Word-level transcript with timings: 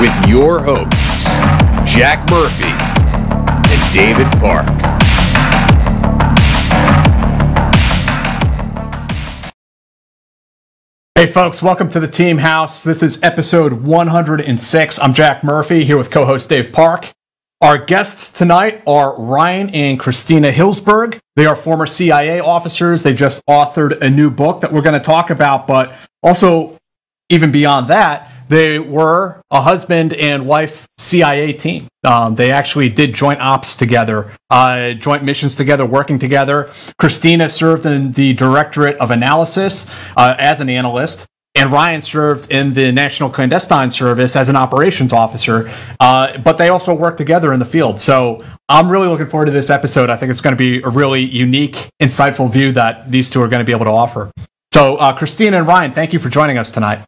with 0.00 0.28
your 0.28 0.60
hosts, 0.60 1.24
Jack 1.90 2.28
Murphy 2.30 2.68
and 3.72 3.94
David 3.94 4.30
Park. 4.38 4.66
Hey, 11.14 11.26
folks, 11.26 11.62
welcome 11.62 11.88
to 11.90 11.98
the 11.98 12.08
Team 12.08 12.36
House. 12.38 12.84
This 12.84 13.02
is 13.02 13.22
episode 13.22 13.72
106. 13.72 14.98
I'm 15.00 15.14
Jack 15.14 15.42
Murphy 15.42 15.84
here 15.84 15.96
with 15.96 16.10
co 16.10 16.26
host 16.26 16.50
Dave 16.50 16.72
Park. 16.72 17.10
Our 17.62 17.78
guests 17.78 18.30
tonight 18.30 18.82
are 18.86 19.18
Ryan 19.18 19.70
and 19.70 19.98
Christina 19.98 20.52
Hillsberg. 20.52 21.18
They 21.36 21.46
are 21.46 21.56
former 21.56 21.86
CIA 21.86 22.40
officers. 22.40 23.02
They 23.02 23.14
just 23.14 23.42
authored 23.46 23.98
a 24.02 24.10
new 24.10 24.30
book 24.30 24.60
that 24.60 24.70
we're 24.74 24.82
going 24.82 25.00
to 25.00 25.04
talk 25.04 25.30
about, 25.30 25.66
but 25.66 25.94
also, 26.22 26.76
even 27.30 27.50
beyond 27.50 27.88
that, 27.88 28.30
they 28.48 28.78
were 28.78 29.40
a 29.50 29.62
husband 29.62 30.12
and 30.14 30.46
wife 30.46 30.86
CIA 30.98 31.52
team. 31.52 31.88
Um, 32.04 32.36
they 32.36 32.52
actually 32.52 32.88
did 32.88 33.14
joint 33.14 33.40
ops 33.40 33.74
together, 33.76 34.30
uh, 34.50 34.92
joint 34.92 35.24
missions 35.24 35.56
together, 35.56 35.84
working 35.84 36.18
together. 36.18 36.70
Christina 36.98 37.48
served 37.48 37.86
in 37.86 38.12
the 38.12 38.34
Directorate 38.34 38.96
of 38.98 39.10
Analysis 39.10 39.92
uh, 40.16 40.36
as 40.38 40.60
an 40.60 40.68
analyst. 40.68 41.26
And 41.56 41.72
Ryan 41.72 42.02
served 42.02 42.52
in 42.52 42.74
the 42.74 42.92
National 42.92 43.30
Clandestine 43.30 43.88
Service 43.88 44.36
as 44.36 44.50
an 44.50 44.56
operations 44.56 45.14
officer, 45.14 45.70
uh, 46.00 46.36
but 46.36 46.58
they 46.58 46.68
also 46.68 46.92
worked 46.92 47.16
together 47.16 47.50
in 47.54 47.58
the 47.58 47.64
field. 47.64 47.98
So 47.98 48.44
I'm 48.68 48.90
really 48.90 49.08
looking 49.08 49.26
forward 49.26 49.46
to 49.46 49.52
this 49.52 49.70
episode. 49.70 50.10
I 50.10 50.16
think 50.16 50.30
it's 50.30 50.42
going 50.42 50.54
to 50.54 50.58
be 50.58 50.82
a 50.82 50.90
really 50.90 51.22
unique, 51.22 51.88
insightful 52.02 52.52
view 52.52 52.72
that 52.72 53.10
these 53.10 53.30
two 53.30 53.40
are 53.40 53.48
going 53.48 53.60
to 53.60 53.64
be 53.64 53.72
able 53.72 53.86
to 53.86 53.90
offer. 53.90 54.30
So, 54.74 54.98
uh, 54.98 55.16
Christina 55.16 55.56
and 55.56 55.66
Ryan, 55.66 55.92
thank 55.92 56.12
you 56.12 56.18
for 56.18 56.28
joining 56.28 56.58
us 56.58 56.70
tonight. 56.70 57.06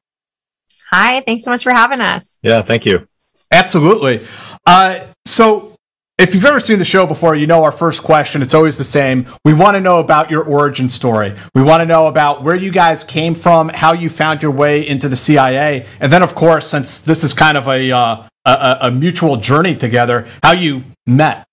Hi, 0.91 1.21
thanks 1.21 1.45
so 1.45 1.51
much 1.51 1.63
for 1.63 1.73
having 1.73 2.01
us. 2.01 2.39
Yeah, 2.43 2.63
thank 2.63 2.87
you. 2.87 3.07
Absolutely. 3.53 4.21
Uh, 4.67 5.07
so, 5.27 5.75
if 6.19 6.35
you've 6.35 6.45
ever 6.45 6.59
seen 6.59 6.81
the 6.81 6.85
show 6.85 7.07
before, 7.07 7.37
you 7.37 7.47
know 7.47 7.63
our 7.63 7.71
first 7.71 8.03
question. 8.03 8.43
It's 8.43 8.55
always 8.55 8.77
the 8.77 8.85
same. 8.85 9.27
We 9.45 9.55
want 9.55 9.77
to 9.77 9.81
know 9.81 10.01
about 10.01 10.31
your 10.31 10.43
origin 10.43 10.89
story. 10.89 11.35
We 11.55 11.63
want 11.63 11.81
to 11.81 11.87
know 11.87 12.09
about 12.09 12.43
where 12.43 12.57
you 12.57 12.73
guys 12.73 13.05
came 13.05 13.37
from, 13.37 13.69
how 13.69 13.93
you 13.93 14.09
found 14.09 14.43
your 14.43 14.51
way 14.51 14.87
into 14.87 15.09
the 15.09 15.15
CIA, 15.15 15.87
and 16.01 16.13
then, 16.13 16.23
of 16.23 16.35
course, 16.35 16.69
since 16.69 17.01
this 17.01 17.23
is 17.23 17.33
kind 17.35 17.57
of 17.57 17.69
a 17.69 17.93
uh, 17.93 18.27
a, 18.45 18.79
a 18.83 18.91
mutual 18.91 19.37
journey 19.37 19.77
together, 19.77 20.27
how 20.43 20.53
you 20.53 20.85
met. 21.07 21.48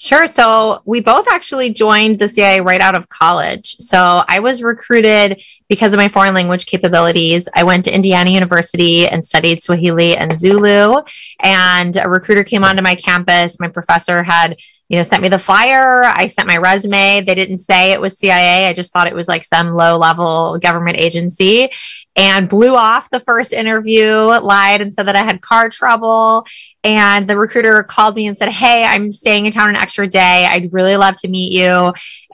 Sure. 0.00 0.28
So 0.28 0.80
we 0.84 1.00
both 1.00 1.26
actually 1.28 1.70
joined 1.70 2.20
the 2.20 2.28
CIA 2.28 2.60
right 2.60 2.80
out 2.80 2.94
of 2.94 3.08
college. 3.08 3.74
So 3.80 4.22
I 4.28 4.38
was 4.38 4.62
recruited 4.62 5.42
because 5.68 5.92
of 5.92 5.96
my 5.96 6.06
foreign 6.06 6.34
language 6.34 6.66
capabilities. 6.66 7.48
I 7.52 7.64
went 7.64 7.84
to 7.86 7.94
Indiana 7.94 8.30
University 8.30 9.08
and 9.08 9.26
studied 9.26 9.60
Swahili 9.60 10.16
and 10.16 10.38
Zulu. 10.38 11.02
And 11.40 11.96
a 11.96 12.08
recruiter 12.08 12.44
came 12.44 12.62
onto 12.62 12.80
my 12.80 12.94
campus. 12.94 13.58
My 13.58 13.66
professor 13.66 14.22
had, 14.22 14.54
you 14.88 14.98
know, 14.98 15.02
sent 15.02 15.20
me 15.20 15.30
the 15.30 15.38
flyer. 15.38 16.04
I 16.04 16.28
sent 16.28 16.46
my 16.46 16.58
resume. 16.58 17.22
They 17.22 17.34
didn't 17.34 17.58
say 17.58 17.90
it 17.90 18.00
was 18.00 18.18
CIA. 18.18 18.68
I 18.68 18.74
just 18.74 18.92
thought 18.92 19.08
it 19.08 19.16
was 19.16 19.26
like 19.26 19.44
some 19.44 19.72
low 19.72 19.98
level 19.98 20.60
government 20.60 20.98
agency 20.98 21.72
and 22.18 22.48
blew 22.48 22.74
off 22.74 23.10
the 23.10 23.20
first 23.20 23.52
interview, 23.52 24.12
lied 24.12 24.80
and 24.80 24.92
said 24.92 25.04
that 25.04 25.14
I 25.14 25.22
had 25.22 25.40
car 25.40 25.70
trouble. 25.70 26.44
And 26.82 27.28
the 27.28 27.38
recruiter 27.38 27.84
called 27.84 28.16
me 28.16 28.26
and 28.26 28.36
said, 28.36 28.48
Hey, 28.48 28.84
I'm 28.84 29.12
staying 29.12 29.46
in 29.46 29.52
town 29.52 29.68
an 29.68 29.76
extra 29.76 30.08
day. 30.08 30.44
I'd 30.50 30.72
really 30.72 30.96
love 30.96 31.14
to 31.16 31.28
meet 31.28 31.52
you. 31.52 31.68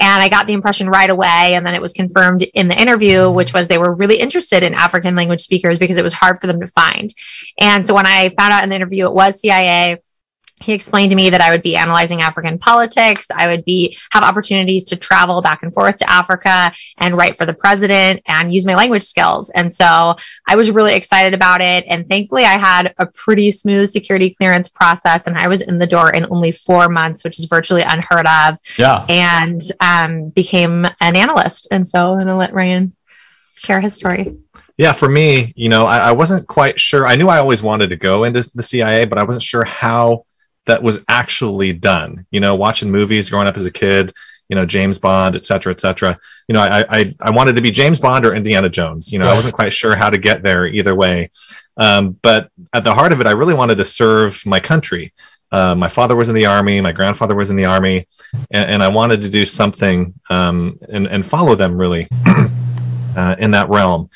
And 0.01 0.23
I 0.23 0.31
got 0.31 0.47
the 0.47 0.55
impression 0.55 0.89
right 0.89 1.11
away. 1.11 1.55
And 1.55 1.67
then 1.67 1.75
it 1.75 1.83
was 1.83 1.93
confirmed 1.93 2.43
in 2.55 2.69
the 2.69 2.81
interview, 2.81 3.31
which 3.31 3.53
was 3.53 3.69
they 3.69 3.79
were 3.79 3.95
really 3.95 4.19
interested 4.19 4.63
in 4.63 4.73
African 4.73 5.15
language 5.17 5.43
speakers 5.43 5.79
because 5.79 5.99
it 5.99 6.05
was 6.05 6.15
hard 6.15 6.41
for 6.41 6.47
them 6.47 6.61
to 6.61 6.67
find. 6.67 7.13
And 7.61 7.87
so 7.87 7.95
when 7.95 8.07
I 8.07 8.31
found 8.31 8.55
out 8.55 8.65
in 8.65 8.71
the 8.71 8.77
interview 8.77 9.05
it 9.05 9.15
was 9.15 9.41
CIA, 9.41 9.99
he 10.61 10.73
explained 10.73 11.11
to 11.11 11.17
me 11.17 11.31
that 11.31 11.41
I 11.41 11.51
would 11.51 11.63
be 11.63 11.77
analyzing 11.77 12.23
African 12.23 12.59
politics. 12.59 13.27
I 13.35 13.49
would 13.49 13.65
be 13.65 13.99
have 14.13 14.23
opportunities 14.23 14.85
to 14.85 14.97
travel 14.97 15.43
back 15.43 15.63
and 15.63 15.75
forth 15.75 15.99
to 15.99 16.11
Africa 16.11 16.73
and 16.99 17.17
write 17.17 17.37
for 17.37 17.45
the 17.45 17.53
president 17.53 18.23
and 18.27 18.53
use 18.53 18.65
my 18.65 18.75
language 18.75 19.03
skills. 19.03 19.51
And 19.51 19.73
so 19.73 20.15
I 20.47 20.57
was 20.57 20.71
really 20.71 20.95
excited 20.95 21.35
about 21.35 21.61
it. 21.61 21.85
And 21.89 22.07
thankfully, 22.07 22.45
I 22.45 22.57
had 22.57 22.95
a 22.99 23.07
pretty 23.07 23.51
smooth 23.51 23.91
security 23.91 24.31
clearance 24.31 24.69
process, 24.69 25.27
and 25.27 25.37
I 25.37 25.49
was 25.49 25.61
in 25.61 25.79
the 25.79 25.87
door 25.87 26.11
in 26.13 26.27
only 26.31 26.53
four 26.53 26.89
months, 26.89 27.25
which 27.25 27.39
is 27.39 27.47
virtually 27.47 27.83
unheard 27.83 28.27
of. 28.27 28.59
Yeah, 28.79 29.05
and 29.09 29.61
um, 29.81 30.29
became 30.31 30.87
an 31.01 31.17
analyst. 31.17 31.69
And 31.71 31.87
so 31.87 32.13
I'm 32.13 32.21
gonna 32.21 32.37
let 32.37 32.55
Ryan 32.55 32.95
share 33.57 33.81
his 33.81 33.95
story. 33.95 34.37
Yeah, 34.77 34.93
for 34.93 35.09
me, 35.09 35.53
you 35.57 35.69
know, 35.69 35.87
I, 35.87 35.99
I 35.99 36.13
wasn't 36.13 36.49
quite 36.49 36.81
sure. 36.81 37.07
I 37.07 37.17
knew 37.17 37.29
I 37.29 37.39
always 37.39 37.63
wanted 37.63 37.91
to 37.91 37.97
go 37.97 38.25
into 38.25 38.49
the 38.55 38.63
CIA, 38.63 39.05
but 39.05 39.19
I 39.19 39.23
wasn't 39.23 39.43
sure 39.43 39.65
how 39.65 40.25
that 40.67 40.83
was 40.83 41.03
actually 41.09 41.73
done. 41.73 42.27
You 42.31 42.41
know, 42.41 42.55
watching 42.55 42.91
movies 42.91 43.31
growing 43.31 43.47
up 43.47 43.57
as 43.57 43.67
a 43.67 43.73
kid, 43.73 44.15
you 44.49 44.57
know, 44.57 44.67
James 44.67 44.99
Bond, 44.99 45.37
et 45.37 45.47
cetera, 45.47 45.73
et 45.73 45.81
cetera. 45.81 46.19
You 46.49 46.55
know, 46.55 46.61
I 46.61 46.85
I, 46.89 47.15
I 47.21 47.31
wanted 47.31 47.57
to 47.57 47.63
be 47.63 47.71
James 47.71 47.99
Bond 47.99 48.27
or 48.27 48.35
Indiana 48.35 48.69
Jones. 48.69 49.13
You 49.13 49.19
know, 49.19 49.29
I 49.29 49.35
wasn't 49.35 49.55
quite 49.55 49.73
sure 49.73 49.97
how 49.97 50.11
to 50.11 50.19
get 50.19 50.43
there 50.43 50.67
either 50.67 50.95
way. 50.95 51.31
Um, 51.77 52.19
but 52.23 52.51
at 52.73 52.85
the 52.85 52.95
heart 52.95 53.13
of 53.13 53.21
it, 53.21 53.27
I 53.27 53.33
really 53.33 53.55
wanted 53.55 53.77
to 53.79 53.85
serve 53.85 54.45
my 54.47 54.61
country. 54.61 55.13
Uh, 55.51 55.75
my 55.75 55.89
father 55.89 56.17
was 56.17 56.29
in 56.29 56.35
the 56.35 56.47
army, 56.47 56.81
my 56.81 56.93
grandfather 56.93 57.35
was 57.35 57.51
in 57.51 57.57
the 57.57 57.65
army, 57.65 58.09
and, 58.51 58.71
and 58.73 58.83
I 58.83 58.89
wanted 58.89 59.23
to 59.23 59.29
do 59.29 59.47
something 59.47 60.15
um, 60.29 60.79
and, 60.89 61.07
and 61.07 61.25
follow 61.25 61.55
them 61.55 61.77
really 61.77 62.09
uh, 63.17 63.37
in 63.39 63.53
that 63.53 63.69
realm. 63.69 64.11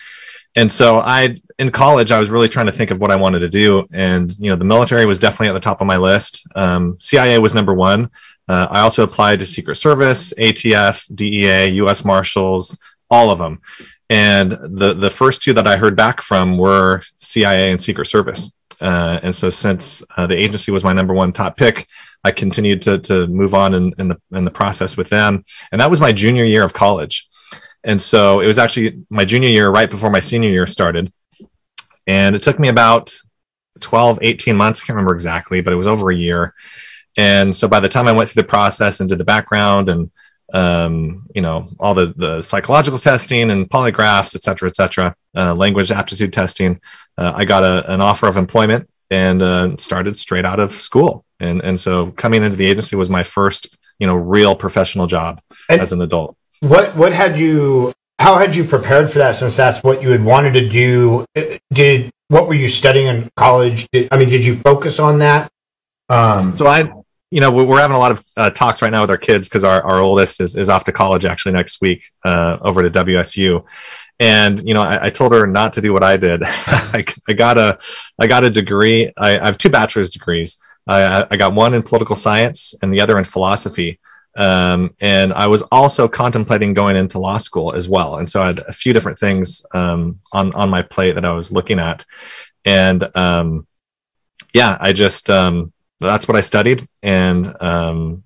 And 0.57 0.73
so 0.73 0.99
I 0.99 1.41
in 1.59 1.73
college, 1.73 2.13
I 2.13 2.21
was 2.21 2.31
really 2.31 2.49
trying 2.49 2.67
to 2.67 2.73
think 2.73 2.91
of 2.91 3.01
what 3.01 3.11
I 3.11 3.17
wanted 3.17 3.41
to 3.41 3.49
do, 3.49 3.87
and 3.93 4.35
you 4.39 4.51
know, 4.51 4.57
the 4.57 4.65
military 4.65 5.05
was 5.07 5.19
definitely 5.19 5.49
at 5.49 5.55
the 5.55 5.61
top 5.61 5.81
of 5.81 5.87
my 5.87 5.97
list. 5.97 6.47
Um, 6.55 6.97
CIA 7.01 7.39
was 7.39 7.53
number 7.53 7.75
one. 7.75 8.11
Uh, 8.49 8.69
I 8.71 8.81
also 8.81 9.03
applied 9.03 9.41
to 9.41 9.47
Secret 9.47 9.75
Service, 9.75 10.33
ATF, 10.39 11.15
DEA, 11.15 11.69
U.S. 11.77 12.05
Marshals, 12.05 12.79
all 13.11 13.31
of 13.31 13.39
them. 13.39 13.61
And 14.09 14.53
the 14.53 14.95
the 14.95 15.11
first 15.11 15.43
two 15.43 15.53
that 15.55 15.67
I 15.67 15.77
heard 15.77 15.97
back 15.97 16.23
from 16.23 16.59
were 16.59 17.03
CIA 17.19 17.73
and 17.73 17.83
Secret 17.83 18.07
Service. 18.07 18.53
Uh, 18.81 19.19
and 19.25 19.35
so, 19.35 19.51
since 19.51 20.05
uh, 20.17 20.29
the 20.29 20.37
agency 20.37 20.71
was 20.71 20.85
my 20.85 20.93
number 20.93 21.13
one 21.13 21.33
top 21.33 21.57
pick, 21.57 21.89
I 22.23 22.31
continued 22.31 22.83
to 22.83 22.99
to 23.01 23.27
move 23.27 23.53
on 23.53 23.75
in, 23.75 23.93
in 23.99 24.09
the 24.09 24.21
in 24.31 24.45
the 24.45 24.51
process 24.53 24.97
with 24.97 25.09
them. 25.09 25.45
And 25.73 25.81
that 25.81 25.91
was 25.91 26.01
my 26.01 26.13
junior 26.13 26.45
year 26.45 26.63
of 26.63 26.73
college. 26.73 27.29
And 27.85 28.01
so 28.01 28.41
it 28.41 28.47
was 28.47 28.59
actually 28.59 29.03
my 29.09 29.25
junior 29.25 29.49
year, 29.49 29.71
right 29.71 29.89
before 29.89 30.11
my 30.11 30.21
senior 30.21 30.51
year 30.51 30.67
started 30.67 31.13
And 32.09 32.35
it 32.35 32.43
took 32.43 32.59
me 32.59 32.69
about 32.69 33.17
12, 33.79 34.19
18 34.23 34.57
months. 34.57 34.81
I 34.81 34.87
can't 34.87 34.97
remember 34.97 35.15
exactly, 35.15 35.61
but 35.61 35.73
it 35.73 35.77
was 35.77 35.87
over 35.87 36.11
a 36.11 36.17
year. 36.17 36.55
And 37.17 37.55
so 37.55 37.69
by 37.69 37.79
the 37.79 37.89
time 37.89 38.09
I 38.09 38.13
went 38.13 38.31
through 38.31 38.43
the 38.43 38.49
process 38.49 38.99
and 38.99 39.09
did 39.09 39.19
the 39.19 39.25
background 39.25 39.89
and 39.89 40.11
um, 40.53 41.27
you 41.35 41.43
know, 41.43 41.69
all 41.79 41.95
the 41.95 42.15
the 42.17 42.43
psychological 42.43 42.99
testing 42.99 43.51
and 43.51 43.69
polygraphs, 43.69 44.35
et 44.35 44.43
cetera, 44.43 44.69
et 44.69 44.77
cetera, 44.77 45.15
uh, 45.37 45.55
language 45.55 45.91
aptitude 45.91 46.33
testing, 46.33 46.81
uh, 47.19 47.33
I 47.35 47.45
got 47.45 47.63
a, 47.65 47.93
an 47.93 48.01
offer 48.01 48.27
of 48.27 48.37
employment 48.37 48.89
and 49.11 49.43
uh, 49.43 49.77
started 49.77 50.17
straight 50.17 50.45
out 50.45 50.61
of 50.61 50.73
school. 50.73 51.25
And 51.39 51.61
and 51.63 51.79
so 51.79 52.13
coming 52.13 52.43
into 52.43 52.57
the 52.57 52.67
agency 52.67 52.97
was 52.97 53.11
my 53.11 53.23
first, 53.23 53.69
you 53.99 54.07
know, 54.07 54.15
real 54.15 54.57
professional 54.57 55.07
job 55.07 55.41
and 55.69 55.81
as 55.81 55.93
an 55.93 56.01
adult. 56.01 56.37
What 56.61 56.97
what 56.97 57.13
had 57.13 57.39
you? 57.39 57.93
How 58.19 58.39
had 58.39 58.57
you 58.57 58.65
prepared 58.65 59.11
for 59.11 59.19
that? 59.19 59.37
Since 59.37 59.57
that's 59.57 59.83
what 59.83 60.03
you 60.03 60.11
had 60.11 60.25
wanted 60.25 60.53
to 60.55 60.69
do. 60.69 61.25
Did 61.73 62.11
what 62.29 62.47
were 62.47 62.55
you 62.55 62.69
studying 62.69 63.07
in 63.07 63.29
college? 63.37 63.89
Did, 63.93 64.09
I 64.11 64.19
mean, 64.19 64.29
did 64.29 64.45
you 64.45 64.57
focus 64.57 64.99
on 64.99 65.21
that? 65.21 65.49
Um, 66.09 66.57
so 66.57 66.67
I 66.67 66.93
you 67.31 67.41
know, 67.41 67.51
we're 67.51 67.81
having 67.81 67.97
a 67.97 67.99
lot 67.99 68.13
of 68.13 68.25
uh, 68.37 68.51
talks 68.51 68.81
right 68.81 68.91
now 68.91 69.03
with 69.03 69.11
our 69.11 69.19
kids 69.19 69.49
because 69.49 69.63
our, 69.63 69.83
our 69.83 69.99
oldest 69.99 70.41
is, 70.41 70.57
is 70.57 70.71
off 70.71 70.85
to 70.85 70.93
college 70.93 71.27
actually 71.27 71.53
next 71.53 71.81
week 71.81 72.11
uh, 72.25 72.57
over 72.63 72.83
to 72.83 72.91
WSU. 72.91 73.65
And, 74.19 74.67
you 74.67 74.75
know, 74.75 74.83
I, 74.83 75.07
I, 75.07 75.11
told 75.11 75.33
her 75.33 75.47
not 75.47 75.75
to 75.75 75.81
do 75.81 75.93
what 75.93 76.03
I 76.03 76.17
did. 76.17 76.43
I, 76.47 77.05
I, 77.29 77.33
got 77.35 77.59
a, 77.59 77.79
I 78.19 78.27
got 78.27 78.45
a 78.45 78.51
degree. 78.51 79.13
I, 79.17 79.39
I 79.39 79.45
have 79.45 79.59
two 79.59 79.69
bachelor's 79.69 80.11
degrees. 80.11 80.57
I, 80.87 81.27
I, 81.31 81.37
got 81.37 81.53
one 81.53 81.75
in 81.75 81.83
political 81.83 82.17
science 82.17 82.75
and 82.83 82.93
the 82.93 83.03
other 83.03 83.19
in 83.19 83.25
philosophy. 83.25 84.01
Um, 84.39 84.95
and 85.01 85.33
I 85.33 85.49
was 85.49 85.63
also 85.63 86.07
contemplating 86.07 86.73
going 86.73 86.97
into 86.97 87.19
law 87.19 87.39
school 87.39 87.75
as 87.75 87.89
well. 87.89 88.19
And 88.19 88.31
so 88.31 88.41
I 88.41 88.47
had 88.47 88.61
a 88.61 88.73
few 88.73 88.93
different 88.93 89.19
things 89.19 89.67
um, 89.75 90.21
on, 90.33 90.55
on 90.55 90.71
my 90.71 90.83
plate 90.83 91.17
that 91.17 91.25
I 91.25 91.33
was 91.33 91.51
looking 91.51 91.81
at. 91.81 92.05
And 92.65 93.09
um, 93.17 93.67
yeah, 94.55 94.79
I 94.81 94.93
just, 94.93 95.29
um, 95.29 95.73
that's 95.99 96.29
what 96.29 96.37
I 96.37 96.41
studied. 96.41 96.89
And 97.03 97.55
um, 97.61 98.23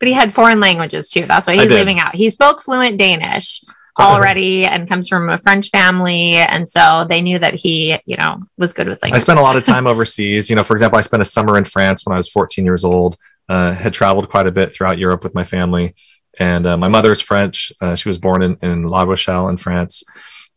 but 0.00 0.08
he 0.08 0.14
had 0.14 0.34
foreign 0.34 0.60
languages 0.60 1.08
too. 1.08 1.24
That's 1.24 1.46
why 1.46 1.54
he's 1.54 1.70
leaving 1.70 1.98
out. 1.98 2.14
He 2.14 2.28
spoke 2.28 2.60
fluent 2.60 2.98
Danish 2.98 3.62
already 3.98 4.66
and 4.66 4.88
comes 4.88 5.08
from 5.08 5.30
a 5.30 5.38
French 5.38 5.70
family. 5.70 6.34
And 6.34 6.68
so 6.68 7.06
they 7.08 7.22
knew 7.22 7.38
that 7.38 7.54
he, 7.54 7.96
you 8.04 8.16
know, 8.16 8.42
was 8.58 8.72
good 8.72 8.88
with 8.88 9.02
language. 9.02 9.20
I 9.20 9.22
spent 9.22 9.38
a 9.38 9.42
lot 9.42 9.56
of 9.56 9.64
time 9.74 9.86
overseas. 9.86 10.50
You 10.50 10.56
know, 10.56 10.64
for 10.64 10.74
example, 10.74 10.98
I 10.98 11.02
spent 11.02 11.22
a 11.22 11.26
summer 11.26 11.56
in 11.56 11.64
France 11.64 12.04
when 12.04 12.12
I 12.12 12.16
was 12.16 12.28
14 12.28 12.64
years 12.64 12.84
old, 12.84 13.16
uh, 13.48 13.74
had 13.74 13.92
traveled 13.92 14.28
quite 14.28 14.46
a 14.46 14.52
bit 14.52 14.74
throughout 14.74 14.98
Europe 14.98 15.24
with 15.24 15.34
my 15.34 15.44
family. 15.44 15.94
And 16.38 16.66
uh, 16.66 16.76
my 16.76 16.88
mother's 16.88 17.20
French. 17.20 17.72
Uh, 17.80 17.94
she 17.94 18.08
was 18.08 18.18
born 18.18 18.42
in, 18.42 18.58
in 18.62 18.84
La 18.84 19.02
Rochelle 19.02 19.48
in 19.48 19.56
France. 19.56 20.02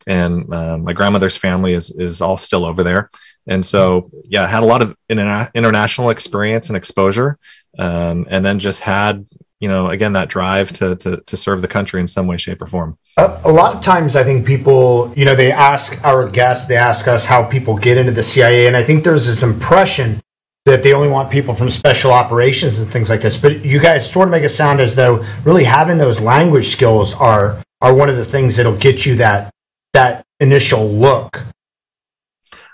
And 0.06 0.52
uh, 0.52 0.78
my 0.78 0.92
grandmother's 0.92 1.36
family 1.36 1.74
is, 1.74 1.90
is 1.90 2.20
all 2.20 2.38
still 2.38 2.64
over 2.64 2.82
there. 2.82 3.10
And 3.48 3.64
so, 3.64 4.10
yeah, 4.24 4.46
had 4.46 4.62
a 4.62 4.66
lot 4.66 4.82
of 4.82 4.94
interna- 5.08 5.52
international 5.54 6.10
experience 6.10 6.68
and 6.68 6.76
exposure, 6.76 7.38
um, 7.78 8.26
and 8.28 8.44
then 8.44 8.58
just 8.58 8.80
had, 8.80 9.26
you 9.58 9.68
know, 9.68 9.88
again 9.88 10.12
that 10.12 10.28
drive 10.28 10.70
to, 10.74 10.96
to 10.96 11.22
to 11.26 11.36
serve 11.36 11.62
the 11.62 11.68
country 11.68 12.00
in 12.00 12.06
some 12.06 12.26
way, 12.26 12.36
shape, 12.36 12.60
or 12.60 12.66
form. 12.66 12.98
A, 13.16 13.40
a 13.46 13.50
lot 13.50 13.74
of 13.74 13.80
times, 13.80 14.16
I 14.16 14.22
think 14.22 14.46
people, 14.46 15.12
you 15.16 15.24
know, 15.24 15.34
they 15.34 15.50
ask 15.50 15.98
our 16.04 16.28
guests, 16.28 16.66
they 16.66 16.76
ask 16.76 17.08
us 17.08 17.24
how 17.24 17.42
people 17.42 17.76
get 17.76 17.96
into 17.96 18.12
the 18.12 18.22
CIA, 18.22 18.66
and 18.66 18.76
I 18.76 18.84
think 18.84 19.02
there's 19.02 19.26
this 19.26 19.42
impression 19.42 20.20
that 20.64 20.82
they 20.82 20.92
only 20.92 21.08
want 21.08 21.30
people 21.30 21.54
from 21.54 21.70
special 21.70 22.12
operations 22.12 22.78
and 22.78 22.90
things 22.90 23.08
like 23.08 23.22
this. 23.22 23.36
But 23.36 23.64
you 23.64 23.78
guys 23.80 24.10
sort 24.10 24.28
of 24.28 24.32
make 24.32 24.42
it 24.42 24.50
sound 24.50 24.80
as 24.80 24.94
though 24.94 25.24
really 25.44 25.64
having 25.64 25.98
those 25.98 26.20
language 26.20 26.68
skills 26.68 27.14
are 27.14 27.62
are 27.80 27.94
one 27.94 28.08
of 28.08 28.16
the 28.16 28.24
things 28.24 28.56
that'll 28.56 28.76
get 28.76 29.06
you 29.06 29.14
that 29.16 29.50
that 29.92 30.24
initial 30.40 30.88
look 30.88 31.42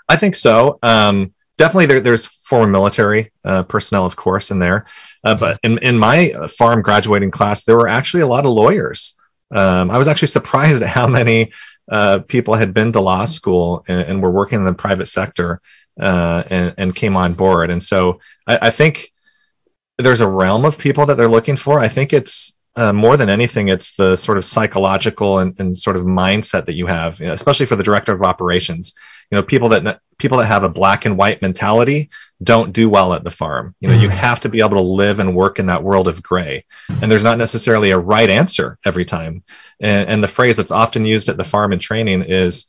I 0.07 0.15
think 0.15 0.35
so. 0.35 0.77
Um, 0.83 1.33
definitely, 1.57 1.87
there, 1.87 1.99
there's 1.99 2.25
former 2.25 2.67
military 2.67 3.31
uh, 3.43 3.63
personnel, 3.63 4.05
of 4.05 4.15
course, 4.15 4.51
in 4.51 4.59
there. 4.59 4.85
Uh, 5.23 5.35
but 5.35 5.59
in, 5.63 5.77
in 5.79 5.97
my 5.97 6.29
farm 6.47 6.81
graduating 6.81 7.31
class, 7.31 7.63
there 7.63 7.77
were 7.77 7.87
actually 7.87 8.21
a 8.21 8.27
lot 8.27 8.45
of 8.45 8.51
lawyers. 8.51 9.15
Um, 9.51 9.89
I 9.89 9.97
was 9.97 10.07
actually 10.07 10.27
surprised 10.27 10.83
at 10.83 10.89
how 10.89 11.07
many 11.07 11.51
uh, 11.89 12.19
people 12.19 12.55
had 12.55 12.73
been 12.73 12.91
to 12.91 12.99
law 12.99 13.25
school 13.25 13.83
and, 13.87 14.01
and 14.01 14.23
were 14.23 14.31
working 14.31 14.59
in 14.59 14.65
the 14.65 14.73
private 14.73 15.07
sector 15.07 15.61
uh, 15.99 16.43
and, 16.49 16.73
and, 16.77 16.95
came 16.95 17.15
on 17.15 17.33
board. 17.33 17.69
And 17.69 17.81
so 17.81 18.19
I, 18.47 18.67
I, 18.67 18.69
think 18.69 19.13
there's 19.97 20.19
a 20.19 20.27
realm 20.27 20.65
of 20.65 20.77
people 20.77 21.05
that 21.05 21.15
they're 21.15 21.29
looking 21.29 21.55
for. 21.55 21.79
I 21.79 21.87
think 21.87 22.11
it's 22.11 22.59
uh, 22.75 22.91
more 22.91 23.15
than 23.15 23.29
anything, 23.29 23.69
it's 23.69 23.95
the 23.95 24.17
sort 24.17 24.37
of 24.37 24.43
psychological 24.43 25.39
and, 25.39 25.57
and, 25.57 25.77
sort 25.77 25.95
of 25.95 26.03
mindset 26.03 26.65
that 26.65 26.75
you 26.75 26.87
have, 26.87 27.21
especially 27.21 27.65
for 27.65 27.77
the 27.77 27.83
director 27.83 28.13
of 28.13 28.21
operations 28.21 28.93
you 29.31 29.35
know 29.35 29.43
people 29.43 29.69
that 29.69 29.99
people 30.17 30.37
that 30.37 30.45
have 30.45 30.63
a 30.63 30.69
black 30.69 31.05
and 31.05 31.17
white 31.17 31.41
mentality 31.41 32.09
don't 32.43 32.73
do 32.73 32.89
well 32.89 33.13
at 33.13 33.23
the 33.23 33.31
farm 33.31 33.75
you 33.79 33.87
know 33.87 33.95
you 33.95 34.07
mm. 34.07 34.11
have 34.11 34.39
to 34.39 34.49
be 34.49 34.59
able 34.59 34.71
to 34.71 34.81
live 34.81 35.19
and 35.19 35.35
work 35.35 35.59
in 35.59 35.65
that 35.67 35.83
world 35.83 36.07
of 36.07 36.23
gray 36.23 36.63
and 37.01 37.11
there's 37.11 37.23
not 37.23 37.37
necessarily 37.37 37.91
a 37.91 37.97
right 37.97 38.29
answer 38.29 38.77
every 38.85 39.05
time 39.05 39.43
and, 39.79 40.09
and 40.09 40.23
the 40.23 40.27
phrase 40.27 40.57
that's 40.57 40.71
often 40.71 41.05
used 41.05 41.29
at 41.29 41.37
the 41.37 41.43
farm 41.43 41.73
in 41.73 41.79
training 41.79 42.21
is 42.21 42.67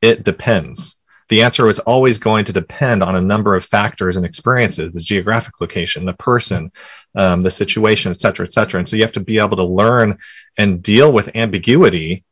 it 0.00 0.24
depends 0.24 0.97
the 1.28 1.42
answer 1.42 1.68
is 1.68 1.78
always 1.80 2.18
going 2.18 2.44
to 2.46 2.52
depend 2.52 3.02
on 3.02 3.14
a 3.14 3.20
number 3.20 3.54
of 3.54 3.64
factors 3.64 4.16
and 4.16 4.24
experiences 4.24 4.92
the 4.92 5.00
geographic 5.00 5.60
location 5.60 6.06
the 6.06 6.14
person 6.14 6.70
um, 7.14 7.42
the 7.42 7.50
situation 7.50 8.12
et 8.12 8.20
cetera 8.20 8.46
et 8.46 8.52
cetera. 8.52 8.78
And 8.78 8.88
so 8.88 8.96
you 8.96 9.02
have 9.02 9.12
to 9.12 9.20
be 9.20 9.38
able 9.38 9.56
to 9.56 9.64
learn 9.64 10.18
and 10.56 10.82
deal 10.82 11.12
with 11.12 11.34
ambiguity 11.36 12.24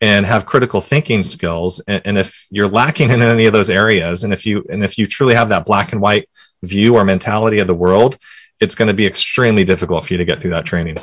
and 0.00 0.26
have 0.26 0.46
critical 0.46 0.80
thinking 0.80 1.22
skills. 1.22 1.80
And, 1.86 2.02
and, 2.04 2.18
if 2.18 2.46
you're 2.50 2.68
lacking 2.68 3.10
in 3.10 3.22
any 3.22 3.46
of 3.46 3.52
those 3.52 3.70
areas 3.70 4.24
and 4.24 4.32
if 4.32 4.44
you 4.44 4.64
and 4.68 4.84
if 4.84 4.98
you 4.98 5.06
truly 5.06 5.34
have 5.34 5.50
that 5.50 5.66
black 5.66 5.92
and 5.92 6.00
white 6.00 6.28
view 6.62 6.96
or 6.96 7.04
mentality 7.04 7.58
of 7.58 7.66
the 7.66 7.74
world 7.74 8.18
it's 8.60 8.76
going 8.76 8.88
to 8.88 8.94
be 8.94 9.06
extremely 9.06 9.64
difficult 9.64 10.06
for 10.06 10.14
you 10.14 10.18
to 10.18 10.24
get 10.24 10.38
through 10.38 10.50
that 10.50 10.64
training 10.64 10.96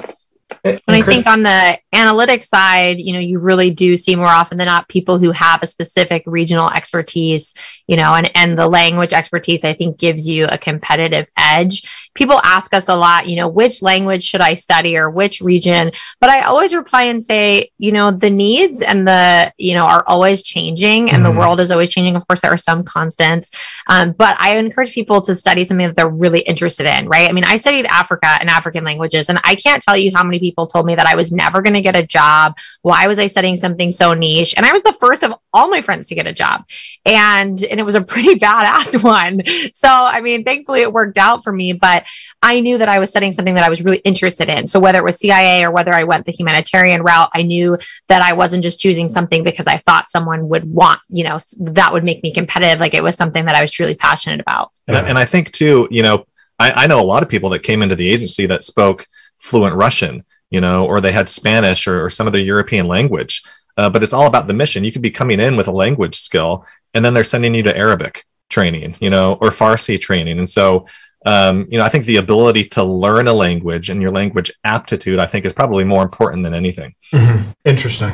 and 0.64 0.82
I 0.88 1.02
think 1.02 1.28
on 1.28 1.44
the 1.44 1.78
analytics 1.94 2.46
side, 2.46 3.00
you 3.00 3.14
know, 3.14 3.20
you 3.20 3.40
really 3.40 3.72
do 3.72 3.96
see 3.96 4.16
more 4.16 4.28
often 4.28 4.58
than 4.58 4.66
not 4.66 4.90
people 4.90 5.18
who 5.18 5.32
have 5.32 5.62
a 5.64 5.68
specific 5.68 6.24
regional 6.26 6.70
expertise, 6.70 7.54
you 7.88 7.96
know, 7.96 8.14
and, 8.14 8.32
and 8.36 8.58
the 8.58 8.68
language 8.68 9.14
expertise, 9.14 9.64
I 9.64 9.74
think 9.74 9.98
gives 9.98 10.28
you 10.28 10.48
a 10.50 10.58
competitive 10.58 11.30
edge. 11.38 12.09
People 12.16 12.40
ask 12.44 12.74
us 12.74 12.90
a 12.90 12.96
lot, 12.96 13.28
you 13.28 13.36
know, 13.36 13.48
which 13.48 13.82
language 13.82 14.24
should 14.24 14.42
I 14.42 14.54
study 14.54 14.98
or 14.98 15.10
which 15.10 15.42
region? 15.42 15.92
But 16.20 16.30
I 16.30 16.42
always 16.42 16.74
reply 16.74 17.04
and 17.04 17.24
say, 17.24 17.70
you 17.78 17.92
know, 17.92 18.12
the 18.12 18.30
needs 18.30 18.82
and 18.82 19.08
the, 19.08 19.54
you 19.58 19.74
know, 19.74 19.86
are 19.86 20.04
always 20.08 20.44
changing 20.44 21.12
and 21.12 21.24
mm-hmm. 21.24 21.34
the 21.34 21.40
world 21.40 21.60
is 21.60 21.72
always 21.72 21.90
changing. 21.90 22.16
Of 22.16 22.28
course, 22.28 22.42
there 22.42 22.52
are 22.52 22.58
some 22.58 22.84
constants. 22.84 23.52
Um, 23.88 24.12
but 24.12 24.36
I 24.40 24.58
encourage 24.58 24.92
people 24.92 25.22
to 25.22 25.36
study 25.36 25.64
something 25.64 25.88
that 25.88 25.96
they're 25.96 26.10
really 26.10 26.40
interested 26.42 26.86
in, 26.86 27.08
right? 27.08 27.30
I 27.30 27.32
mean, 27.32 27.44
I 27.44 27.58
studied 27.58 27.86
Africa 27.86 28.38
and 28.40 28.50
African 28.50 28.84
languages, 28.84 29.30
and 29.30 29.40
I 29.44 29.56
can't 29.56 29.82
tell 29.82 29.98
you 29.98 30.12
how 30.14 30.24
many 30.24 30.40
people 30.40 30.68
told 30.68 30.86
me 30.86 30.96
that 30.96 31.08
I 31.08 31.16
was 31.16 31.32
never 31.32 31.62
going 31.62 31.74
to 31.76 31.82
get 31.82 31.96
a 31.96 32.06
job. 32.06 32.58
Why 32.82 33.08
was 33.08 33.20
I 33.20 33.28
studying 33.28 33.58
something 33.58 33.92
so 33.92 34.14
niche? 34.14 34.54
And 34.58 34.66
I 34.66 34.72
was 34.72 34.84
the 34.84 34.94
first 34.94 35.24
of 35.24 35.34
all 35.54 35.70
my 35.70 35.82
friends 35.82 36.08
to 36.08 36.16
get 36.16 36.28
a 36.28 36.34
job. 36.34 36.66
And 37.06 37.64
and 37.64 37.80
it 37.80 37.84
was 37.84 37.96
a 37.96 38.02
pretty 38.02 38.36
badass 38.40 39.02
one. 39.04 39.42
So, 39.74 39.90
I 39.90 40.22
mean, 40.22 40.44
thankfully 40.44 40.82
it 40.82 40.94
worked 40.94 41.18
out 41.18 41.44
for 41.44 41.52
me, 41.52 41.74
but 41.74 41.99
I 42.42 42.60
knew 42.60 42.78
that 42.78 42.90
I 42.90 43.00
was 43.00 43.10
studying 43.10 43.34
something 43.34 43.56
that 43.56 43.64
I 43.64 43.70
was 43.70 43.84
really 43.84 43.98
interested 44.00 44.50
in. 44.50 44.68
So, 44.68 44.80
whether 44.80 45.00
it 45.00 45.04
was 45.04 45.20
CIA 45.20 45.64
or 45.64 45.72
whether 45.72 45.94
I 45.94 46.04
went 46.04 46.26
the 46.26 46.32
humanitarian 46.32 47.04
route, 47.04 47.30
I 47.34 47.44
knew 47.44 47.78
that 48.08 48.22
I 48.22 48.34
wasn't 48.34 48.64
just 48.64 48.80
choosing 48.80 49.10
something 49.10 49.44
because 49.44 49.68
I 49.68 49.78
thought 49.78 50.10
someone 50.10 50.50
would 50.50 50.66
want, 50.66 51.02
you 51.10 51.24
know, 51.24 51.38
that 51.60 51.94
would 51.94 52.04
make 52.04 52.24
me 52.24 52.34
competitive. 52.34 52.80
Like 52.80 52.94
it 52.94 53.04
was 53.04 53.16
something 53.16 53.46
that 53.46 53.56
I 53.56 53.62
was 53.62 53.72
truly 53.72 53.96
passionate 53.96 54.40
about. 54.40 54.72
And, 54.88 54.98
and 54.98 55.18
I 55.18 55.26
think 55.26 55.52
too, 55.52 55.88
you 55.92 56.04
know, 56.04 56.26
I, 56.58 56.72
I 56.72 56.88
know 56.88 57.00
a 57.00 57.04
lot 57.04 57.24
of 57.24 57.30
people 57.30 57.50
that 57.52 57.64
came 57.64 57.82
into 57.82 57.96
the 57.96 58.10
agency 58.10 58.46
that 58.48 58.64
spoke 58.64 59.06
fluent 59.38 59.76
Russian 59.76 60.24
you 60.50 60.62
know, 60.62 60.86
or 60.86 61.00
they 61.00 61.12
had 61.12 61.30
Spanish 61.30 61.88
or, 61.88 62.06
or 62.06 62.10
some 62.10 62.28
other 62.28 62.40
European 62.40 62.88
language. 62.88 63.44
Uh, 63.78 63.90
but 63.90 64.04
it's 64.04 64.14
all 64.14 64.28
about 64.28 64.48
the 64.48 64.54
mission. 64.54 64.84
You 64.84 64.92
could 64.92 65.02
be 65.02 65.12
coming 65.12 65.40
in 65.40 65.56
with 65.56 65.68
a 65.68 65.72
language 65.72 66.16
skill, 66.16 66.66
and 66.94 67.06
then 67.06 67.14
they're 67.14 67.24
sending 67.24 67.54
you 67.54 67.64
to 67.64 67.78
Arabic 67.78 68.26
training, 68.50 68.96
you 69.00 69.10
know, 69.10 69.34
or 69.36 69.52
Farsi 69.52 70.00
training. 70.00 70.38
And 70.38 70.50
so, 70.50 70.86
um, 71.26 71.68
you 71.70 71.78
know, 71.78 71.84
I 71.84 71.90
think 71.90 72.06
the 72.06 72.18
ability 72.18 72.66
to 72.66 72.84
learn 72.84 73.28
a 73.28 73.34
language 73.34 73.90
and 73.90 74.02
your 74.02 74.12
language 74.12 74.52
aptitude, 74.64 75.20
I 75.20 75.26
think, 75.26 75.46
is 75.46 75.54
probably 75.54 75.84
more 75.84 76.02
important 76.02 76.44
than 76.44 76.54
anything. 76.54 76.96
Mm-hmm. 77.14 77.52
Interesting. 77.66 78.12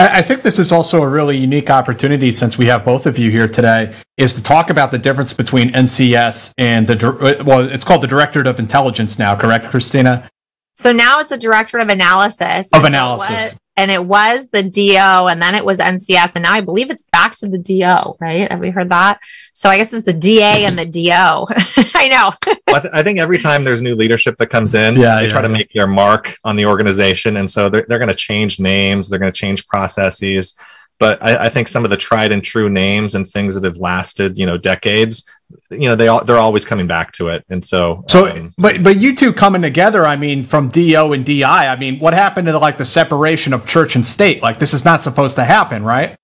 I 0.00 0.22
think 0.22 0.42
this 0.42 0.58
is 0.58 0.72
also 0.72 1.02
a 1.02 1.08
really 1.08 1.36
unique 1.36 1.68
opportunity 1.68 2.32
since 2.32 2.56
we 2.56 2.64
have 2.66 2.86
both 2.86 3.04
of 3.04 3.18
you 3.18 3.30
here 3.30 3.46
today 3.46 3.94
is 4.16 4.32
to 4.32 4.42
talk 4.42 4.70
about 4.70 4.90
the 4.90 4.98
difference 4.98 5.34
between 5.34 5.70
NCS 5.72 6.54
and 6.56 6.86
the 6.86 7.42
well 7.44 7.60
it's 7.68 7.84
called 7.84 8.02
the 8.02 8.06
Directorate 8.06 8.46
of 8.46 8.58
Intelligence 8.58 9.18
now, 9.18 9.36
correct 9.36 9.66
Christina? 9.66 10.30
So 10.76 10.92
now 10.92 11.20
it's 11.20 11.28
the 11.28 11.36
director 11.36 11.76
of 11.78 11.90
analysis. 11.90 12.72
Of 12.72 12.84
analysis. 12.84 13.58
And 13.80 13.90
it 13.90 14.04
was 14.04 14.50
the 14.50 14.62
DO 14.62 15.28
and 15.28 15.40
then 15.40 15.54
it 15.54 15.64
was 15.64 15.78
NCS. 15.78 16.36
And 16.36 16.42
now 16.42 16.52
I 16.52 16.60
believe 16.60 16.90
it's 16.90 17.04
back 17.04 17.34
to 17.36 17.48
the 17.48 17.56
DO, 17.56 18.16
right? 18.20 18.50
Have 18.50 18.60
we 18.60 18.68
heard 18.68 18.90
that? 18.90 19.20
So 19.54 19.70
I 19.70 19.78
guess 19.78 19.94
it's 19.94 20.04
the 20.04 20.12
DA 20.12 20.66
and 20.66 20.78
the 20.78 20.84
DO. 20.84 21.10
I 21.94 22.08
know. 22.08 22.34
I, 22.68 22.80
th- 22.80 22.92
I, 22.92 23.02
think 23.02 23.18
every 23.18 23.38
time 23.38 23.64
there's 23.64 23.80
new 23.80 23.94
leadership 23.94 24.36
that 24.36 24.48
comes 24.48 24.74
in, 24.74 24.96
yeah, 24.96 25.16
they 25.16 25.24
yeah, 25.24 25.30
try 25.30 25.40
yeah. 25.40 25.46
to 25.46 25.52
make 25.52 25.70
their 25.72 25.86
mark 25.86 26.36
on 26.44 26.56
the 26.56 26.66
organization. 26.66 27.38
And 27.38 27.50
so 27.50 27.70
they're, 27.70 27.86
they're 27.88 27.98
going 27.98 28.10
to 28.10 28.14
change 28.14 28.60
names, 28.60 29.08
they're 29.08 29.18
going 29.18 29.32
to 29.32 29.38
change 29.38 29.66
processes. 29.66 30.58
but 30.98 31.22
I, 31.22 31.46
I, 31.46 31.48
think 31.48 31.66
some 31.66 31.84
of 31.84 31.90
the 31.90 31.96
tried 31.96 32.32
and 32.32 32.44
true 32.44 32.68
names 32.68 33.14
and 33.14 33.26
things 33.26 33.54
that 33.54 33.64
have 33.64 33.78
lasted, 33.78 34.36
you 34.36 34.44
know, 34.44 34.58
decades, 34.58 35.26
you 35.70 35.88
know, 35.88 35.96
they 35.96 36.08
all 36.08 36.24
they're 36.24 36.38
always 36.38 36.64
coming 36.64 36.86
back 36.86 37.12
to 37.12 37.28
it. 37.28 37.44
And 37.48 37.64
so, 37.64 38.04
so, 38.08 38.28
um, 38.28 38.54
but 38.58 38.82
but 38.82 38.96
you 38.98 39.14
two 39.14 39.32
coming 39.32 39.62
together, 39.62 40.06
I 40.06 40.16
mean, 40.16 40.44
from 40.44 40.68
Do 40.68 41.12
and 41.12 41.24
Di, 41.24 41.42
I 41.42 41.76
mean, 41.76 41.98
what 41.98 42.14
happened 42.14 42.46
to 42.46 42.52
the, 42.52 42.58
like 42.58 42.78
the 42.78 42.84
separation 42.84 43.52
of 43.52 43.66
church 43.66 43.96
and 43.96 44.06
state? 44.06 44.42
Like 44.42 44.58
this 44.58 44.74
is 44.74 44.84
not 44.84 45.02
supposed 45.02 45.36
to 45.36 45.44
happen, 45.44 45.84
right? 45.84 46.16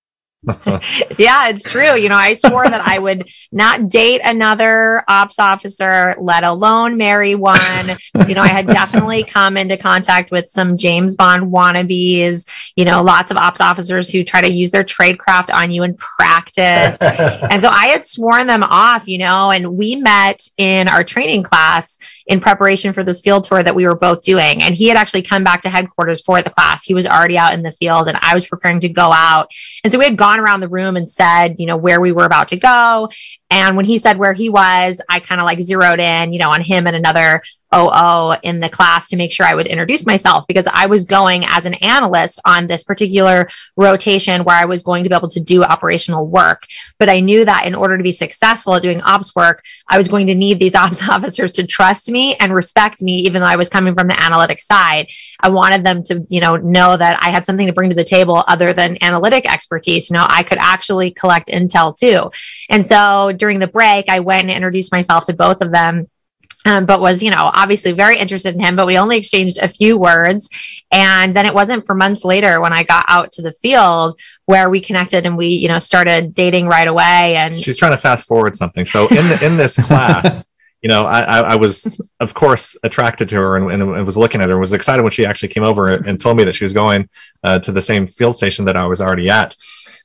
yeah, 1.17 1.49
it's 1.49 1.69
true. 1.69 1.95
You 1.95 2.09
know, 2.09 2.15
I 2.15 2.33
swore 2.33 2.67
that 2.67 2.81
I 2.85 2.99
would 2.99 3.29
not 3.51 3.89
date 3.89 4.21
another 4.23 5.03
ops 5.07 5.39
officer, 5.39 6.15
let 6.19 6.43
alone 6.43 6.97
marry 6.97 7.35
one. 7.35 7.97
You 8.27 8.35
know, 8.35 8.41
I 8.41 8.47
had 8.47 8.67
definitely 8.67 9.23
come 9.23 9.57
into 9.57 9.77
contact 9.77 10.31
with 10.31 10.47
some 10.47 10.77
James 10.77 11.15
Bond 11.15 11.51
wannabes, 11.51 12.47
you 12.75 12.85
know, 12.85 13.03
lots 13.03 13.31
of 13.31 13.37
ops 13.37 13.61
officers 13.61 14.09
who 14.09 14.23
try 14.23 14.41
to 14.41 14.51
use 14.51 14.71
their 14.71 14.83
tradecraft 14.83 15.53
on 15.53 15.71
you 15.71 15.83
in 15.83 15.95
practice. 15.95 16.97
and 17.01 17.61
so 17.61 17.69
I 17.69 17.87
had 17.87 18.05
sworn 18.05 18.47
them 18.47 18.63
off, 18.63 19.07
you 19.07 19.17
know, 19.17 19.51
and 19.51 19.77
we 19.77 19.95
met 19.95 20.47
in 20.57 20.87
our 20.87 21.03
training 21.03 21.43
class 21.43 21.97
in 22.27 22.41
preparation 22.41 22.93
for 22.93 23.03
this 23.03 23.21
field 23.21 23.45
tour 23.45 23.63
that 23.63 23.75
we 23.75 23.85
were 23.85 23.95
both 23.95 24.23
doing. 24.23 24.61
And 24.61 24.75
he 24.75 24.87
had 24.87 24.97
actually 24.97 25.21
come 25.21 25.43
back 25.43 25.61
to 25.61 25.69
headquarters 25.69 26.21
for 26.21 26.41
the 26.41 26.49
class. 26.49 26.83
He 26.83 26.93
was 26.93 27.05
already 27.05 27.37
out 27.37 27.53
in 27.53 27.63
the 27.63 27.71
field 27.71 28.07
and 28.07 28.17
I 28.21 28.33
was 28.33 28.45
preparing 28.45 28.81
to 28.81 28.89
go 28.89 29.11
out. 29.11 29.51
And 29.83 29.91
so 29.91 29.99
we 29.99 30.05
had 30.05 30.17
gone 30.17 30.36
around 30.39 30.59
the 30.59 30.69
room 30.69 30.95
and 30.97 31.09
said, 31.09 31.55
you 31.59 31.65
know, 31.65 31.77
where 31.77 32.01
we 32.01 32.11
were 32.11 32.25
about 32.25 32.49
to 32.49 32.57
go. 32.57 33.09
And 33.49 33.75
when 33.75 33.85
he 33.85 33.97
said 33.97 34.17
where 34.17 34.33
he 34.33 34.49
was, 34.49 35.01
I 35.09 35.19
kind 35.19 35.41
of 35.41 35.45
like 35.45 35.59
zeroed 35.59 35.99
in, 35.99 36.33
you 36.33 36.39
know, 36.39 36.51
on 36.51 36.61
him 36.61 36.87
and 36.87 36.95
another 36.95 37.41
OO 37.75 38.35
in 38.43 38.59
the 38.59 38.69
class 38.69 39.09
to 39.09 39.15
make 39.15 39.31
sure 39.31 39.45
I 39.45 39.55
would 39.55 39.67
introduce 39.67 40.05
myself 40.05 40.45
because 40.47 40.67
I 40.71 40.85
was 40.85 41.03
going 41.03 41.43
as 41.47 41.65
an 41.65 41.73
analyst 41.75 42.39
on 42.45 42.67
this 42.67 42.83
particular 42.83 43.49
rotation 43.75 44.43
where 44.43 44.55
I 44.55 44.65
was 44.65 44.83
going 44.83 45.03
to 45.03 45.09
be 45.09 45.15
able 45.15 45.29
to 45.29 45.39
do 45.39 45.63
operational 45.63 46.27
work. 46.27 46.63
But 46.97 47.09
I 47.09 47.19
knew 47.19 47.43
that 47.45 47.65
in 47.65 47.75
order 47.75 47.97
to 47.97 48.03
be 48.03 48.11
successful 48.11 48.75
at 48.75 48.81
doing 48.81 49.01
ops 49.01 49.35
work, 49.35 49.63
I 49.87 49.97
was 49.97 50.07
going 50.07 50.27
to 50.27 50.35
need 50.35 50.59
these 50.59 50.75
ops 50.87 51.07
officers 51.07 51.51
to 51.53 51.65
trust 51.65 52.09
me 52.09 52.35
and 52.35 52.53
respect 52.53 53.01
me, 53.01 53.15
even 53.17 53.41
though 53.41 53.47
I 53.47 53.57
was 53.57 53.69
coming 53.69 53.93
from 53.93 54.07
the 54.07 54.21
analytic 54.21 54.61
side. 54.61 55.09
I 55.39 55.49
wanted 55.49 55.83
them 55.83 56.03
to, 56.03 56.25
you 56.29 56.39
know, 56.39 56.55
know 56.55 56.95
that 56.95 57.21
I 57.21 57.29
had 57.29 57.45
something 57.45 57.67
to 57.67 57.73
bring 57.73 57.89
to 57.89 57.95
the 57.95 58.03
table 58.03 58.43
other 58.47 58.73
than 58.73 58.97
analytic 59.03 59.51
expertise. 59.51 60.09
You 60.09 60.15
know, 60.15 60.25
I 60.27 60.43
could 60.43 60.57
actually 60.59 61.11
collect 61.11 61.49
intel 61.49 61.95
too. 61.95 62.31
And 62.69 62.85
so 62.85 63.33
during 63.35 63.59
the 63.59 63.67
break, 63.67 64.09
I 64.09 64.19
went 64.19 64.43
and 64.43 64.51
introduced 64.51 64.91
myself 64.91 65.25
to 65.25 65.33
both 65.33 65.61
of 65.61 65.71
them 65.71 66.07
um, 66.67 66.85
but 66.85 66.99
was, 66.99 67.23
you 67.23 67.31
know, 67.31 67.51
obviously 67.53 67.93
very 67.93 68.17
interested 68.17 68.53
in 68.53 68.59
him. 68.59 68.75
But 68.75 68.87
we 68.87 68.97
only 68.97 69.17
exchanged 69.17 69.57
a 69.57 69.67
few 69.67 69.97
words. 69.97 70.49
And 70.91 71.35
then 71.35 71.45
it 71.45 71.53
wasn't 71.53 71.85
for 71.85 71.95
months 71.95 72.25
later 72.25 72.59
when 72.59 72.73
I 72.73 72.83
got 72.83 73.05
out 73.07 73.31
to 73.33 73.41
the 73.41 73.53
field 73.53 74.19
where 74.45 74.69
we 74.69 74.81
connected 74.81 75.25
and 75.25 75.37
we, 75.37 75.47
you 75.47 75.67
know, 75.67 75.79
started 75.79 76.33
dating 76.33 76.67
right 76.67 76.87
away. 76.87 77.35
And 77.37 77.59
she's 77.59 77.77
trying 77.77 77.93
to 77.93 77.97
fast 77.97 78.25
forward 78.25 78.55
something. 78.55 78.85
So 78.85 79.07
in 79.07 79.27
the, 79.27 79.39
in 79.45 79.57
this 79.57 79.77
class, 79.77 80.47
you 80.81 80.89
know, 80.89 81.05
I, 81.05 81.21
I 81.21 81.55
was, 81.55 82.11
of 82.19 82.33
course, 82.33 82.75
attracted 82.83 83.29
to 83.29 83.35
her 83.35 83.57
and, 83.57 83.71
and, 83.81 84.05
was 84.05 84.17
looking 84.17 84.41
at 84.41 84.47
her. 84.47 84.53
and 84.53 84.59
Was 84.59 84.73
excited 84.73 85.03
when 85.03 85.11
she 85.11 85.25
actually 85.25 85.49
came 85.49 85.63
over 85.63 85.87
and 85.87 86.19
told 86.19 86.37
me 86.37 86.43
that 86.43 86.53
she 86.53 86.65
was 86.65 86.73
going 86.73 87.09
uh, 87.43 87.59
to 87.59 87.71
the 87.71 87.81
same 87.81 88.07
field 88.07 88.35
station 88.35 88.65
that 88.65 88.77
I 88.77 88.85
was 88.85 89.01
already 89.01 89.29
at, 89.29 89.55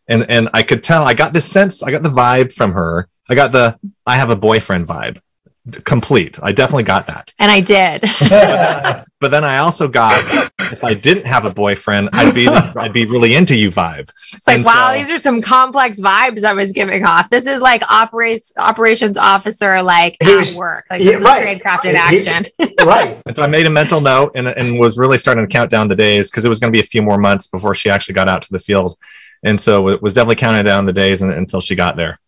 and 0.08 0.28
and 0.30 0.48
I 0.54 0.62
could 0.62 0.82
tell. 0.82 1.04
I 1.04 1.12
got 1.14 1.34
this 1.34 1.44
sense. 1.44 1.82
I 1.82 1.90
got 1.90 2.02
the 2.02 2.08
vibe 2.08 2.52
from 2.52 2.72
her. 2.72 3.08
I 3.28 3.34
got 3.34 3.52
the 3.52 3.78
I 4.06 4.16
have 4.16 4.30
a 4.30 4.36
boyfriend 4.36 4.86
vibe 4.86 5.20
complete. 5.84 6.38
I 6.42 6.52
definitely 6.52 6.84
got 6.84 7.06
that. 7.06 7.32
And 7.38 7.50
I 7.50 7.60
did. 7.60 8.02
but 9.20 9.30
then 9.30 9.44
I 9.44 9.58
also 9.58 9.88
got 9.88 10.20
if 10.72 10.82
I 10.82 10.94
didn't 10.94 11.26
have 11.26 11.44
a 11.44 11.52
boyfriend, 11.52 12.08
I'd 12.12 12.34
be 12.34 12.48
I'd 12.48 12.92
be 12.92 13.06
really 13.06 13.34
into 13.34 13.54
you 13.54 13.70
vibe. 13.70 14.10
It's 14.32 14.46
like, 14.46 14.56
and 14.56 14.64
wow, 14.64 14.92
so, 14.92 14.98
these 14.98 15.10
are 15.10 15.18
some 15.18 15.42
complex 15.42 16.00
vibes 16.00 16.44
I 16.44 16.54
was 16.54 16.72
giving 16.72 17.04
off. 17.04 17.30
This 17.30 17.46
is 17.46 17.60
like 17.60 17.82
operates 17.90 18.52
operations 18.56 19.16
officer 19.16 19.82
like 19.82 20.16
at 20.22 20.36
was, 20.36 20.56
work. 20.56 20.86
Like 20.90 21.02
this 21.02 21.22
right. 21.22 21.38
is 21.38 21.42
trade 21.42 21.62
crafted 21.62 21.94
action. 21.94 22.74
right. 22.86 23.20
And 23.26 23.36
so 23.36 23.42
I 23.42 23.46
made 23.46 23.66
a 23.66 23.70
mental 23.70 24.00
note 24.00 24.32
and, 24.34 24.48
and 24.48 24.78
was 24.78 24.98
really 24.98 25.18
starting 25.18 25.46
to 25.46 25.52
count 25.52 25.70
down 25.70 25.88
the 25.88 25.96
days 25.96 26.30
because 26.30 26.44
it 26.44 26.48
was 26.48 26.60
going 26.60 26.72
to 26.72 26.76
be 26.76 26.80
a 26.80 26.86
few 26.86 27.02
more 27.02 27.18
months 27.18 27.46
before 27.46 27.74
she 27.74 27.90
actually 27.90 28.14
got 28.14 28.28
out 28.28 28.42
to 28.42 28.52
the 28.52 28.58
field. 28.58 28.96
And 29.44 29.60
so 29.60 29.88
it 29.88 30.00
was 30.00 30.14
definitely 30.14 30.36
counting 30.36 30.64
down 30.64 30.86
the 30.86 30.92
days 30.92 31.22
and, 31.22 31.32
until 31.32 31.60
she 31.60 31.74
got 31.74 31.96
there. 31.96 32.20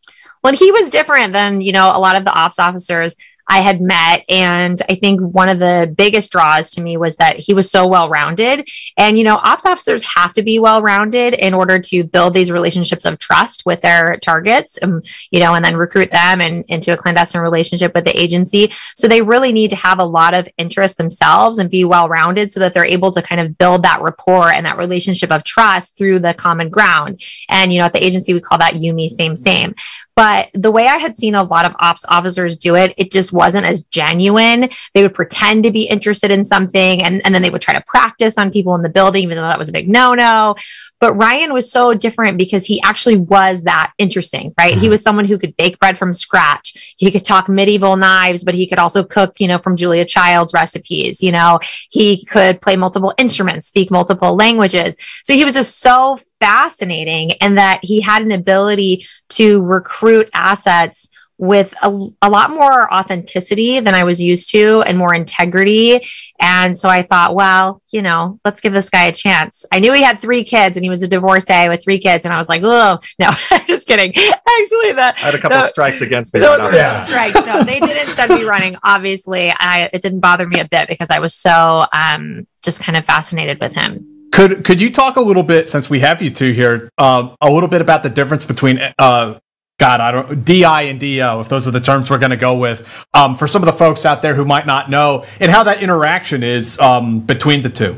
Well, 0.44 0.52
he 0.52 0.70
was 0.70 0.90
different 0.90 1.32
than, 1.32 1.62
you 1.62 1.72
know, 1.72 1.90
a 1.94 1.98
lot 1.98 2.16
of 2.16 2.26
the 2.26 2.38
ops 2.38 2.58
officers 2.58 3.16
I 3.46 3.60
had 3.60 3.80
met. 3.80 4.24
And 4.28 4.80
I 4.88 4.94
think 4.94 5.20
one 5.20 5.48
of 5.48 5.58
the 5.58 5.92
biggest 5.96 6.32
draws 6.32 6.70
to 6.72 6.80
me 6.80 6.96
was 6.96 7.16
that 7.16 7.36
he 7.36 7.54
was 7.54 7.70
so 7.70 7.86
well 7.86 8.08
rounded. 8.08 8.68
And, 8.96 9.18
you 9.18 9.24
know, 9.24 9.36
ops 9.36 9.66
officers 9.66 10.02
have 10.14 10.34
to 10.34 10.42
be 10.42 10.58
well 10.58 10.82
rounded 10.82 11.34
in 11.34 11.54
order 11.54 11.78
to 11.78 12.04
build 12.04 12.34
these 12.34 12.50
relationships 12.50 13.04
of 13.04 13.18
trust 13.18 13.64
with 13.66 13.82
their 13.82 14.16
targets, 14.22 14.78
um, 14.82 15.02
you 15.30 15.40
know, 15.40 15.54
and 15.54 15.64
then 15.64 15.76
recruit 15.76 16.10
them 16.10 16.40
and 16.40 16.64
into 16.68 16.92
a 16.92 16.96
clandestine 16.96 17.42
relationship 17.42 17.94
with 17.94 18.04
the 18.04 18.18
agency. 18.18 18.72
So 18.96 19.08
they 19.08 19.22
really 19.22 19.52
need 19.52 19.70
to 19.70 19.76
have 19.76 19.98
a 19.98 20.04
lot 20.04 20.34
of 20.34 20.48
interest 20.56 20.96
themselves 20.96 21.58
and 21.58 21.70
be 21.70 21.84
well 21.84 22.08
rounded 22.08 22.50
so 22.50 22.60
that 22.60 22.72
they're 22.72 22.84
able 22.84 23.10
to 23.12 23.22
kind 23.22 23.40
of 23.40 23.58
build 23.58 23.82
that 23.82 24.00
rapport 24.00 24.50
and 24.50 24.64
that 24.66 24.78
relationship 24.78 25.30
of 25.30 25.44
trust 25.44 25.96
through 25.96 26.20
the 26.20 26.34
common 26.34 26.70
ground. 26.70 27.20
And, 27.48 27.72
you 27.72 27.78
know, 27.78 27.84
at 27.84 27.92
the 27.92 28.04
agency, 28.04 28.32
we 28.32 28.40
call 28.40 28.58
that 28.58 28.74
YUMI, 28.74 29.08
same, 29.08 29.36
same. 29.36 29.74
But 30.16 30.50
the 30.54 30.70
way 30.70 30.86
I 30.86 30.96
had 30.96 31.16
seen 31.16 31.34
a 31.34 31.42
lot 31.42 31.64
of 31.64 31.74
ops 31.80 32.04
officers 32.08 32.56
do 32.56 32.76
it, 32.76 32.94
it 32.96 33.10
just 33.10 33.32
wasn't 33.32 33.66
as 33.66 33.82
genuine. 33.82 34.70
They 34.92 35.02
would 35.02 35.14
pretend 35.14 35.64
to 35.64 35.72
be 35.72 35.88
interested 35.88 36.30
in 36.30 36.44
something 36.44 37.02
and, 37.02 37.20
and 37.24 37.34
then 37.34 37.42
they 37.42 37.50
would 37.50 37.62
try 37.62 37.74
to 37.74 37.82
practice 37.86 38.38
on 38.38 38.50
people 38.50 38.74
in 38.74 38.82
the 38.82 38.88
building, 38.88 39.24
even 39.24 39.36
though 39.36 39.42
that 39.42 39.58
was 39.58 39.68
a 39.68 39.72
big 39.72 39.88
no 39.88 40.14
no. 40.14 40.54
But 41.00 41.14
Ryan 41.14 41.52
was 41.52 41.70
so 41.70 41.92
different 41.92 42.38
because 42.38 42.64
he 42.64 42.80
actually 42.82 43.16
was 43.16 43.64
that 43.64 43.92
interesting, 43.98 44.54
right? 44.56 44.72
Mm-hmm. 44.72 44.80
He 44.80 44.88
was 44.88 45.02
someone 45.02 45.26
who 45.26 45.36
could 45.36 45.56
bake 45.56 45.78
bread 45.78 45.98
from 45.98 46.12
scratch. 46.14 46.94
He 46.96 47.10
could 47.10 47.24
talk 47.24 47.48
medieval 47.48 47.96
knives, 47.96 48.44
but 48.44 48.54
he 48.54 48.66
could 48.66 48.78
also 48.78 49.04
cook, 49.04 49.38
you 49.38 49.48
know, 49.48 49.58
from 49.58 49.76
Julia 49.76 50.04
Child's 50.04 50.54
recipes. 50.54 51.22
You 51.22 51.32
know, 51.32 51.58
he 51.90 52.24
could 52.24 52.62
play 52.62 52.76
multiple 52.76 53.12
instruments, 53.18 53.66
speak 53.66 53.90
multiple 53.90 54.34
languages. 54.34 54.96
So 55.24 55.34
he 55.34 55.44
was 55.44 55.54
just 55.54 55.80
so 55.80 56.18
fascinating 56.44 57.32
and 57.40 57.56
that 57.56 57.80
he 57.82 58.02
had 58.02 58.20
an 58.20 58.30
ability 58.30 59.06
to 59.30 59.62
recruit 59.62 60.28
assets 60.34 61.08
with 61.38 61.74
a, 61.82 61.88
a 62.20 62.28
lot 62.28 62.50
more 62.50 62.92
authenticity 62.92 63.80
than 63.80 63.94
I 63.94 64.04
was 64.04 64.20
used 64.20 64.50
to 64.50 64.82
and 64.82 64.98
more 64.98 65.14
integrity. 65.14 66.06
And 66.38 66.76
so 66.76 66.88
I 66.88 67.00
thought, 67.00 67.34
well, 67.34 67.80
you 67.90 68.02
know, 68.02 68.38
let's 68.44 68.60
give 68.60 68.74
this 68.74 68.90
guy 68.90 69.04
a 69.04 69.12
chance. 69.12 69.64
I 69.72 69.80
knew 69.80 69.92
he 69.94 70.02
had 70.02 70.18
three 70.18 70.44
kids 70.44 70.76
and 70.76 70.84
he 70.84 70.90
was 70.90 71.02
a 71.02 71.08
divorcee 71.08 71.68
with 71.70 71.82
three 71.82 71.98
kids. 71.98 72.26
And 72.26 72.34
I 72.34 72.38
was 72.38 72.50
like, 72.50 72.60
oh, 72.62 72.98
no, 73.18 73.30
just 73.66 73.88
kidding. 73.88 74.10
Actually, 74.10 74.92
that 74.92 75.14
I 75.16 75.20
had 75.20 75.34
a 75.34 75.38
couple 75.38 75.58
the, 75.58 75.66
strikes 75.68 76.02
against 76.02 76.34
me. 76.34 76.40
Right 76.40 76.74
yeah. 76.74 77.00
strikes. 77.00 77.46
No, 77.46 77.64
they 77.64 77.80
didn't 77.80 78.14
send 78.14 78.34
me 78.34 78.44
running. 78.44 78.76
Obviously, 78.84 79.50
I, 79.50 79.88
it 79.94 80.02
didn't 80.02 80.20
bother 80.20 80.46
me 80.46 80.60
a 80.60 80.68
bit 80.68 80.88
because 80.88 81.10
I 81.10 81.20
was 81.20 81.34
so 81.34 81.86
um, 81.92 82.46
just 82.62 82.82
kind 82.82 82.96
of 82.98 83.04
fascinated 83.06 83.58
with 83.60 83.74
him. 83.74 84.13
Could 84.34 84.64
could 84.64 84.80
you 84.80 84.90
talk 84.90 85.14
a 85.14 85.20
little 85.20 85.44
bit 85.44 85.68
since 85.68 85.88
we 85.88 86.00
have 86.00 86.20
you 86.20 86.28
two 86.28 86.50
here, 86.50 86.90
uh, 86.98 87.36
a 87.40 87.48
little 87.48 87.68
bit 87.68 87.80
about 87.80 88.02
the 88.02 88.10
difference 88.10 88.44
between 88.44 88.80
uh, 88.98 89.38
God, 89.78 90.00
I 90.00 90.10
don't 90.10 90.44
DI 90.44 90.82
and 90.82 90.98
DO, 90.98 91.40
if 91.40 91.48
those 91.48 91.68
are 91.68 91.70
the 91.70 91.78
terms 91.78 92.10
we're 92.10 92.18
going 92.18 92.30
to 92.30 92.36
go 92.36 92.56
with, 92.56 93.06
um, 93.14 93.36
for 93.36 93.46
some 93.46 93.62
of 93.62 93.66
the 93.66 93.72
folks 93.72 94.04
out 94.04 94.22
there 94.22 94.34
who 94.34 94.44
might 94.44 94.66
not 94.66 94.90
know, 94.90 95.24
and 95.38 95.52
how 95.52 95.62
that 95.62 95.84
interaction 95.84 96.42
is 96.42 96.80
um, 96.80 97.20
between 97.20 97.62
the 97.62 97.68
two. 97.68 97.96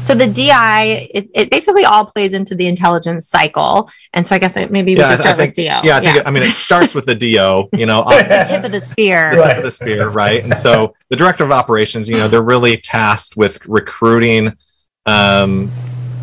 So 0.00 0.14
the 0.14 0.26
DI, 0.26 1.08
it, 1.14 1.30
it, 1.34 1.50
basically 1.50 1.84
all 1.84 2.06
plays 2.06 2.32
into 2.32 2.54
the 2.54 2.66
intelligence 2.66 3.26
cycle, 3.26 3.90
and 4.14 4.26
so 4.26 4.34
I 4.34 4.38
guess 4.38 4.56
it, 4.56 4.70
maybe 4.70 4.94
we 4.94 5.00
yeah, 5.00 5.10
should 5.12 5.20
start 5.20 5.36
think, 5.36 5.50
with 5.50 5.56
DO. 5.56 5.62
Yeah, 5.62 5.78
I 5.78 6.00
think. 6.00 6.14
Yeah. 6.14 6.20
It, 6.20 6.26
I 6.26 6.30
mean, 6.30 6.42
it 6.42 6.52
starts 6.52 6.94
with 6.94 7.04
the 7.04 7.14
DO. 7.14 7.68
You 7.72 7.86
know, 7.86 8.04
the 8.08 8.46
tip 8.48 8.64
of 8.64 8.72
the 8.72 8.80
spear. 8.80 9.36
The 9.36 9.42
tip 9.42 9.56
of 9.58 9.62
the 9.64 9.70
spear, 9.70 10.08
right? 10.08 10.42
And 10.42 10.56
so 10.56 10.94
the 11.10 11.16
director 11.16 11.44
of 11.44 11.52
operations, 11.52 12.08
you 12.08 12.16
know, 12.16 12.28
they're 12.28 12.42
really 12.42 12.78
tasked 12.78 13.36
with 13.36 13.64
recruiting 13.66 14.56
um, 15.06 15.70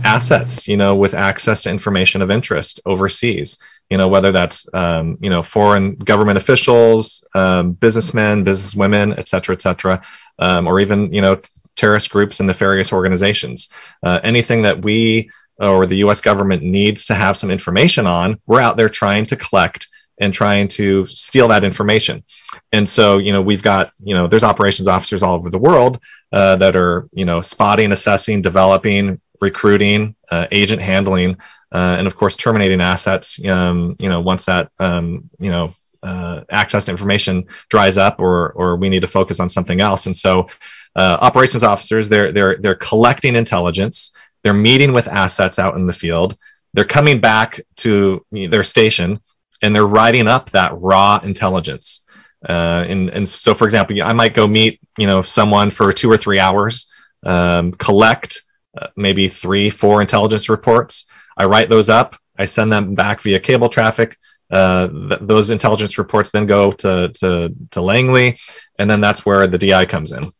assets, 0.03 0.67
you 0.67 0.77
know, 0.77 0.95
with 0.95 1.13
access 1.13 1.63
to 1.63 1.69
information 1.69 2.21
of 2.21 2.31
interest 2.31 2.79
overseas. 2.85 3.57
You 3.89 3.97
know, 3.97 4.07
whether 4.07 4.31
that's 4.31 4.67
um, 4.73 5.17
you 5.21 5.29
know 5.29 5.43
foreign 5.43 5.95
government 5.95 6.37
officials, 6.37 7.23
um, 7.35 7.73
businessmen, 7.73 8.45
businesswomen, 8.45 9.17
et 9.17 9.27
cetera, 9.27 9.53
et 9.53 9.61
cetera, 9.61 10.01
um, 10.39 10.67
or 10.67 10.79
even 10.79 11.13
you 11.13 11.21
know 11.21 11.41
terrorist 11.75 12.09
groups 12.09 12.39
and 12.39 12.47
nefarious 12.47 12.93
organizations. 12.93 13.69
Uh, 14.03 14.19
anything 14.23 14.61
that 14.61 14.83
we 14.83 15.29
or 15.59 15.85
the 15.85 15.97
U.S. 15.97 16.21
government 16.21 16.63
needs 16.63 17.05
to 17.05 17.13
have 17.13 17.37
some 17.37 17.51
information 17.51 18.07
on, 18.07 18.39
we're 18.47 18.59
out 18.59 18.77
there 18.77 18.89
trying 18.89 19.25
to 19.27 19.35
collect 19.35 19.87
and 20.21 20.33
trying 20.33 20.67
to 20.69 21.05
steal 21.07 21.47
that 21.49 21.63
information. 21.63 22.23
And 22.71 22.87
so, 22.87 23.17
you 23.17 23.33
know, 23.33 23.41
we've 23.41 23.63
got, 23.63 23.91
you 24.03 24.15
know, 24.15 24.27
there's 24.27 24.43
operations 24.43 24.87
officers 24.87 25.23
all 25.23 25.35
over 25.35 25.49
the 25.49 25.57
world 25.57 25.99
uh, 26.31 26.55
that 26.57 26.75
are, 26.75 27.09
you 27.11 27.25
know, 27.25 27.41
spotting, 27.41 27.91
assessing, 27.91 28.41
developing, 28.41 29.19
recruiting, 29.41 30.15
uh, 30.29 30.47
agent 30.51 30.81
handling, 30.81 31.37
uh, 31.71 31.95
and 31.97 32.07
of 32.07 32.15
course, 32.15 32.35
terminating 32.35 32.79
assets. 32.79 33.43
Um, 33.45 33.95
you 33.99 34.07
know, 34.07 34.21
once 34.21 34.45
that, 34.45 34.71
um, 34.79 35.29
you 35.39 35.49
know, 35.49 35.73
uh, 36.03 36.43
access 36.49 36.85
to 36.85 36.91
information 36.91 37.47
dries 37.69 37.97
up, 37.97 38.19
or 38.19 38.51
or 38.51 38.75
we 38.75 38.89
need 38.89 39.01
to 39.01 39.07
focus 39.07 39.39
on 39.39 39.49
something 39.49 39.81
else. 39.81 40.05
And 40.05 40.15
so, 40.15 40.47
uh, 40.95 41.17
operations 41.21 41.63
officers 41.63 42.09
they're 42.09 42.31
they're 42.31 42.57
they're 42.57 42.75
collecting 42.75 43.35
intelligence. 43.35 44.15
They're 44.43 44.53
meeting 44.53 44.93
with 44.93 45.07
assets 45.07 45.59
out 45.59 45.75
in 45.75 45.85
the 45.85 45.93
field 45.93 46.37
they're 46.73 46.85
coming 46.85 47.19
back 47.19 47.61
to 47.77 48.25
their 48.31 48.63
station 48.63 49.19
and 49.61 49.75
they're 49.75 49.87
writing 49.87 50.27
up 50.27 50.49
that 50.51 50.73
raw 50.75 51.19
intelligence. 51.23 52.05
Uh, 52.47 52.85
and, 52.87 53.09
and 53.09 53.29
so, 53.29 53.53
for 53.53 53.65
example, 53.65 54.01
I 54.01 54.13
might 54.13 54.33
go 54.33 54.47
meet, 54.47 54.79
you 54.97 55.05
know, 55.05 55.21
someone 55.21 55.69
for 55.69 55.93
two 55.93 56.11
or 56.11 56.17
three 56.17 56.39
hours, 56.39 56.91
um, 57.23 57.71
collect 57.73 58.41
uh, 58.77 58.87
maybe 58.95 59.27
three, 59.27 59.69
four 59.69 60.01
intelligence 60.01 60.49
reports. 60.49 61.05
I 61.37 61.45
write 61.45 61.69
those 61.69 61.89
up. 61.89 62.15
I 62.37 62.45
send 62.45 62.71
them 62.71 62.95
back 62.95 63.21
via 63.21 63.39
cable 63.39 63.69
traffic. 63.69 64.17
Uh, 64.49 64.87
th- 64.87 65.21
those 65.21 65.49
intelligence 65.49 65.97
reports 65.97 66.31
then 66.31 66.45
go 66.45 66.71
to, 66.71 67.09
to, 67.15 67.53
to 67.71 67.81
Langley, 67.81 68.39
and 68.79 68.89
then 68.89 69.01
that's 69.01 69.25
where 69.25 69.47
the 69.47 69.57
DI 69.57 69.85
comes 69.85 70.11
in. 70.11 70.31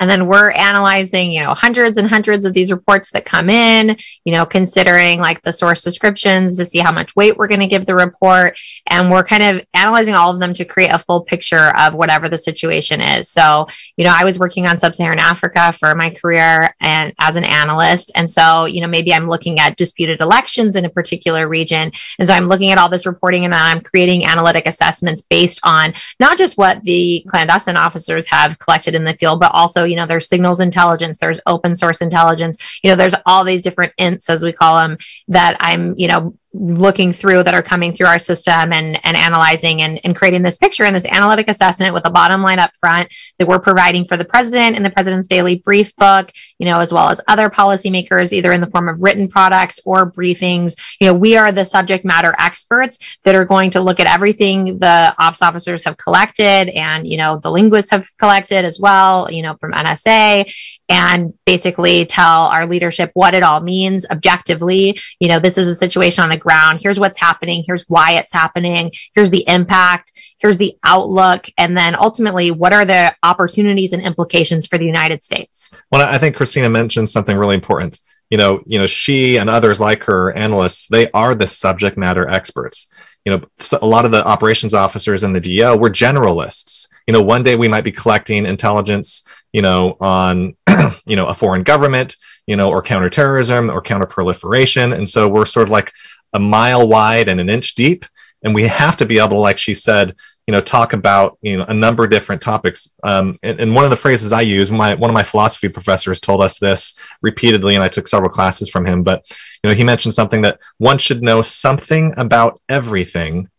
And 0.00 0.08
then 0.08 0.26
we're 0.26 0.50
analyzing, 0.52 1.30
you 1.30 1.42
know, 1.42 1.54
hundreds 1.54 1.98
and 1.98 2.08
hundreds 2.08 2.44
of 2.44 2.52
these 2.52 2.70
reports 2.70 3.10
that 3.12 3.24
come 3.24 3.50
in, 3.50 3.96
you 4.24 4.32
know, 4.32 4.46
considering 4.46 5.20
like 5.20 5.42
the 5.42 5.52
source 5.52 5.82
descriptions 5.82 6.56
to 6.56 6.64
see 6.64 6.78
how 6.78 6.92
much 6.92 7.16
weight 7.16 7.36
we're 7.36 7.48
going 7.48 7.60
to 7.60 7.66
give 7.66 7.86
the 7.86 7.94
report. 7.94 8.58
And 8.86 9.10
we're 9.10 9.24
kind 9.24 9.42
of 9.42 9.66
analyzing 9.74 10.14
all 10.14 10.32
of 10.32 10.40
them 10.40 10.54
to 10.54 10.64
create 10.64 10.92
a 10.92 10.98
full 10.98 11.22
picture 11.22 11.76
of 11.76 11.94
whatever 11.94 12.28
the 12.28 12.38
situation 12.38 13.00
is. 13.00 13.28
So, 13.28 13.66
you 13.96 14.04
know, 14.04 14.14
I 14.14 14.24
was 14.24 14.38
working 14.38 14.66
on 14.66 14.78
sub 14.78 14.94
Saharan 14.94 15.18
Africa 15.18 15.72
for 15.72 15.94
my 15.94 16.10
career 16.10 16.74
and 16.80 17.12
as 17.18 17.36
an 17.36 17.44
analyst. 17.44 18.12
And 18.14 18.30
so, 18.30 18.66
you 18.66 18.80
know, 18.80 18.86
maybe 18.86 19.12
I'm 19.12 19.28
looking 19.28 19.58
at 19.58 19.76
disputed 19.76 20.20
elections 20.20 20.76
in 20.76 20.84
a 20.84 20.90
particular 20.90 21.48
region. 21.48 21.90
And 22.18 22.28
so 22.28 22.34
I'm 22.34 22.46
looking 22.46 22.70
at 22.70 22.78
all 22.78 22.88
this 22.88 23.06
reporting 23.06 23.44
and 23.44 23.54
I'm 23.54 23.80
creating 23.80 24.24
analytic 24.24 24.66
assessments 24.66 25.22
based 25.22 25.60
on 25.62 25.94
not 26.20 26.38
just 26.38 26.56
what 26.56 26.84
the 26.84 27.24
clandestine 27.28 27.76
officers 27.76 28.28
have 28.28 28.58
collected 28.58 28.94
in 28.94 29.04
the 29.04 29.14
field, 29.14 29.40
but 29.40 29.52
also 29.54 29.87
you 29.88 29.96
know 29.96 30.06
there's 30.06 30.28
signals 30.28 30.60
intelligence 30.60 31.16
there's 31.18 31.40
open 31.46 31.74
source 31.74 32.00
intelligence 32.00 32.80
you 32.82 32.90
know 32.90 32.96
there's 32.96 33.14
all 33.26 33.44
these 33.44 33.62
different 33.62 33.92
ints 33.96 34.28
as 34.28 34.42
we 34.42 34.52
call 34.52 34.76
them 34.76 34.96
that 35.26 35.56
i'm 35.60 35.94
you 35.98 36.08
know 36.08 36.34
looking 36.54 37.12
through 37.12 37.42
that 37.42 37.54
are 37.54 37.62
coming 37.62 37.92
through 37.92 38.06
our 38.06 38.18
system 38.18 38.72
and, 38.72 38.98
and 39.04 39.16
analyzing 39.16 39.82
and, 39.82 40.00
and 40.04 40.16
creating 40.16 40.42
this 40.42 40.56
picture 40.56 40.84
and 40.84 40.96
this 40.96 41.06
analytic 41.06 41.48
assessment 41.48 41.92
with 41.92 42.06
a 42.06 42.10
bottom 42.10 42.42
line 42.42 42.58
up 42.58 42.70
front 42.80 43.12
that 43.38 43.46
we're 43.46 43.58
providing 43.58 44.04
for 44.04 44.16
the 44.16 44.24
president 44.24 44.76
in 44.76 44.82
the 44.82 44.90
president's 44.90 45.28
daily 45.28 45.56
brief 45.56 45.94
book, 45.96 46.32
you 46.58 46.64
know, 46.64 46.80
as 46.80 46.92
well 46.92 47.10
as 47.10 47.20
other 47.28 47.50
policymakers, 47.50 48.32
either 48.32 48.50
in 48.50 48.62
the 48.62 48.66
form 48.66 48.88
of 48.88 49.02
written 49.02 49.28
products 49.28 49.78
or 49.84 50.10
briefings. 50.10 50.74
You 51.00 51.08
know, 51.08 51.14
we 51.14 51.36
are 51.36 51.52
the 51.52 51.64
subject 51.64 52.04
matter 52.04 52.34
experts 52.38 52.98
that 53.24 53.34
are 53.34 53.44
going 53.44 53.70
to 53.70 53.80
look 53.80 54.00
at 54.00 54.06
everything 54.06 54.78
the 54.78 55.14
ops 55.18 55.42
officers 55.42 55.84
have 55.84 55.98
collected 55.98 56.70
and, 56.70 57.06
you 57.06 57.18
know, 57.18 57.38
the 57.38 57.50
linguists 57.50 57.90
have 57.90 58.08
collected 58.16 58.64
as 58.64 58.80
well, 58.80 59.30
you 59.30 59.42
know, 59.42 59.54
from 59.60 59.72
NSA 59.72 60.50
and 60.88 61.34
basically 61.44 62.06
tell 62.06 62.44
our 62.44 62.66
leadership 62.66 63.10
what 63.14 63.34
it 63.34 63.42
all 63.42 63.60
means 63.60 64.06
objectively. 64.10 64.98
You 65.20 65.28
know, 65.28 65.38
this 65.38 65.58
is 65.58 65.68
a 65.68 65.74
situation 65.74 66.24
on 66.24 66.30
the 66.30 66.36
ground. 66.36 66.80
Here's 66.82 66.98
what's 66.98 67.18
happening. 67.18 67.62
Here's 67.66 67.84
why 67.88 68.12
it's 68.12 68.32
happening. 68.32 68.92
Here's 69.14 69.30
the 69.30 69.44
impact. 69.46 70.12
Here's 70.38 70.58
the 70.58 70.76
outlook. 70.84 71.46
And 71.58 71.76
then 71.76 71.94
ultimately, 71.94 72.50
what 72.50 72.72
are 72.72 72.84
the 72.84 73.14
opportunities 73.22 73.92
and 73.92 74.02
implications 74.02 74.66
for 74.66 74.78
the 74.78 74.86
United 74.86 75.24
States? 75.24 75.72
Well, 75.90 76.02
I 76.02 76.18
think 76.18 76.36
Christina 76.36 76.70
mentioned 76.70 77.10
something 77.10 77.36
really 77.36 77.54
important. 77.54 78.00
You 78.30 78.38
know, 78.38 78.62
you 78.66 78.78
know, 78.78 78.86
she 78.86 79.38
and 79.38 79.48
others 79.48 79.80
like 79.80 80.02
her 80.04 80.32
analysts, 80.32 80.88
they 80.88 81.10
are 81.12 81.34
the 81.34 81.46
subject 81.46 81.96
matter 81.96 82.28
experts. 82.28 82.92
You 83.24 83.32
know, 83.32 83.42
a 83.80 83.86
lot 83.86 84.04
of 84.04 84.10
the 84.10 84.26
operations 84.26 84.74
officers 84.74 85.24
in 85.24 85.32
the 85.32 85.40
DO 85.40 85.76
were 85.76 85.90
generalists. 85.90 86.88
You 87.06 87.12
know, 87.12 87.22
one 87.22 87.42
day 87.42 87.56
we 87.56 87.68
might 87.68 87.84
be 87.84 87.92
collecting 87.92 88.44
intelligence, 88.44 89.26
you 89.52 89.62
know, 89.62 89.96
on, 90.00 90.56
you 91.06 91.16
know, 91.16 91.26
a 91.26 91.34
foreign 91.34 91.62
government, 91.62 92.16
you 92.46 92.56
know, 92.56 92.70
or 92.70 92.82
counterterrorism 92.82 93.70
or 93.70 93.82
counterproliferation. 93.82 94.94
And 94.94 95.08
so 95.08 95.28
we're 95.28 95.46
sort 95.46 95.68
of 95.68 95.70
like 95.70 95.92
a 96.32 96.38
mile 96.38 96.86
wide 96.88 97.28
and 97.28 97.40
an 97.40 97.48
inch 97.48 97.74
deep. 97.74 98.04
And 98.42 98.54
we 98.54 98.64
have 98.64 98.96
to 98.98 99.06
be 99.06 99.18
able 99.18 99.30
to, 99.30 99.38
like 99.38 99.58
she 99.58 99.74
said, 99.74 100.14
you 100.46 100.52
know, 100.52 100.62
talk 100.62 100.94
about 100.94 101.36
you 101.42 101.58
know 101.58 101.66
a 101.68 101.74
number 101.74 102.04
of 102.04 102.10
different 102.10 102.40
topics. 102.40 102.90
Um, 103.04 103.38
and, 103.42 103.60
and, 103.60 103.74
one 103.74 103.84
of 103.84 103.90
the 103.90 103.96
phrases 103.96 104.32
I 104.32 104.40
use, 104.40 104.70
my 104.70 104.94
one 104.94 105.10
of 105.10 105.14
my 105.14 105.22
philosophy 105.22 105.68
professors 105.68 106.20
told 106.20 106.40
us 106.40 106.58
this 106.58 106.98
repeatedly, 107.20 107.74
and 107.74 107.84
I 107.84 107.88
took 107.88 108.08
several 108.08 108.30
classes 108.30 108.70
from 108.70 108.86
him. 108.86 109.02
But 109.02 109.26
you 109.62 109.68
know, 109.68 109.74
he 109.74 109.84
mentioned 109.84 110.14
something 110.14 110.40
that 110.42 110.58
one 110.78 110.96
should 110.96 111.22
know 111.22 111.42
something 111.42 112.14
about 112.16 112.62
everything, 112.66 113.50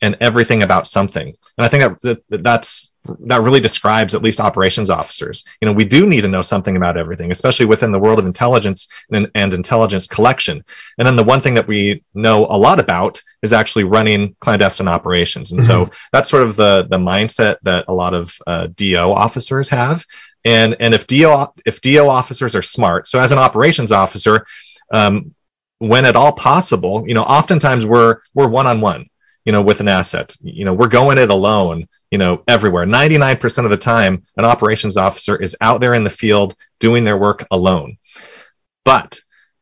and 0.00 0.16
everything 0.20 0.64
about 0.64 0.88
something. 0.88 1.28
And 1.28 1.64
I 1.64 1.68
think 1.68 2.00
that, 2.02 2.22
that 2.28 2.42
that's 2.42 2.91
that 3.04 3.42
really 3.42 3.60
describes 3.60 4.14
at 4.14 4.22
least 4.22 4.40
operations 4.40 4.88
officers. 4.88 5.44
You 5.60 5.66
know, 5.66 5.72
we 5.72 5.84
do 5.84 6.06
need 6.06 6.20
to 6.20 6.28
know 6.28 6.42
something 6.42 6.76
about 6.76 6.96
everything, 6.96 7.30
especially 7.30 7.66
within 7.66 7.90
the 7.90 7.98
world 7.98 8.18
of 8.18 8.26
intelligence 8.26 8.86
and, 9.10 9.28
and, 9.34 9.52
intelligence 9.52 10.06
collection. 10.06 10.64
And 10.98 11.06
then 11.06 11.16
the 11.16 11.24
one 11.24 11.40
thing 11.40 11.54
that 11.54 11.66
we 11.66 12.04
know 12.14 12.46
a 12.46 12.56
lot 12.56 12.78
about 12.78 13.20
is 13.42 13.52
actually 13.52 13.84
running 13.84 14.36
clandestine 14.40 14.88
operations. 14.88 15.50
And 15.50 15.60
mm-hmm. 15.60 15.84
so 15.84 15.90
that's 16.12 16.30
sort 16.30 16.44
of 16.44 16.56
the 16.56 16.86
the 16.88 16.98
mindset 16.98 17.56
that 17.62 17.86
a 17.88 17.94
lot 17.94 18.14
of 18.14 18.38
uh, 18.46 18.68
DO 18.68 18.96
officers 18.96 19.68
have. 19.70 20.06
And 20.44 20.76
and 20.78 20.94
if 20.94 21.06
DO 21.06 21.46
if 21.66 21.80
DO 21.80 22.08
officers 22.08 22.54
are 22.54 22.62
smart, 22.62 23.06
so 23.06 23.18
as 23.18 23.32
an 23.32 23.38
operations 23.38 23.90
officer, 23.92 24.46
um, 24.92 25.34
when 25.78 26.04
at 26.04 26.14
all 26.14 26.32
possible, 26.32 27.04
you 27.06 27.14
know, 27.14 27.24
oftentimes 27.24 27.84
we're 27.84 28.18
we're 28.34 28.48
one 28.48 28.66
on 28.66 28.80
one 28.80 29.06
you 29.44 29.52
know, 29.52 29.62
with 29.62 29.80
an 29.80 29.88
asset. 29.88 30.36
You 30.42 30.64
know, 30.64 30.74
we're 30.74 30.88
going 30.88 31.18
it 31.18 31.30
alone, 31.30 31.88
you 32.10 32.18
know, 32.18 32.42
everywhere. 32.46 32.86
99% 32.86 33.64
of 33.64 33.70
the 33.70 33.76
time, 33.76 34.22
an 34.36 34.44
operations 34.44 34.96
officer 34.96 35.36
is 35.36 35.56
out 35.60 35.80
there 35.80 35.94
in 35.94 36.04
the 36.04 36.10
field 36.10 36.54
doing 36.78 37.04
their 37.04 37.16
work 37.16 37.44
alone. 37.50 37.98
But 38.84 39.20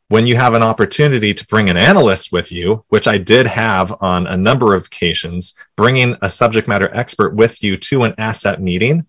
when 0.08 0.26
you 0.26 0.36
have 0.36 0.54
an 0.54 0.62
opportunity 0.62 1.32
to 1.32 1.46
bring 1.46 1.70
an 1.70 1.76
analyst 1.76 2.32
with 2.32 2.50
you, 2.50 2.84
which 2.88 3.06
I 3.06 3.16
did 3.16 3.46
have 3.46 3.94
on 4.00 4.26
a 4.26 4.36
number 4.36 4.74
of 4.74 4.86
occasions, 4.86 5.54
bringing 5.76 6.16
a 6.20 6.28
subject 6.28 6.66
matter 6.66 6.90
expert 6.92 7.34
with 7.34 7.62
you 7.62 7.76
to 7.76 8.02
an 8.02 8.14
asset 8.18 8.60
meeting, 8.60 9.06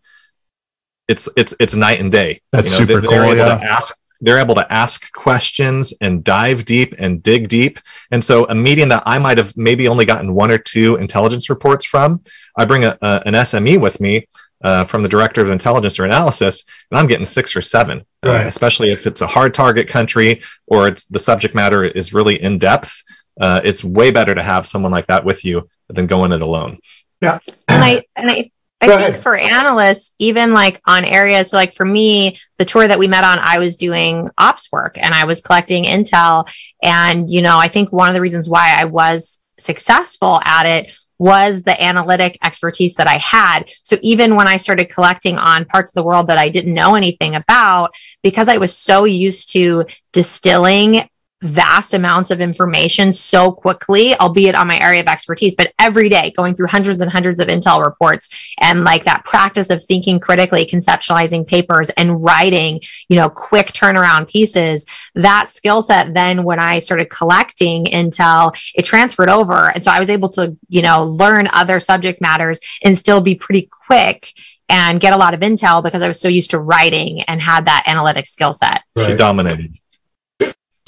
it's 1.08 1.28
it's 1.36 1.56
it's 1.60 1.76
night 1.76 2.00
and 2.00 2.12
day. 2.12 2.42
That's 2.52 2.80
you 2.80 2.86
know, 2.86 2.94
super 2.94 3.02
they, 3.02 3.08
cool. 3.08 3.36
yeah. 3.36 3.60
ask 3.62 3.98
they're 4.22 4.40
able 4.40 4.56
to 4.56 4.72
ask 4.72 5.12
questions 5.14 5.94
and 6.00 6.24
dive 6.24 6.64
deep 6.64 6.94
and 7.00 7.22
dig 7.24 7.50
deep. 7.50 7.80
And 8.12 8.24
so 8.24 8.46
a 8.46 8.56
meeting 8.56 8.88
that 8.90 9.04
I 9.06 9.20
might 9.20 9.38
have 9.38 9.58
maybe 9.58 9.88
only 9.88 10.06
gotten 10.06 10.34
one 10.34 10.52
or 10.52 10.58
two 10.58 10.96
intelligence 10.98 11.50
reports 11.50 11.86
from, 11.86 12.22
I 12.58 12.66
bring 12.66 12.86
a, 12.86 12.98
a 13.02 13.24
an 13.26 13.34
SME 13.34 13.82
with 13.82 14.00
me 14.00 14.28
uh, 14.64 14.84
from 14.84 15.04
the 15.04 15.10
director 15.10 15.42
of 15.42 15.50
intelligence 15.50 16.00
or 16.00 16.06
analysis, 16.06 16.64
and 16.92 17.00
I'm 17.00 17.08
getting 17.08 17.26
six 17.26 17.56
or 17.56 17.62
seven, 17.62 18.06
uh, 18.24 18.30
right. 18.30 18.46
uh, 18.46 18.48
especially 18.48 18.92
if 18.92 19.08
it's 19.08 19.22
a 19.22 19.28
hard 19.28 19.54
target 19.54 19.88
country 19.88 20.42
or 20.68 20.88
it's 20.88 21.06
the 21.06 21.20
subject 21.20 21.56
matter 21.56 21.84
is 21.84 22.14
really 22.14 22.42
in 22.42 22.60
depth. 22.60 23.04
Uh, 23.40 23.62
it's 23.64 23.84
way 23.84 24.12
better 24.12 24.36
to 24.36 24.44
have 24.44 24.68
someone 24.68 24.92
like 24.92 25.08
that 25.08 25.26
with 25.26 25.44
you 25.44 25.68
than 25.90 26.06
going 26.06 26.32
it 26.32 26.42
alone. 26.42 26.78
Yeah, 27.22 27.40
and 27.68 27.84
I 27.84 28.04
and 28.16 28.30
I 28.30 28.52
I 28.82 28.88
Go 28.88 28.98
think 28.98 29.10
ahead. 29.10 29.22
for 29.24 29.36
analysts, 29.36 30.16
even 30.18 30.54
like 30.54 30.82
on 30.88 31.06
areas, 31.06 31.52
so 31.52 31.58
like 31.58 31.76
for 31.76 31.86
me, 31.86 32.38
the 32.58 32.66
tour 32.66 32.88
that 32.88 32.98
we 32.98 33.08
met 33.08 33.24
on, 33.24 33.38
I 33.40 33.60
was 33.60 33.76
doing 33.76 34.30
ops 34.40 34.72
work 34.72 34.98
and 34.98 35.14
I 35.14 35.26
was 35.26 35.40
collecting 35.40 35.84
intel. 35.84 36.52
And, 36.82 37.30
you 37.30 37.44
know, 37.44 37.58
I 37.60 37.68
think 37.68 37.92
one 37.92 38.10
of 38.10 38.16
the 38.16 38.22
reasons 38.22 38.50
why 38.50 38.76
I 38.76 38.86
was 38.86 39.44
successful 39.60 40.42
at 40.44 40.66
it 40.66 40.92
was 41.20 41.62
the 41.62 41.80
analytic 41.80 42.36
expertise 42.44 42.96
that 42.96 43.06
I 43.06 43.18
had. 43.18 43.70
So 43.84 43.98
even 44.02 44.34
when 44.34 44.48
I 44.48 44.58
started 44.58 44.90
collecting 44.90 45.38
on 45.38 45.66
parts 45.66 45.92
of 45.92 45.94
the 45.94 46.04
world 46.04 46.26
that 46.30 46.40
I 46.40 46.50
didn't 46.50 46.74
know 46.74 46.96
anything 46.96 47.36
about, 47.36 47.94
because 48.24 48.50
I 48.50 48.58
was 48.58 48.76
so 48.76 49.04
used 49.04 49.52
to 49.52 49.86
distilling 50.12 51.08
vast 51.42 51.94
amounts 51.94 52.32
of 52.32 52.40
information 52.40 53.12
so 53.12 53.52
quickly, 53.52 54.16
albeit 54.16 54.56
on 54.56 54.68
my 54.68 54.80
area 54.80 55.02
of 55.02 55.08
expertise, 55.08 55.56
but 55.56 55.74
every 55.80 56.10
day 56.10 56.32
going 56.36 56.54
through 56.54 56.68
hundreds 56.68 57.02
and 57.02 57.12
hundreds 57.12 57.40
of 57.40 57.48
Intel 57.48 57.84
reports 57.84 58.30
and 58.60 58.84
like 58.84 59.04
that 59.06 59.26
practice 59.26 59.70
of 59.70 59.84
thinking 59.84 60.20
critically, 60.20 60.66
conceptualizing 60.66 61.46
papers 61.46 61.90
and 61.92 62.24
writing, 62.24 62.80
you 63.10 63.16
know, 63.16 63.30
quick 63.30 63.68
turnaround 63.68 64.30
pieces, 64.30 64.86
that 65.16 65.50
skill 65.50 65.82
set 65.82 66.14
then 66.14 66.44
when 66.44 66.60
I 66.60 66.80
started 66.80 67.10
collecting 67.10 67.86
Intel, 67.86 68.56
it 68.76 68.84
transferred 68.84 69.30
over. 69.30 69.72
And 69.74 69.84
so 69.84 69.92
I 69.92 70.00
was 70.00 70.10
able 70.10 70.30
to, 70.30 70.56
you 70.70 70.82
know, 70.82 71.04
learn 71.04 71.50
other 71.54 71.80
subject 71.80 72.22
matters 72.22 72.60
and 72.84 72.98
still 72.98 73.22
be 73.22 73.36
pretty 73.36 73.70
quick 73.88 74.34
and 74.70 75.02
get 75.02 75.12
a 75.12 75.18
lot 75.18 75.34
of 75.34 75.42
intel 75.42 75.84
because 75.84 76.02
I 76.02 76.08
was 76.08 76.20
so 76.20 76.30
used 76.30 76.52
to 76.52 76.60
writing 76.60 77.22
and 77.24 77.42
had 77.42 77.66
that 77.66 77.84
analytic 77.88 78.26
skill 78.26 78.54
set. 78.54 78.84
Right. 78.96 79.08
She 79.08 79.16
dominated. 79.16 79.81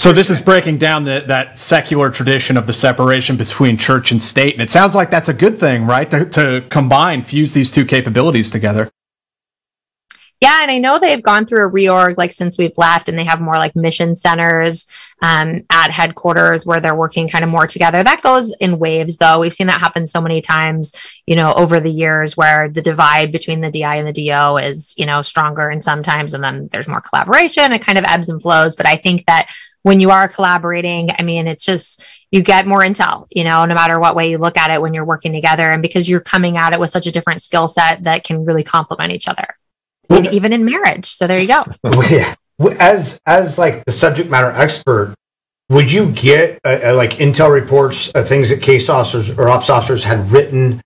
So 0.03 0.11
this 0.11 0.29
is 0.29 0.41
breaking 0.41 0.79
down 0.79 1.05
the, 1.05 1.23
that 1.27 1.57
secular 1.57 2.11
tradition 2.11 2.57
of 2.57 2.67
the 2.67 2.73
separation 2.73 3.37
between 3.37 3.77
church 3.77 4.11
and 4.11 4.21
state, 4.21 4.51
and 4.51 4.61
it 4.61 4.69
sounds 4.69 4.95
like 4.95 5.09
that's 5.09 5.29
a 5.29 5.33
good 5.33 5.57
thing, 5.57 5.85
right? 5.85 6.11
To, 6.11 6.25
to 6.25 6.65
combine, 6.67 7.21
fuse 7.21 7.53
these 7.53 7.71
two 7.71 7.85
capabilities 7.85 8.51
together. 8.51 8.91
Yeah, 10.41 10.61
and 10.61 10.69
I 10.69 10.77
know 10.77 10.99
they've 10.99 11.23
gone 11.23 11.45
through 11.45 11.65
a 11.65 11.71
reorg 11.71 12.17
like 12.17 12.33
since 12.33 12.57
we've 12.57 12.77
left, 12.77 13.07
and 13.07 13.17
they 13.17 13.23
have 13.23 13.39
more 13.39 13.53
like 13.53 13.77
mission 13.77 14.17
centers 14.17 14.87
um, 15.21 15.61
at 15.69 15.89
headquarters 15.91 16.65
where 16.65 16.81
they're 16.81 16.93
working 16.93 17.29
kind 17.29 17.45
of 17.45 17.49
more 17.49 17.65
together. 17.65 18.03
That 18.03 18.21
goes 18.21 18.53
in 18.59 18.79
waves, 18.79 19.15
though. 19.15 19.39
We've 19.39 19.53
seen 19.53 19.67
that 19.67 19.79
happen 19.79 20.05
so 20.05 20.19
many 20.19 20.41
times, 20.41 20.91
you 21.25 21.37
know, 21.37 21.53
over 21.53 21.79
the 21.79 21.89
years 21.89 22.35
where 22.35 22.67
the 22.67 22.81
divide 22.81 23.31
between 23.31 23.61
the 23.61 23.71
DI 23.71 23.95
and 23.95 24.05
the 24.05 24.11
DO 24.11 24.57
is, 24.57 24.93
you 24.97 25.05
know, 25.05 25.21
stronger, 25.21 25.69
and 25.69 25.81
sometimes, 25.81 26.33
and 26.33 26.43
then 26.43 26.67
there's 26.73 26.89
more 26.89 26.99
collaboration. 26.99 27.71
It 27.71 27.79
kind 27.81 27.97
of 27.97 28.03
ebbs 28.03 28.27
and 28.27 28.41
flows. 28.41 28.75
But 28.75 28.85
I 28.85 28.97
think 28.97 29.25
that 29.27 29.47
when 29.83 29.99
you 29.99 30.09
are 30.09 30.27
collaborating, 30.27 31.09
I 31.17 31.23
mean, 31.23 31.45
it's 31.47 31.65
just 31.65 32.03
you 32.31 32.41
get 32.41 32.65
more 32.65 32.81
intel, 32.81 33.27
you 33.29 33.43
know, 33.43 33.65
no 33.65 33.75
matter 33.75 33.99
what 33.99 34.15
way 34.15 34.29
you 34.29 34.37
look 34.37 34.57
at 34.57 34.71
it 34.71 34.81
when 34.81 34.93
you're 34.93 35.05
working 35.05 35.33
together. 35.33 35.69
And 35.69 35.81
because 35.81 36.09
you're 36.09 36.21
coming 36.21 36.57
at 36.57 36.73
it 36.73 36.79
with 36.79 36.89
such 36.89 37.05
a 37.05 37.11
different 37.11 37.43
skill 37.43 37.67
set 37.67 38.05
that 38.05 38.23
can 38.23 38.45
really 38.45 38.63
complement 38.63 39.11
each 39.11 39.27
other. 39.27 39.45
Well, 40.09 40.33
even 40.33 40.51
in 40.53 40.65
marriage. 40.65 41.05
So 41.05 41.27
there 41.27 41.39
you 41.39 41.47
go. 41.47 41.65
yeah. 42.09 42.35
As 42.79 43.19
as 43.25 43.57
like 43.57 43.83
the 43.85 43.91
subject 43.91 44.29
matter 44.29 44.51
expert, 44.51 45.15
would 45.69 45.91
you 45.91 46.11
get 46.11 46.59
uh, 46.63 46.79
uh, 46.85 46.95
like 46.95 47.13
intel 47.13 47.51
reports, 47.51 48.11
uh, 48.15 48.23
things 48.23 48.49
that 48.49 48.61
case 48.61 48.89
officers 48.89 49.37
or 49.37 49.49
ops 49.49 49.69
officers 49.69 50.03
had 50.03 50.31
written 50.31 50.81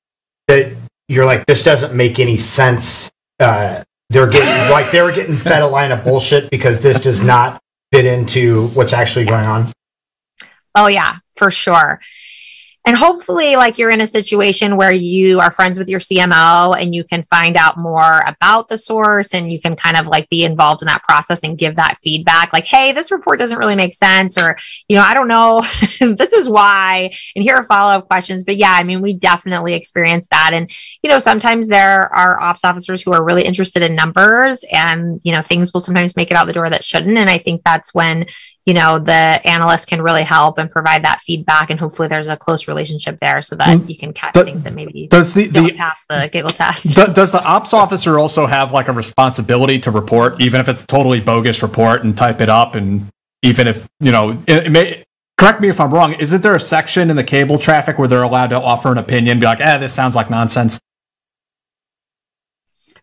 that 0.47 0.73
you're 1.07 1.25
like, 1.25 1.45
this 1.45 1.63
doesn't 1.63 1.95
make 1.95 2.19
any 2.19 2.38
sense. 2.38 3.12
Uh, 3.39 3.83
they're 4.10 4.29
getting 4.29 4.71
like 4.71 4.89
they 4.91 5.01
were 5.01 5.12
getting 5.12 5.36
fed 5.36 5.62
a 5.62 5.67
line 5.67 5.91
of 5.91 6.03
bullshit 6.03 6.49
because 6.49 6.81
this 6.81 7.01
does 7.01 7.21
not 7.21 7.62
fit 7.91 8.06
into 8.06 8.67
what's 8.69 8.93
actually 8.93 9.26
going 9.26 9.45
on. 9.45 9.71
Oh 10.76 10.88
yeah, 10.88 11.17
for 11.36 11.50
sure 11.52 12.00
and 12.88 12.97
hopefully 12.97 13.56
like 13.56 13.78
you're 13.78 13.91
in 13.91 14.02
a 14.02 14.08
situation 14.08 14.78
where 14.78 14.91
you 14.91 15.39
are 15.39 15.52
friends 15.52 15.78
with 15.78 15.89
your 15.89 16.00
cmo 16.00 16.80
and 16.82 16.95
you 16.95 17.04
can 17.04 17.21
find 17.21 17.56
out 17.56 17.78
more 17.78 18.21
about 18.26 18.67
the 18.69 18.78
source 18.78 19.34
and 19.34 19.52
you 19.52 19.62
can 19.62 19.76
kind 19.76 19.97
of 19.97 20.08
like 20.08 20.28
be 20.30 20.43
involved 20.43 20.82
in 20.82 20.88
that 20.88 21.04
process 21.04 21.43
and 21.43 21.58
give 21.58 21.76
that 21.76 21.97
feedback 22.00 22.52
like 22.54 22.65
hey 22.65 22.91
this 22.93 23.12
report 23.12 23.38
doesn't 23.38 23.60
really 23.60 23.76
make 23.76 23.93
sense 23.93 24.41
or 24.41 24.56
you 24.88 24.95
know 24.95 25.04
i 25.04 25.13
don't 25.13 25.28
know. 25.28 25.63
This 26.17 26.32
is 26.32 26.47
why. 26.47 27.12
And 27.36 27.43
here 27.43 27.56
are 27.56 27.63
follow-up 27.63 28.08
questions. 28.08 28.43
But 28.43 28.56
yeah 28.56 28.71
i 28.71 28.84
mean 28.84 29.02
we 29.02 29.13
definitely 29.13 29.73
experience 29.73 30.28
that. 30.30 30.52
And 30.54 30.71
you 31.04 31.10
know 31.10 31.19
sometimes 31.19 31.67
there 31.67 32.13
are 32.13 32.39
ops 32.39 32.63
officers 32.63 33.02
who 33.02 33.13
are 33.13 33.23
really 33.23 33.43
interested 33.43 33.82
in 33.84 33.95
numbers 33.95 34.63
and 34.71 35.19
you 35.23 35.32
know 35.32 35.41
things 35.41 35.73
will 35.73 35.82
sometimes 35.82 36.15
make 36.15 36.32
it 36.32 36.38
out 36.38 36.47
the 36.47 36.54
door 36.54 36.69
that 36.69 36.84
shouldn't. 36.84 37.17
And 37.17 37.30
i 37.30 37.38
think 37.38 37.62
that's 37.63 37.93
when 37.93 38.26
you 38.67 38.73
know 38.73 38.99
the 38.99 39.39
analyst 39.45 39.88
can 39.88 40.01
really 40.01 40.23
help 40.23 40.60
and 40.60 40.69
provide 40.69 41.03
that 41.06 41.21
feedback 41.21 41.71
and 41.71 41.80
hopefully 41.80 42.08
there's 42.08 42.27
a 42.27 42.36
close 42.36 42.67
relationship 42.67 43.17
there 43.19 43.41
so 43.41 43.56
that 43.56 43.80
mm. 43.80 43.89
you 43.89 43.97
can 43.97 44.13
catch 44.13 44.34
the, 44.34 44.43
things 44.43 44.62
that 44.63 44.73
maybe 44.73 45.08
does 45.08 45.34
the, 45.34 45.47
don't 45.47 45.67
the, 45.67 45.73
pass 45.73 46.06
the 46.10 46.30
giggle 46.32 46.51
test 46.51 46.95
do, 46.95 47.08
does 47.08 47.32
the 47.32 47.43
ops 47.43 47.73
officer 47.73 48.19
also 48.19 48.45
have 48.45 48.73
like 48.73 48.89
a 48.89 48.93
responsibility 48.93 49.80
to 49.80 49.89
report 49.89 50.39
even 50.41 50.60
if 50.60 50.67
it's 50.67 50.86
totally 50.86 51.21
bogus 51.21 51.63
report 51.63 52.03
and 52.03 52.15
type 52.17 52.41
it 52.41 52.49
up 52.49 52.75
and 52.75 53.08
even 53.41 53.67
if 53.67 53.88
you 54.01 54.12
know 54.12 54.32
it, 54.47 54.67
it 54.67 54.71
may 54.71 55.03
correct 55.38 55.62
me 55.62 55.69
if 55.69 55.80
i'm 55.80 55.93
wrong 55.93 56.13
isn't 56.15 56.43
there 56.43 56.56
a 56.56 56.60
section 56.60 57.10
in 57.10 57.15
the 57.15 57.23
cable 57.23 57.58
traffic 57.58 57.97
where 57.97 58.08
they're 58.08 58.23
allowed 58.23 58.47
to 58.47 58.60
offer 58.60 58.91
an 58.91 58.97
opinion 58.97 59.39
be 59.39 59.45
like 59.45 59.62
eh 59.62 59.77
this 59.77 59.93
sounds 59.93 60.13
like 60.13 60.30
nonsense 60.30 60.77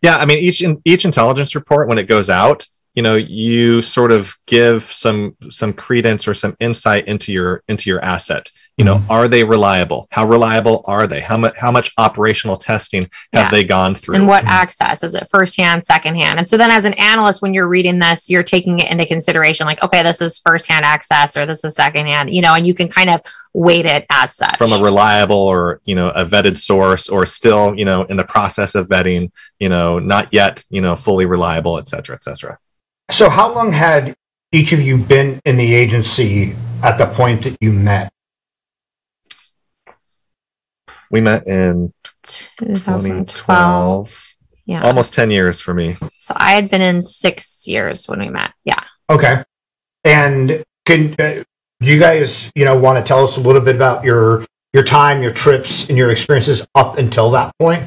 yeah 0.02 0.18
i 0.18 0.26
mean 0.26 0.38
each 0.38 0.62
each 0.84 1.06
intelligence 1.06 1.54
report 1.54 1.88
when 1.88 1.96
it 1.96 2.06
goes 2.06 2.28
out 2.28 2.66
you 2.94 3.02
know 3.02 3.16
you 3.16 3.82
sort 3.82 4.12
of 4.12 4.36
give 4.46 4.84
some 4.84 5.36
some 5.50 5.72
credence 5.72 6.28
or 6.28 6.34
some 6.34 6.56
insight 6.60 7.06
into 7.06 7.32
your 7.32 7.62
into 7.68 7.90
your 7.90 8.02
asset. 8.04 8.50
You 8.76 8.84
know 8.84 8.96
mm-hmm. 8.96 9.10
are 9.10 9.28
they 9.28 9.44
reliable? 9.44 10.08
How 10.10 10.26
reliable 10.26 10.84
are 10.86 11.06
they? 11.06 11.20
How 11.20 11.36
much 11.36 11.56
how 11.56 11.70
much 11.70 11.92
operational 11.96 12.56
testing 12.56 13.02
have 13.32 13.46
yeah. 13.46 13.50
they 13.50 13.64
gone 13.64 13.94
through? 13.94 14.16
And 14.16 14.26
what 14.26 14.42
mm-hmm. 14.42 14.50
access? 14.50 15.04
Is 15.04 15.14
it 15.14 15.28
firsthand 15.30 15.84
secondhand? 15.84 16.38
And 16.38 16.48
so 16.48 16.56
then 16.56 16.70
as 16.70 16.84
an 16.84 16.94
analyst 16.94 17.42
when 17.42 17.54
you're 17.54 17.68
reading 17.68 17.98
this 18.00 18.28
you're 18.28 18.42
taking 18.42 18.78
it 18.80 18.90
into 18.90 19.06
consideration 19.06 19.66
like 19.66 19.82
okay 19.82 20.02
this 20.02 20.20
is 20.20 20.40
firsthand 20.40 20.84
access 20.84 21.36
or 21.36 21.46
this 21.46 21.64
is 21.64 21.76
secondhand 21.76 22.32
you 22.32 22.42
know 22.42 22.54
and 22.54 22.66
you 22.66 22.74
can 22.74 22.88
kind 22.88 23.10
of 23.10 23.20
weight 23.52 23.86
it 23.86 24.06
as 24.10 24.34
such. 24.34 24.56
From 24.56 24.72
a 24.72 24.82
reliable 24.82 25.36
or 25.36 25.80
you 25.84 25.94
know 25.94 26.10
a 26.10 26.24
vetted 26.24 26.56
source 26.56 27.08
or 27.08 27.26
still 27.26 27.76
you 27.76 27.84
know 27.84 28.02
in 28.04 28.16
the 28.16 28.24
process 28.24 28.74
of 28.74 28.88
vetting 28.88 29.30
you 29.60 29.68
know 29.68 30.00
not 30.00 30.32
yet 30.32 30.64
you 30.68 30.80
know 30.80 30.96
fully 30.96 31.26
reliable 31.26 31.78
et 31.78 31.88
cetera 31.88 32.16
et 32.16 32.24
cetera 32.24 32.58
so, 33.10 33.28
how 33.28 33.54
long 33.54 33.72
had 33.72 34.14
each 34.50 34.72
of 34.72 34.80
you 34.80 34.96
been 34.96 35.40
in 35.44 35.56
the 35.56 35.74
agency 35.74 36.54
at 36.82 36.96
the 36.96 37.06
point 37.06 37.42
that 37.42 37.56
you 37.60 37.72
met? 37.72 38.10
We 41.10 41.20
met 41.20 41.46
in 41.46 41.92
2012. 42.22 44.34
Yeah. 44.66 44.82
Almost 44.82 45.12
10 45.12 45.30
years 45.30 45.60
for 45.60 45.74
me. 45.74 45.96
So, 46.18 46.34
I 46.36 46.52
had 46.52 46.70
been 46.70 46.80
in 46.80 47.02
six 47.02 47.66
years 47.66 48.06
when 48.06 48.20
we 48.20 48.30
met. 48.30 48.52
Yeah. 48.64 48.80
Okay. 49.10 49.42
And 50.02 50.64
can 50.86 51.14
uh, 51.18 51.44
you 51.80 51.98
guys, 51.98 52.50
you 52.54 52.64
know, 52.64 52.76
want 52.76 52.98
to 52.98 53.04
tell 53.04 53.24
us 53.24 53.36
a 53.36 53.40
little 53.40 53.60
bit 53.60 53.76
about 53.76 54.04
your 54.04 54.46
your 54.72 54.82
time, 54.82 55.22
your 55.22 55.32
trips, 55.32 55.88
and 55.88 55.96
your 55.96 56.10
experiences 56.10 56.66
up 56.74 56.98
until 56.98 57.30
that 57.32 57.52
point? 57.60 57.84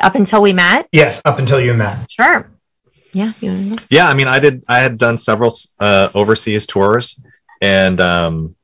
Up 0.00 0.14
until 0.14 0.42
we 0.42 0.52
met? 0.52 0.86
Yes, 0.92 1.22
up 1.24 1.38
until 1.38 1.60
you 1.60 1.72
met. 1.72 2.06
Sure 2.10 2.50
yeah 3.12 3.32
yeah 3.90 4.08
i 4.08 4.14
mean 4.14 4.28
i 4.28 4.38
did 4.38 4.62
i 4.68 4.78
had 4.78 4.98
done 4.98 5.16
several 5.16 5.52
uh, 5.80 6.08
overseas 6.14 6.66
tours 6.66 7.20
and 7.60 8.00
um 8.00 8.54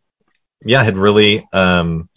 yeah 0.65 0.83
had 0.83 0.97
really 0.97 1.47
um 1.53 2.09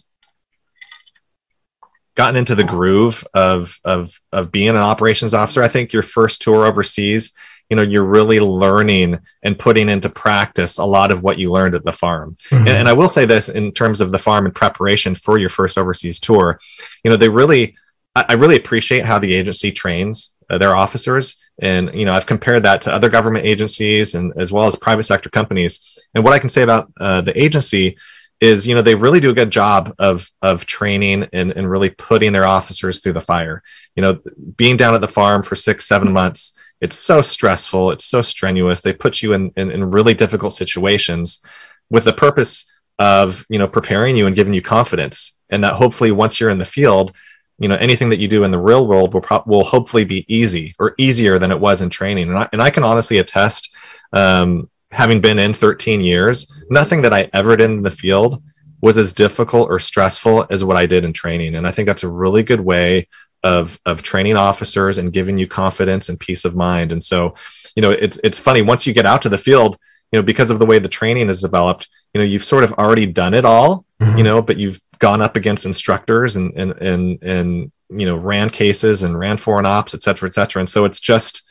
gotten 2.18 2.36
into 2.36 2.56
the 2.56 2.64
groove 2.64 3.24
of 3.32 3.78
of 3.84 4.20
of 4.32 4.50
being 4.50 4.70
an 4.70 4.76
operations 4.76 5.34
officer. 5.34 5.62
I 5.62 5.68
think 5.68 5.92
your 5.92 6.02
first 6.02 6.42
tour 6.42 6.66
overseas 6.66 7.32
you 7.70 7.76
know 7.76 7.82
you're 7.82 8.02
really 8.02 8.40
learning 8.40 9.20
and 9.42 9.58
putting 9.58 9.88
into 9.88 10.08
practice 10.08 10.78
a 10.78 10.84
lot 10.84 11.12
of 11.12 11.22
what 11.22 11.38
you 11.38 11.52
learned 11.52 11.76
at 11.76 11.84
the 11.84 11.92
farm. 11.92 12.36
Mm-hmm. 12.50 12.66
and, 12.66 12.76
and 12.76 12.88
i 12.88 12.92
will 12.92 13.08
say 13.08 13.24
this 13.24 13.48
in 13.48 13.72
terms 13.72 14.00
of 14.00 14.10
the 14.10 14.18
farm 14.18 14.46
and 14.46 14.54
preparation 14.54 15.14
for 15.14 15.38
your 15.38 15.48
first 15.48 15.78
overseas 15.78 16.18
tour 16.18 16.58
you 17.04 17.10
know 17.10 17.16
they 17.16 17.28
really 17.28 17.76
I 18.16 18.32
really 18.32 18.56
appreciate 18.56 19.04
how 19.04 19.20
the 19.20 19.32
agency 19.32 19.70
trains 19.70 20.34
uh, 20.50 20.58
their 20.58 20.74
officers 20.74 21.36
and 21.60 21.90
you 21.94 22.04
know 22.04 22.12
i've 22.12 22.26
compared 22.26 22.62
that 22.62 22.82
to 22.82 22.92
other 22.92 23.08
government 23.08 23.44
agencies 23.44 24.14
and 24.14 24.32
as 24.36 24.52
well 24.52 24.66
as 24.66 24.76
private 24.76 25.04
sector 25.04 25.30
companies. 25.30 25.98
And 26.14 26.24
what 26.24 26.32
i 26.32 26.38
can 26.38 26.48
say 26.48 26.62
about 26.62 26.92
uh, 27.00 27.20
the 27.20 27.40
agency 27.40 27.96
is 28.40 28.66
you 28.66 28.74
know 28.74 28.82
they 28.82 28.94
really 28.94 29.20
do 29.20 29.30
a 29.30 29.34
good 29.34 29.50
job 29.50 29.94
of 29.98 30.30
of 30.42 30.66
training 30.66 31.28
and, 31.32 31.50
and 31.52 31.70
really 31.70 31.90
putting 31.90 32.32
their 32.32 32.44
officers 32.44 33.00
through 33.00 33.14
the 33.14 33.20
fire. 33.20 33.62
You 33.96 34.02
know 34.02 34.20
being 34.56 34.76
down 34.76 34.94
at 34.94 35.00
the 35.00 35.08
farm 35.08 35.42
for 35.42 35.54
six 35.54 35.86
seven 35.86 36.12
months 36.12 36.56
it's 36.80 36.96
so 36.96 37.22
stressful 37.22 37.90
it's 37.90 38.04
so 38.04 38.22
strenuous. 38.22 38.80
They 38.80 38.92
put 38.92 39.22
you 39.22 39.32
in, 39.32 39.52
in, 39.56 39.70
in 39.70 39.90
really 39.90 40.14
difficult 40.14 40.52
situations 40.52 41.44
with 41.90 42.04
the 42.04 42.12
purpose 42.12 42.70
of 42.98 43.46
you 43.48 43.58
know 43.58 43.68
preparing 43.68 44.16
you 44.16 44.26
and 44.26 44.36
giving 44.36 44.54
you 44.54 44.62
confidence. 44.62 45.38
And 45.50 45.64
that 45.64 45.74
hopefully 45.74 46.12
once 46.12 46.38
you're 46.38 46.50
in 46.50 46.58
the 46.58 46.64
field 46.64 47.12
you 47.58 47.68
know 47.68 47.76
anything 47.76 48.08
that 48.10 48.18
you 48.18 48.28
do 48.28 48.44
in 48.44 48.50
the 48.50 48.58
real 48.58 48.86
world 48.86 49.14
will 49.14 49.20
pro- 49.20 49.42
will 49.46 49.64
hopefully 49.64 50.04
be 50.04 50.24
easy 50.32 50.74
or 50.78 50.94
easier 50.98 51.38
than 51.38 51.50
it 51.50 51.60
was 51.60 51.82
in 51.82 51.90
training. 51.90 52.28
And 52.28 52.38
I, 52.38 52.48
and 52.52 52.62
I 52.62 52.70
can 52.70 52.84
honestly 52.84 53.18
attest 53.18 53.74
um, 54.12 54.70
having 54.90 55.20
been 55.20 55.38
in 55.38 55.52
13 55.52 56.00
years 56.00 56.50
nothing 56.70 57.02
that 57.02 57.12
I 57.12 57.28
ever 57.32 57.56
did 57.56 57.70
in 57.70 57.82
the 57.82 57.90
field 57.90 58.42
was 58.80 58.96
as 58.96 59.12
difficult 59.12 59.68
or 59.68 59.78
stressful 59.78 60.46
as 60.50 60.64
what 60.64 60.76
I 60.76 60.86
did 60.86 61.04
in 61.04 61.12
training. 61.12 61.56
And 61.56 61.66
I 61.66 61.72
think 61.72 61.86
that's 61.86 62.04
a 62.04 62.08
really 62.08 62.42
good 62.42 62.60
way 62.60 63.08
of 63.42 63.78
of 63.86 64.02
training 64.02 64.36
officers 64.36 64.98
and 64.98 65.12
giving 65.12 65.38
you 65.38 65.46
confidence 65.46 66.08
and 66.08 66.18
peace 66.18 66.44
of 66.44 66.56
mind. 66.56 66.92
And 66.92 67.02
so 67.02 67.34
you 67.78 67.82
know 67.82 67.90
it's 67.92 68.18
it's 68.24 68.38
funny 68.38 68.60
once 68.60 68.86
you 68.86 68.92
get 68.92 69.06
out 69.06 69.22
to 69.22 69.28
the 69.28 69.38
field 69.38 69.78
you 70.10 70.18
know 70.18 70.22
because 70.22 70.50
of 70.50 70.58
the 70.58 70.66
way 70.66 70.80
the 70.80 70.88
training 70.88 71.28
is 71.28 71.40
developed 71.40 71.86
you 72.12 72.20
know 72.20 72.24
you've 72.24 72.42
sort 72.42 72.64
of 72.64 72.72
already 72.72 73.06
done 73.06 73.34
it 73.34 73.44
all 73.44 73.84
mm-hmm. 74.00 74.18
you 74.18 74.24
know 74.24 74.42
but 74.42 74.56
you've 74.56 74.80
gone 74.98 75.20
up 75.20 75.36
against 75.36 75.66
instructors 75.66 76.36
and 76.36 76.52
and 76.56 76.72
and 76.72 77.22
and 77.22 77.72
you 77.90 78.06
know 78.06 78.16
ran 78.16 78.50
cases 78.50 79.02
and 79.02 79.18
ran 79.18 79.36
foreign 79.36 79.66
ops 79.66 79.94
et 79.94 80.02
cetera 80.02 80.28
et 80.28 80.34
cetera. 80.34 80.60
And 80.60 80.68
so 80.68 80.84
it's 80.84 81.00
just 81.00 81.42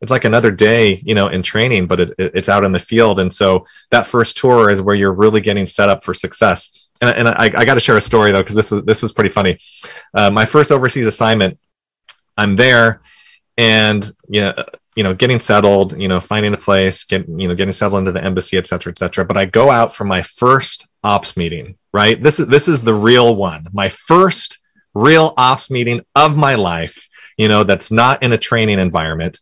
it's 0.00 0.10
like 0.10 0.24
another 0.24 0.50
day 0.50 1.02
you 1.04 1.14
know 1.14 1.28
in 1.28 1.42
training 1.42 1.86
but 1.86 2.00
it, 2.00 2.14
it's 2.18 2.48
out 2.48 2.64
in 2.64 2.72
the 2.72 2.78
field. 2.78 3.20
And 3.20 3.32
so 3.32 3.66
that 3.90 4.06
first 4.06 4.36
tour 4.36 4.70
is 4.70 4.80
where 4.80 4.94
you're 4.94 5.12
really 5.12 5.40
getting 5.40 5.66
set 5.66 5.88
up 5.88 6.04
for 6.04 6.14
success. 6.14 6.88
And, 7.00 7.10
and 7.16 7.28
i, 7.28 7.44
I 7.54 7.64
got 7.64 7.74
to 7.74 7.80
share 7.80 7.96
a 7.96 8.00
story 8.00 8.32
though 8.32 8.40
because 8.40 8.54
this 8.54 8.70
was 8.70 8.84
this 8.84 9.02
was 9.02 9.12
pretty 9.12 9.30
funny. 9.30 9.58
Uh, 10.12 10.30
my 10.30 10.44
first 10.44 10.72
overseas 10.72 11.06
assignment 11.06 11.58
i'm 12.36 12.56
there 12.56 13.00
and 13.56 14.12
you 14.28 14.40
know 14.40 14.64
you 14.96 15.02
know 15.02 15.14
getting 15.14 15.40
settled 15.40 15.98
you 15.98 16.08
know 16.08 16.20
finding 16.20 16.54
a 16.54 16.56
place 16.56 17.04
get 17.04 17.28
you 17.28 17.48
know 17.48 17.54
getting 17.54 17.72
settled 17.72 18.00
into 18.00 18.12
the 18.12 18.22
embassy 18.22 18.56
et 18.56 18.66
cetera 18.66 18.90
et 18.90 18.98
cetera 18.98 19.24
but 19.24 19.36
i 19.36 19.44
go 19.44 19.70
out 19.70 19.94
for 19.94 20.04
my 20.04 20.22
first 20.22 20.88
ops 21.02 21.36
meeting 21.36 21.76
right? 21.94 22.20
This 22.20 22.40
is 22.40 22.48
this 22.48 22.68
is 22.68 22.82
the 22.82 22.92
real 22.92 23.34
one. 23.36 23.68
My 23.72 23.88
first 23.88 24.58
real 24.94 25.32
ops 25.38 25.70
meeting 25.70 26.04
of 26.14 26.36
my 26.36 26.56
life, 26.56 27.08
you 27.38 27.48
know, 27.48 27.62
that's 27.62 27.90
not 27.90 28.22
in 28.22 28.32
a 28.32 28.38
training 28.38 28.80
environment. 28.80 29.38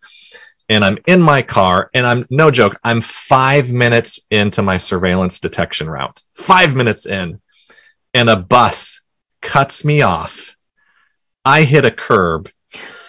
And 0.68 0.84
I'm 0.84 0.98
in 1.06 1.20
my 1.20 1.42
car 1.42 1.90
and 1.92 2.06
I'm 2.06 2.26
no 2.30 2.50
joke, 2.50 2.78
I'm 2.84 3.00
5 3.00 3.72
minutes 3.72 4.20
into 4.30 4.62
my 4.62 4.78
surveillance 4.78 5.40
detection 5.40 5.88
route. 5.90 6.22
5 6.34 6.76
minutes 6.76 7.06
in 7.06 7.40
and 8.14 8.28
a 8.28 8.36
bus 8.36 9.00
cuts 9.40 9.84
me 9.84 10.02
off. 10.02 10.54
I 11.44 11.62
hit 11.62 11.84
a 11.84 11.90
curb 11.90 12.50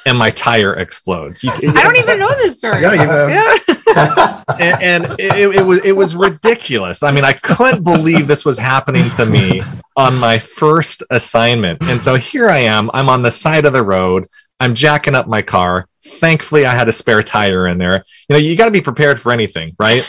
and 0.06 0.18
my 0.18 0.30
tire 0.30 0.74
explodes. 0.74 1.44
You, 1.44 1.52
I 1.52 1.84
don't 1.84 1.98
even 1.98 2.20
know 2.20 2.30
this 2.30 2.58
story. 2.60 2.82
Yeah, 2.82 2.94
you 2.94 3.08
know. 3.08 4.44
and, 4.60 4.84
and 4.84 5.20
it, 5.20 5.56
it, 5.56 5.66
was 5.66 5.80
it 5.84 5.94
was 5.94 6.16
ridiculous. 6.16 7.04
I 7.04 7.12
mean, 7.12 7.24
I 7.24 7.34
couldn't 7.34 7.84
believe 7.84 8.28
this 8.28 8.46
was 8.46 8.58
happening 8.58 9.10
to 9.12 9.26
me 9.26 9.62
on 9.96 10.18
my 10.18 10.40
first 10.40 11.04
assignment. 11.10 11.82
And 11.84 12.02
so 12.02 12.16
here 12.16 12.50
I 12.50 12.60
am. 12.60 12.90
I'm 12.94 13.10
on 13.10 13.22
the 13.22 13.32
side 13.32 13.66
of 13.66 13.74
the 13.74 13.84
road. 13.84 14.28
I'm 14.60 14.76
jacking 14.76 15.16
up 15.16 15.28
my 15.28 15.42
car. 15.42 15.88
Thankfully, 16.06 16.66
I 16.66 16.74
had 16.74 16.90
a 16.90 16.94
spare 16.94 17.24
tire 17.24 17.68
in 17.68 17.78
there. 17.78 18.04
You 18.30 18.34
know, 18.34 18.38
you 18.38 18.56
got 18.56 18.66
to 18.66 18.72
be 18.72 18.82
prepared 18.82 19.20
for 19.20 19.32
anything, 19.32 19.76
right? 19.80 20.08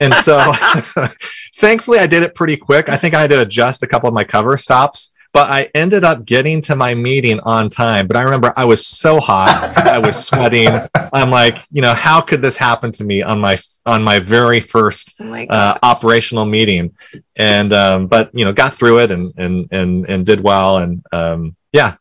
And 0.00 0.14
so 0.14 0.52
thankfully 1.56 1.98
I 1.98 2.06
did 2.06 2.22
it 2.22 2.34
pretty 2.34 2.56
quick. 2.56 2.88
I 2.88 2.96
think 2.96 3.14
I 3.14 3.22
had 3.22 3.30
to 3.30 3.40
adjust 3.40 3.82
a 3.82 3.86
couple 3.86 4.08
of 4.08 4.14
my 4.14 4.24
cover 4.24 4.56
stops 4.56 5.13
but 5.34 5.50
I 5.50 5.68
ended 5.74 6.04
up 6.04 6.24
getting 6.24 6.60
to 6.62 6.76
my 6.76 6.94
meeting 6.94 7.40
on 7.40 7.68
time. 7.68 8.06
But 8.06 8.16
I 8.16 8.22
remember 8.22 8.54
I 8.56 8.64
was 8.64 8.86
so 8.86 9.18
hot, 9.18 9.74
I 9.76 9.98
was 9.98 10.24
sweating. 10.26 10.70
I'm 11.12 11.30
like, 11.30 11.58
you 11.72 11.82
know, 11.82 11.92
how 11.92 12.20
could 12.20 12.40
this 12.40 12.56
happen 12.56 12.92
to 12.92 13.04
me 13.04 13.20
on 13.20 13.40
my 13.40 13.58
on 13.84 14.04
my 14.04 14.20
very 14.20 14.60
first 14.60 15.16
Oh 15.20 15.24
my 15.24 15.46
uh, 15.46 15.76
operational 15.82 16.44
meeting? 16.44 16.96
And 17.34 17.72
um, 17.72 18.06
but 18.06 18.30
you 18.32 18.44
know, 18.44 18.52
got 18.52 18.74
through 18.74 19.00
it 19.00 19.10
and 19.10 19.34
and 19.36 19.68
and 19.72 20.08
and 20.08 20.24
did 20.24 20.40
well. 20.40 20.78
And 20.78 21.04
um, 21.10 21.56
yeah, 21.72 21.96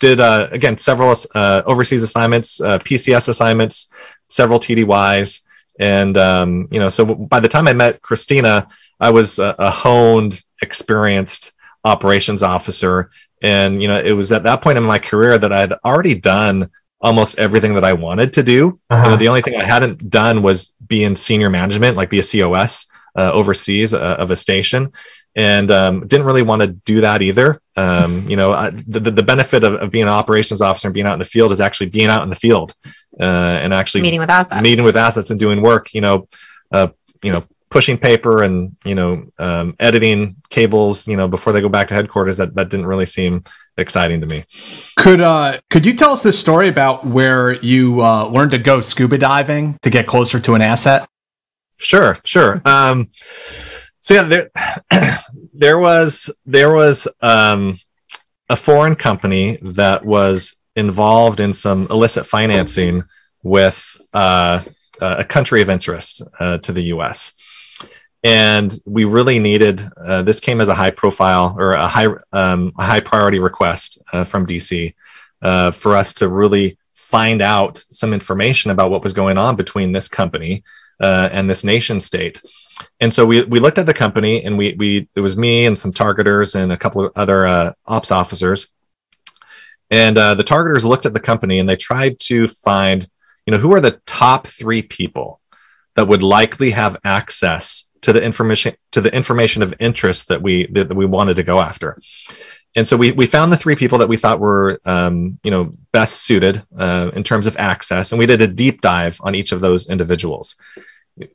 did 0.00 0.18
uh, 0.18 0.48
again 0.50 0.76
several 0.76 1.14
uh, 1.36 1.62
overseas 1.66 2.02
assignments, 2.02 2.60
uh, 2.60 2.80
PCS 2.80 3.28
assignments, 3.28 3.92
several 4.28 4.58
TDYs, 4.58 5.42
and 5.78 6.16
um, 6.16 6.66
you 6.72 6.80
know, 6.80 6.88
so 6.88 7.04
by 7.04 7.38
the 7.38 7.48
time 7.48 7.68
I 7.68 7.74
met 7.74 8.02
Christina, 8.02 8.66
I 8.98 9.10
was 9.10 9.38
a, 9.38 9.54
a 9.56 9.70
honed, 9.70 10.42
experienced 10.60 11.52
operations 11.92 12.42
officer, 12.42 12.94
and 13.42 13.80
you 13.82 13.88
know, 13.88 14.00
it 14.10 14.12
was 14.20 14.32
at 14.32 14.42
that 14.48 14.60
point 14.64 14.76
in 14.78 14.84
my 14.84 14.98
career 15.10 15.38
that 15.38 15.52
I'd 15.52 15.72
already 15.84 16.14
done 16.34 16.56
almost 17.00 17.38
everything 17.38 17.74
that 17.74 17.84
I 17.84 17.92
wanted 18.06 18.32
to 18.34 18.42
do. 18.42 18.52
You 18.52 18.62
know, 18.90 18.96
Uh-huh. 18.96 19.16
the 19.16 19.28
only 19.28 19.42
thing 19.42 19.54
I 19.56 19.64
hadn't 19.64 20.10
done 20.10 20.42
was 20.42 20.74
be 20.92 21.04
in 21.04 21.14
senior 21.16 21.50
management, 21.50 21.96
like 21.96 22.10
be 22.10 22.18
a 22.18 22.28
COS 22.30 22.86
uh, 23.20 23.30
overseas 23.32 23.92
uh, 23.94 24.16
of 24.22 24.30
a 24.30 24.36
station, 24.36 24.82
and 25.34 25.70
um, 25.70 25.94
didn't 26.10 26.26
really 26.26 26.42
want 26.50 26.60
to 26.62 26.68
do 26.92 26.96
that 27.02 27.20
either. 27.22 27.48
Um, 27.76 28.10
you 28.30 28.36
know, 28.40 28.52
I, 28.52 28.70
the, 28.70 29.00
the 29.06 29.10
the 29.20 29.22
benefit 29.32 29.62
of, 29.68 29.74
of 29.82 29.90
being 29.90 30.04
an 30.08 30.14
operations 30.20 30.60
officer 30.62 30.88
and 30.88 30.94
being 30.94 31.06
out 31.06 31.12
in 31.18 31.18
the 31.26 31.32
field 31.36 31.52
is 31.52 31.60
actually 31.60 31.90
being 31.90 32.08
out 32.14 32.22
in 32.26 32.30
the 32.30 32.40
field 32.46 32.74
uh, 33.20 33.24
and 33.62 33.70
actually 33.80 34.00
meeting 34.02 34.20
with 34.24 34.30
assets. 34.30 34.62
meeting 34.62 34.84
with 34.88 34.96
assets 34.96 35.28
and 35.30 35.38
doing 35.38 35.60
work. 35.70 35.84
You 35.96 36.00
know, 36.06 36.16
uh, 36.76 36.88
you 37.22 37.32
know, 37.32 37.44
pushing 37.70 37.98
paper 37.98 38.42
and 38.42 38.76
you 38.84 38.94
know, 38.94 39.24
um, 39.38 39.74
editing 39.78 40.36
cables. 40.50 41.06
You 41.08 41.16
know, 41.16 41.28
before 41.28 41.52
they 41.52 41.60
go 41.60 41.68
back 41.68 41.88
to 41.88 41.94
headquarters. 41.94 42.36
That 42.36 42.54
that 42.54 42.70
didn't 42.70 42.86
really 42.86 43.06
seem 43.06 43.44
exciting 43.76 44.20
to 44.20 44.26
me. 44.26 44.44
Could 44.96 45.20
uh 45.20 45.60
could 45.70 45.86
you 45.86 45.94
tell 45.94 46.12
us 46.12 46.22
this 46.22 46.38
story 46.38 46.68
about 46.68 47.04
where 47.04 47.54
you 47.62 48.02
uh, 48.02 48.26
learned 48.26 48.52
to 48.52 48.58
go 48.58 48.80
scuba 48.80 49.18
diving 49.18 49.78
to 49.82 49.90
get 49.90 50.06
closer 50.06 50.40
to 50.40 50.54
an 50.54 50.62
asset? 50.62 51.08
Sure, 51.78 52.16
sure. 52.24 52.62
Um, 52.64 53.08
so 54.00 54.14
yeah, 54.14 54.22
there, 54.22 54.50
there 55.52 55.78
was 55.78 56.30
there 56.46 56.72
was 56.72 57.08
um, 57.20 57.78
a 58.48 58.56
foreign 58.56 58.94
company 58.94 59.58
that 59.62 60.04
was 60.04 60.60
involved 60.74 61.40
in 61.40 61.52
some 61.52 61.86
illicit 61.90 62.26
financing 62.26 63.04
with 63.42 64.00
uh, 64.12 64.62
a 65.00 65.24
country 65.24 65.62
of 65.62 65.70
interest 65.70 66.22
uh, 66.38 66.58
to 66.58 66.72
the 66.72 66.82
U.S. 66.84 67.32
And 68.26 68.76
we 68.84 69.04
really 69.04 69.38
needed 69.38 69.80
uh, 69.96 70.22
this 70.22 70.40
came 70.40 70.60
as 70.60 70.68
a 70.68 70.74
high 70.74 70.90
profile 70.90 71.54
or 71.56 71.70
a 71.70 71.86
high 71.86 72.08
um, 72.32 72.72
a 72.76 72.84
high 72.84 72.98
priority 72.98 73.38
request 73.38 74.02
uh, 74.12 74.24
from 74.24 74.48
DC 74.48 74.94
uh, 75.42 75.70
for 75.70 75.94
us 75.94 76.12
to 76.14 76.28
really 76.28 76.76
find 76.92 77.40
out 77.40 77.84
some 77.92 78.12
information 78.12 78.72
about 78.72 78.90
what 78.90 79.04
was 79.04 79.12
going 79.12 79.38
on 79.38 79.54
between 79.54 79.92
this 79.92 80.08
company 80.08 80.64
uh, 80.98 81.28
and 81.30 81.48
this 81.48 81.62
nation 81.62 82.00
state. 82.00 82.42
And 82.98 83.14
so 83.14 83.24
we, 83.24 83.44
we 83.44 83.60
looked 83.60 83.78
at 83.78 83.86
the 83.86 83.94
company 83.94 84.42
and 84.42 84.58
we, 84.58 84.74
we, 84.76 85.08
it 85.14 85.20
was 85.20 85.36
me 85.36 85.64
and 85.64 85.78
some 85.78 85.92
targeters 85.92 86.56
and 86.56 86.72
a 86.72 86.76
couple 86.76 87.06
of 87.06 87.12
other 87.14 87.46
uh, 87.46 87.74
ops 87.86 88.10
officers. 88.10 88.66
And 89.88 90.18
uh, 90.18 90.34
the 90.34 90.42
targeters 90.42 90.84
looked 90.84 91.06
at 91.06 91.14
the 91.14 91.20
company 91.20 91.60
and 91.60 91.68
they 91.68 91.76
tried 91.76 92.18
to 92.20 92.48
find, 92.48 93.08
you 93.46 93.52
know, 93.52 93.58
who 93.58 93.72
are 93.72 93.80
the 93.80 94.00
top 94.04 94.48
three 94.48 94.82
people 94.82 95.40
that 95.94 96.08
would 96.08 96.24
likely 96.24 96.72
have 96.72 96.96
access 97.04 97.88
to 98.02 98.12
the 98.12 98.22
information 98.22 98.74
to 98.92 99.00
the 99.00 99.14
information 99.14 99.62
of 99.62 99.74
interest 99.78 100.28
that 100.28 100.42
we 100.42 100.66
that, 100.68 100.94
we 100.94 101.06
wanted 101.06 101.36
to 101.36 101.42
go 101.42 101.60
after. 101.60 101.96
And 102.74 102.86
so 102.86 102.98
we, 102.98 103.10
we 103.12 103.24
found 103.24 103.50
the 103.50 103.56
three 103.56 103.74
people 103.74 103.96
that 103.98 104.08
we 104.08 104.18
thought 104.18 104.38
were, 104.38 104.80
um, 104.84 105.38
you 105.42 105.50
know, 105.50 105.72
best 105.92 106.24
suited 106.24 106.62
uh, 106.76 107.10
in 107.14 107.24
terms 107.24 107.46
of 107.46 107.56
access, 107.56 108.12
and 108.12 108.18
we 108.18 108.26
did 108.26 108.42
a 108.42 108.46
deep 108.46 108.82
dive 108.82 109.18
on 109.22 109.34
each 109.34 109.50
of 109.52 109.60
those 109.60 109.88
individuals 109.88 110.56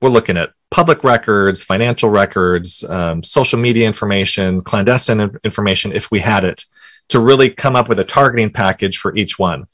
we're 0.02 0.10
looking 0.10 0.38
at 0.38 0.52
public 0.70 1.04
records, 1.04 1.64
financial 1.64 2.10
records, 2.10 2.84
um, 2.84 3.24
social 3.24 3.60
media 3.60 3.88
information, 3.88 4.62
clandestine 4.62 5.38
information, 5.44 5.92
if 5.92 6.12
we 6.12 6.20
had 6.20 6.44
it, 6.44 6.66
to 7.10 7.20
really 7.20 7.50
come 7.50 7.76
up 7.76 7.90
with 7.90 8.00
a 8.00 8.04
targeting 8.04 8.52
package 8.52 8.98
for 8.98 9.16
each 9.16 9.40
one. 9.40 9.66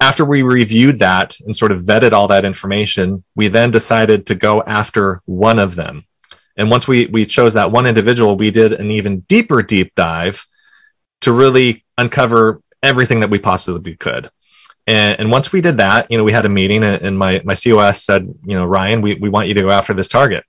After 0.00 0.24
we 0.24 0.42
reviewed 0.42 0.98
that 0.98 1.36
and 1.40 1.54
sort 1.54 1.72
of 1.72 1.82
vetted 1.82 2.12
all 2.12 2.28
that 2.28 2.44
information, 2.44 3.24
we 3.34 3.48
then 3.48 3.70
decided 3.70 4.26
to 4.26 4.34
go 4.34 4.62
after 4.64 5.22
one 5.24 5.58
of 5.58 5.76
them. 5.76 6.04
And 6.56 6.70
once 6.70 6.86
we, 6.86 7.06
we 7.06 7.26
chose 7.26 7.54
that 7.54 7.72
one 7.72 7.86
individual, 7.86 8.36
we 8.36 8.50
did 8.50 8.72
an 8.72 8.90
even 8.90 9.20
deeper 9.20 9.62
deep 9.62 9.94
dive 9.94 10.46
to 11.22 11.32
really 11.32 11.84
uncover 11.96 12.60
everything 12.82 13.20
that 13.20 13.30
we 13.30 13.38
possibly 13.38 13.96
could. 13.96 14.30
And, 14.86 15.18
and 15.18 15.30
once 15.30 15.52
we 15.52 15.60
did 15.60 15.78
that, 15.78 16.10
you 16.10 16.18
know, 16.18 16.24
we 16.24 16.32
had 16.32 16.44
a 16.44 16.50
meeting 16.50 16.84
and, 16.84 17.18
my, 17.18 17.40
my 17.44 17.54
COS 17.54 18.04
said, 18.04 18.26
you 18.26 18.54
know, 18.54 18.66
Ryan, 18.66 19.00
we, 19.00 19.14
we 19.14 19.30
want 19.30 19.48
you 19.48 19.54
to 19.54 19.62
go 19.62 19.70
after 19.70 19.94
this 19.94 20.08
target. 20.08 20.44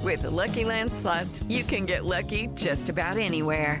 With 0.00 0.22
the 0.22 0.30
Lucky 0.30 0.64
Land 0.64 0.92
slots, 0.92 1.44
you 1.48 1.62
can 1.62 1.84
get 1.84 2.04
lucky 2.04 2.48
just 2.54 2.88
about 2.88 3.18
anywhere. 3.18 3.80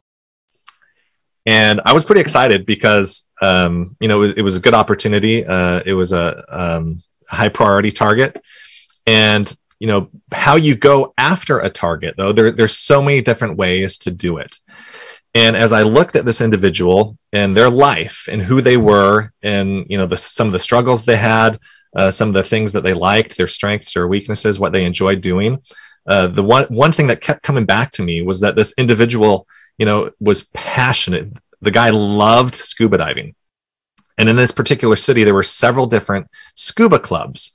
And 1.45 1.81
I 1.85 1.93
was 1.93 2.03
pretty 2.03 2.21
excited 2.21 2.65
because, 2.65 3.27
um, 3.41 3.95
you 3.99 4.07
know, 4.07 4.17
it 4.17 4.19
was, 4.19 4.33
it 4.37 4.41
was 4.41 4.55
a 4.55 4.59
good 4.59 4.73
opportunity. 4.73 5.45
Uh, 5.45 5.81
it 5.85 5.93
was 5.93 6.13
a, 6.13 6.43
um, 6.49 7.01
high 7.27 7.49
priority 7.49 7.91
target. 7.91 8.41
And, 9.07 9.53
you 9.79 9.87
know, 9.87 10.09
how 10.31 10.55
you 10.55 10.75
go 10.75 11.13
after 11.17 11.59
a 11.59 11.69
target, 11.69 12.15
though, 12.15 12.31
there, 12.31 12.51
there's 12.51 12.77
so 12.77 13.01
many 13.01 13.21
different 13.21 13.57
ways 13.57 13.97
to 13.99 14.11
do 14.11 14.37
it. 14.37 14.59
And 15.33 15.55
as 15.55 15.71
I 15.71 15.83
looked 15.83 16.15
at 16.15 16.25
this 16.25 16.41
individual 16.41 17.17
and 17.31 17.55
their 17.55 17.69
life 17.69 18.27
and 18.29 18.41
who 18.41 18.61
they 18.61 18.77
were, 18.77 19.31
and 19.41 19.85
you 19.89 19.97
know, 19.97 20.05
the, 20.05 20.17
some 20.17 20.47
of 20.47 20.53
the 20.53 20.59
struggles 20.59 21.05
they 21.05 21.17
had, 21.17 21.57
uh, 21.95 22.11
some 22.11 22.27
of 22.27 22.33
the 22.33 22.43
things 22.43 22.73
that 22.73 22.83
they 22.83 22.93
liked, 22.93 23.37
their 23.37 23.47
strengths 23.47 23.95
or 23.95 24.07
weaknesses, 24.07 24.59
what 24.59 24.73
they 24.73 24.85
enjoyed 24.85 25.21
doing, 25.21 25.59
uh, 26.05 26.27
the 26.27 26.43
one 26.43 26.65
one 26.65 26.91
thing 26.91 27.07
that 27.07 27.21
kept 27.21 27.43
coming 27.43 27.65
back 27.65 27.91
to 27.91 28.03
me 28.03 28.21
was 28.21 28.39
that 28.41 28.55
this 28.55 28.73
individual, 28.77 29.47
you 29.81 29.85
know, 29.85 30.11
was 30.19 30.41
passionate. 30.53 31.27
The 31.61 31.71
guy 31.71 31.89
loved 31.89 32.53
scuba 32.53 32.99
diving, 32.99 33.33
and 34.15 34.29
in 34.29 34.35
this 34.35 34.51
particular 34.51 34.95
city, 34.95 35.23
there 35.23 35.33
were 35.33 35.57
several 35.63 35.87
different 35.87 36.27
scuba 36.55 36.99
clubs, 36.99 37.51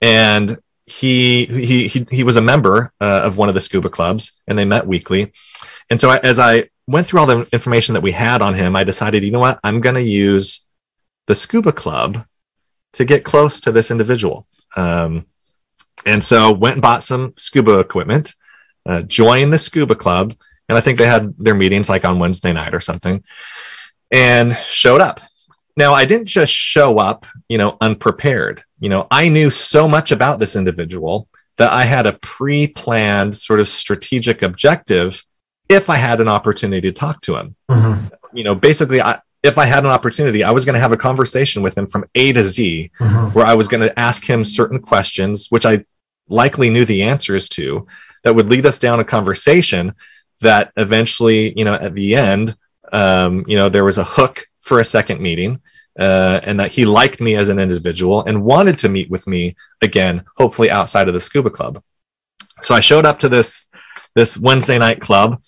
and 0.00 0.46
he 0.86 1.46
he 1.46 1.88
he, 1.88 2.06
he 2.18 2.22
was 2.22 2.36
a 2.36 2.48
member 2.52 2.92
uh, 3.00 3.22
of 3.24 3.36
one 3.36 3.48
of 3.48 3.56
the 3.56 3.60
scuba 3.60 3.90
clubs, 3.90 4.40
and 4.46 4.56
they 4.56 4.64
met 4.64 4.86
weekly. 4.86 5.32
And 5.90 6.00
so 6.00 6.10
I, 6.10 6.18
as 6.18 6.38
I 6.38 6.70
went 6.86 7.08
through 7.08 7.20
all 7.20 7.26
the 7.26 7.48
information 7.52 7.94
that 7.94 8.02
we 8.02 8.12
had 8.12 8.40
on 8.40 8.54
him, 8.54 8.76
I 8.76 8.84
decided, 8.84 9.24
you 9.24 9.32
know 9.32 9.40
what, 9.40 9.58
I'm 9.64 9.80
going 9.80 9.96
to 9.96 10.12
use 10.26 10.68
the 11.26 11.34
scuba 11.34 11.72
club 11.72 12.24
to 12.92 13.04
get 13.04 13.24
close 13.24 13.60
to 13.62 13.72
this 13.72 13.90
individual. 13.90 14.46
Um, 14.76 15.26
and 16.06 16.22
so 16.22 16.52
went 16.52 16.74
and 16.74 16.82
bought 16.82 17.02
some 17.02 17.34
scuba 17.36 17.80
equipment, 17.80 18.34
uh, 18.86 19.02
joined 19.02 19.52
the 19.52 19.58
scuba 19.58 19.96
club, 19.96 20.34
and 20.68 20.76
I 20.76 20.80
think 20.80 20.98
they 20.98 21.06
had 21.06 21.34
their 21.38 21.54
meetings 21.54 21.88
like 21.88 22.04
on 22.04 22.18
Wednesday 22.18 22.52
night 22.52 22.74
or 22.74 22.80
something, 22.80 23.22
and 24.10 24.56
showed 24.56 25.00
up. 25.00 25.20
Now 25.76 25.92
I 25.94 26.04
didn't 26.04 26.26
just 26.26 26.52
show 26.52 26.98
up, 26.98 27.26
you 27.48 27.58
know, 27.58 27.76
unprepared. 27.80 28.62
You 28.80 28.88
know, 28.88 29.06
I 29.10 29.28
knew 29.28 29.50
so 29.50 29.86
much 29.88 30.12
about 30.12 30.40
this 30.40 30.56
individual 30.56 31.28
that 31.56 31.72
I 31.72 31.84
had 31.84 32.06
a 32.06 32.12
pre-planned 32.14 33.36
sort 33.36 33.60
of 33.60 33.68
strategic 33.68 34.42
objective 34.42 35.24
if 35.68 35.90
I 35.90 35.96
had 35.96 36.20
an 36.20 36.28
opportunity 36.28 36.90
to 36.90 36.92
talk 36.92 37.20
to 37.22 37.36
him. 37.36 37.56
Mhm. 37.70 38.10
You 38.32 38.44
know, 38.44 38.54
basically, 38.54 39.00
I, 39.00 39.20
if 39.42 39.58
I 39.58 39.66
had 39.66 39.84
an 39.84 39.90
opportunity, 39.90 40.42
I 40.42 40.50
was 40.50 40.64
going 40.64 40.74
to 40.74 40.80
have 40.80 40.92
a 40.92 40.96
conversation 40.96 41.62
with 41.62 41.76
him 41.76 41.86
from 41.86 42.04
A 42.14 42.32
to 42.32 42.42
Z, 42.42 42.90
Mhm. 43.00 43.34
where 43.34 43.46
I 43.46 43.54
was 43.54 43.68
going 43.68 43.82
to 43.86 43.98
ask 43.98 44.28
him 44.28 44.44
certain 44.44 44.78
questions, 44.80 45.46
which 45.50 45.66
I 45.66 45.84
likely 46.28 46.70
knew 46.70 46.84
the 46.84 47.02
answers 47.02 47.48
to, 47.50 47.86
that 48.24 48.34
would 48.34 48.48
lead 48.50 48.66
us 48.66 48.78
down 48.78 48.98
a 49.00 49.04
conversation 49.04 49.92
that 50.40 50.72
eventually, 50.76 51.56
you 51.58 51.64
know, 51.64 51.74
at 51.74 51.94
the 51.94 52.14
end, 52.14 52.56
um, 52.92 53.44
you 53.46 53.56
know, 53.56 53.68
there 53.68 53.84
was 53.84 53.98
a 53.98 54.04
hook 54.04 54.46
for 54.60 54.80
a 54.80 54.84
second 54.84 55.20
meeting. 55.20 55.60
Uh, 55.98 56.38
and 56.44 56.60
that 56.60 56.70
he 56.70 56.84
liked 56.84 57.20
me 57.20 57.34
as 57.34 57.48
an 57.48 57.58
individual 57.58 58.22
and 58.22 58.44
wanted 58.44 58.78
to 58.78 58.88
meet 58.88 59.10
with 59.10 59.26
me 59.26 59.56
again, 59.82 60.24
hopefully 60.36 60.70
outside 60.70 61.08
of 61.08 61.14
the 61.14 61.20
scuba 61.20 61.50
club. 61.50 61.82
So 62.62 62.72
I 62.72 62.78
showed 62.78 63.04
up 63.04 63.18
to 63.18 63.28
this 63.28 63.68
this 64.14 64.38
Wednesday 64.38 64.78
night 64.78 65.00
club, 65.00 65.42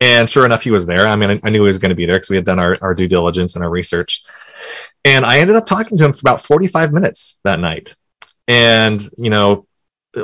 and 0.00 0.28
sure 0.28 0.44
enough, 0.44 0.62
he 0.62 0.70
was 0.70 0.86
there. 0.86 1.06
I 1.06 1.16
mean, 1.16 1.40
I, 1.42 1.50
knew 1.50 1.62
he 1.62 1.66
was 1.66 1.78
going 1.78 1.90
to 1.90 1.96
be 1.96 2.06
there 2.06 2.16
because 2.16 2.30
we 2.30 2.36
had 2.36 2.44
done 2.44 2.58
our, 2.58 2.76
our 2.82 2.94
due 2.94 3.08
diligence 3.08 3.54
and 3.54 3.64
our 3.64 3.70
research. 3.70 4.24
And 5.04 5.24
I 5.24 5.38
ended 5.38 5.56
up 5.56 5.66
talking 5.66 5.96
to 5.96 6.04
him 6.04 6.12
for 6.12 6.20
about 6.20 6.42
45 6.42 6.92
minutes 6.92 7.38
that 7.44 7.60
night. 7.60 7.94
And, 8.46 9.02
you 9.16 9.30
know, 9.30 9.65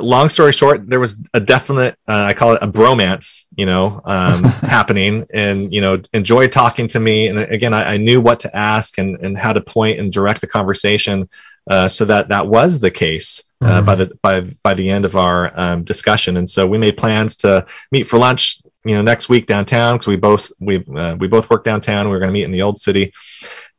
long 0.01 0.29
story 0.29 0.51
short, 0.51 0.87
there 0.89 0.99
was 0.99 1.21
a 1.33 1.39
definite, 1.39 1.97
uh, 2.07 2.23
I 2.23 2.33
call 2.33 2.53
it 2.53 2.63
a 2.63 2.67
bromance, 2.67 3.45
you 3.55 3.65
know, 3.65 4.01
um, 4.05 4.43
happening 4.61 5.25
and, 5.33 5.71
you 5.73 5.81
know, 5.81 6.01
enjoyed 6.13 6.51
talking 6.51 6.87
to 6.89 6.99
me. 6.99 7.27
And 7.27 7.39
again, 7.39 7.73
I, 7.73 7.93
I, 7.93 7.97
knew 7.97 8.19
what 8.19 8.39
to 8.41 8.55
ask 8.55 8.97
and, 8.97 9.17
and 9.17 9.37
how 9.37 9.53
to 9.53 9.61
point 9.61 9.99
and 9.99 10.11
direct 10.11 10.41
the 10.41 10.47
conversation. 10.47 11.29
Uh, 11.69 11.87
so 11.87 12.03
that 12.03 12.27
that 12.27 12.45
was 12.45 12.81
the 12.81 12.91
case 12.91 13.43
uh, 13.61 13.77
mm-hmm. 13.77 13.85
by 13.85 13.95
the 13.95 14.11
by 14.21 14.41
by 14.63 14.73
the 14.73 14.89
end 14.89 15.05
of 15.05 15.15
our 15.15 15.57
um, 15.57 15.85
discussion, 15.85 16.35
and 16.35 16.49
so 16.49 16.67
we 16.67 16.77
made 16.77 16.97
plans 16.97 17.37
to 17.37 17.65
meet 17.89 18.03
for 18.03 18.19
lunch 18.19 18.61
you 18.83 18.95
know 18.95 19.01
next 19.01 19.29
week 19.29 19.45
downtown 19.45 19.95
because 19.95 20.07
we 20.07 20.17
both 20.17 20.51
we 20.59 20.83
uh, 20.95 21.15
we 21.15 21.27
both 21.27 21.49
work 21.49 21.63
downtown. 21.63 22.09
We 22.09 22.15
are 22.15 22.19
going 22.19 22.29
to 22.29 22.33
meet 22.33 22.43
in 22.43 22.51
the 22.51 22.61
old 22.61 22.79
city, 22.79 23.13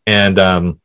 and 0.06 0.38
um, 0.38 0.80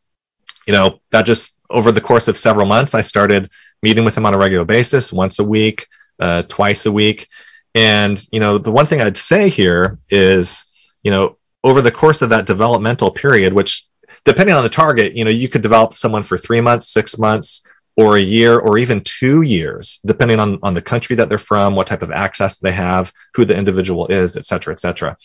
you 0.67 0.73
know 0.73 0.99
that 1.11 1.25
just 1.25 1.57
over 1.69 1.91
the 1.91 2.01
course 2.01 2.27
of 2.27 2.37
several 2.37 2.65
months, 2.65 2.93
I 2.93 3.01
started 3.01 3.49
meeting 3.81 4.05
with 4.05 4.17
him 4.17 4.25
on 4.25 4.33
a 4.33 4.37
regular 4.37 4.65
basis, 4.65 5.13
once 5.13 5.39
a 5.39 5.43
week, 5.43 5.87
uh, 6.19 6.43
twice 6.43 6.85
a 6.85 6.91
week, 6.91 7.27
and 7.75 8.25
you 8.31 8.39
know 8.39 8.57
the 8.57 8.71
one 8.71 8.85
thing 8.85 9.01
I'd 9.01 9.17
say 9.17 9.49
here 9.49 9.99
is 10.09 10.65
you 11.03 11.11
know 11.11 11.37
over 11.63 11.81
the 11.81 11.91
course 11.91 12.21
of 12.21 12.29
that 12.29 12.45
developmental 12.45 13.11
period, 13.11 13.53
which 13.53 13.87
depending 14.25 14.55
on 14.55 14.63
the 14.63 14.69
target, 14.69 15.15
you 15.15 15.23
know 15.23 15.31
you 15.31 15.49
could 15.49 15.61
develop 15.61 15.95
someone 15.95 16.23
for 16.23 16.37
three 16.37 16.61
months, 16.61 16.87
six 16.87 17.17
months 17.17 17.63
or 17.99 18.15
a 18.15 18.21
year 18.21 18.57
or 18.57 18.77
even 18.77 19.01
two 19.01 19.41
years, 19.41 19.99
depending 20.05 20.39
on, 20.39 20.57
on 20.63 20.73
the 20.73 20.81
country 20.81 21.17
that 21.17 21.27
they're 21.27 21.37
from, 21.37 21.75
what 21.75 21.85
type 21.85 22.01
of 22.01 22.11
access 22.11 22.57
they 22.57 22.71
have, 22.71 23.11
who 23.33 23.43
the 23.43 23.57
individual 23.57 24.07
is, 24.07 24.37
et 24.37 24.45
cetera, 24.45 24.71
et 24.71 24.79
cetera. 24.79 25.17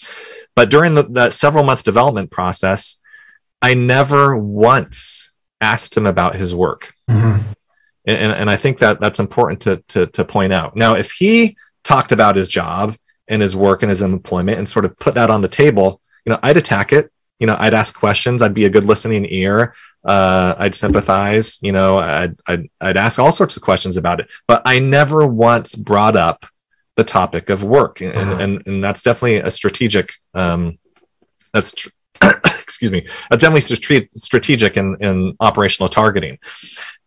But 0.57 0.71
during 0.71 0.95
the, 0.95 1.05
that 1.11 1.33
several 1.33 1.63
month 1.63 1.85
development 1.85 2.33
process, 2.33 3.01
I 3.63 3.75
never 3.75 4.37
once 4.37 5.33
asked 5.61 5.97
him 5.97 6.05
about 6.05 6.35
his 6.35 6.53
work. 6.53 6.95
Mm-hmm. 7.09 7.53
And, 8.07 8.33
and 8.33 8.51
I 8.51 8.57
think 8.57 8.79
that 8.79 9.01
that's 9.01 9.21
important 9.21 9.61
to, 9.63 9.83
to, 9.89 10.07
to 10.09 10.25
point 10.25 10.53
out. 10.53 10.77
Now, 10.77 10.95
if 10.95 11.13
he 11.13 11.57
talked 11.85 12.13
about 12.13 12.37
his 12.37 12.49
job 12.49 12.97
and 13.29 13.41
his 13.41 13.57
work 13.57 13.83
and 13.83 13.91
his 13.91 14.03
employment 14.03 14.59
and 14.59 14.69
sort 14.69 14.85
of 14.85 14.99
put 14.99 15.15
that 15.15 15.31
on 15.31 15.41
the 15.41 15.49
table, 15.49 16.01
you 16.25 16.33
know, 16.33 16.39
I'd 16.43 16.57
attack 16.57 16.93
it 16.93 17.11
you 17.39 17.47
know, 17.47 17.57
I'd 17.59 17.75
ask 17.75 17.95
questions. 17.95 18.43
I'd 18.43 18.55
be 18.55 18.65
a 18.65 18.71
good 18.71 18.85
listening 18.85 19.27
ear. 19.29 19.75
Uh, 20.05 20.55
I'd 20.57 20.75
sympathize. 20.75 21.59
You 21.63 21.73
know, 21.73 21.99
I'd, 21.99 22.39
I'd, 22.47 22.71
I'd 22.81 22.97
ask 22.97 23.19
all 23.19 23.33
sorts 23.33 23.57
of 23.57 23.63
questions 23.63 23.97
about 23.97 24.21
it. 24.21 24.29
But 24.47 24.63
I 24.65 24.79
never 24.79 25.27
once 25.27 25.75
brought 25.75 26.17
up 26.17 26.47
the 26.97 27.05
topic 27.05 27.51
of 27.51 27.65
work, 27.65 28.01
and 28.01 28.17
uh-huh. 28.17 28.37
and, 28.41 28.63
and 28.67 28.85
that's 28.85 29.03
definitely 29.03 29.37
a 29.37 29.51
strategic. 29.51 30.15
Um, 30.33 30.79
that's 31.53 31.73
tr- 31.73 31.89
excuse 32.23 32.93
me. 32.93 33.09
That's 33.29 33.43
definitely 33.43 34.09
strategic 34.15 34.77
in 34.77 34.97
in 35.01 35.37
operational 35.41 35.89
targeting. 35.89 36.39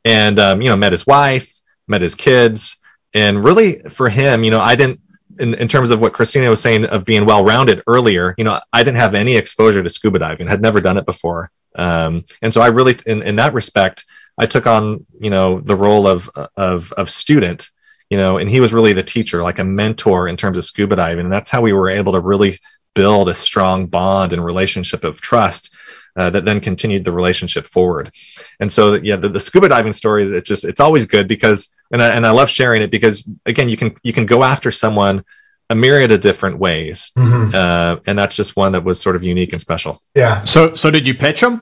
And 0.07 0.39
um, 0.39 0.61
you 0.61 0.69
know, 0.69 0.77
met 0.77 0.93
his 0.93 1.05
wife, 1.05 1.61
met 1.87 2.01
his 2.01 2.15
kids, 2.15 2.77
and 3.13 3.43
really 3.43 3.79
for 3.89 4.09
him, 4.09 4.43
you 4.43 4.51
know, 4.51 4.61
I 4.61 4.75
didn't 4.75 5.01
in, 5.39 5.53
in 5.55 5.67
terms 5.67 5.91
of 5.91 5.99
what 5.99 6.13
Christina 6.13 6.49
was 6.49 6.61
saying 6.61 6.85
of 6.85 7.05
being 7.05 7.25
well 7.25 7.43
rounded 7.43 7.83
earlier, 7.87 8.33
you 8.37 8.43
know, 8.43 8.59
I 8.73 8.83
didn't 8.83 8.97
have 8.97 9.15
any 9.15 9.35
exposure 9.35 9.83
to 9.83 9.89
scuba 9.89 10.19
diving, 10.19 10.47
had 10.47 10.61
never 10.61 10.81
done 10.81 10.97
it 10.97 11.05
before. 11.05 11.51
Um, 11.75 12.25
and 12.41 12.53
so 12.53 12.61
I 12.61 12.67
really, 12.67 12.97
in, 13.05 13.21
in 13.21 13.35
that 13.35 13.53
respect, 13.53 14.05
I 14.37 14.45
took 14.45 14.67
on, 14.67 15.05
you 15.19 15.29
know, 15.29 15.59
the 15.59 15.75
role 15.75 16.07
of, 16.07 16.29
of, 16.55 16.91
of 16.93 17.09
student, 17.09 17.69
you 18.09 18.17
know, 18.17 18.37
and 18.37 18.49
he 18.49 18.59
was 18.59 18.73
really 18.73 18.93
the 18.93 19.03
teacher, 19.03 19.43
like 19.43 19.59
a 19.59 19.63
mentor 19.63 20.27
in 20.27 20.37
terms 20.37 20.57
of 20.57 20.65
scuba 20.65 20.95
diving. 20.95 21.25
And 21.25 21.31
that's 21.31 21.51
how 21.51 21.61
we 21.61 21.73
were 21.73 21.89
able 21.89 22.13
to 22.13 22.19
really 22.19 22.59
build 22.95 23.29
a 23.29 23.33
strong 23.33 23.85
bond 23.85 24.33
and 24.33 24.43
relationship 24.43 25.03
of 25.03 25.21
trust 25.21 25.75
uh, 26.17 26.29
that 26.31 26.45
then 26.45 26.59
continued 26.59 27.05
the 27.05 27.11
relationship 27.11 27.65
forward. 27.65 28.11
And 28.59 28.71
so, 28.71 28.95
yeah, 28.95 29.15
the, 29.15 29.29
the 29.29 29.39
scuba 29.39 29.69
diving 29.69 29.93
story 29.93 30.23
is 30.23 30.31
it's 30.31 30.49
just 30.49 30.65
it's 30.65 30.79
always 30.79 31.05
good 31.05 31.27
because, 31.27 31.75
and 31.91 32.01
I, 32.01 32.09
and 32.09 32.25
I 32.25 32.31
love 32.31 32.49
sharing 32.49 32.81
it 32.81 32.91
because 32.91 33.29
again, 33.45 33.69
you 33.69 33.77
can 33.77 33.95
you 34.03 34.13
can 34.13 34.25
go 34.25 34.43
after 34.43 34.71
someone 34.71 35.23
a 35.69 35.75
myriad 35.75 36.11
of 36.11 36.21
different 36.21 36.57
ways, 36.59 37.11
mm-hmm. 37.17 37.53
uh, 37.53 37.97
and 38.07 38.17
that's 38.17 38.35
just 38.35 38.55
one 38.55 38.71
that 38.71 38.83
was 38.83 38.99
sort 38.99 39.15
of 39.15 39.23
unique 39.23 39.51
and 39.53 39.61
special. 39.61 40.01
Yeah. 40.15 40.43
So 40.43 40.75
so 40.75 40.89
did 40.89 41.05
you 41.05 41.13
pitch 41.13 41.41
them? 41.41 41.61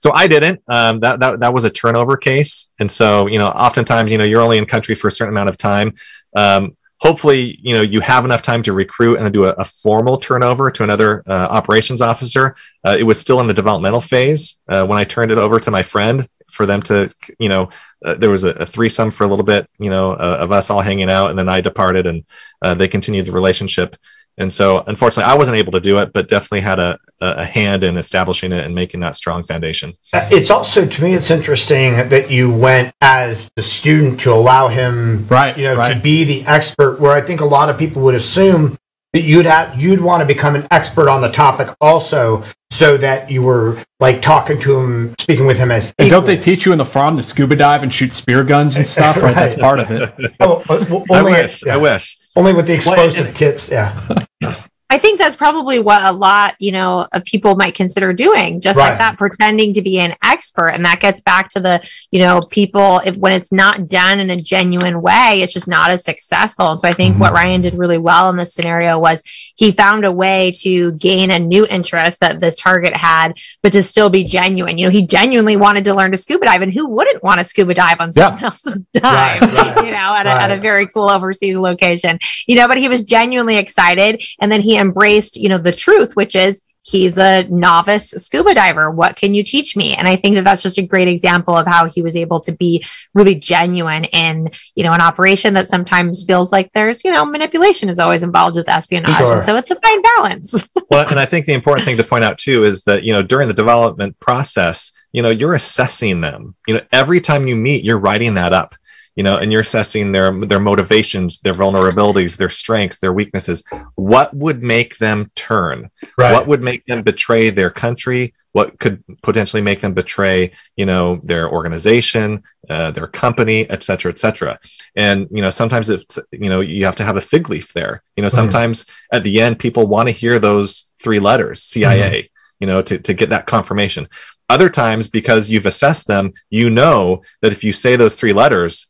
So 0.00 0.12
I 0.14 0.26
didn't. 0.26 0.62
Um, 0.68 1.00
that 1.00 1.20
that 1.20 1.40
that 1.40 1.54
was 1.54 1.64
a 1.64 1.70
turnover 1.70 2.16
case, 2.16 2.70
and 2.78 2.90
so 2.90 3.26
you 3.26 3.38
know, 3.38 3.48
oftentimes 3.48 4.10
you 4.10 4.18
know 4.18 4.24
you're 4.24 4.40
only 4.40 4.58
in 4.58 4.66
country 4.66 4.94
for 4.94 5.08
a 5.08 5.12
certain 5.12 5.34
amount 5.34 5.48
of 5.48 5.58
time. 5.58 5.94
Um, 6.34 6.76
hopefully, 6.98 7.58
you 7.62 7.74
know 7.74 7.82
you 7.82 8.00
have 8.00 8.24
enough 8.24 8.42
time 8.42 8.62
to 8.64 8.72
recruit 8.72 9.16
and 9.16 9.24
then 9.24 9.32
do 9.32 9.46
a, 9.46 9.50
a 9.52 9.64
formal 9.64 10.18
turnover 10.18 10.70
to 10.70 10.84
another 10.84 11.22
uh, 11.26 11.48
operations 11.50 12.00
officer. 12.00 12.54
Uh, 12.84 12.96
it 12.98 13.04
was 13.04 13.20
still 13.20 13.40
in 13.40 13.46
the 13.46 13.54
developmental 13.54 14.00
phase 14.00 14.60
uh, 14.68 14.86
when 14.86 14.98
I 14.98 15.04
turned 15.04 15.32
it 15.32 15.38
over 15.38 15.58
to 15.60 15.70
my 15.70 15.82
friend 15.82 16.28
for 16.52 16.66
them 16.66 16.82
to, 16.82 17.10
you 17.38 17.48
know, 17.48 17.70
uh, 18.04 18.14
there 18.14 18.30
was 18.30 18.44
a, 18.44 18.50
a, 18.50 18.66
threesome 18.66 19.10
for 19.10 19.24
a 19.24 19.26
little 19.26 19.44
bit, 19.44 19.66
you 19.78 19.88
know, 19.88 20.12
uh, 20.12 20.36
of 20.40 20.52
us 20.52 20.68
all 20.68 20.82
hanging 20.82 21.10
out, 21.10 21.30
and 21.30 21.38
then 21.38 21.48
I 21.48 21.62
departed, 21.62 22.06
and 22.06 22.24
uh, 22.60 22.74
they 22.74 22.88
continued 22.88 23.26
the 23.26 23.32
relationship. 23.32 23.96
And 24.38 24.52
so, 24.52 24.82
unfortunately, 24.86 25.30
I 25.30 25.36
wasn't 25.36 25.58
able 25.58 25.72
to 25.72 25.80
do 25.80 25.98
it, 25.98 26.12
but 26.12 26.28
definitely 26.28 26.60
had 26.60 26.78
a, 26.78 26.98
a 27.20 27.44
hand 27.44 27.84
in 27.84 27.96
establishing 27.96 28.50
it 28.52 28.64
and 28.64 28.74
making 28.74 29.00
that 29.00 29.14
strong 29.14 29.42
foundation. 29.42 29.92
Uh, 30.12 30.26
it's 30.30 30.50
also, 30.50 30.86
to 30.86 31.02
me, 31.02 31.14
it's 31.14 31.30
interesting 31.30 32.08
that 32.08 32.30
you 32.30 32.50
went 32.50 32.94
as 33.00 33.50
the 33.56 33.62
student 33.62 34.20
to 34.20 34.32
allow 34.32 34.68
him, 34.68 35.26
right, 35.28 35.56
you 35.56 35.64
know, 35.64 35.76
right. 35.76 35.94
to 35.94 36.00
be 36.00 36.24
the 36.24 36.44
expert. 36.46 36.98
Where 36.98 37.12
I 37.12 37.20
think 37.20 37.40
a 37.40 37.46
lot 37.46 37.68
of 37.68 37.78
people 37.78 38.02
would 38.02 38.14
assume 38.14 38.78
that 39.12 39.22
you'd 39.22 39.46
have 39.46 39.78
you'd 39.80 40.00
want 40.00 40.20
to 40.20 40.26
become 40.26 40.54
an 40.54 40.66
expert 40.70 41.08
on 41.08 41.20
the 41.20 41.30
topic 41.30 41.68
also 41.80 42.44
so 42.70 42.96
that 42.96 43.30
you 43.30 43.42
were 43.42 43.82
like 44.00 44.22
talking 44.22 44.58
to 44.60 44.80
him 44.80 45.14
speaking 45.20 45.46
with 45.46 45.58
him 45.58 45.70
as 45.70 45.94
and 45.98 46.08
don't 46.08 46.24
they 46.24 46.36
teach 46.36 46.64
you 46.64 46.72
in 46.72 46.78
the 46.78 46.84
farm 46.84 47.16
to 47.16 47.22
scuba 47.22 47.54
dive 47.54 47.82
and 47.82 47.92
shoot 47.92 48.12
spear 48.12 48.42
guns 48.42 48.76
and 48.76 48.86
stuff 48.96 49.16
right, 49.16 49.24
right. 49.24 49.34
that's 49.34 49.54
part 49.54 49.78
of 49.78 49.90
it 49.90 50.34
oh, 50.40 50.62
uh, 50.68 51.04
I 51.12 51.22
wish 51.22 51.64
yeah. 51.64 51.74
I 51.74 51.76
wish 51.76 52.16
only 52.36 52.52
with 52.52 52.66
the 52.66 52.74
explosive 52.74 53.34
tips. 53.34 53.70
Yeah. 53.70 53.92
I 54.92 54.98
think 54.98 55.18
that's 55.18 55.36
probably 55.36 55.78
what 55.78 56.02
a 56.04 56.12
lot, 56.12 56.54
you 56.58 56.70
know, 56.70 57.08
of 57.12 57.24
people 57.24 57.56
might 57.56 57.74
consider 57.74 58.12
doing, 58.12 58.60
just 58.60 58.78
right. 58.78 58.90
like 58.90 58.98
that, 58.98 59.16
pretending 59.16 59.72
to 59.72 59.80
be 59.80 59.98
an 59.98 60.14
expert. 60.22 60.68
And 60.68 60.84
that 60.84 61.00
gets 61.00 61.18
back 61.18 61.48
to 61.52 61.60
the, 61.60 61.80
you 62.10 62.18
know, 62.18 62.42
people, 62.50 63.00
if 63.06 63.16
when 63.16 63.32
it's 63.32 63.50
not 63.50 63.88
done 63.88 64.20
in 64.20 64.28
a 64.28 64.36
genuine 64.36 65.00
way, 65.00 65.40
it's 65.40 65.54
just 65.54 65.66
not 65.66 65.90
as 65.90 66.04
successful. 66.04 66.72
And 66.72 66.78
so 66.78 66.88
I 66.88 66.92
think 66.92 67.12
mm-hmm. 67.12 67.22
what 67.22 67.32
Ryan 67.32 67.62
did 67.62 67.72
really 67.72 67.96
well 67.96 68.28
in 68.28 68.36
this 68.36 68.52
scenario 68.52 68.98
was 68.98 69.22
he 69.56 69.72
found 69.72 70.04
a 70.04 70.12
way 70.12 70.52
to 70.60 70.92
gain 70.92 71.30
a 71.30 71.38
new 71.38 71.66
interest 71.68 72.20
that 72.20 72.40
this 72.40 72.54
target 72.54 72.94
had, 72.94 73.38
but 73.62 73.72
to 73.72 73.82
still 73.82 74.10
be 74.10 74.24
genuine. 74.24 74.76
You 74.76 74.88
know, 74.88 74.90
he 74.90 75.06
genuinely 75.06 75.56
wanted 75.56 75.84
to 75.84 75.94
learn 75.94 76.12
to 76.12 76.18
scuba 76.18 76.44
dive, 76.44 76.60
and 76.60 76.72
who 76.72 76.86
wouldn't 76.86 77.22
want 77.22 77.38
to 77.38 77.46
scuba 77.46 77.72
dive 77.72 77.98
on 77.98 78.12
someone 78.12 78.38
yeah. 78.40 78.44
else's 78.44 78.82
dive, 78.92 79.40
right, 79.40 79.40
right, 79.40 79.86
you 79.86 79.92
know, 79.92 80.14
at, 80.14 80.26
a, 80.26 80.30
at 80.30 80.50
a 80.50 80.56
very 80.56 80.86
cool 80.86 81.08
overseas 81.08 81.56
location, 81.56 82.18
you 82.46 82.56
know, 82.56 82.68
but 82.68 82.76
he 82.76 82.88
was 82.88 83.06
genuinely 83.06 83.56
excited. 83.56 84.22
And 84.38 84.52
then 84.52 84.60
he 84.60 84.81
embraced, 84.82 85.36
you 85.36 85.48
know, 85.48 85.56
the 85.56 85.72
truth, 85.72 86.14
which 86.14 86.36
is 86.36 86.62
he's 86.82 87.16
a 87.16 87.44
novice 87.44 88.10
scuba 88.10 88.54
diver. 88.54 88.90
What 88.90 89.16
can 89.16 89.34
you 89.34 89.42
teach 89.42 89.76
me? 89.76 89.94
And 89.94 90.08
I 90.08 90.16
think 90.16 90.34
that 90.34 90.44
that's 90.44 90.62
just 90.62 90.78
a 90.78 90.82
great 90.82 91.08
example 91.08 91.56
of 91.56 91.66
how 91.66 91.86
he 91.86 92.02
was 92.02 92.16
able 92.16 92.40
to 92.40 92.52
be 92.52 92.84
really 93.14 93.36
genuine 93.36 94.04
in, 94.04 94.50
you 94.74 94.82
know, 94.82 94.92
an 94.92 95.00
operation 95.00 95.54
that 95.54 95.68
sometimes 95.68 96.24
feels 96.24 96.52
like 96.52 96.72
there's, 96.72 97.04
you 97.04 97.10
know, 97.10 97.24
manipulation 97.24 97.88
is 97.88 97.98
always 97.98 98.22
involved 98.22 98.56
with 98.56 98.68
espionage. 98.68 99.16
Sure. 99.16 99.34
And 99.36 99.44
so 99.44 99.56
it's 99.56 99.70
a 99.70 99.76
fine 99.80 100.02
balance. 100.02 100.68
well, 100.90 101.08
and 101.08 101.20
I 101.20 101.24
think 101.24 101.46
the 101.46 101.54
important 101.54 101.84
thing 101.84 101.96
to 101.96 102.04
point 102.04 102.24
out 102.24 102.38
too 102.38 102.64
is 102.64 102.82
that, 102.82 103.04
you 103.04 103.12
know, 103.12 103.22
during 103.22 103.48
the 103.48 103.54
development 103.54 104.18
process, 104.18 104.92
you 105.12 105.22
know, 105.22 105.30
you're 105.30 105.54
assessing 105.54 106.20
them. 106.20 106.56
You 106.66 106.74
know, 106.74 106.80
every 106.90 107.20
time 107.20 107.46
you 107.46 107.54
meet, 107.54 107.84
you're 107.84 107.98
writing 107.98 108.34
that 108.34 108.52
up 108.52 108.74
you 109.16 109.22
know, 109.22 109.36
and 109.38 109.52
you're 109.52 109.60
assessing 109.60 110.12
their 110.12 110.32
their 110.46 110.60
motivations, 110.60 111.40
their 111.40 111.54
vulnerabilities, 111.54 112.36
their 112.36 112.50
strengths, 112.50 112.98
their 113.00 113.12
weaknesses. 113.12 113.62
What 113.94 114.34
would 114.34 114.62
make 114.62 114.98
them 114.98 115.30
turn? 115.34 115.90
Right. 116.16 116.32
What 116.32 116.46
would 116.46 116.62
make 116.62 116.86
them 116.86 117.02
betray 117.02 117.50
their 117.50 117.70
country? 117.70 118.34
What 118.52 118.78
could 118.78 119.02
potentially 119.22 119.62
make 119.62 119.80
them 119.80 119.94
betray, 119.94 120.52
you 120.76 120.84
know, 120.84 121.16
their 121.22 121.48
organization, 121.50 122.42
uh, 122.68 122.90
their 122.90 123.06
company, 123.06 123.68
et 123.70 123.82
cetera, 123.82 124.12
et 124.12 124.18
cetera. 124.18 124.58
And 124.94 125.26
you 125.30 125.40
know, 125.40 125.50
sometimes 125.50 125.88
it's 125.88 126.18
you 126.30 126.50
know 126.50 126.60
you 126.60 126.84
have 126.84 126.96
to 126.96 127.04
have 127.04 127.16
a 127.16 127.20
fig 127.22 127.48
leaf 127.48 127.72
there. 127.72 128.02
You 128.16 128.22
know, 128.22 128.28
Mhm. 128.28 128.34
sometimes 128.34 128.86
at 129.10 129.22
the 129.24 129.40
end 129.40 129.58
people 129.58 129.86
want 129.86 130.08
to 130.08 130.12
hear 130.12 130.38
those 130.38 130.90
three 131.02 131.18
letters, 131.18 131.62
CIA. 131.62 132.30
You 132.60 132.66
know, 132.68 132.80
to 132.82 132.98
to 132.98 133.12
get 133.14 133.30
that 133.30 133.46
confirmation. 133.46 134.06
Other 134.48 134.68
times, 134.68 135.08
because 135.08 135.48
you've 135.48 135.66
assessed 135.66 136.06
them, 136.06 136.32
you 136.50 136.68
know 136.68 137.22
that 137.40 137.52
if 137.52 137.64
you 137.64 137.72
say 137.72 137.96
those 137.96 138.14
three 138.14 138.34
letters, 138.34 138.88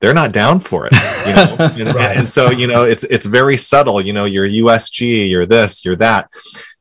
they're 0.00 0.14
not 0.14 0.32
down 0.32 0.60
for 0.60 0.86
it. 0.86 0.92
You 1.26 1.34
know, 1.34 1.56
and, 1.88 1.94
Right. 1.94 2.16
and 2.18 2.28
so 2.28 2.50
you 2.50 2.66
know 2.66 2.84
it's 2.84 3.04
it's 3.04 3.26
very 3.26 3.56
subtle. 3.56 4.00
You 4.00 4.12
know, 4.12 4.24
you're 4.24 4.46
USG, 4.48 5.28
you're 5.30 5.46
this, 5.46 5.84
you're 5.84 5.96
that, 5.96 6.28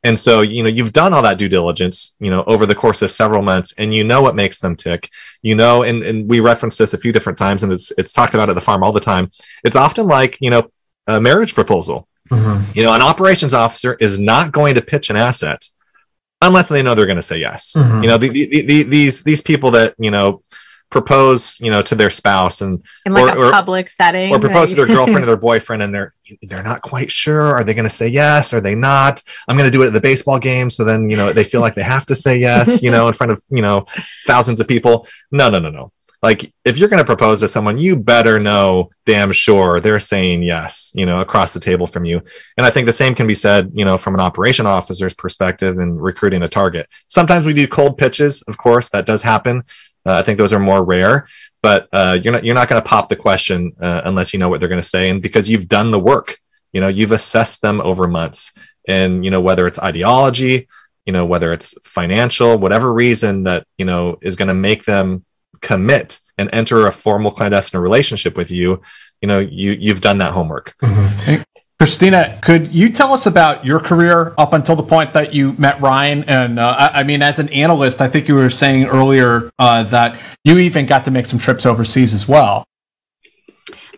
and 0.04 0.18
so 0.20 0.42
you 0.42 0.64
know 0.64 0.70
you've 0.70 0.94
done 0.94 1.14
all 1.14 1.22
that 1.22 1.38
due 1.38 1.48
diligence. 1.50 2.16
You 2.20 2.30
know, 2.32 2.44
over 2.46 2.66
the 2.66 2.76
course 2.76 3.02
of 3.02 3.12
several 3.12 3.42
months, 3.42 3.74
and 3.78 3.94
you 3.94 4.04
know 4.04 4.22
what 4.22 4.36
makes 4.36 4.60
them 4.60 4.76
tick. 4.76 5.10
You 5.42 5.56
know, 5.56 5.84
and 5.84 6.04
and 6.04 6.30
we 6.30 6.40
referenced 6.40 6.78
this 6.78 6.94
a 6.94 6.98
few 6.98 7.12
different 7.12 7.38
times, 7.38 7.64
and 7.64 7.72
it's 7.72 7.92
it's 7.98 8.12
talked 8.14 8.34
about 8.34 8.50
at 8.50 8.56
the 8.56 8.62
farm 8.62 8.84
all 8.84 8.92
the 8.92 9.00
time. 9.00 9.32
It's 9.64 9.76
often 9.78 10.08
like 10.08 10.38
you 10.42 10.50
know 10.50 10.70
a 11.08 11.22
marriage 11.22 11.54
proposal. 11.56 12.08
Mhm. 12.32 12.76
You 12.76 12.84
know, 12.84 12.92
an 12.94 13.02
operations 13.04 13.54
officer 13.54 13.94
is 14.00 14.18
not 14.18 14.52
going 14.52 14.74
to 14.76 14.82
pitch 14.82 15.10
an 15.12 15.16
asset 15.16 15.70
unless 16.42 16.68
they 16.70 16.82
know 16.82 16.96
they're 16.96 17.06
going 17.06 17.16
to 17.18 17.22
say 17.24 17.38
yes. 17.38 17.74
Mhm. 17.78 18.02
You 18.02 18.10
know, 18.10 18.18
the, 18.18 18.30
the, 18.30 18.62
the, 18.62 18.84
these 18.84 19.22
these 19.24 19.42
people 19.42 19.72
that 19.72 19.94
you 20.00 20.10
know 20.12 20.42
propose, 20.90 21.58
you 21.60 21.72
know, 21.72 21.82
to 21.82 21.96
their 21.96 22.10
spouse 22.10 22.62
and 22.62 22.84
in 23.06 23.14
like 23.14 23.36
or- 23.36 23.46
a 23.46 23.48
or- 23.48 23.52
public 23.52 23.90
setting. 23.90 24.32
or 24.32 24.40
propose 24.40 24.70
to 24.70 24.76
their 24.76 24.86
girlfriend 24.96 25.24
or 25.24 25.26
their 25.26 25.38
boyfriend, 25.38 25.82
and 25.84 25.94
they're 25.94 26.14
they're 26.44 26.64
not 26.64 26.82
quite 26.82 27.12
sure. 27.12 27.42
Are 27.56 27.64
they 27.64 27.74
going 27.74 27.84
to 27.84 27.90
say 27.90 28.08
yes? 28.08 28.54
Are 28.54 28.62
they 28.62 28.76
not? 28.76 29.22
I'm 29.48 29.58
going 29.58 29.70
to 29.70 29.76
do 29.76 29.84
it 29.84 29.88
at 29.88 29.94
the 29.94 30.02
baseball 30.02 30.40
game, 30.40 30.70
so 30.70 30.84
then 30.84 31.10
you 31.10 31.18
know 31.18 31.34
they 31.34 31.44
feel 31.44 31.62
like 31.62 31.76
they 31.76 31.84
have 31.84 32.06
to 32.08 32.16
say 32.16 32.38
yes. 32.38 32.82
You 32.82 32.92
know, 32.92 33.08
in 33.08 33.14
front 33.14 33.32
of 33.34 33.44
you 33.50 33.62
know 33.62 33.86
thousands 34.26 34.60
of 34.62 34.68
people. 34.68 35.08
No, 35.32 35.50
no, 35.50 35.60
no, 35.60 35.70
no. 35.70 35.92
Like 36.24 36.52
if 36.64 36.78
you're 36.78 36.90
going 36.90 37.04
to 37.04 37.06
propose 37.06 37.42
to 37.42 37.48
someone, 37.48 37.78
you 37.78 37.96
better 37.96 38.40
know 38.40 38.90
damn 39.06 39.32
sure 39.32 39.80
they're 39.80 40.00
saying 40.00 40.42
yes. 40.42 40.92
You 40.96 41.06
know, 41.06 41.22
across 41.22 41.54
the 41.54 41.60
table 41.60 41.86
from 41.86 42.04
you. 42.06 42.22
And 42.58 42.66
I 42.66 42.72
think 42.72 42.88
the 42.88 42.94
same 42.94 43.14
can 43.14 43.28
be 43.28 43.36
said, 43.36 43.72
you 43.76 43.86
know, 43.86 43.98
from 43.98 44.16
an 44.16 44.22
operation 44.22 44.66
officer's 44.66 45.14
perspective 45.14 45.78
in 45.78 45.96
recruiting 45.96 46.42
a 46.42 46.48
target. 46.48 46.88
Sometimes 47.10 47.46
we 47.46 47.54
do 47.54 47.68
cold 47.68 47.98
pitches, 48.00 48.42
of 48.44 48.58
course, 48.58 48.90
that 48.90 49.06
does 49.06 49.22
happen. 49.22 49.64
Uh, 50.06 50.14
I 50.14 50.24
think 50.24 50.38
those 50.38 50.54
are 50.54 50.60
more 50.60 50.84
rare, 50.84 51.28
but 51.64 51.88
uh, 51.92 52.18
you're 52.22 52.34
not 52.34 52.46
you're 52.46 52.56
not 52.56 52.70
going 52.70 52.82
to 52.82 52.88
pop 52.88 53.10
the 53.10 53.16
question 53.16 53.74
uh, 53.80 54.02
unless 54.06 54.34
you 54.34 54.40
know 54.40 54.50
what 54.50 54.60
they're 54.60 54.70
going 54.70 54.82
to 54.82 54.88
say, 54.88 55.10
and 55.10 55.22
because 55.22 55.50
you've 55.50 55.68
done 55.68 55.92
the 55.92 56.00
work, 56.00 56.38
you 56.74 56.82
know, 56.82 56.88
you've 56.88 57.12
assessed 57.12 57.62
them 57.62 57.82
over 57.82 58.08
months, 58.08 58.54
and 58.88 59.26
you 59.26 59.32
know 59.32 59.42
whether 59.42 59.66
it's 59.68 59.80
ideology, 59.80 60.68
you 61.06 61.14
know 61.14 61.26
whether 61.26 61.54
it's 61.54 61.74
financial, 61.84 62.58
whatever 62.58 62.94
reason 62.94 63.44
that 63.44 63.66
you 63.78 63.86
know 63.86 64.18
is 64.22 64.36
going 64.36 64.48
to 64.50 64.54
make 64.54 64.86
them 64.86 65.26
commit 65.62 66.20
and 66.38 66.50
enter 66.54 66.86
a 66.86 66.92
formal 66.92 67.32
clandestine 67.32 67.82
relationship 67.82 68.38
with 68.38 68.52
you. 68.52 68.82
You 69.22 69.28
know, 69.28 69.40
you 69.40 69.72
you've 69.72 70.02
done 70.02 70.20
that 70.20 70.34
homework. 70.34 70.76
Christina, 71.78 72.40
could 72.42 72.74
you 72.74 72.90
tell 72.90 73.12
us 73.12 73.26
about 73.26 73.66
your 73.66 73.82
career 73.82 74.34
up 74.38 74.54
until 74.54 74.78
the 74.78 74.84
point 74.84 75.12
that 75.12 75.34
you 75.34 75.54
met 75.54 75.82
Ryan? 75.82 76.24
And 76.24 76.58
uh, 76.58 76.76
I, 76.78 77.00
I 77.02 77.04
mean, 77.04 77.22
as 77.22 77.38
an 77.38 77.50
analyst, 77.50 78.00
I 78.00 78.08
think 78.08 78.30
you 78.30 78.36
were 78.36 78.50
saying 78.50 78.86
earlier 78.86 79.50
uh, 79.60 79.84
that 79.84 80.18
you 80.46 80.58
even 80.60 80.86
got 80.86 81.04
to 81.06 81.12
make 81.12 81.26
some 81.26 81.38
trips 81.38 81.66
overseas 81.66 82.14
as 82.14 82.30
well. 82.30 82.66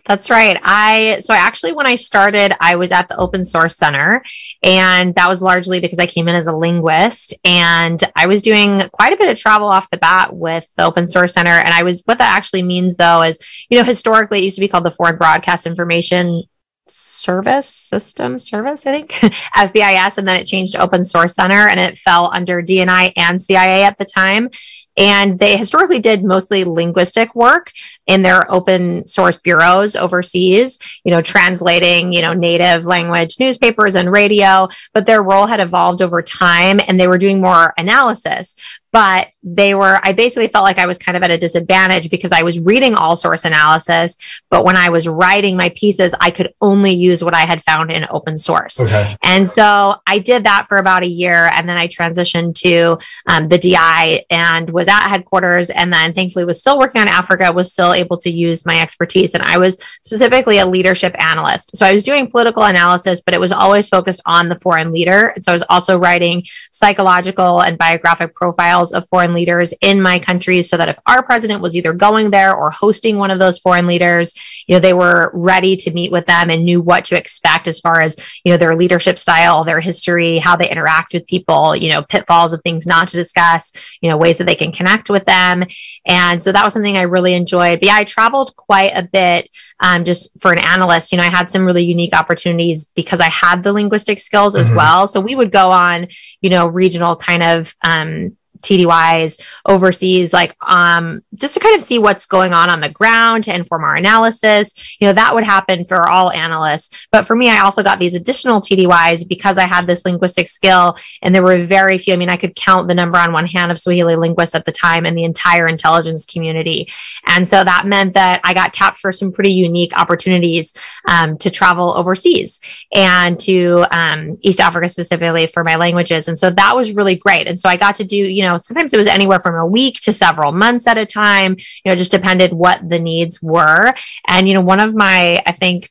That's 0.04 0.30
right. 0.30 0.58
I 0.64 1.18
so 1.20 1.34
I 1.34 1.36
actually 1.36 1.72
when 1.72 1.86
I 1.86 1.94
started, 1.94 2.54
I 2.60 2.76
was 2.76 2.92
at 2.92 3.08
the 3.08 3.16
Open 3.18 3.44
Source 3.44 3.76
Center, 3.76 4.24
and 4.62 5.14
that 5.16 5.28
was 5.28 5.42
largely 5.42 5.80
because 5.80 5.98
I 5.98 6.06
came 6.06 6.28
in 6.28 6.34
as 6.34 6.46
a 6.46 6.56
linguist, 6.56 7.34
and 7.44 8.02
I 8.16 8.26
was 8.26 8.40
doing 8.40 8.80
quite 8.90 9.12
a 9.12 9.18
bit 9.18 9.30
of 9.30 9.38
travel 9.38 9.68
off 9.68 9.90
the 9.90 9.98
bat 9.98 10.34
with 10.34 10.66
the 10.76 10.84
Open 10.84 11.06
Source 11.06 11.34
Center. 11.34 11.50
And 11.50 11.74
I 11.74 11.82
was 11.82 12.02
what 12.06 12.16
that 12.18 12.34
actually 12.34 12.62
means 12.62 12.96
though 12.96 13.22
is, 13.22 13.38
you 13.68 13.76
know, 13.76 13.84
historically 13.84 14.38
it 14.38 14.44
used 14.44 14.56
to 14.56 14.62
be 14.62 14.68
called 14.68 14.84
the 14.84 14.90
Foreign 14.90 15.18
Broadcast 15.18 15.66
Information 15.66 16.44
Service 16.90 17.68
System 17.68 18.38
Service, 18.38 18.86
I 18.86 18.92
think 18.92 19.10
FBIS, 19.54 20.18
and 20.18 20.26
then 20.26 20.40
it 20.40 20.46
changed 20.46 20.72
to 20.72 20.80
Open 20.80 21.04
Source 21.04 21.34
Center, 21.34 21.68
and 21.68 21.80
it 21.80 21.98
fell 21.98 22.30
under 22.32 22.62
DNI 22.62 23.12
and 23.16 23.40
CIA 23.40 23.84
at 23.84 23.98
the 23.98 24.04
time. 24.04 24.50
And 24.98 25.38
they 25.38 25.56
historically 25.56 26.00
did 26.00 26.24
mostly 26.24 26.64
linguistic 26.64 27.34
work 27.36 27.70
in 28.08 28.22
their 28.22 28.50
open 28.50 29.06
source 29.06 29.36
bureaus 29.36 29.94
overseas, 29.94 30.76
you 31.04 31.12
know, 31.12 31.22
translating, 31.22 32.12
you 32.12 32.20
know, 32.20 32.32
native 32.32 32.84
language 32.84 33.36
newspapers 33.38 33.94
and 33.94 34.10
radio, 34.10 34.68
but 34.92 35.06
their 35.06 35.22
role 35.22 35.46
had 35.46 35.60
evolved 35.60 36.02
over 36.02 36.20
time 36.20 36.80
and 36.88 36.98
they 36.98 37.06
were 37.06 37.16
doing 37.16 37.40
more 37.40 37.74
analysis. 37.78 38.56
But 38.92 39.28
they 39.42 39.74
were, 39.74 40.00
I 40.02 40.12
basically 40.12 40.48
felt 40.48 40.64
like 40.64 40.78
I 40.78 40.86
was 40.86 40.98
kind 40.98 41.16
of 41.16 41.22
at 41.22 41.30
a 41.30 41.38
disadvantage 41.38 42.10
because 42.10 42.32
I 42.32 42.42
was 42.42 42.58
reading 42.58 42.94
all 42.94 43.16
source 43.16 43.44
analysis. 43.44 44.16
But 44.50 44.64
when 44.64 44.76
I 44.76 44.90
was 44.90 45.06
writing 45.06 45.56
my 45.56 45.68
pieces, 45.70 46.14
I 46.20 46.30
could 46.30 46.52
only 46.60 46.92
use 46.92 47.22
what 47.22 47.34
I 47.34 47.40
had 47.40 47.62
found 47.62 47.92
in 47.92 48.06
open 48.10 48.38
source. 48.38 48.80
Okay. 48.80 49.16
And 49.22 49.48
so 49.48 49.96
I 50.06 50.18
did 50.18 50.44
that 50.44 50.66
for 50.66 50.78
about 50.78 51.02
a 51.02 51.08
year. 51.08 51.50
And 51.52 51.68
then 51.68 51.76
I 51.76 51.86
transitioned 51.86 52.54
to 52.62 52.98
um, 53.26 53.48
the 53.48 53.58
DI 53.58 54.24
and 54.30 54.70
was 54.70 54.88
at 54.88 55.08
headquarters. 55.08 55.70
And 55.70 55.92
then 55.92 56.14
thankfully 56.14 56.44
was 56.44 56.58
still 56.58 56.78
working 56.78 57.00
on 57.00 57.08
Africa, 57.08 57.52
was 57.52 57.70
still 57.70 57.92
able 57.92 58.16
to 58.18 58.30
use 58.30 58.66
my 58.66 58.80
expertise. 58.80 59.34
And 59.34 59.42
I 59.42 59.58
was 59.58 59.78
specifically 60.02 60.58
a 60.58 60.66
leadership 60.66 61.14
analyst. 61.22 61.76
So 61.76 61.86
I 61.86 61.92
was 61.92 62.04
doing 62.04 62.30
political 62.30 62.62
analysis, 62.62 63.20
but 63.20 63.34
it 63.34 63.40
was 63.40 63.52
always 63.52 63.88
focused 63.88 64.22
on 64.26 64.48
the 64.48 64.56
foreign 64.56 64.92
leader. 64.92 65.28
And 65.28 65.44
so 65.44 65.52
I 65.52 65.54
was 65.54 65.64
also 65.68 65.98
writing 65.98 66.44
psychological 66.70 67.60
and 67.62 67.78
biographic 67.78 68.34
profiles 68.34 68.77
of 68.92 69.08
foreign 69.08 69.34
leaders 69.34 69.74
in 69.80 70.00
my 70.00 70.18
country 70.18 70.62
so 70.62 70.76
that 70.76 70.88
if 70.88 70.98
our 71.06 71.22
president 71.22 71.60
was 71.60 71.74
either 71.76 71.92
going 71.92 72.30
there 72.30 72.54
or 72.54 72.70
hosting 72.70 73.18
one 73.18 73.30
of 73.30 73.38
those 73.38 73.58
foreign 73.58 73.86
leaders, 73.86 74.32
you 74.66 74.74
know, 74.74 74.80
they 74.80 74.94
were 74.94 75.30
ready 75.34 75.76
to 75.76 75.90
meet 75.92 76.10
with 76.12 76.26
them 76.26 76.50
and 76.50 76.64
knew 76.64 76.80
what 76.80 77.04
to 77.06 77.16
expect 77.16 77.66
as 77.68 77.80
far 77.80 78.00
as, 78.00 78.16
you 78.44 78.52
know, 78.52 78.56
their 78.56 78.76
leadership 78.76 79.18
style, 79.18 79.64
their 79.64 79.80
history, 79.80 80.38
how 80.38 80.56
they 80.56 80.70
interact 80.70 81.12
with 81.12 81.26
people, 81.26 81.74
you 81.76 81.90
know, 81.92 82.02
pitfalls 82.02 82.52
of 82.52 82.62
things 82.62 82.86
not 82.86 83.08
to 83.08 83.16
discuss, 83.16 83.72
you 84.00 84.08
know, 84.08 84.16
ways 84.16 84.38
that 84.38 84.46
they 84.46 84.54
can 84.54 84.72
connect 84.72 85.10
with 85.10 85.24
them. 85.24 85.64
And 86.06 86.42
so 86.42 86.52
that 86.52 86.64
was 86.64 86.72
something 86.72 86.96
I 86.96 87.02
really 87.02 87.34
enjoyed. 87.34 87.80
But 87.80 87.86
yeah, 87.88 87.96
I 87.96 88.04
traveled 88.04 88.56
quite 88.56 88.92
a 88.94 89.02
bit 89.02 89.48
um, 89.80 90.04
just 90.04 90.40
for 90.40 90.52
an 90.52 90.58
analyst. 90.58 91.12
You 91.12 91.18
know, 91.18 91.24
I 91.24 91.30
had 91.30 91.50
some 91.50 91.64
really 91.64 91.84
unique 91.84 92.14
opportunities 92.14 92.86
because 92.96 93.20
I 93.20 93.28
had 93.28 93.62
the 93.62 93.72
linguistic 93.72 94.18
skills 94.20 94.56
as 94.56 94.70
Mhm. 94.70 94.76
well. 94.76 95.06
So 95.06 95.20
we 95.20 95.34
would 95.34 95.52
go 95.52 95.70
on, 95.70 96.08
you 96.40 96.50
know, 96.50 96.66
regional 96.66 97.14
kind 97.16 97.42
of 97.42 97.74
um, 97.82 98.36
TDYs 98.62 99.40
overseas, 99.66 100.32
like 100.32 100.56
um, 100.60 101.22
just 101.34 101.54
to 101.54 101.60
kind 101.60 101.76
of 101.76 101.82
see 101.82 101.98
what's 101.98 102.26
going 102.26 102.52
on 102.52 102.70
on 102.70 102.80
the 102.80 102.88
ground 102.88 103.44
to 103.44 103.54
inform 103.54 103.84
our 103.84 103.96
analysis. 103.96 104.98
You 105.00 105.08
know, 105.08 105.12
that 105.12 105.34
would 105.34 105.44
happen 105.44 105.84
for 105.84 106.08
all 106.08 106.30
analysts. 106.30 107.06
But 107.12 107.26
for 107.26 107.36
me, 107.36 107.50
I 107.50 107.60
also 107.60 107.82
got 107.82 107.98
these 107.98 108.14
additional 108.14 108.60
TDYs 108.60 109.28
because 109.28 109.58
I 109.58 109.64
had 109.64 109.86
this 109.86 110.04
linguistic 110.04 110.48
skill, 110.48 110.96
and 111.22 111.34
there 111.34 111.42
were 111.42 111.58
very 111.58 111.98
few. 111.98 112.14
I 112.14 112.16
mean, 112.16 112.30
I 112.30 112.36
could 112.36 112.54
count 112.54 112.88
the 112.88 112.94
number 112.94 113.18
on 113.18 113.32
one 113.32 113.46
hand 113.46 113.70
of 113.70 113.78
Swahili 113.78 114.16
linguists 114.16 114.54
at 114.54 114.64
the 114.64 114.72
time 114.72 115.06
in 115.06 115.14
the 115.14 115.24
entire 115.24 115.66
intelligence 115.66 116.24
community. 116.24 116.88
And 117.26 117.46
so 117.46 117.64
that 117.64 117.86
meant 117.86 118.14
that 118.14 118.40
I 118.44 118.54
got 118.54 118.72
tapped 118.72 118.98
for 118.98 119.12
some 119.12 119.32
pretty 119.32 119.52
unique 119.52 119.96
opportunities 119.98 120.72
um, 121.06 121.36
to 121.38 121.50
travel 121.50 121.92
overseas 121.92 122.60
and 122.94 123.38
to 123.40 123.84
um, 123.90 124.38
East 124.42 124.60
Africa 124.60 124.88
specifically 124.88 125.46
for 125.46 125.64
my 125.64 125.76
languages. 125.76 126.28
And 126.28 126.38
so 126.38 126.50
that 126.50 126.76
was 126.76 126.92
really 126.92 127.16
great. 127.16 127.46
And 127.46 127.58
so 127.58 127.68
I 127.68 127.76
got 127.76 127.96
to 127.96 128.04
do, 128.04 128.16
you 128.16 128.42
know, 128.42 128.47
sometimes 128.56 128.92
it 128.92 128.96
was 128.96 129.06
anywhere 129.06 129.40
from 129.40 129.54
a 129.54 129.66
week 129.66 130.00
to 130.02 130.12
several 130.12 130.52
months 130.52 130.86
at 130.86 130.98
a 130.98 131.06
time, 131.06 131.56
you 131.84 131.90
know, 131.90 131.96
just 131.96 132.10
depended 132.10 132.52
what 132.52 132.88
the 132.88 132.98
needs 132.98 133.42
were. 133.42 133.94
And, 134.26 134.48
you 134.48 134.54
know, 134.54 134.60
one 134.60 134.80
of 134.80 134.94
my, 134.94 135.42
I 135.46 135.52
think, 135.52 135.90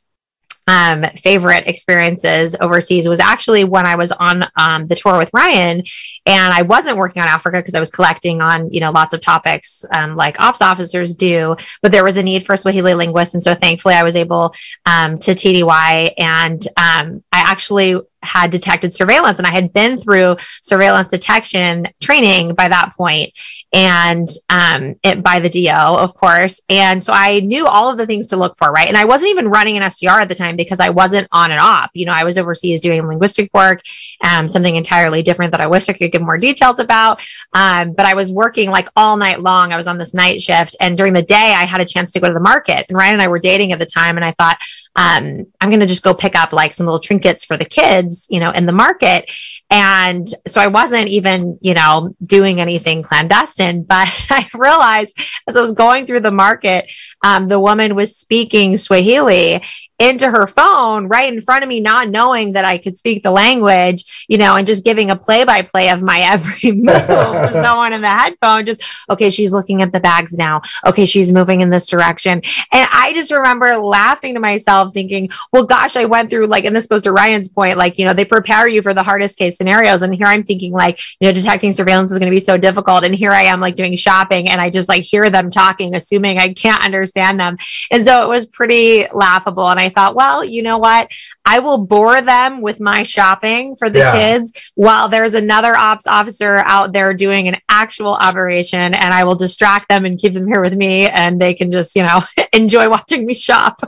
um, 0.68 1.02
favorite 1.16 1.66
experiences 1.66 2.54
overseas 2.60 3.08
was 3.08 3.20
actually 3.20 3.64
when 3.64 3.86
I 3.86 3.96
was 3.96 4.12
on 4.12 4.44
um, 4.56 4.86
the 4.86 4.94
tour 4.94 5.16
with 5.16 5.30
Ryan, 5.32 5.82
and 6.26 6.54
I 6.54 6.62
wasn't 6.62 6.98
working 6.98 7.22
on 7.22 7.28
Africa 7.28 7.58
because 7.58 7.74
I 7.74 7.80
was 7.80 7.90
collecting 7.90 8.40
on 8.40 8.70
you 8.70 8.80
know 8.80 8.92
lots 8.92 9.14
of 9.14 9.20
topics 9.20 9.84
um, 9.92 10.14
like 10.14 10.38
ops 10.40 10.62
officers 10.62 11.14
do, 11.14 11.56
but 11.82 11.90
there 11.90 12.04
was 12.04 12.18
a 12.18 12.22
need 12.22 12.44
for 12.44 12.56
Swahili 12.56 12.94
linguists, 12.94 13.34
and 13.34 13.42
so 13.42 13.54
thankfully 13.54 13.94
I 13.94 14.04
was 14.04 14.14
able 14.14 14.54
um, 14.84 15.18
to 15.18 15.32
TDY, 15.32 16.12
and 16.18 16.62
um, 16.76 17.24
I 17.32 17.40
actually 17.40 17.96
had 18.22 18.50
detected 18.50 18.92
surveillance 18.92 19.38
and 19.38 19.46
I 19.46 19.50
had 19.50 19.72
been 19.72 19.96
through 20.00 20.36
surveillance 20.60 21.10
detection 21.10 21.86
training 22.00 22.54
by 22.54 22.68
that 22.68 22.92
point 22.96 23.32
and 23.72 24.28
um, 24.48 24.94
it 25.02 25.22
by 25.22 25.40
the 25.40 25.48
DO, 25.48 25.70
of 25.70 26.14
course. 26.14 26.62
And 26.68 27.04
so 27.04 27.12
I 27.12 27.40
knew 27.40 27.66
all 27.66 27.90
of 27.90 27.98
the 27.98 28.06
things 28.06 28.28
to 28.28 28.36
look 28.36 28.56
for, 28.56 28.70
right? 28.70 28.88
And 28.88 28.96
I 28.96 29.04
wasn't 29.04 29.30
even 29.30 29.48
running 29.48 29.76
an 29.76 29.82
SDR 29.82 30.22
at 30.22 30.28
the 30.28 30.34
time 30.34 30.56
because 30.56 30.80
I 30.80 30.88
wasn't 30.90 31.28
on 31.32 31.50
and 31.50 31.60
off. 31.60 31.90
You 31.92 32.06
know, 32.06 32.12
I 32.12 32.24
was 32.24 32.38
overseas 32.38 32.80
doing 32.80 33.06
linguistic 33.06 33.50
work, 33.52 33.82
um, 34.22 34.48
something 34.48 34.74
entirely 34.74 35.22
different 35.22 35.52
that 35.52 35.60
I 35.60 35.66
wish 35.66 35.88
I 35.88 35.92
could 35.92 36.12
give 36.12 36.22
more 36.22 36.38
details 36.38 36.78
about. 36.78 37.20
Um, 37.52 37.92
but 37.92 38.06
I 38.06 38.14
was 38.14 38.32
working 38.32 38.70
like 38.70 38.88
all 38.96 39.16
night 39.16 39.40
long. 39.40 39.72
I 39.72 39.76
was 39.76 39.86
on 39.86 39.98
this 39.98 40.14
night 40.14 40.40
shift, 40.40 40.76
and 40.80 40.96
during 40.96 41.12
the 41.12 41.22
day, 41.22 41.54
I 41.56 41.64
had 41.64 41.80
a 41.80 41.84
chance 41.84 42.10
to 42.12 42.20
go 42.20 42.28
to 42.28 42.34
the 42.34 42.40
market. 42.40 42.86
And 42.88 42.96
Ryan 42.96 43.14
and 43.14 43.22
I 43.22 43.28
were 43.28 43.38
dating 43.38 43.72
at 43.72 43.78
the 43.78 43.86
time, 43.86 44.16
and 44.16 44.24
I 44.24 44.32
thought, 44.32 44.58
um, 44.98 45.46
I'm 45.60 45.70
going 45.70 45.78
to 45.78 45.86
just 45.86 46.02
go 46.02 46.12
pick 46.12 46.34
up 46.34 46.52
like 46.52 46.72
some 46.72 46.84
little 46.84 46.98
trinkets 46.98 47.44
for 47.44 47.56
the 47.56 47.64
kids, 47.64 48.26
you 48.30 48.40
know, 48.40 48.50
in 48.50 48.66
the 48.66 48.72
market. 48.72 49.30
And 49.70 50.26
so 50.48 50.60
I 50.60 50.66
wasn't 50.66 51.06
even, 51.06 51.56
you 51.60 51.72
know, 51.72 52.16
doing 52.20 52.60
anything 52.60 53.04
clandestine, 53.04 53.82
but 53.88 54.08
I 54.28 54.48
realized 54.52 55.16
as 55.46 55.56
I 55.56 55.60
was 55.60 55.70
going 55.70 56.06
through 56.06 56.20
the 56.20 56.32
market, 56.32 56.90
um, 57.22 57.46
the 57.46 57.60
woman 57.60 57.94
was 57.94 58.16
speaking 58.16 58.76
Swahili 58.76 59.62
into 59.98 60.30
her 60.30 60.46
phone 60.46 61.08
right 61.08 61.32
in 61.32 61.40
front 61.40 61.62
of 61.62 61.68
me, 61.68 61.80
not 61.80 62.08
knowing 62.08 62.52
that 62.52 62.64
I 62.64 62.78
could 62.78 62.96
speak 62.96 63.22
the 63.22 63.30
language, 63.30 64.26
you 64.28 64.38
know, 64.38 64.56
and 64.56 64.66
just 64.66 64.84
giving 64.84 65.10
a 65.10 65.16
play 65.16 65.44
by 65.44 65.62
play 65.62 65.90
of 65.90 66.02
my 66.02 66.20
every 66.24 66.72
move 66.72 66.86
to 66.86 67.50
someone 67.62 67.92
in 67.92 68.00
the 68.00 68.08
headphone. 68.08 68.64
Just, 68.64 68.82
okay, 69.10 69.30
she's 69.30 69.52
looking 69.52 69.82
at 69.82 69.92
the 69.92 70.00
bags 70.00 70.36
now. 70.36 70.62
Okay, 70.86 71.04
she's 71.04 71.32
moving 71.32 71.60
in 71.60 71.70
this 71.70 71.86
direction. 71.86 72.42
And 72.72 72.88
I 72.92 73.12
just 73.14 73.30
remember 73.30 73.76
laughing 73.76 74.34
to 74.34 74.40
myself, 74.40 74.92
thinking, 74.92 75.30
well, 75.52 75.64
gosh, 75.64 75.96
I 75.96 76.04
went 76.04 76.30
through 76.30 76.46
like, 76.46 76.64
and 76.64 76.76
this 76.76 76.86
goes 76.86 77.02
to 77.02 77.12
Ryan's 77.12 77.48
point, 77.48 77.76
like, 77.76 77.98
you 77.98 78.04
know, 78.04 78.14
they 78.14 78.24
prepare 78.24 78.68
you 78.68 78.82
for 78.82 78.94
the 78.94 79.02
hardest 79.02 79.38
case 79.38 79.56
scenarios. 79.56 80.02
And 80.02 80.14
here 80.14 80.26
I'm 80.26 80.44
thinking, 80.44 80.72
like, 80.72 81.00
you 81.20 81.26
know, 81.26 81.32
detecting 81.32 81.72
surveillance 81.72 82.12
is 82.12 82.18
going 82.18 82.30
to 82.30 82.34
be 82.34 82.40
so 82.40 82.56
difficult. 82.56 83.04
And 83.04 83.14
here 83.14 83.32
I 83.32 83.42
am, 83.42 83.60
like, 83.60 83.76
doing 83.76 83.96
shopping 83.96 84.48
and 84.48 84.60
I 84.60 84.70
just 84.70 84.88
like 84.88 85.02
hear 85.02 85.30
them 85.30 85.50
talking, 85.50 85.94
assuming 85.94 86.38
I 86.38 86.52
can't 86.52 86.84
understand 86.84 87.40
them. 87.40 87.56
And 87.90 88.04
so 88.04 88.22
it 88.22 88.28
was 88.28 88.46
pretty 88.46 89.06
laughable. 89.12 89.68
And 89.68 89.80
I 89.80 89.87
I 89.88 89.90
thought, 89.90 90.14
well, 90.14 90.44
you 90.44 90.62
know 90.62 90.76
what? 90.76 91.10
I 91.46 91.60
will 91.60 91.86
bore 91.86 92.20
them 92.20 92.60
with 92.60 92.78
my 92.78 93.04
shopping 93.04 93.74
for 93.74 93.88
the 93.88 94.00
yeah. 94.00 94.12
kids 94.12 94.52
while 94.74 95.08
there's 95.08 95.32
another 95.32 95.74
ops 95.74 96.06
officer 96.06 96.58
out 96.58 96.92
there 96.92 97.14
doing 97.14 97.48
an 97.48 97.56
actual 97.70 98.12
operation 98.12 98.94
and 98.94 99.14
I 99.14 99.24
will 99.24 99.34
distract 99.34 99.88
them 99.88 100.04
and 100.04 100.18
keep 100.18 100.34
them 100.34 100.46
here 100.46 100.60
with 100.60 100.76
me 100.76 101.08
and 101.08 101.40
they 101.40 101.54
can 101.54 101.72
just, 101.72 101.96
you 101.96 102.02
know, 102.02 102.20
enjoy 102.52 102.90
watching 102.90 103.24
me 103.24 103.32
shop. 103.32 103.80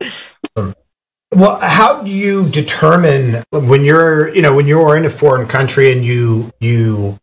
well, 0.56 1.60
how 1.60 2.02
do 2.02 2.10
you 2.10 2.48
determine 2.48 3.44
when 3.50 3.84
you're, 3.84 4.34
you 4.34 4.40
know, 4.40 4.56
when 4.56 4.66
you're 4.66 4.96
in 4.96 5.04
a 5.04 5.10
foreign 5.10 5.46
country 5.46 5.92
and 5.92 6.02
you 6.02 6.50
you 6.60 7.18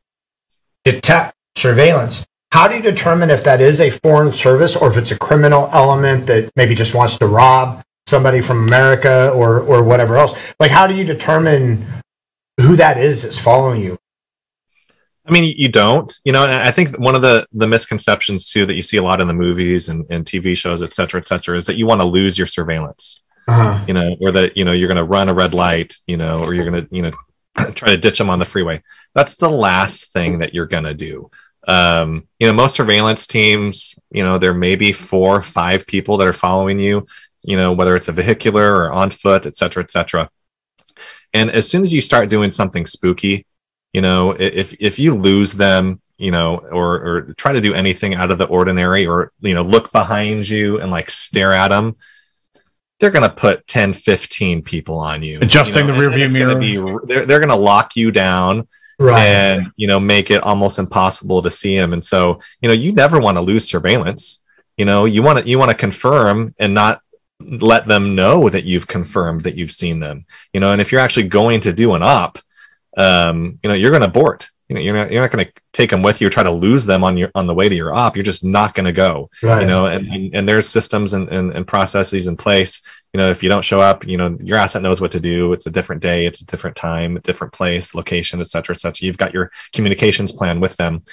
detect 0.83 1.33
surveillance, 1.55 2.27
how 2.51 2.67
do 2.67 2.75
you 2.75 2.81
determine 2.81 3.31
if 3.31 3.43
that 3.43 3.59
is 3.59 3.81
a 3.81 3.89
foreign 3.89 4.31
service 4.33 4.75
or 4.75 4.91
if 4.91 4.97
it's 4.97 5.11
a 5.11 5.17
criminal 5.17 5.67
element 5.73 6.27
that 6.27 6.51
maybe 6.55 6.75
just 6.75 6.93
wants 6.93 7.17
to 7.17 7.25
rob 7.25 7.83
somebody 8.08 8.41
from 8.41 8.66
America 8.66 9.32
or 9.32 9.60
or 9.60 9.84
whatever 9.84 10.18
else. 10.18 10.34
Like, 10.60 10.72
how 10.72 10.88
do 10.88 10.95
you 10.95 11.03
determine 11.03 11.86
who 12.60 12.76
that 12.76 12.97
is 12.97 13.22
that's 13.22 13.38
following 13.38 13.82
you? 13.82 13.97
I 15.26 15.32
mean, 15.32 15.53
you 15.58 15.68
don't, 15.68 16.18
you 16.24 16.32
know, 16.32 16.45
and 16.45 16.53
I 16.53 16.72
think 16.72 16.97
one 16.97 17.14
of 17.14 17.22
the 17.22 17.45
the 17.51 17.68
misconceptions 17.68 18.49
too 18.49 18.66
that 18.66 18.76
you 18.76 18.82
see 18.82 18.97
a 18.97 19.03
lot 19.03 19.22
in 19.22 19.28
the 19.28 19.34
movies 19.34 19.89
and, 19.89 20.05
and 20.10 20.26
TV 20.26 20.55
shows, 20.55 20.82
et 20.82 20.93
cetera, 20.93 21.20
et 21.20 21.28
cetera, 21.28 21.58
is 21.58 21.66
that 21.66 21.78
you 21.78 21.86
want 21.86 21.99
to 22.01 22.08
lose 22.08 22.38
your 22.38 22.47
surveillance, 22.47 23.24
uh-huh. 23.47 23.84
you 23.88 23.93
know, 23.93 24.16
or 24.22 24.32
that, 24.32 24.55
you 24.55 24.64
know, 24.64 24.72
you're 24.72 24.88
going 24.88 24.97
to 24.97 25.03
run 25.03 25.28
a 25.28 25.34
red 25.34 25.53
light, 25.53 25.95
you 26.08 26.16
know, 26.16 26.43
or 26.43 26.53
you're 26.53 26.70
going 26.70 26.88
to, 26.88 26.95
you 26.95 27.01
know, 27.01 27.72
try 27.74 27.89
to 27.89 27.97
ditch 27.97 28.18
them 28.18 28.30
on 28.30 28.39
the 28.39 28.45
freeway. 28.45 28.82
That's 29.14 29.36
the 29.36 29.49
last 29.49 30.14
thing 30.14 30.39
that 30.39 30.53
you're 30.53 30.66
going 30.66 30.86
to 30.86 30.93
do. 30.93 31.30
Um, 31.68 32.30
you 32.39 32.47
know, 32.47 32.53
most 32.53 32.76
surveillance 32.76 33.28
teams, 33.28 33.95
you 34.10 34.24
know, 34.24 34.38
there 34.38 34.53
may 34.53 34.78
be 34.78 34.93
four, 34.93 35.41
five 35.41 35.86
people 35.86 36.16
that 36.18 36.28
are 36.28 36.34
following 36.34 36.80
you 36.80 37.05
you 37.47 37.55
know, 37.55 37.71
whether 37.71 37.95
it's 37.95 38.09
a 38.09 38.11
vehicular 38.11 38.75
or 38.75 38.91
on 38.91 39.09
foot, 39.09 39.45
et 39.45 39.55
cetera, 39.55 39.81
et 39.81 39.89
cetera. 39.89 40.29
And 41.33 41.49
as 41.49 41.67
soon 41.67 41.81
as 41.81 41.93
you 41.93 42.01
start 42.01 42.29
doing 42.29 42.51
something 42.51 42.85
spooky, 42.85 43.45
you 43.93 44.01
know, 44.01 44.31
if 44.31 44.75
if 44.81 44.99
you 44.99 45.15
lose 45.15 45.53
them, 45.53 46.01
you 46.17 46.29
know, 46.29 46.57
or 46.57 46.95
or 46.95 47.21
try 47.37 47.53
to 47.53 47.61
do 47.61 47.73
anything 47.73 48.13
out 48.13 48.31
of 48.31 48.37
the 48.37 48.47
ordinary, 48.47 49.07
or 49.07 49.31
you 49.39 49.53
know, 49.55 49.61
look 49.61 49.93
behind 49.93 50.47
you 50.47 50.81
and 50.81 50.91
like 50.91 51.09
stare 51.09 51.53
at 51.53 51.69
them, 51.69 51.95
they're 52.99 53.11
going 53.11 53.29
to 53.29 53.35
put 53.35 53.65
10, 53.65 53.93
15 53.93 54.61
people 54.61 54.99
on 54.99 55.23
you, 55.23 55.39
adjusting 55.41 55.87
you 55.87 55.93
know, 55.93 56.09
the 56.09 56.17
rearview 56.17 56.33
mirror. 56.33 56.59
Be, 56.59 57.07
they're 57.07 57.25
they're 57.25 57.39
going 57.39 57.49
to 57.49 57.55
lock 57.55 57.95
you 57.95 58.11
down. 58.11 58.67
Right. 58.99 59.21
and 59.27 59.71
you 59.75 59.85
know 59.85 59.99
make 59.99 60.31
it 60.31 60.41
almost 60.41 60.79
impossible 60.79 61.43
to 61.43 61.51
see 61.51 61.77
them 61.77 61.93
and 61.93 62.03
so 62.03 62.39
you 62.61 62.67
know 62.67 62.73
you 62.73 62.91
never 62.91 63.19
want 63.19 63.37
to 63.37 63.41
lose 63.41 63.69
surveillance 63.69 64.43
you 64.75 64.85
know 64.85 65.05
you 65.05 65.21
want 65.21 65.37
to 65.37 65.47
you 65.47 65.59
want 65.59 65.69
to 65.69 65.77
confirm 65.77 66.55
and 66.57 66.73
not 66.73 67.03
let 67.39 67.85
them 67.85 68.15
know 68.15 68.49
that 68.49 68.65
you've 68.65 68.88
confirmed 68.88 69.41
that 69.41 69.55
you've 69.55 69.71
seen 69.71 69.99
them 69.99 70.25
you 70.53 70.59
know 70.59 70.71
and 70.71 70.81
if 70.81 70.91
you're 70.91 71.01
actually 71.01 71.27
going 71.27 71.59
to 71.61 71.71
do 71.71 71.93
an 71.93 72.03
op 72.03 72.39
um, 72.97 73.59
you 73.63 73.69
know 73.69 73.75
you're 73.75 73.91
going 73.91 74.01
to 74.01 74.07
abort. 74.07 74.49
You 74.67 74.75
know 74.75 74.81
you're 74.81 74.95
not 74.95 75.11
you're 75.11 75.21
not 75.21 75.31
going 75.31 75.45
to 75.45 75.51
take 75.71 75.91
them 75.91 76.01
with 76.01 76.19
you 76.19 76.27
or 76.27 76.29
try 76.29 76.43
to 76.43 76.51
lose 76.51 76.85
them 76.85 77.01
on 77.01 77.15
your 77.15 77.31
on 77.35 77.47
the 77.47 77.53
way 77.53 77.69
to 77.69 77.75
your 77.75 77.93
op. 77.93 78.17
You're 78.17 78.23
just 78.23 78.43
not 78.43 78.73
going 78.73 78.85
to 78.85 78.91
go 78.91 79.29
right. 79.41 79.61
you 79.61 79.67
know 79.67 79.85
and, 79.85 80.05
and, 80.07 80.35
and 80.35 80.49
there's 80.49 80.67
systems 80.67 81.13
and, 81.13 81.29
and, 81.29 81.53
and 81.53 81.65
processes 81.65 82.27
in 82.27 82.35
place. 82.35 82.81
You 83.13 83.19
know 83.19 83.29
if 83.29 83.41
you 83.41 83.47
don't 83.47 83.63
show 83.63 83.79
up 83.79 84.05
you 84.05 84.17
know 84.17 84.38
your 84.41 84.57
asset 84.57 84.81
knows 84.81 84.99
what 84.99 85.11
to 85.11 85.21
do. 85.21 85.53
It's 85.53 85.67
a 85.67 85.71
different 85.71 86.01
day. 86.01 86.25
It's 86.25 86.41
a 86.41 86.45
different 86.45 86.75
time 86.75 87.15
a 87.15 87.21
different 87.21 87.53
place 87.53 87.95
location 87.95 88.41
et 88.41 88.49
cetera 88.49 88.75
et 88.75 88.81
cetera. 88.81 89.05
You've 89.05 89.17
got 89.17 89.33
your 89.33 89.51
communications 89.71 90.33
plan 90.33 90.59
with 90.59 90.75
them. 90.75 91.03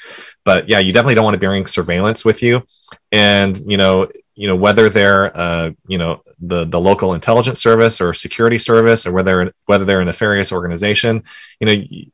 But 0.45 0.69
yeah 0.69 0.81
you 0.81 0.93
definitely 0.93 1.15
don't 1.15 1.25
want 1.25 1.35
to 1.35 1.39
be 1.39 1.47
bringing 1.47 1.67
surveillance 1.67 2.25
with 2.25 2.43
you. 2.43 2.65
And 3.13 3.57
you 3.71 3.77
know 3.77 4.09
you 4.35 4.49
know 4.49 4.57
whether 4.57 4.89
they're 4.89 5.37
uh, 5.37 5.71
you 5.87 5.99
know 5.99 6.23
the 6.41 6.65
the 6.65 6.81
local 6.81 7.15
intelligence 7.15 7.61
service 7.61 8.01
or 8.01 8.13
security 8.13 8.59
service 8.59 9.07
or 9.07 9.13
whether 9.13 9.53
whether 9.67 9.85
they're 9.85 10.01
a 10.01 10.05
nefarious 10.05 10.53
organization 10.53 11.23
you 11.61 11.67
know 11.67 11.73
you, 11.73 12.07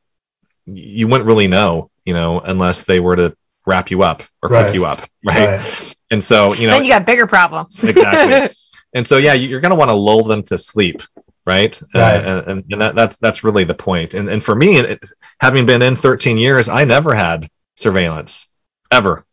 you 0.66 1.08
wouldn't 1.08 1.26
really 1.26 1.48
know 1.48 1.90
you 2.04 2.14
know 2.14 2.40
unless 2.40 2.84
they 2.84 3.00
were 3.00 3.16
to 3.16 3.36
wrap 3.66 3.90
you 3.90 4.02
up 4.02 4.22
or 4.42 4.48
right. 4.48 4.66
pick 4.66 4.74
you 4.74 4.84
up 4.84 5.00
right? 5.24 5.58
right? 5.58 5.94
and 6.10 6.22
so 6.22 6.52
you 6.54 6.66
know 6.66 6.74
then 6.74 6.84
you 6.84 6.90
got 6.90 7.06
bigger 7.06 7.26
problems 7.26 7.82
exactly 7.88 8.54
and 8.94 9.06
so 9.06 9.16
yeah 9.16 9.32
you're 9.32 9.60
going 9.60 9.70
to 9.70 9.76
want 9.76 9.88
to 9.88 9.94
lull 9.94 10.22
them 10.22 10.42
to 10.42 10.58
sleep 10.58 11.02
right, 11.46 11.80
right. 11.94 12.24
Uh, 12.24 12.42
and, 12.46 12.64
and 12.70 12.80
that, 12.80 12.94
that's 12.94 13.16
that's 13.18 13.44
really 13.44 13.64
the 13.64 13.74
point 13.74 14.14
and 14.14 14.28
and 14.28 14.44
for 14.44 14.54
me 14.54 14.78
it, 14.78 15.04
having 15.40 15.66
been 15.66 15.82
in 15.82 15.96
13 15.96 16.36
years 16.36 16.68
i 16.68 16.84
never 16.84 17.14
had 17.14 17.48
surveillance 17.76 18.48
ever 18.90 19.24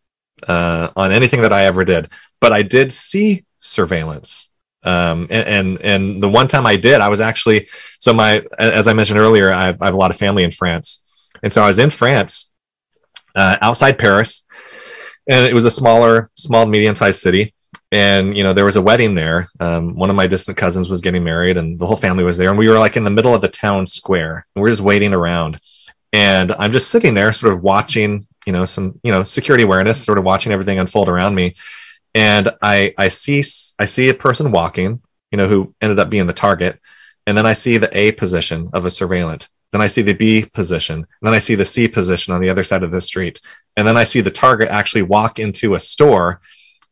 uh, 0.47 0.89
on 0.95 1.11
anything 1.11 1.41
that 1.41 1.53
I 1.53 1.65
ever 1.65 1.83
did, 1.83 2.09
but 2.39 2.53
I 2.53 2.61
did 2.61 2.91
see 2.91 3.45
surveillance. 3.59 4.49
Um, 4.83 5.27
and, 5.29 5.47
and, 5.47 5.81
and 5.81 6.23
the 6.23 6.29
one 6.29 6.47
time 6.47 6.65
I 6.65 6.77
did, 6.77 7.01
I 7.01 7.09
was 7.09 7.19
actually 7.19 7.67
so 7.99 8.13
my 8.13 8.45
as 8.57 8.87
I 8.87 8.93
mentioned 8.93 9.19
earlier, 9.19 9.51
I 9.51 9.65
have, 9.67 9.81
I 9.81 9.85
have 9.85 9.93
a 9.93 9.97
lot 9.97 10.11
of 10.11 10.17
family 10.17 10.43
in 10.43 10.51
France, 10.51 11.03
and 11.43 11.51
so 11.51 11.61
I 11.61 11.67
was 11.67 11.79
in 11.79 11.89
France, 11.89 12.51
uh, 13.35 13.57
outside 13.61 13.97
Paris, 13.97 14.45
and 15.27 15.45
it 15.45 15.53
was 15.53 15.65
a 15.65 15.71
smaller, 15.71 16.29
small, 16.35 16.65
medium 16.65 16.95
sized 16.95 17.19
city. 17.19 17.53
And 17.91 18.35
you 18.35 18.43
know 18.43 18.53
there 18.53 18.65
was 18.65 18.75
a 18.75 18.81
wedding 18.81 19.15
there. 19.15 19.47
Um, 19.59 19.95
one 19.95 20.09
of 20.09 20.15
my 20.15 20.27
distant 20.27 20.57
cousins 20.57 20.89
was 20.89 21.01
getting 21.01 21.23
married, 21.23 21.57
and 21.57 21.79
the 21.79 21.87
whole 21.87 21.95
family 21.95 22.23
was 22.23 22.37
there. 22.37 22.49
And 22.49 22.57
we 22.57 22.67
were 22.67 22.79
like 22.79 22.97
in 22.97 23.03
the 23.03 23.09
middle 23.09 23.33
of 23.33 23.41
the 23.41 23.47
town 23.47 23.85
square, 23.85 24.45
and 24.55 24.63
we 24.63 24.69
are 24.69 24.71
just 24.71 24.81
waiting 24.81 25.13
around. 25.13 25.59
And 26.17 26.51
I'm 26.53 26.71
just 26.71 26.89
sitting 26.89 27.13
there, 27.13 27.31
sort 27.31 27.53
of 27.53 27.61
watching 27.61 28.25
you 28.47 28.53
know 28.53 28.65
some 28.65 28.99
you 29.03 29.11
know 29.11 29.21
security 29.21 29.63
awareness 29.63 30.03
sort 30.03 30.17
of 30.17 30.23
watching 30.23 30.51
everything 30.51 30.79
unfold 30.79 31.09
around 31.09 31.35
me. 31.35 31.55
And 32.15 32.49
i 32.63 32.95
i 32.97 33.07
see 33.09 33.43
i 33.77 33.85
see 33.85 34.09
a 34.09 34.15
person 34.15 34.51
walking 34.51 35.01
you 35.31 35.37
know 35.37 35.47
who 35.47 35.75
ended 35.79 35.99
up 35.99 36.09
being 36.09 36.25
the 36.25 36.33
target. 36.33 36.79
And 37.27 37.37
then 37.37 37.45
i 37.45 37.53
see 37.53 37.77
the 37.77 37.95
a 37.95 38.13
position 38.13 38.71
of 38.73 38.83
a 38.83 38.89
surveillant. 38.89 39.47
Then 39.71 39.81
i 39.81 39.87
see 39.87 40.01
the 40.01 40.13
b 40.13 40.43
position. 40.43 40.95
And 40.95 41.05
then 41.21 41.35
i 41.35 41.39
see 41.39 41.53
the 41.53 41.65
c 41.65 41.87
position 41.87 42.33
on 42.33 42.41
the 42.41 42.49
other 42.49 42.63
side 42.63 42.81
of 42.81 42.89
the 42.89 43.01
street. 43.01 43.39
And 43.75 43.87
then 43.87 43.95
i 43.95 44.03
see 44.03 44.21
the 44.21 44.31
target 44.31 44.69
actually 44.69 45.03
walk 45.03 45.37
into 45.37 45.75
a 45.75 45.79
store 45.79 46.41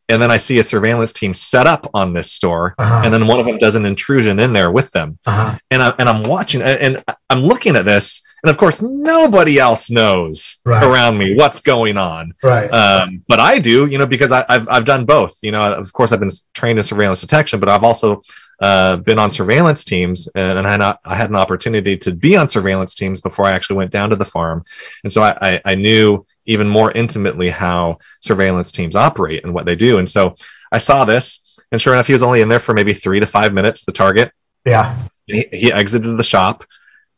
and 0.10 0.22
then 0.22 0.32
I 0.32 0.38
see 0.38 0.60
a 0.60 0.64
surveillance 0.64 1.14
team 1.14 1.34
set 1.34 1.68
up 1.68 1.90
on 1.94 2.14
this 2.14 2.32
store, 2.32 2.76
uh-huh. 2.78 3.02
and 3.04 3.14
then 3.14 3.28
one 3.28 3.40
of 3.40 3.46
them 3.46 3.58
does 3.58 3.76
an 3.76 3.86
intrusion 3.86 4.40
in 4.40 4.54
there 4.54 4.72
with 4.72 4.92
them, 4.92 5.20
uh-huh. 5.26 5.58
and 5.72 5.82
I, 5.82 5.94
and 5.98 6.10
I'm 6.10 6.24
watching 6.24 6.62
and 6.62 7.04
I'm 7.30 7.42
looking 7.42 7.76
at 7.76 7.86
this, 7.86 8.22
and 8.44 8.52
of 8.52 8.58
course, 8.58 8.82
nobody 8.82 9.58
else 9.58 9.90
knows 9.90 10.58
right. 10.66 10.84
around 10.84 11.18
me 11.18 11.36
what's 11.36 11.62
going 11.62 11.98
on. 11.98 12.34
Right. 12.44 12.70
Um, 12.70 13.24
but 13.28 13.40
I 13.40 13.58
do, 13.58 13.88
you 13.88 13.98
know, 13.98 14.06
because 14.06 14.32
I, 14.32 14.46
have 14.48 14.68
I've 14.70 14.86
done 14.86 15.06
both. 15.06 15.38
You 15.42 15.52
know, 15.52 15.74
of 15.74 15.92
course, 15.94 16.12
I've 16.12 16.20
been 16.20 16.30
trained 16.54 16.78
in 16.78 16.84
surveillance 16.84 17.22
detection, 17.22 17.60
but 17.60 17.70
I've 17.70 17.84
also 17.84 18.22
uh, 18.62 18.98
been 18.98 19.18
on 19.18 19.32
surveillance 19.32 19.84
teams, 19.84 20.30
and, 20.36 20.60
and 20.60 20.68
I, 20.68 20.78
not, 20.78 21.00
I 21.04 21.16
had 21.16 21.32
an 21.32 21.36
opportunity 21.36 21.98
to 21.98 22.12
be 22.12 22.38
on 22.38 22.48
surveillance 22.48 22.94
teams 22.94 23.20
before 23.20 23.46
I 23.46 23.52
actually 23.52 23.78
went 23.78 23.92
down 23.92 24.12
to 24.12 24.16
the 24.16 24.26
farm, 24.26 24.64
and 25.04 25.12
so 25.12 25.24
I, 25.24 25.38
I, 25.42 25.62
I 25.66 25.76
knew 25.76 26.26
even 26.46 26.68
more 26.68 26.92
intimately 26.92 27.50
how 27.50 27.98
surveillance 28.22 28.72
teams 28.72 28.96
operate 28.96 29.44
and 29.44 29.54
what 29.54 29.66
they 29.66 29.76
do. 29.76 29.98
And 29.98 30.10
so 30.10 30.36
I 30.72 30.78
saw 30.80 31.06
this, 31.06 31.42
and 31.72 31.82
sure 31.82 31.94
enough, 31.94 32.08
he 32.08 32.14
was 32.14 32.24
only 32.24 32.42
in 32.42 32.50
there 32.50 32.60
for 32.60 32.74
maybe 32.74 32.94
three 32.94 33.20
to 33.20 33.26
five 33.26 33.54
minutes. 33.54 33.84
The 33.84 33.92
target. 33.92 34.32
Yeah 34.66 34.98
He, 35.28 35.48
he 35.52 35.72
exited 35.74 36.18
the 36.18 36.24
shop, 36.24 36.64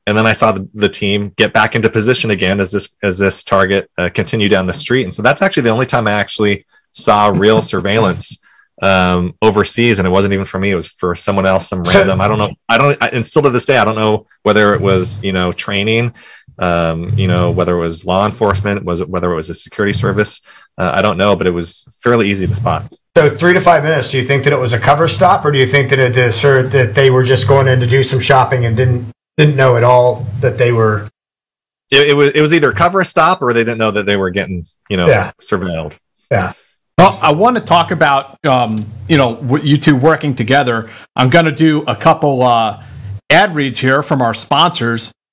and 0.05 0.17
then 0.17 0.25
I 0.25 0.34
saw 0.34 0.53
the, 0.53 0.67
the 0.73 0.89
team 0.89 1.34
get 1.36 1.51
back 1.53 1.75
into 1.75 1.89
position 1.89 2.32
again 2.32 2.59
as 2.59 2.71
this 2.71 2.95
as 3.03 3.17
this 3.17 3.43
target 3.43 3.89
uh, 3.97 4.09
continued 4.13 4.49
down 4.51 4.65
the 4.65 4.73
street. 4.73 5.03
And 5.03 5.13
so 5.13 5.21
that's 5.21 5.41
actually 5.41 5.63
the 5.63 5.69
only 5.69 5.86
time 5.86 6.07
I 6.07 6.13
actually 6.13 6.65
saw 6.93 7.28
real 7.28 7.61
surveillance 7.61 8.41
um, 8.82 9.34
overseas, 9.41 9.99
and 9.99 10.07
it 10.07 10.11
wasn't 10.11 10.34
even 10.34 10.45
for 10.45 10.59
me; 10.59 10.71
it 10.71 10.75
was 10.75 10.88
for 10.88 11.15
someone 11.15 11.45
else, 11.45 11.67
some 11.67 11.84
So- 11.84 11.99
random. 11.99 12.21
I 12.21 12.28
don't 12.28 12.38
know. 12.38 12.51
I 12.69 12.78
don't. 12.78 12.97
I, 13.01 13.07
and 13.09 13.25
still 13.25 13.41
to 13.41 13.49
this 13.49 13.65
day, 13.65 13.78
I 13.78 13.84
don't 13.86 13.95
know 13.97 14.28
whether 14.43 14.73
it 14.73 14.82
was 14.82 15.23
you 15.23 15.34
know 15.34 15.51
training, 15.51 16.13
um, 16.60 17.10
you 17.18 17.28
know 17.28 17.51
whether 17.51 17.76
it 17.76 17.80
was 17.80 18.05
law 18.05 18.26
enforcement, 18.26 18.84
was 18.84 19.01
it 19.01 19.10
whether 19.10 19.32
it 19.32 19.36
was 19.36 19.49
a 19.49 19.53
security 19.53 19.93
service. 19.93 20.41
Uh, 20.78 20.91
I 20.93 21.01
don't 21.01 21.18
know, 21.18 21.36
but 21.36 21.47
it 21.47 21.51
was 21.51 21.84
fairly 22.01 22.30
easy 22.30 22.45
to 22.47 22.53
spot. 22.53 22.91
So 23.16 23.30
three 23.30 23.53
to 23.53 23.62
five 23.62 23.84
minutes. 23.84 24.12
Do 24.12 24.18
you 24.20 24.26
think 24.26 24.43
that 24.43 24.53
it 24.53 24.60
was 24.60 24.74
a 24.74 24.80
cover 24.80 25.08
stop, 25.08 25.43
or 25.43 25.51
do 25.51 25.58
you 25.58 25.68
think 25.68 25.89
that 25.89 25.99
it 25.99 26.16
is, 26.18 26.43
or 26.43 26.64
that 26.64 26.93
they 26.95 27.10
were 27.10 27.24
just 27.24 27.47
going 27.47 27.68
in 27.68 27.80
to 27.80 27.88
do 27.88 28.03
some 28.03 28.20
shopping 28.20 28.66
and 28.66 28.78
didn't 28.78 29.12
didn't 29.38 29.55
know 29.55 29.76
at 29.78 29.84
all 29.84 30.26
that 30.41 30.58
they 30.58 30.72
were? 30.72 31.08
It, 31.89 32.10
it 32.10 32.14
was 32.14 32.30
it 32.32 32.41
was 32.41 32.53
either 32.53 32.72
cover 32.74 33.01
a 33.01 33.05
stop 33.05 33.41
or 33.41 33.53
they 33.53 33.62
didn't 33.64 33.78
know 33.80 33.91
that 33.91 34.05
they 34.05 34.18
were 34.18 34.30
getting 34.30 34.66
you 34.89 34.97
know 34.97 35.08
Yeah. 35.08 35.32
surveilled. 35.41 35.97
Yeah. 36.32 36.53
Well, 36.97 37.18
I 37.22 37.32
want 37.32 37.58
to 37.58 37.64
talk 37.64 37.91
about 37.91 38.43
um, 38.45 38.86
you 39.08 39.18
know 39.18 39.36
what 39.36 39.64
you 39.64 39.78
two 39.78 39.95
working 39.95 40.36
together. 40.36 40.89
I'm 41.16 41.30
going 41.30 41.45
to 41.45 41.51
do 41.51 41.84
a 41.84 41.95
couple 41.95 42.41
uh, 42.43 42.84
ad 43.30 43.55
reads 43.55 43.78
here 43.78 44.01
from 44.03 44.22
our 44.22 44.34
sponsors. 44.34 45.12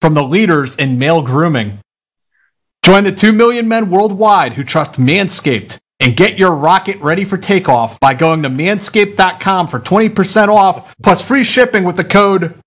from 0.00 0.14
the 0.14 0.22
leaders 0.22 0.76
in 0.76 0.98
male 0.98 1.22
grooming. 1.22 1.78
Join 2.84 3.04
the 3.04 3.12
2 3.12 3.32
million 3.32 3.68
men 3.68 3.90
worldwide 3.90 4.54
who 4.54 4.64
trust 4.64 4.94
Manscaped 4.94 5.78
and 6.00 6.16
get 6.16 6.38
your 6.38 6.52
rocket 6.52 6.98
ready 7.00 7.24
for 7.24 7.36
takeoff 7.36 7.98
by 8.00 8.14
going 8.14 8.42
to 8.42 8.48
manscaped.com 8.48 9.66
for 9.68 9.80
20% 9.80 10.48
off 10.48 10.94
plus 11.02 11.20
free 11.20 11.42
shipping 11.42 11.84
with 11.84 11.96
the 11.96 12.04
code 12.04 12.60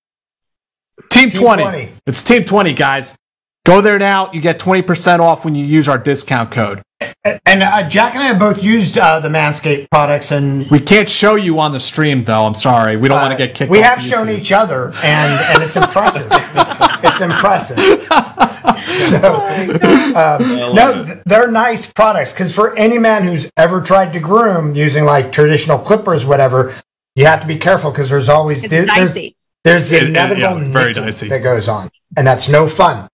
Team 1.09 1.29
20. 1.29 1.63
20. 1.63 1.91
It's 2.05 2.23
Team 2.23 2.43
20, 2.43 2.73
guys. 2.73 3.17
Go 3.65 3.81
there 3.81 3.99
now. 3.99 4.31
You 4.31 4.41
get 4.41 4.59
20% 4.59 5.19
off 5.19 5.43
when 5.43 5.55
you 5.55 5.65
use 5.65 5.87
our 5.87 5.97
discount 5.97 6.51
code. 6.51 6.81
And 7.45 7.63
uh, 7.63 7.87
Jack 7.89 8.13
and 8.15 8.23
I 8.23 8.27
have 8.27 8.39
both 8.39 8.63
used 8.63 8.97
uh, 8.97 9.19
the 9.19 9.29
Manscaped 9.29 9.89
products, 9.89 10.31
and 10.31 10.69
We 10.71 10.79
can't 10.79 11.09
show 11.09 11.35
you 11.35 11.59
on 11.59 11.71
the 11.71 11.79
stream, 11.79 12.23
though. 12.23 12.45
I'm 12.45 12.53
sorry. 12.53 12.97
We 12.97 13.07
don't 13.09 13.21
want 13.21 13.31
to 13.31 13.37
get 13.37 13.55
kicked 13.55 13.69
we 13.71 13.79
off 13.79 13.85
have 13.85 14.01
shown 14.01 14.29
each 14.29 14.51
other, 14.51 14.91
and 15.03 15.39
and 15.53 15.63
it's 15.63 15.75
impressive. 15.75 16.27
it's 17.03 17.21
impressive. 17.21 18.07
So, 19.01 19.35
um, 20.15 20.75
no, 20.75 21.03
th- 21.05 21.17
they're 21.25 21.49
nice 21.51 21.91
products 21.91 22.31
because 22.33 22.53
for 22.53 22.75
any 22.77 22.97
man 22.97 23.23
who's 23.23 23.49
ever 23.57 23.81
tried 23.81 24.13
to 24.13 24.19
groom 24.19 24.75
using 24.75 25.05
like 25.05 25.31
traditional 25.31 25.77
clippers, 25.79 26.25
whatever, 26.25 26.75
you 27.15 27.25
have 27.25 27.41
to 27.41 27.47
be 27.47 27.57
careful 27.57 27.91
because 27.91 28.09
there's 28.09 28.29
always 28.29 28.63
It's 28.63 28.71
there- 28.71 28.85
there's, 28.85 29.13
dicey. 29.13 29.35
there's 29.63 29.91
It- 29.91 30.03
it- 30.03 30.09
inevitable 30.09 30.61
yeah, 30.63 30.71
very 30.71 30.93
dicey. 30.93 31.27
that 31.29 31.39
goes 31.39 31.67
on, 31.67 31.89
and 32.15 32.25
that's 32.27 32.47
no 32.47 32.67
fun. 32.67 33.07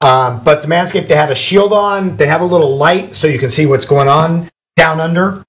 Um, 0.00 0.42
but 0.44 0.62
the 0.62 0.68
Manscaped, 0.68 1.08
they 1.08 1.14
have 1.16 1.30
a 1.30 1.34
shield 1.34 1.72
on. 1.72 2.16
They 2.16 2.26
have 2.26 2.40
a 2.40 2.44
little 2.46 2.76
light 2.76 3.14
so 3.16 3.26
you 3.26 3.38
can 3.38 3.50
see 3.50 3.64
what's 3.66 3.86
going 3.86 4.08
on 4.08 4.48
down 4.76 5.00
under. 5.00 5.44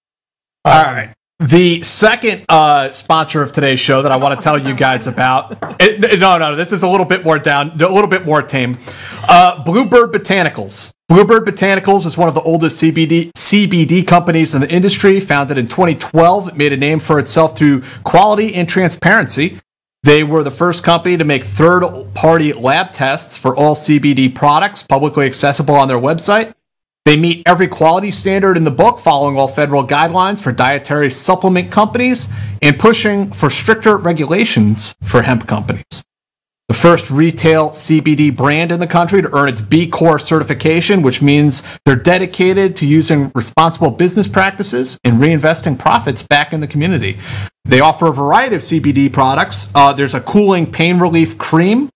All 0.63 0.83
right. 0.83 1.13
The 1.39 1.83
second 1.83 2.45
uh, 2.47 2.89
sponsor 2.91 3.41
of 3.41 3.51
today's 3.51 3.79
show 3.79 4.01
that 4.01 4.11
I 4.11 4.15
want 4.15 4.39
to 4.39 4.43
tell 4.43 4.57
you 4.57 4.73
guys 4.73 5.05
about. 5.07 5.57
it- 5.81 6.19
no, 6.19 6.37
no, 6.37 6.55
this 6.55 6.71
is 6.71 6.81
a 6.83 6.87
little 6.87 7.05
bit 7.05 7.25
more 7.25 7.37
down, 7.37 7.71
a 7.71 7.89
little 7.89 8.07
bit 8.07 8.25
more 8.25 8.41
tame. 8.41 8.77
Uh, 9.27 9.61
Bluebird 9.63 10.13
Botanicals. 10.13 10.91
Bluebird 11.09 11.45
Botanicals 11.45 12.05
is 12.05 12.17
one 12.17 12.29
of 12.29 12.33
the 12.35 12.41
oldest 12.41 12.81
CBD 12.81 13.31
CBD 13.33 14.07
companies 14.07 14.55
in 14.55 14.61
the 14.61 14.71
industry. 14.71 15.19
Founded 15.19 15.57
in 15.57 15.67
2012, 15.67 16.47
it 16.47 16.55
made 16.57 16.71
a 16.71 16.77
name 16.77 16.99
for 17.01 17.19
itself 17.19 17.57
through 17.57 17.83
quality 18.05 18.55
and 18.55 18.67
transparency. 18.69 19.59
They 20.05 20.23
were 20.23 20.43
the 20.43 20.51
first 20.51 20.83
company 20.83 21.17
to 21.17 21.23
make 21.23 21.43
third 21.43 21.83
party 22.13 22.53
lab 22.53 22.91
tests 22.91 23.39
for 23.39 23.55
all 23.55 23.73
CBD 23.73 24.35
products 24.35 24.83
publicly 24.83 25.25
accessible 25.25 25.73
on 25.73 25.87
their 25.87 25.97
website. 25.97 26.53
They 27.05 27.17
meet 27.17 27.41
every 27.47 27.67
quality 27.67 28.11
standard 28.11 28.55
in 28.55 28.65
the 28.65 28.69
book, 28.69 28.99
following 28.99 29.35
all 29.35 29.47
federal 29.47 29.83
guidelines 29.83 30.43
for 30.43 30.51
dietary 30.51 31.09
supplement 31.09 31.71
companies 31.71 32.31
and 32.61 32.77
pushing 32.77 33.31
for 33.31 33.49
stricter 33.49 33.97
regulations 33.97 34.95
for 35.01 35.23
hemp 35.23 35.47
companies. 35.47 36.04
The 36.67 36.73
first 36.73 37.11
retail 37.11 37.69
CBD 37.69 38.35
brand 38.35 38.71
in 38.71 38.79
the 38.79 38.87
country 38.87 39.21
to 39.21 39.31
earn 39.35 39.49
its 39.49 39.61
B 39.61 39.87
Corp 39.87 40.19
certification, 40.19 41.03
which 41.03 41.21
means 41.21 41.61
they're 41.85 41.95
dedicated 41.95 42.75
to 42.77 42.87
using 42.87 43.31
responsible 43.35 43.91
business 43.91 44.27
practices 44.27 44.97
and 45.03 45.19
reinvesting 45.19 45.77
profits 45.77 46.23
back 46.23 46.53
in 46.53 46.61
the 46.61 46.67
community. 46.67 47.19
They 47.65 47.81
offer 47.81 48.07
a 48.07 48.11
variety 48.11 48.55
of 48.55 48.63
CBD 48.63 49.13
products. 49.13 49.71
Uh, 49.75 49.93
there's 49.93 50.15
a 50.15 50.21
cooling 50.21 50.71
pain 50.71 50.97
relief 50.97 51.37
cream 51.37 51.89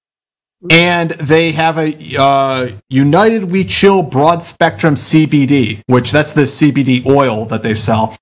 and 0.69 1.11
they 1.11 1.53
have 1.53 1.79
a 1.79 2.17
uh, 2.17 2.71
United 2.89 3.45
We 3.45 3.63
Chill 3.63 4.03
broad 4.03 4.43
spectrum 4.43 4.95
CBD, 4.95 5.81
which 5.87 6.11
that's 6.11 6.33
the 6.33 6.43
CBD 6.43 7.05
oil 7.07 7.45
that 7.45 7.63
they 7.63 7.73
sell. 7.73 8.15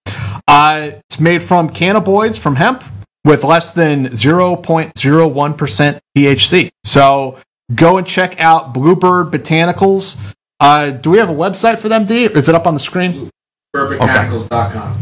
Uh, 0.48 0.92
it's 1.10 1.20
made 1.20 1.44
from 1.44 1.70
cannabinoids 1.70 2.40
from 2.40 2.56
hemp 2.56 2.86
with 3.28 3.44
less 3.44 3.74
than 3.74 4.08
0.01% 4.08 6.00
THC. 6.18 6.70
So 6.84 7.38
go 7.76 7.98
and 7.98 8.08
check 8.08 8.40
out 8.40 8.74
Bluebird 8.74 9.32
Botanicals. 9.32 10.20
Uh, 10.60 10.90
do 10.92 11.12
we 11.12 11.18
have 11.20 11.30
a 11.30 11.34
website 11.34 11.78
for 11.80 11.90
them, 11.90 12.06
D? 12.06 12.26
Is 12.26 12.50
it 12.50 12.56
up 12.56 12.66
on 12.66 12.74
the 12.74 12.80
screen? 12.80 13.30
Botanicals.com. 13.76 14.98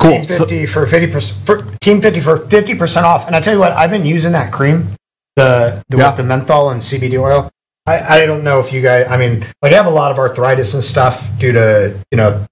Cool. 0.00 0.10
Team 0.10 0.24
So- 0.24 0.44
50 0.44 0.66
for 0.66 0.86
50% 0.86 1.32
for 1.46 1.62
Team 1.80 2.02
50 2.02 2.20
for 2.20 2.38
50% 2.38 3.04
off. 3.04 3.26
And 3.26 3.36
I 3.36 3.40
tell 3.40 3.54
you 3.54 3.60
what, 3.60 3.72
I've 3.72 3.90
been 3.90 4.04
using 4.04 4.32
that 4.32 4.52
cream, 4.52 4.90
the 5.36 5.80
the, 5.88 5.98
Yeah. 5.98 6.08
with 6.08 6.16
the 6.16 6.24
menthol 6.24 6.70
and 6.70 6.82
CBD 6.82 7.16
oil. 7.18 7.48
I, 7.86 8.18
I 8.22 8.26
don't 8.26 8.44
know 8.44 8.58
if 8.60 8.72
you 8.72 8.80
guys, 8.82 9.06
I 9.08 9.16
mean, 9.16 9.44
like 9.62 9.72
I 9.72 9.76
have 9.76 9.86
a 9.86 9.90
lot 9.90 10.10
of 10.12 10.18
arthritis 10.18 10.74
and 10.74 10.82
stuff 10.84 11.28
due 11.38 11.52
to, 11.52 11.94
you 12.10 12.16
know, 12.16 12.44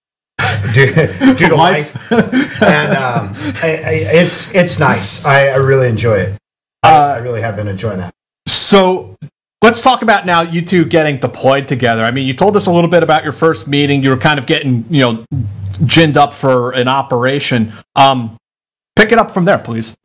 due, 0.75 1.35
due 1.35 1.49
to 1.49 1.57
life. 1.57 2.13
and 2.63 2.93
um, 2.97 3.33
I, 3.63 3.83
I, 3.85 3.93
it's 4.23 4.55
it's 4.55 4.79
nice. 4.79 5.25
I, 5.25 5.49
I 5.49 5.57
really 5.57 5.89
enjoy 5.89 6.17
it. 6.17 6.39
I, 6.83 6.91
I 6.91 7.17
really 7.19 7.41
have 7.43 7.57
been 7.57 7.69
enjoying 7.69 7.99
that. 7.99 8.13
So 8.47 9.17
let's 9.63 9.83
talk 9.83 10.03
about 10.03 10.27
now 10.27 10.41
you 10.43 10.63
two 10.63 10.85
getting 10.85 11.19
deployed 11.19 11.69
together. 11.69 12.03
I 12.03 12.11
mean, 12.11 12.27
you 12.27 12.35
told 12.35 12.57
us 12.57 12.67
a 12.67 12.73
little 12.73 12.91
bit 12.91 13.03
about 13.03 13.23
your 13.25 13.33
first 13.33 13.69
meeting. 13.69 14.03
You 14.03 14.11
were 14.11 14.17
kind 14.17 14.39
of 14.39 14.47
getting, 14.47 14.85
you 14.89 15.01
know, 15.01 15.25
ginned 15.87 16.17
up 16.17 16.33
for 16.35 16.73
an 16.73 16.89
operation. 16.89 17.73
Um, 17.97 18.37
pick 18.97 19.13
it 19.13 19.19
up 19.19 19.31
from 19.31 19.45
there, 19.45 19.59
please. 19.59 19.97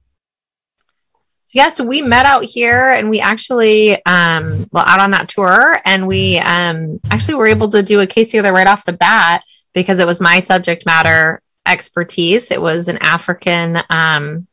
yeah, 1.53 1.69
so 1.69 1.83
we 1.85 2.01
met 2.01 2.25
out 2.25 2.43
here 2.43 2.89
and 2.89 3.09
we 3.09 3.21
actually 3.21 4.03
um 4.05 4.67
well 4.71 4.85
out 4.85 4.99
on 4.99 5.11
that 5.11 5.29
tour 5.29 5.79
and 5.85 6.05
we 6.07 6.37
um 6.39 6.99
actually 7.11 7.35
were 7.35 7.47
able 7.47 7.69
to 7.69 7.81
do 7.81 8.01
a 8.01 8.07
case 8.07 8.31
together 8.31 8.51
right 8.51 8.67
off 8.67 8.85
the 8.85 8.93
bat 8.93 9.41
because 9.75 9.99
it 9.99 10.07
was 10.07 10.19
my 10.19 10.39
subject 10.39 10.85
matter 10.87 11.41
expertise. 11.67 12.49
It 12.49 12.61
was 12.61 12.87
an 12.87 12.97
African 13.01 13.77
um 13.91 14.47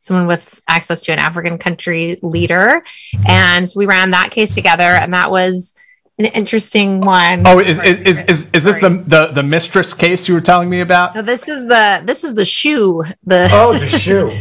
someone 0.00 0.26
with 0.26 0.60
access 0.68 1.04
to 1.04 1.12
an 1.12 1.18
African 1.18 1.56
country 1.58 2.18
leader. 2.22 2.82
And 3.26 3.66
we 3.76 3.86
ran 3.86 4.10
that 4.10 4.32
case 4.32 4.52
together 4.52 4.82
and 4.82 5.14
that 5.14 5.30
was 5.30 5.74
an 6.18 6.26
interesting 6.26 7.00
one. 7.00 7.44
Oh, 7.46 7.60
is 7.60 7.78
is 7.78 8.00
is, 8.00 8.22
is, 8.24 8.54
is 8.54 8.64
this 8.64 8.80
the, 8.80 8.90
the 8.90 9.26
the 9.28 9.42
mistress 9.42 9.94
case 9.94 10.28
you 10.28 10.34
were 10.34 10.40
telling 10.40 10.68
me 10.68 10.80
about? 10.80 11.14
No, 11.14 11.22
this 11.22 11.48
is 11.48 11.66
the 11.66 12.02
this 12.04 12.24
is 12.24 12.34
the 12.34 12.44
shoe. 12.44 13.04
The 13.24 13.48
Oh, 13.52 13.78
the 13.78 13.88
shoe. 14.04 14.36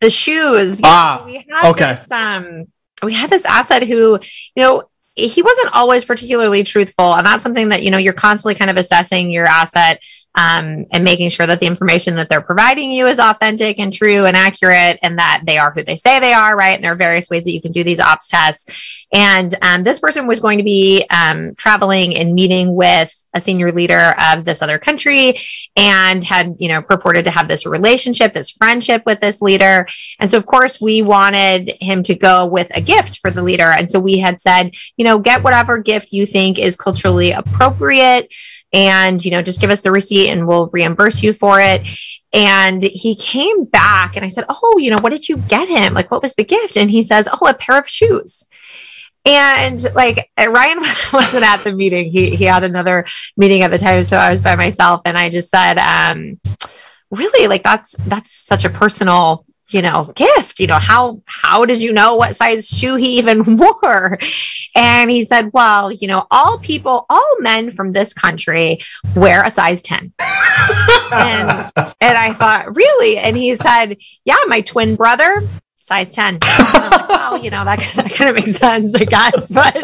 the 0.00 0.10
shoes. 0.10 0.80
Ah, 0.84 1.18
so 1.20 1.24
we 1.26 1.44
had 1.48 1.70
okay. 1.70 1.94
this 1.94 2.10
um 2.10 2.66
we 3.02 3.12
had 3.12 3.30
this 3.30 3.44
asset 3.44 3.82
who, 3.82 4.18
you 4.54 4.62
know, 4.62 4.84
he 5.16 5.42
wasn't 5.42 5.74
always 5.74 6.04
particularly 6.04 6.62
truthful. 6.62 7.14
And 7.14 7.26
that's 7.26 7.42
something 7.42 7.70
that, 7.70 7.82
you 7.82 7.90
know, 7.90 7.98
you're 7.98 8.12
constantly 8.12 8.54
kind 8.54 8.70
of 8.70 8.76
assessing 8.76 9.30
your 9.30 9.46
asset 9.46 10.02
um, 10.36 10.84
and 10.92 11.02
making 11.02 11.30
sure 11.30 11.46
that 11.46 11.60
the 11.60 11.66
information 11.66 12.14
that 12.16 12.28
they're 12.28 12.42
providing 12.42 12.90
you 12.90 13.06
is 13.06 13.18
authentic 13.18 13.78
and 13.78 13.92
true 13.92 14.26
and 14.26 14.36
accurate 14.36 14.98
and 15.02 15.18
that 15.18 15.42
they 15.46 15.56
are 15.56 15.72
who 15.72 15.82
they 15.82 15.96
say 15.96 16.20
they 16.20 16.34
are, 16.34 16.54
right? 16.54 16.74
And 16.74 16.84
there 16.84 16.92
are 16.92 16.96
various 16.96 17.30
ways 17.30 17.44
that 17.44 17.52
you 17.52 17.62
can 17.62 17.72
do 17.72 17.82
these 17.82 17.98
ops 17.98 18.28
tests. 18.28 19.02
And 19.12 19.54
um, 19.62 19.82
this 19.82 19.98
person 19.98 20.26
was 20.26 20.40
going 20.40 20.58
to 20.58 20.64
be 20.64 21.06
um, 21.10 21.54
traveling 21.54 22.16
and 22.16 22.34
meeting 22.34 22.74
with 22.74 23.24
a 23.32 23.40
senior 23.40 23.72
leader 23.72 24.14
of 24.30 24.44
this 24.44 24.62
other 24.62 24.78
country 24.78 25.38
and 25.76 26.22
had, 26.22 26.56
you 26.58 26.68
know, 26.68 26.82
purported 26.82 27.24
to 27.24 27.30
have 27.30 27.48
this 27.48 27.64
relationship, 27.64 28.32
this 28.32 28.50
friendship 28.50 29.02
with 29.06 29.20
this 29.20 29.40
leader. 29.40 29.86
And 30.18 30.30
so, 30.30 30.38
of 30.38 30.46
course, 30.46 30.80
we 30.80 31.02
wanted 31.02 31.72
him 31.80 32.02
to 32.04 32.14
go 32.14 32.46
with 32.46 32.74
a 32.76 32.80
gift 32.80 33.18
for 33.18 33.30
the 33.30 33.42
leader. 33.42 33.70
And 33.70 33.90
so 33.90 34.00
we 34.00 34.18
had 34.18 34.40
said, 34.40 34.74
you 34.96 35.04
know, 35.04 35.18
get 35.18 35.44
whatever 35.44 35.78
gift 35.78 36.12
you 36.12 36.26
think 36.26 36.58
is 36.58 36.76
culturally 36.76 37.32
appropriate 37.32 38.32
and 38.76 39.24
you 39.24 39.30
know 39.30 39.42
just 39.42 39.60
give 39.60 39.70
us 39.70 39.80
the 39.80 39.90
receipt 39.90 40.28
and 40.28 40.46
we'll 40.46 40.68
reimburse 40.68 41.22
you 41.22 41.32
for 41.32 41.60
it. 41.60 41.82
And 42.32 42.82
he 42.82 43.14
came 43.14 43.64
back 43.64 44.14
and 44.14 44.24
i 44.24 44.28
said 44.28 44.44
oh 44.48 44.76
you 44.78 44.90
know 44.90 44.98
what 45.00 45.10
did 45.10 45.28
you 45.28 45.38
get 45.38 45.68
him? 45.68 45.94
Like 45.94 46.10
what 46.10 46.22
was 46.22 46.34
the 46.34 46.44
gift? 46.44 46.76
And 46.76 46.90
he 46.90 47.02
says 47.02 47.28
oh 47.32 47.48
a 47.48 47.54
pair 47.54 47.78
of 47.78 47.88
shoes. 47.88 48.46
And 49.24 49.82
like 49.94 50.30
Ryan 50.38 50.78
wasn't 51.12 51.44
at 51.44 51.64
the 51.64 51.72
meeting. 51.72 52.12
He 52.12 52.36
he 52.36 52.44
had 52.44 52.62
another 52.62 53.06
meeting 53.36 53.62
at 53.62 53.70
the 53.70 53.78
time, 53.78 54.04
so 54.04 54.16
I 54.16 54.30
was 54.30 54.40
by 54.40 54.54
myself. 54.54 55.00
And 55.04 55.18
I 55.18 55.30
just 55.30 55.50
said, 55.50 55.78
um, 55.78 56.38
really, 57.10 57.48
like 57.48 57.64
that's 57.64 57.96
that's 57.96 58.30
such 58.30 58.64
a 58.64 58.70
personal 58.70 59.44
you 59.68 59.82
know 59.82 60.12
gift 60.14 60.60
you 60.60 60.66
know 60.66 60.78
how 60.78 61.20
how 61.26 61.64
did 61.64 61.80
you 61.80 61.92
know 61.92 62.14
what 62.16 62.36
size 62.36 62.68
shoe 62.68 62.96
he 62.96 63.18
even 63.18 63.56
wore? 63.56 64.18
And 64.74 65.10
he 65.10 65.24
said 65.24 65.50
well 65.52 65.90
you 65.90 66.08
know 66.08 66.26
all 66.30 66.58
people 66.58 67.06
all 67.08 67.36
men 67.40 67.70
from 67.70 67.92
this 67.92 68.12
country 68.12 68.78
wear 69.14 69.42
a 69.42 69.50
size 69.50 69.82
10 69.82 70.12
and 70.18 71.72
and 72.00 72.18
i 72.18 72.32
thought 72.34 72.74
really? 72.74 73.18
And 73.18 73.36
he 73.36 73.54
said 73.54 73.96
yeah 74.24 74.36
my 74.46 74.60
twin 74.60 74.96
brother 74.96 75.46
size 75.86 76.12
10. 76.12 76.40
like, 76.74 77.08
well, 77.08 77.38
you 77.38 77.48
know, 77.48 77.64
that, 77.64 77.78
that 77.94 78.10
kind 78.12 78.28
of 78.28 78.36
makes 78.36 78.56
sense, 78.56 78.94
I 78.94 79.04
guess. 79.04 79.50
But, 79.56 79.76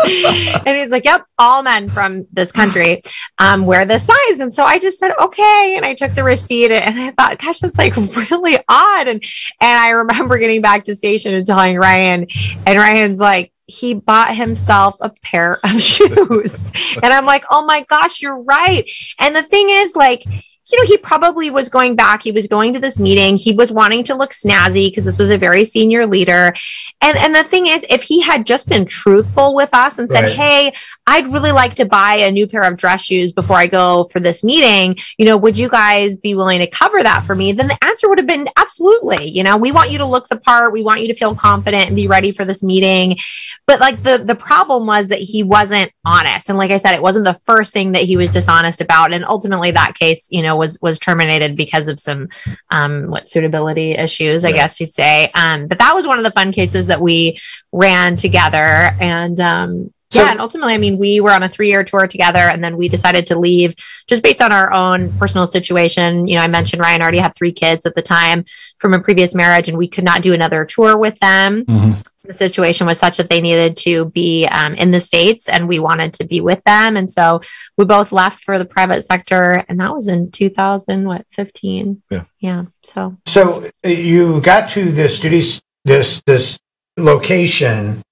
and 0.67 0.77
he's 0.77 0.91
like, 0.91 1.05
yep, 1.05 1.25
all 1.39 1.63
men 1.63 1.89
from 1.89 2.27
this 2.33 2.53
country 2.53 3.03
um, 3.39 3.65
wear 3.65 3.85
this 3.87 4.07
size. 4.07 4.41
And 4.41 4.53
so 4.53 4.65
I 4.65 4.79
just 4.79 4.99
said, 4.99 5.13
okay. 5.19 5.75
And 5.77 5.87
I 5.87 5.95
took 5.95 6.15
the 6.15 6.25
receipt 6.25 6.71
and 6.71 7.01
I 7.01 7.11
thought, 7.13 7.39
gosh, 7.39 7.61
that's 7.61 7.79
like 7.79 7.97
really 7.97 8.59
odd. 8.69 9.09
And, 9.09 9.23
and 9.61 9.79
I 9.79 9.91
remember 9.91 10.39
getting 10.39 10.61
back 10.61 10.85
to 10.85 10.95
station 10.95 11.33
and 11.33 11.47
telling 11.47 11.79
Ryan, 11.79 12.27
and 12.67 12.79
Ryan's 12.79 13.21
like, 13.21 13.53
he 13.67 13.95
bought 13.95 14.37
himself 14.37 14.97
a 15.01 15.11
pair 15.23 15.61
of 15.65 15.71
shoes. 15.83 16.73
and 17.03 17.13
I'm 17.13 17.25
like, 17.25 17.45
oh 17.51 17.65
my 17.65 17.85
gosh, 17.89 18.21
you're 18.21 18.43
right. 18.43 18.91
And 19.19 19.35
the 19.35 19.43
thing 19.43 19.69
is, 19.71 19.97
like, 19.97 20.25
you 20.73 20.79
know, 20.79 20.87
he 20.87 20.97
probably 20.97 21.51
was 21.51 21.69
going 21.69 21.95
back. 21.95 22.23
He 22.23 22.33
was 22.33 22.47
going 22.47 22.73
to 22.73 22.81
this 22.81 22.99
meeting. 22.99 23.37
He 23.37 23.53
was 23.53 23.71
wanting 23.71 24.05
to 24.05 24.15
look 24.15 24.31
snazzy 24.31 24.89
because 24.89 25.05
this 25.05 25.19
was 25.19 25.31
a 25.31 25.37
very 25.37 25.65
senior 25.65 26.07
leader. 26.07 26.55
And 27.03 27.19
and 27.19 27.35
the 27.35 27.45
thing 27.45 27.67
is, 27.67 27.85
if 27.91 28.03
he 28.03 28.23
had 28.23 28.47
just 28.47 28.69
been 28.69 28.87
truthful 28.87 29.55
with 29.55 29.69
us 29.75 29.99
and 29.99 30.11
said, 30.11 30.25
right. 30.25 30.35
"Hey, 30.35 30.73
I'd 31.13 31.29
really 31.29 31.53
like 31.53 31.75
to 31.75 31.85
buy 31.85 32.15
a 32.15 32.31
new 32.31 32.47
pair 32.47 32.63
of 32.63 32.79
dress 32.79 33.05
shoes 33.05 33.33
before 33.33 33.57
I 33.57 33.67
go 33.67 34.05
for 34.05 34.19
this 34.19 34.43
meeting," 34.43 34.97
you 35.19 35.27
know, 35.27 35.37
would 35.37 35.59
you 35.59 35.69
guys 35.69 36.17
be 36.17 36.35
willing 36.35 36.61
to 36.61 36.67
cover 36.67 37.03
that 37.03 37.23
for 37.25 37.35
me? 37.35 37.53
Then 37.53 37.69
the 37.69 37.79
answer 37.85 38.09
would 38.09 38.19
have 38.19 38.27
been 38.27 38.49
absolutely. 38.57 39.27
You 39.27 39.43
know, 39.43 39.59
we 39.59 39.73
want 39.73 39.91
you 39.91 39.99
to 39.99 40.07
look 40.07 40.29
the 40.29 40.39
part. 40.39 40.73
We 40.73 40.83
want 40.83 41.03
you 41.03 41.09
to 41.09 41.15
feel 41.15 41.35
confident 41.35 41.89
and 41.89 41.97
be 41.97 42.09
ready 42.09 42.33
for 42.33 42.47
this 42.47 42.63
meeting. 42.63 43.19
But 43.67 43.79
like 43.79 44.03
the 44.03 44.19
the 44.19 44.35
problem 44.35 44.87
was 44.87 45.09
that 45.09 45.19
he 45.19 45.43
wasn't 45.43 45.93
honest. 46.05 46.49
And 46.49 46.57
like 46.57 46.71
I 46.71 46.79
said, 46.79 46.95
it 46.95 47.03
wasn't 47.03 47.27
the 47.27 47.35
first 47.35 47.73
thing 47.75 47.93
that 47.93 48.03
he 48.03 48.17
was 48.17 48.31
dishonest 48.31 48.81
about. 48.81 49.13
And 49.13 49.25
ultimately, 49.27 49.71
that 49.73 49.95
case, 49.99 50.29
you 50.31 50.43
know 50.43 50.57
was 50.57 50.79
was 50.81 50.99
terminated 50.99 51.57
because 51.57 51.89
of 51.89 52.01
some 52.01 52.29
um, 52.71 53.11
what 53.11 53.29
suitability 53.29 53.93
issues, 53.93 54.45
I 54.45 54.49
yeah. 54.49 54.57
guess 54.57 54.81
you'd 54.81 54.95
say. 54.95 55.31
Um, 55.35 55.67
but 55.67 55.79
that 55.79 55.95
was 55.95 56.07
one 56.07 56.19
of 56.19 56.25
the 56.25 56.31
fun 56.31 56.53
cases 56.53 56.87
that 56.87 57.01
we 57.01 57.39
ran 57.71 58.17
together, 58.17 58.97
and 59.01 59.41
um, 59.41 59.93
so, 60.13 60.23
yeah, 60.23 60.31
and 60.31 60.41
ultimately, 60.41 60.75
I 60.75 60.79
mean, 60.79 60.99
we 60.99 61.21
were 61.21 61.31
on 61.31 61.43
a 61.43 61.49
three 61.49 61.69
year 61.69 61.83
tour 61.85 62.07
together, 62.07 62.39
and 62.39 62.63
then 62.63 62.77
we 62.77 62.87
decided 62.87 63.27
to 63.29 63.39
leave 63.39 63.75
just 64.07 64.23
based 64.23 64.43
on 64.43 64.53
our 64.53 64.71
own 64.71 65.11
personal 65.15 65.47
situation. 65.47 66.29
You 66.29 66.35
know, 66.35 66.43
I 66.43 66.49
mentioned 66.49 66.83
Ryan 66.83 67.01
already 67.01 67.17
had 67.17 67.35
three 67.35 67.51
kids 67.51 67.87
at 67.87 67.95
the 67.95 68.03
time 68.03 68.45
from 68.77 68.93
a 68.93 69.01
previous 69.01 69.35
marriage, 69.35 69.71
and 69.71 69.79
we 69.79 69.89
could 69.89 70.05
not 70.05 70.21
do 70.21 70.35
another 70.35 70.67
tour 70.67 70.99
with 70.99 71.19
them. 71.21 71.65
Mm-hmm. 71.65 72.01
The 72.25 72.35
situation 72.35 72.87
was 72.87 72.99
such 72.99 73.17
that 73.17 73.31
they 73.31 73.41
needed 73.41 73.79
to 73.79 74.05
be 74.05 74.47
um, 74.47 74.75
in 74.75 74.91
the 74.91 75.01
states 75.01 75.49
and 75.49 75.67
we 75.67 75.81
wanted 75.81 76.13
to 76.15 76.25
be 76.25 76.41
with 76.41 76.63
them. 76.63 76.97
And 76.97 77.11
so 77.11 77.41
we 77.77 77.85
both 77.85 78.13
left 78.13 78.45
for 78.45 78.61
the 78.61 78.65
private 78.65 79.05
sector 79.05 79.65
and 79.69 79.81
that 79.81 79.93
was 79.93 80.07
in 80.07 80.31
2000 80.31 81.05
what 81.05 81.27
15 81.31 82.01
yeah. 82.11 82.25
Yeah 82.39 82.67
so. 82.85 83.17
So 83.27 83.69
uh, 83.85 83.89
you 83.89 84.41
got 84.41 84.71
to 84.71 84.93
this 84.93 85.17
studio 85.17 85.43
this 85.85 86.23
this 86.25 86.61
location. 86.97 88.03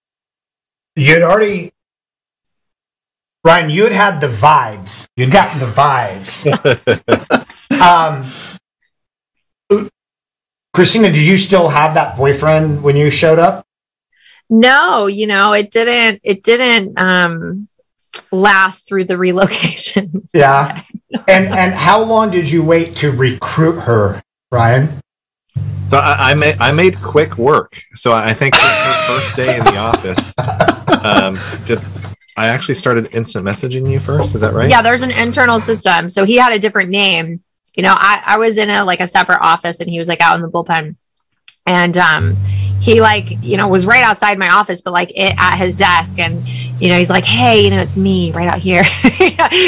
You 0.97 1.15
had 1.15 1.23
already 1.23 1.71
ryan 3.45 3.71
you 3.71 3.85
had 3.85 3.93
had 3.93 4.21
the 4.21 4.29
vibes 4.29 5.07
you'd 5.17 5.31
gotten 5.31 5.59
the 5.61 5.67
vibes 5.67 6.47
um 7.81 8.25
christina 10.75 11.11
did 11.11 11.25
you 11.25 11.37
still 11.37 11.69
have 11.69 11.95
that 11.95 12.17
boyfriend 12.17 12.83
when 12.83 12.97
you 12.97 13.11
showed 13.11 13.39
up 13.39 13.65
no, 14.51 15.07
you 15.07 15.29
know, 15.29 15.53
it 15.53 15.71
didn't 15.71 16.21
it 16.25 16.43
didn't 16.43 16.99
um 16.99 17.69
last 18.33 18.89
through 18.89 19.05
the 19.05 19.17
relocation. 19.17 20.27
Yeah. 20.35 20.83
and 21.27 21.47
and 21.47 21.73
how 21.75 22.03
long 22.03 22.31
did 22.31 22.51
you 22.51 22.65
wait 22.65 22.95
to 22.97 23.11
recruit 23.11 23.81
her, 23.81 24.23
Ryan? 24.53 24.89
So 25.89 25.99
I, 25.99 26.31
I 26.31 26.35
made 26.35 26.57
I 26.61 26.73
made 26.73 27.01
quick 27.01 27.39
work. 27.39 27.83
So 27.95 28.13
I 28.13 28.33
think 28.33 28.55
her 28.57 29.07
first 29.07 29.37
day 29.37 29.57
in 29.57 29.65
the 29.65 29.77
office, 29.77 30.35
um, 31.05 31.39
did, 31.67 31.81
I 32.41 32.47
actually 32.47 32.77
started 32.77 33.15
instant 33.15 33.45
messaging 33.45 33.91
you 33.91 34.01
first. 34.01 34.35
Is 34.35 34.41
that 34.41 34.55
right? 34.55 34.71
Yeah, 34.71 34.81
there's 34.81 35.03
an 35.03 35.11
internal 35.11 35.61
system. 35.61 36.09
So 36.09 36.25
he 36.25 36.37
had 36.37 36.55
a 36.55 36.59
different 36.59 36.89
name. 36.89 37.43
You 37.75 37.83
know, 37.83 37.95
I, 37.95 38.23
I 38.25 38.39
was 38.39 38.57
in 38.57 38.71
a 38.71 38.83
like 38.83 39.01
a 39.01 39.07
separate 39.07 39.41
office 39.43 39.81
and 39.81 39.91
he 39.91 39.99
was 39.99 40.09
like 40.09 40.23
out 40.23 40.37
in 40.37 40.43
the 40.43 40.49
bullpen. 40.49 40.97
And 41.67 41.99
um 41.99 42.37
he 42.81 43.03
like 43.03 43.27
you 43.43 43.59
know 43.59 43.69
was 43.69 43.85
right 43.85 44.03
outside 44.03 44.39
my 44.39 44.49
office 44.49 44.81
but 44.81 44.93
like 44.93 45.11
it, 45.11 45.35
at 45.37 45.59
his 45.59 45.77
desk 45.77 46.19
and 46.19 46.43
you 46.81 46.89
know 46.89 46.97
he's 46.97 47.11
like 47.11 47.25
hey 47.25 47.63
you 47.63 47.71
know 47.71 47.81
it's 47.81 47.97
me 47.97 48.33
right 48.33 48.49
out 48.49 48.59
here. 48.59 48.83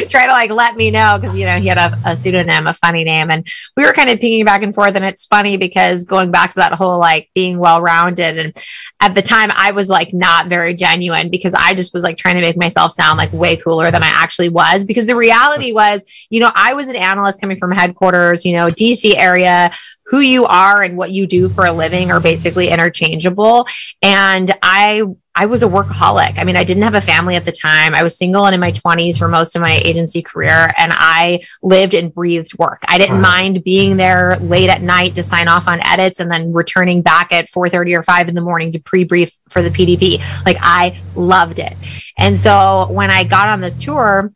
Try 0.08 0.26
to 0.26 0.32
like 0.32 0.50
let 0.50 0.76
me 0.76 0.90
know 0.90 1.18
because 1.20 1.36
you 1.36 1.46
know 1.46 1.58
he 1.58 1.68
had 1.68 1.78
a, 1.78 1.98
a, 2.04 2.16
pseudonym 2.16 2.66
a 2.66 2.74
funny 2.74 3.04
name 3.04 3.30
and 3.30 3.46
we 3.76 3.84
were 3.84 3.92
kind 3.92 4.10
of 4.10 4.18
pinging 4.18 4.44
back 4.44 4.62
and 4.62 4.74
forth 4.74 4.94
and 4.96 5.04
it's 5.04 5.26
funny 5.26 5.56
because 5.56 6.04
going 6.04 6.30
back 6.30 6.50
to 6.50 6.56
that 6.56 6.72
whole 6.72 6.98
like 6.98 7.30
being 7.34 7.58
well 7.58 7.80
rounded 7.80 8.38
and 8.38 8.56
at 9.00 9.14
the 9.14 9.22
time 9.22 9.50
i 9.54 9.72
was 9.72 9.88
like 9.88 10.12
not 10.14 10.46
very 10.46 10.74
genuine 10.74 11.30
because 11.30 11.54
i 11.54 11.74
just 11.74 11.92
was 11.92 12.02
like 12.02 12.16
trying 12.16 12.36
to 12.36 12.40
make 12.40 12.56
myself 12.56 12.92
sound 12.92 13.18
like 13.18 13.32
way 13.32 13.56
cooler 13.56 13.90
than 13.90 14.02
i 14.02 14.08
actually 14.08 14.48
was 14.48 14.84
because 14.84 15.06
the 15.06 15.16
reality 15.16 15.72
was 15.72 16.04
you 16.30 16.40
know 16.40 16.50
i 16.54 16.72
was 16.74 16.88
an 16.88 16.96
analyst 16.96 17.40
coming 17.40 17.56
from 17.56 17.72
headquarters 17.72 18.44
you 18.44 18.52
know 18.52 18.68
dc 18.68 19.14
area 19.16 19.70
who 20.06 20.20
you 20.20 20.44
are 20.46 20.82
and 20.82 20.96
what 20.96 21.10
you 21.10 21.26
do 21.26 21.48
for 21.48 21.64
a 21.64 21.72
living 21.72 22.10
are 22.10 22.20
basically 22.20 22.68
interchangeable. 22.68 23.66
And 24.02 24.52
I 24.62 25.02
I 25.34 25.46
was 25.46 25.62
a 25.62 25.66
workaholic. 25.66 26.38
I 26.38 26.44
mean, 26.44 26.56
I 26.56 26.64
didn't 26.64 26.82
have 26.82 26.94
a 26.94 27.00
family 27.00 27.36
at 27.36 27.46
the 27.46 27.52
time. 27.52 27.94
I 27.94 28.02
was 28.02 28.18
single 28.18 28.44
and 28.44 28.52
in 28.54 28.60
my 28.60 28.70
20s 28.70 29.18
for 29.18 29.28
most 29.28 29.56
of 29.56 29.62
my 29.62 29.80
agency 29.82 30.20
career, 30.20 30.70
and 30.76 30.92
I 30.94 31.40
lived 31.62 31.94
and 31.94 32.12
breathed 32.12 32.58
work. 32.58 32.82
I 32.86 32.98
didn't 32.98 33.22
mind 33.22 33.64
being 33.64 33.96
there 33.96 34.36
late 34.36 34.68
at 34.68 34.82
night 34.82 35.14
to 35.14 35.22
sign 35.22 35.48
off 35.48 35.68
on 35.68 35.80
edits 35.86 36.20
and 36.20 36.30
then 36.30 36.52
returning 36.52 37.00
back 37.00 37.32
at 37.32 37.48
4:30 37.48 37.94
or 37.94 38.02
5 38.02 38.28
in 38.28 38.34
the 38.34 38.42
morning 38.42 38.72
to 38.72 38.78
pre-brief 38.78 39.32
for 39.48 39.62
the 39.62 39.70
PDB. 39.70 40.22
Like 40.44 40.58
I 40.60 41.00
loved 41.14 41.58
it. 41.58 41.74
And 42.18 42.38
so 42.38 42.88
when 42.90 43.10
I 43.10 43.24
got 43.24 43.48
on 43.48 43.62
this 43.62 43.76
tour, 43.76 44.32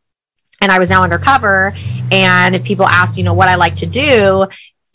and 0.61 0.73
I 0.73 0.79
was 0.79 0.89
now 0.89 1.03
undercover. 1.03 1.75
And 2.11 2.65
people 2.65 2.87
asked, 2.87 3.19
you 3.19 3.25
know, 3.25 3.35
what 3.35 3.49
I 3.49 3.57
like 3.57 3.77
to 3.77 3.87
do 3.87 4.47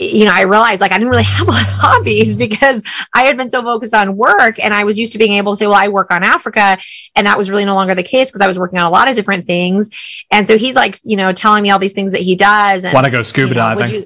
you 0.01 0.25
know, 0.25 0.31
I 0.33 0.41
realized 0.41 0.81
like 0.81 0.91
I 0.91 0.97
didn't 0.97 1.11
really 1.11 1.23
have 1.37 1.47
a 1.47 1.51
lot 1.51 1.61
of 1.61 1.67
hobbies 1.67 2.35
because 2.35 2.83
I 3.13 3.23
had 3.23 3.37
been 3.37 3.49
so 3.49 3.61
focused 3.61 3.93
on 3.93 4.17
work 4.17 4.59
and 4.59 4.73
I 4.73 4.83
was 4.83 4.97
used 4.97 5.13
to 5.13 5.19
being 5.19 5.33
able 5.33 5.53
to 5.53 5.57
say, 5.57 5.67
well, 5.67 5.75
I 5.75 5.87
work 5.87 6.11
on 6.11 6.23
Africa. 6.23 6.77
And 7.15 7.27
that 7.27 7.37
was 7.37 7.49
really 7.49 7.65
no 7.65 7.75
longer 7.75 7.95
the 7.95 8.03
case 8.03 8.29
because 8.29 8.41
I 8.41 8.47
was 8.47 8.57
working 8.57 8.79
on 8.79 8.85
a 8.85 8.89
lot 8.89 9.07
of 9.07 9.15
different 9.15 9.45
things. 9.45 9.89
And 10.31 10.47
so 10.47 10.57
he's 10.57 10.75
like, 10.75 10.99
you 11.03 11.17
know, 11.17 11.31
telling 11.31 11.63
me 11.63 11.69
all 11.69 11.79
these 11.79 11.93
things 11.93 12.11
that 12.13 12.21
he 12.21 12.35
does. 12.35 12.83
Want 12.93 13.05
to 13.05 13.11
go 13.11 13.21
scuba 13.21 13.49
you 13.49 13.55
know, 13.55 13.75
diving? 13.75 14.05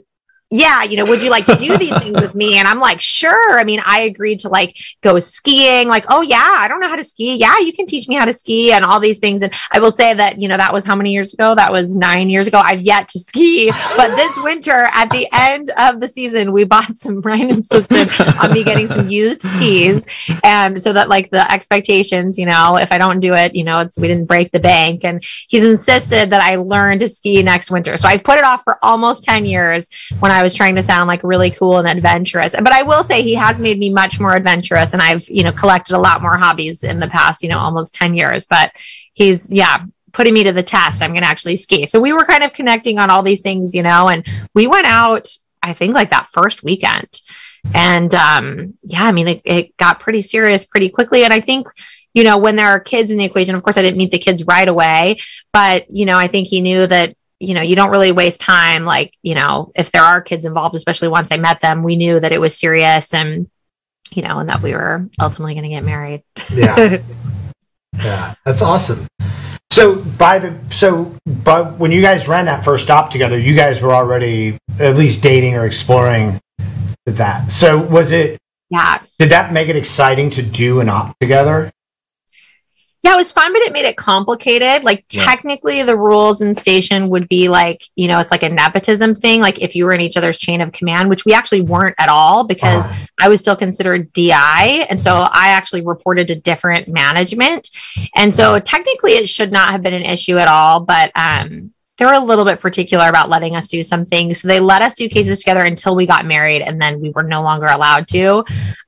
Yeah, 0.51 0.83
you 0.83 0.95
know, 0.95 1.05
would 1.05 1.23
you 1.23 1.31
like 1.31 1.45
to 1.45 1.55
do 1.55 1.75
these 1.77 1.97
things 1.97 2.21
with 2.21 2.35
me? 2.35 2.57
And 2.57 2.67
I'm 2.67 2.79
like, 2.79 3.01
sure. 3.01 3.59
I 3.59 3.63
mean, 3.63 3.81
I 3.83 4.01
agreed 4.01 4.41
to 4.41 4.49
like 4.49 4.77
go 5.01 5.17
skiing. 5.17 5.87
Like, 5.87 6.05
oh 6.07 6.21
yeah, 6.21 6.55
I 6.59 6.67
don't 6.67 6.79
know 6.79 6.87
how 6.87 6.95
to 6.95 7.03
ski. 7.03 7.35
Yeah, 7.35 7.57
you 7.57 7.73
can 7.73 7.87
teach 7.87 8.07
me 8.07 8.15
how 8.15 8.25
to 8.25 8.33
ski 8.33 8.71
and 8.71 8.85
all 8.85 8.99
these 8.99 9.17
things. 9.17 9.41
And 9.41 9.51
I 9.71 9.79
will 9.79 9.91
say 9.91 10.13
that, 10.13 10.39
you 10.39 10.47
know, 10.47 10.55
that 10.55 10.71
was 10.71 10.85
how 10.85 10.95
many 10.95 11.11
years 11.11 11.33
ago? 11.33 11.55
That 11.55 11.71
was 11.71 11.95
nine 11.95 12.29
years 12.29 12.47
ago. 12.47 12.59
I've 12.59 12.81
yet 12.81 13.09
to 13.09 13.19
ski. 13.19 13.71
But 13.97 14.15
this 14.15 14.37
winter, 14.43 14.87
at 14.93 15.09
the 15.09 15.27
end 15.33 15.71
of 15.79 15.99
the 15.99 16.07
season, 16.07 16.51
we 16.51 16.63
bought 16.63 16.95
some 16.95 17.21
Ryan 17.21 17.49
insisted 17.49 18.09
on 18.41 18.53
me 18.53 18.63
getting 18.63 18.87
some 18.87 19.09
used 19.09 19.41
skis. 19.41 20.05
And 20.43 20.79
so 20.79 20.93
that 20.93 21.09
like 21.09 21.31
the 21.31 21.51
expectations, 21.51 22.37
you 22.37 22.45
know, 22.45 22.77
if 22.77 22.91
I 22.91 22.99
don't 22.99 23.19
do 23.19 23.33
it, 23.33 23.55
you 23.55 23.63
know, 23.63 23.79
it's 23.79 23.97
we 23.97 24.07
didn't 24.07 24.25
break 24.25 24.51
the 24.51 24.59
bank. 24.59 25.03
And 25.03 25.23
he's 25.49 25.63
insisted 25.63 26.29
that 26.29 26.41
I 26.41 26.57
learn 26.57 26.99
to 26.99 27.09
ski 27.09 27.41
next 27.41 27.71
winter. 27.71 27.97
So 27.97 28.07
I've 28.07 28.23
put 28.23 28.37
it 28.37 28.43
off 28.43 28.63
for 28.63 28.77
almost 28.83 29.23
10 29.23 29.45
years 29.45 29.89
when 30.19 30.31
I 30.31 30.34
was 30.43 30.53
trying 30.53 30.75
to 30.75 30.83
sound 30.83 31.07
like 31.07 31.23
really 31.23 31.51
cool 31.51 31.77
and 31.77 31.87
adventurous. 31.87 32.55
But 32.55 32.71
I 32.71 32.83
will 32.83 33.03
say 33.03 33.21
he 33.21 33.35
has 33.35 33.59
made 33.59 33.77
me 33.77 33.89
much 33.89 34.19
more 34.19 34.35
adventurous 34.35 34.93
and 34.93 35.01
I've, 35.01 35.27
you 35.29 35.43
know, 35.43 35.51
collected 35.51 35.95
a 35.95 35.99
lot 35.99 36.21
more 36.21 36.37
hobbies 36.37 36.83
in 36.83 36.99
the 36.99 37.07
past, 37.07 37.43
you 37.43 37.49
know, 37.49 37.59
almost 37.59 37.93
10 37.93 38.15
years. 38.15 38.45
But 38.45 38.71
he's, 39.13 39.51
yeah, 39.51 39.85
putting 40.11 40.33
me 40.33 40.43
to 40.45 40.53
the 40.53 40.63
test. 40.63 41.01
I'm 41.01 41.11
going 41.11 41.23
to 41.23 41.27
actually 41.27 41.57
ski. 41.57 41.85
So 41.85 41.99
we 41.99 42.13
were 42.13 42.25
kind 42.25 42.43
of 42.43 42.53
connecting 42.53 42.99
on 42.99 43.09
all 43.09 43.21
these 43.21 43.41
things, 43.41 43.75
you 43.75 43.83
know, 43.83 44.07
and 44.07 44.25
we 44.53 44.65
went 44.65 44.87
out, 44.87 45.29
I 45.61 45.73
think 45.73 45.93
like 45.93 46.09
that 46.11 46.27
first 46.27 46.63
weekend. 46.63 47.21
And 47.73 48.13
um, 48.13 48.75
yeah, 48.83 49.03
I 49.03 49.11
mean, 49.11 49.27
it, 49.27 49.41
it 49.43 49.77
got 49.77 49.99
pretty 49.99 50.21
serious 50.21 50.65
pretty 50.65 50.89
quickly. 50.89 51.23
And 51.23 51.33
I 51.33 51.41
think, 51.41 51.67
you 52.13 52.23
know, 52.23 52.37
when 52.37 52.55
there 52.55 52.69
are 52.69 52.79
kids 52.79 53.11
in 53.11 53.17
the 53.17 53.25
equation, 53.25 53.55
of 53.55 53.63
course, 53.63 53.77
I 53.77 53.81
didn't 53.81 53.97
meet 53.97 54.11
the 54.11 54.17
kids 54.17 54.45
right 54.45 54.67
away, 54.67 55.17
but, 55.51 55.89
you 55.89 56.05
know, 56.05 56.17
I 56.17 56.27
think 56.27 56.47
he 56.47 56.61
knew 56.61 56.87
that 56.87 57.15
you 57.39 57.53
know, 57.53 57.61
you 57.61 57.75
don't 57.75 57.91
really 57.91 58.11
waste 58.11 58.39
time. 58.39 58.85
Like, 58.85 59.13
you 59.21 59.35
know, 59.35 59.71
if 59.75 59.91
there 59.91 60.03
are 60.03 60.21
kids 60.21 60.45
involved, 60.45 60.75
especially 60.75 61.07
once 61.07 61.31
I 61.31 61.37
met 61.37 61.61
them, 61.61 61.83
we 61.83 61.95
knew 61.95 62.19
that 62.19 62.31
it 62.31 62.41
was 62.41 62.57
serious 62.57 63.13
and, 63.13 63.49
you 64.11 64.21
know, 64.21 64.39
and 64.39 64.49
that 64.49 64.61
we 64.61 64.73
were 64.73 65.09
ultimately 65.19 65.53
going 65.53 65.63
to 65.63 65.69
get 65.69 65.83
married. 65.83 66.23
Yeah. 66.51 66.97
yeah. 67.97 68.35
That's 68.45 68.61
awesome. 68.61 69.07
So 69.71 69.97
by 69.97 70.39
the 70.39 70.57
so 70.69 71.13
but 71.43 71.77
when 71.77 71.91
you 71.91 72.01
guys 72.01 72.29
ran 72.29 72.45
that 72.45 72.63
first 72.63 72.85
stop 72.85 73.11
together, 73.11 73.37
you 73.37 73.55
guys 73.57 73.81
were 73.81 73.93
already 73.93 74.57
at 74.79 74.95
least 74.95 75.21
dating 75.21 75.55
or 75.55 75.65
exploring 75.65 76.39
that. 77.05 77.51
So 77.51 77.77
was 77.77 78.13
it 78.13 78.39
yeah. 78.69 78.99
Did 79.19 79.29
that 79.31 79.51
make 79.51 79.67
it 79.67 79.75
exciting 79.75 80.29
to 80.31 80.41
do 80.41 80.79
an 80.79 80.87
op 80.87 81.19
together? 81.19 81.71
Yeah, 83.05 83.13
it 83.13 83.17
was 83.17 83.31
fun, 83.31 83.53
but 83.53 83.61
it 83.61 83.71
made 83.71 83.85
it 83.85 83.97
complicated. 83.97 84.83
Like 84.83 85.05
yeah. 85.11 85.23
technically 85.25 85.83
the 85.83 85.95
rules 85.95 86.41
in 86.41 86.55
station 86.55 87.09
would 87.09 87.29
be 87.29 87.49
like, 87.49 87.83
you 87.95 88.07
know, 88.07 88.19
it's 88.19 88.31
like 88.31 88.41
a 88.41 88.49
nepotism 88.49 89.13
thing. 89.13 89.41
Like 89.41 89.61
if 89.61 89.75
you 89.75 89.85
were 89.85 89.91
in 89.91 90.01
each 90.01 90.17
other's 90.17 90.39
chain 90.39 90.59
of 90.59 90.71
command, 90.71 91.07
which 91.07 91.23
we 91.23 91.31
actually 91.31 91.61
weren't 91.61 91.93
at 91.99 92.09
all 92.09 92.45
because 92.45 92.89
uh. 92.89 92.95
I 93.21 93.29
was 93.29 93.41
still 93.41 93.55
considered 93.55 94.11
DI. 94.13 94.87
And 94.89 94.99
so 94.99 95.27
I 95.31 95.49
actually 95.49 95.83
reported 95.83 96.29
to 96.29 96.35
different 96.35 96.87
management. 96.87 97.69
And 98.15 98.33
so 98.33 98.57
technically 98.57 99.11
it 99.11 99.29
should 99.29 99.51
not 99.51 99.69
have 99.69 99.83
been 99.83 99.93
an 99.93 100.01
issue 100.01 100.37
at 100.37 100.47
all. 100.47 100.79
But 100.79 101.11
um 101.13 101.75
they 101.97 102.05
were 102.05 102.13
a 102.13 102.19
little 102.19 102.43
bit 102.43 102.59
particular 102.59 103.07
about 103.07 103.29
letting 103.29 103.55
us 103.55 103.67
do 103.67 103.81
some 103.81 104.03
things. 104.03 104.41
So 104.41 104.47
they 104.47 104.59
let 104.59 104.81
us 104.81 104.93
do 104.93 105.07
cases 105.07 105.39
together 105.39 105.63
until 105.63 105.95
we 105.95 106.05
got 106.05 106.25
married, 106.25 106.61
and 106.61 106.81
then 106.81 106.99
we 106.99 107.11
were 107.11 107.23
no 107.23 107.41
longer 107.41 107.67
allowed 107.67 108.07
to, 108.09 108.43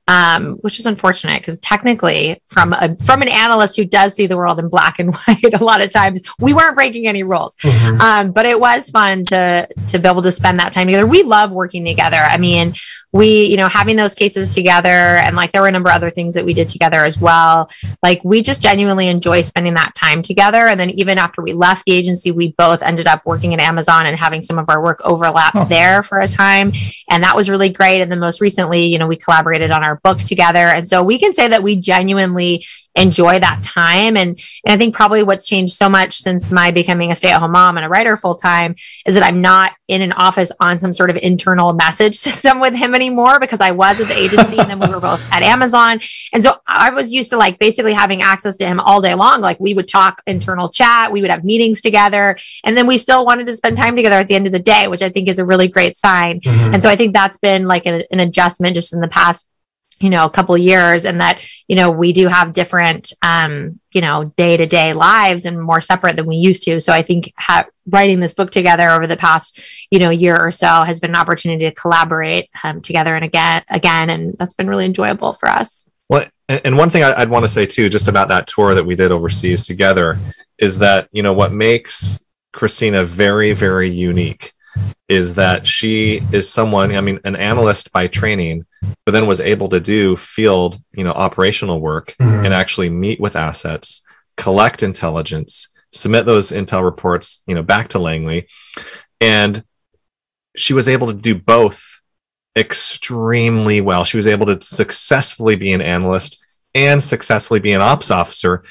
um, 0.08 0.54
which 0.62 0.78
is 0.78 0.86
unfortunate 0.86 1.40
because 1.40 1.58
technically, 1.58 2.42
from 2.46 2.72
a 2.72 2.96
from 3.04 3.20
an 3.20 3.28
analyst 3.28 3.76
who 3.76 3.84
does 3.84 4.14
see 4.14 4.26
the 4.26 4.38
world 4.38 4.58
in 4.58 4.68
black 4.68 4.98
and 4.98 5.14
white, 5.26 5.54
a 5.54 5.62
lot 5.62 5.82
of 5.82 5.90
times 5.90 6.22
we 6.40 6.54
weren't 6.54 6.74
breaking 6.74 7.06
any 7.06 7.22
rules. 7.22 7.54
Mm-hmm. 7.56 8.00
Um, 8.00 8.32
but 8.32 8.46
it 8.46 8.58
was 8.58 8.88
fun 8.90 9.22
to 9.24 9.68
to 9.88 9.98
be 9.98 10.08
able 10.08 10.22
to 10.22 10.32
spend 10.32 10.58
that 10.60 10.72
time 10.72 10.86
together. 10.86 11.06
We 11.06 11.22
love 11.22 11.52
working 11.52 11.84
together. 11.84 12.16
I 12.16 12.38
mean, 12.38 12.74
we, 13.12 13.44
you 13.44 13.56
know, 13.56 13.68
having 13.68 13.96
those 13.96 14.14
cases 14.14 14.54
together 14.54 14.88
and 14.88 15.34
like 15.34 15.52
there 15.52 15.62
were 15.62 15.68
a 15.68 15.72
number 15.72 15.88
of 15.88 15.96
other 15.96 16.10
things 16.10 16.34
that 16.34 16.44
we 16.44 16.52
did 16.52 16.68
together 16.68 17.04
as 17.04 17.18
well. 17.18 17.70
Like 18.02 18.22
we 18.22 18.42
just 18.42 18.60
genuinely 18.60 19.08
enjoy 19.08 19.40
spending 19.40 19.74
that 19.74 19.94
time 19.94 20.20
together. 20.20 20.66
And 20.66 20.78
then 20.78 20.90
even 20.90 21.16
after 21.16 21.40
we 21.40 21.54
left 21.54 21.86
the 21.86 21.92
agency, 21.92 22.32
we 22.32 22.52
both 22.58 22.82
ended 22.82 23.06
up 23.06 23.24
working 23.24 23.54
at 23.54 23.60
Amazon 23.60 24.04
and 24.06 24.18
having 24.18 24.42
some 24.42 24.58
of 24.58 24.68
our 24.68 24.82
work 24.82 25.00
overlap 25.04 25.54
oh. 25.56 25.64
there 25.64 26.02
for 26.02 26.20
a 26.20 26.28
time. 26.28 26.72
And 27.08 27.24
that 27.24 27.34
was 27.34 27.48
really 27.48 27.70
great. 27.70 28.02
And 28.02 28.12
then 28.12 28.20
most 28.20 28.42
recently, 28.42 28.84
you 28.84 28.98
know, 28.98 29.06
we 29.06 29.16
collaborated 29.16 29.70
on 29.70 29.84
our 29.84 29.97
book 30.02 30.20
together. 30.20 30.68
And 30.68 30.88
so 30.88 31.02
we 31.02 31.18
can 31.18 31.34
say 31.34 31.48
that 31.48 31.62
we 31.62 31.76
genuinely 31.76 32.64
enjoy 32.98 33.38
that 33.38 33.62
time. 33.62 34.16
And, 34.16 34.38
and 34.64 34.72
I 34.72 34.76
think 34.76 34.94
probably 34.94 35.22
what's 35.22 35.46
changed 35.46 35.72
so 35.72 35.88
much 35.88 36.18
since 36.18 36.50
my 36.50 36.70
becoming 36.70 37.12
a 37.12 37.16
stay 37.16 37.30
at 37.30 37.40
home 37.40 37.52
mom 37.52 37.76
and 37.76 37.86
a 37.86 37.88
writer 37.88 38.16
full 38.16 38.34
time 38.34 38.74
is 39.06 39.14
that 39.14 39.22
I'm 39.22 39.40
not 39.40 39.72
in 39.86 40.02
an 40.02 40.12
office 40.12 40.52
on 40.60 40.78
some 40.78 40.92
sort 40.92 41.10
of 41.10 41.16
internal 41.16 41.72
message 41.72 42.16
system 42.16 42.60
with 42.60 42.74
him 42.74 42.94
anymore 42.94 43.40
because 43.40 43.60
I 43.60 43.70
was 43.70 44.00
at 44.00 44.08
the 44.08 44.18
agency 44.18 44.58
and 44.58 44.68
then 44.68 44.78
we 44.80 44.88
were 44.88 45.00
both 45.00 45.22
at 45.32 45.42
Amazon. 45.42 46.00
And 46.32 46.42
so 46.42 46.56
I 46.66 46.90
was 46.90 47.12
used 47.12 47.30
to 47.30 47.36
like 47.36 47.58
basically 47.58 47.92
having 47.92 48.22
access 48.22 48.56
to 48.58 48.66
him 48.66 48.80
all 48.80 49.00
day 49.00 49.14
long. 49.14 49.40
Like 49.40 49.60
we 49.60 49.74
would 49.74 49.88
talk 49.88 50.22
internal 50.26 50.68
chat, 50.68 51.12
we 51.12 51.20
would 51.20 51.30
have 51.30 51.44
meetings 51.44 51.80
together, 51.80 52.36
and 52.64 52.76
then 52.76 52.86
we 52.86 52.98
still 52.98 53.24
wanted 53.24 53.46
to 53.46 53.56
spend 53.56 53.76
time 53.76 53.96
together 53.96 54.16
at 54.16 54.28
the 54.28 54.34
end 54.34 54.46
of 54.46 54.52
the 54.52 54.58
day, 54.58 54.88
which 54.88 55.02
I 55.02 55.08
think 55.08 55.28
is 55.28 55.38
a 55.38 55.44
really 55.44 55.68
great 55.68 55.96
sign. 55.96 56.40
Mm-hmm. 56.40 56.74
And 56.74 56.82
so 56.82 56.90
I 56.90 56.96
think 56.96 57.12
that's 57.12 57.38
been 57.38 57.66
like 57.66 57.86
a, 57.86 58.04
an 58.12 58.20
adjustment 58.20 58.74
just 58.74 58.92
in 58.92 59.00
the 59.00 59.08
past 59.08 59.48
you 60.00 60.10
know 60.10 60.24
a 60.24 60.30
couple 60.30 60.56
years 60.56 61.04
and 61.04 61.20
that 61.20 61.42
you 61.66 61.76
know 61.76 61.90
we 61.90 62.12
do 62.12 62.28
have 62.28 62.52
different 62.52 63.12
um 63.22 63.80
you 63.92 64.00
know 64.00 64.32
day-to-day 64.36 64.92
lives 64.92 65.44
and 65.44 65.60
more 65.60 65.80
separate 65.80 66.16
than 66.16 66.26
we 66.26 66.36
used 66.36 66.62
to. 66.64 66.80
So 66.80 66.92
i 66.92 67.02
think 67.02 67.32
ha- 67.36 67.66
writing 67.86 68.20
this 68.20 68.34
book 68.34 68.50
together 68.50 68.90
over 68.90 69.06
the 69.06 69.16
past 69.16 69.60
you 69.90 69.98
know 69.98 70.10
year 70.10 70.36
or 70.36 70.50
so 70.50 70.66
has 70.66 71.00
been 71.00 71.10
an 71.10 71.16
opportunity 71.16 71.64
to 71.64 71.72
collaborate 71.72 72.48
um, 72.62 72.80
together 72.80 73.14
and 73.14 73.24
again 73.24 73.62
again 73.70 74.10
and 74.10 74.36
that's 74.38 74.54
been 74.54 74.68
really 74.68 74.84
enjoyable 74.84 75.34
for 75.34 75.48
us. 75.48 75.88
Well 76.08 76.26
and 76.48 76.78
one 76.78 76.90
thing 76.90 77.02
i'd 77.02 77.28
want 77.28 77.44
to 77.44 77.48
say 77.48 77.66
too 77.66 77.88
just 77.88 78.08
about 78.08 78.28
that 78.28 78.46
tour 78.46 78.74
that 78.74 78.84
we 78.84 78.94
did 78.94 79.12
overseas 79.12 79.66
together 79.66 80.18
is 80.58 80.78
that 80.78 81.08
you 81.12 81.22
know 81.22 81.32
what 81.32 81.52
makes 81.52 82.24
christina 82.52 83.04
very 83.04 83.52
very 83.52 83.90
unique 83.90 84.52
is 85.08 85.34
that 85.34 85.66
she 85.66 86.22
is 86.32 86.48
someone 86.48 86.94
i 86.94 87.00
mean 87.00 87.18
an 87.24 87.36
analyst 87.36 87.92
by 87.92 88.06
training 88.06 88.64
but 89.04 89.12
then 89.12 89.26
was 89.26 89.40
able 89.40 89.68
to 89.68 89.80
do 89.80 90.16
field, 90.16 90.80
you 90.92 91.04
know, 91.04 91.12
operational 91.12 91.80
work 91.80 92.14
mm-hmm. 92.20 92.44
and 92.44 92.54
actually 92.54 92.90
meet 92.90 93.20
with 93.20 93.36
assets, 93.36 94.02
collect 94.36 94.82
intelligence, 94.82 95.68
submit 95.92 96.26
those 96.26 96.52
intel 96.52 96.84
reports, 96.84 97.42
you 97.46 97.54
know, 97.54 97.62
back 97.62 97.88
to 97.88 97.98
Langley. 97.98 98.48
And 99.20 99.64
she 100.56 100.74
was 100.74 100.88
able 100.88 101.08
to 101.08 101.14
do 101.14 101.34
both 101.34 102.00
extremely 102.56 103.80
well. 103.80 104.04
She 104.04 104.16
was 104.16 104.26
able 104.26 104.46
to 104.46 104.60
successfully 104.60 105.56
be 105.56 105.72
an 105.72 105.80
analyst 105.80 106.60
and 106.74 107.02
successfully 107.02 107.60
be 107.60 107.72
an 107.72 107.82
ops 107.82 108.10
officer. 108.10 108.64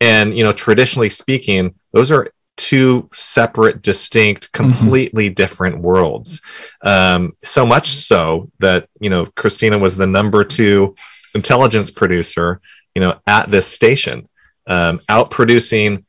And, 0.00 0.36
you 0.36 0.42
know, 0.42 0.52
traditionally 0.52 1.10
speaking, 1.10 1.74
those 1.92 2.10
are 2.10 2.32
two 2.56 3.08
separate, 3.12 3.82
distinct, 3.82 4.52
mm-hmm. 4.52 4.70
completely 4.70 5.26
mm-hmm. 5.26 5.34
different 5.34 5.80
worlds. 5.80 6.42
Um, 6.82 7.32
so 7.42 7.66
much 7.66 7.88
so 7.88 8.50
that 8.58 8.88
you 9.00 9.10
know 9.10 9.26
Christina 9.36 9.78
was 9.78 9.96
the 9.96 10.06
number 10.06 10.44
two 10.44 10.94
intelligence 11.34 11.90
producer, 11.90 12.60
you 12.94 13.00
know, 13.00 13.18
at 13.26 13.50
this 13.50 13.66
station, 13.66 14.28
um, 14.66 15.00
out 15.08 15.30
producing, 15.30 16.04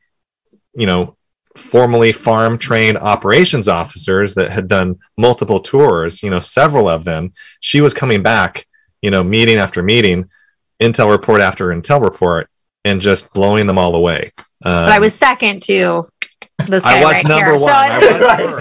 you 0.74 0.86
know, 0.86 1.16
formerly 1.56 2.12
farm 2.12 2.58
trained 2.58 2.98
operations 2.98 3.68
officers 3.68 4.34
that 4.34 4.50
had 4.50 4.68
done 4.68 4.98
multiple 5.16 5.60
tours, 5.60 6.22
you 6.22 6.30
know, 6.30 6.40
several 6.40 6.88
of 6.88 7.04
them. 7.04 7.32
She 7.60 7.80
was 7.80 7.94
coming 7.94 8.22
back, 8.22 8.66
you 9.02 9.10
know, 9.10 9.22
meeting 9.22 9.56
after 9.58 9.82
meeting, 9.82 10.28
intel 10.80 11.10
report 11.10 11.40
after 11.40 11.68
intel 11.68 12.02
report, 12.02 12.48
and 12.84 13.00
just 13.00 13.32
blowing 13.32 13.66
them 13.66 13.78
all 13.78 13.94
away. 13.94 14.32
Um, 14.64 14.86
but 14.86 14.92
I 14.92 14.98
was 14.98 15.14
second 15.14 15.62
to 15.62 16.06
this 16.66 16.82
guy 16.82 17.00
I 17.00 17.04
was 17.04 17.12
right 17.14 17.26
number 17.28 17.44
here. 17.44 17.52
one. 17.52 17.60
So, 17.60 17.66
I 17.68 17.98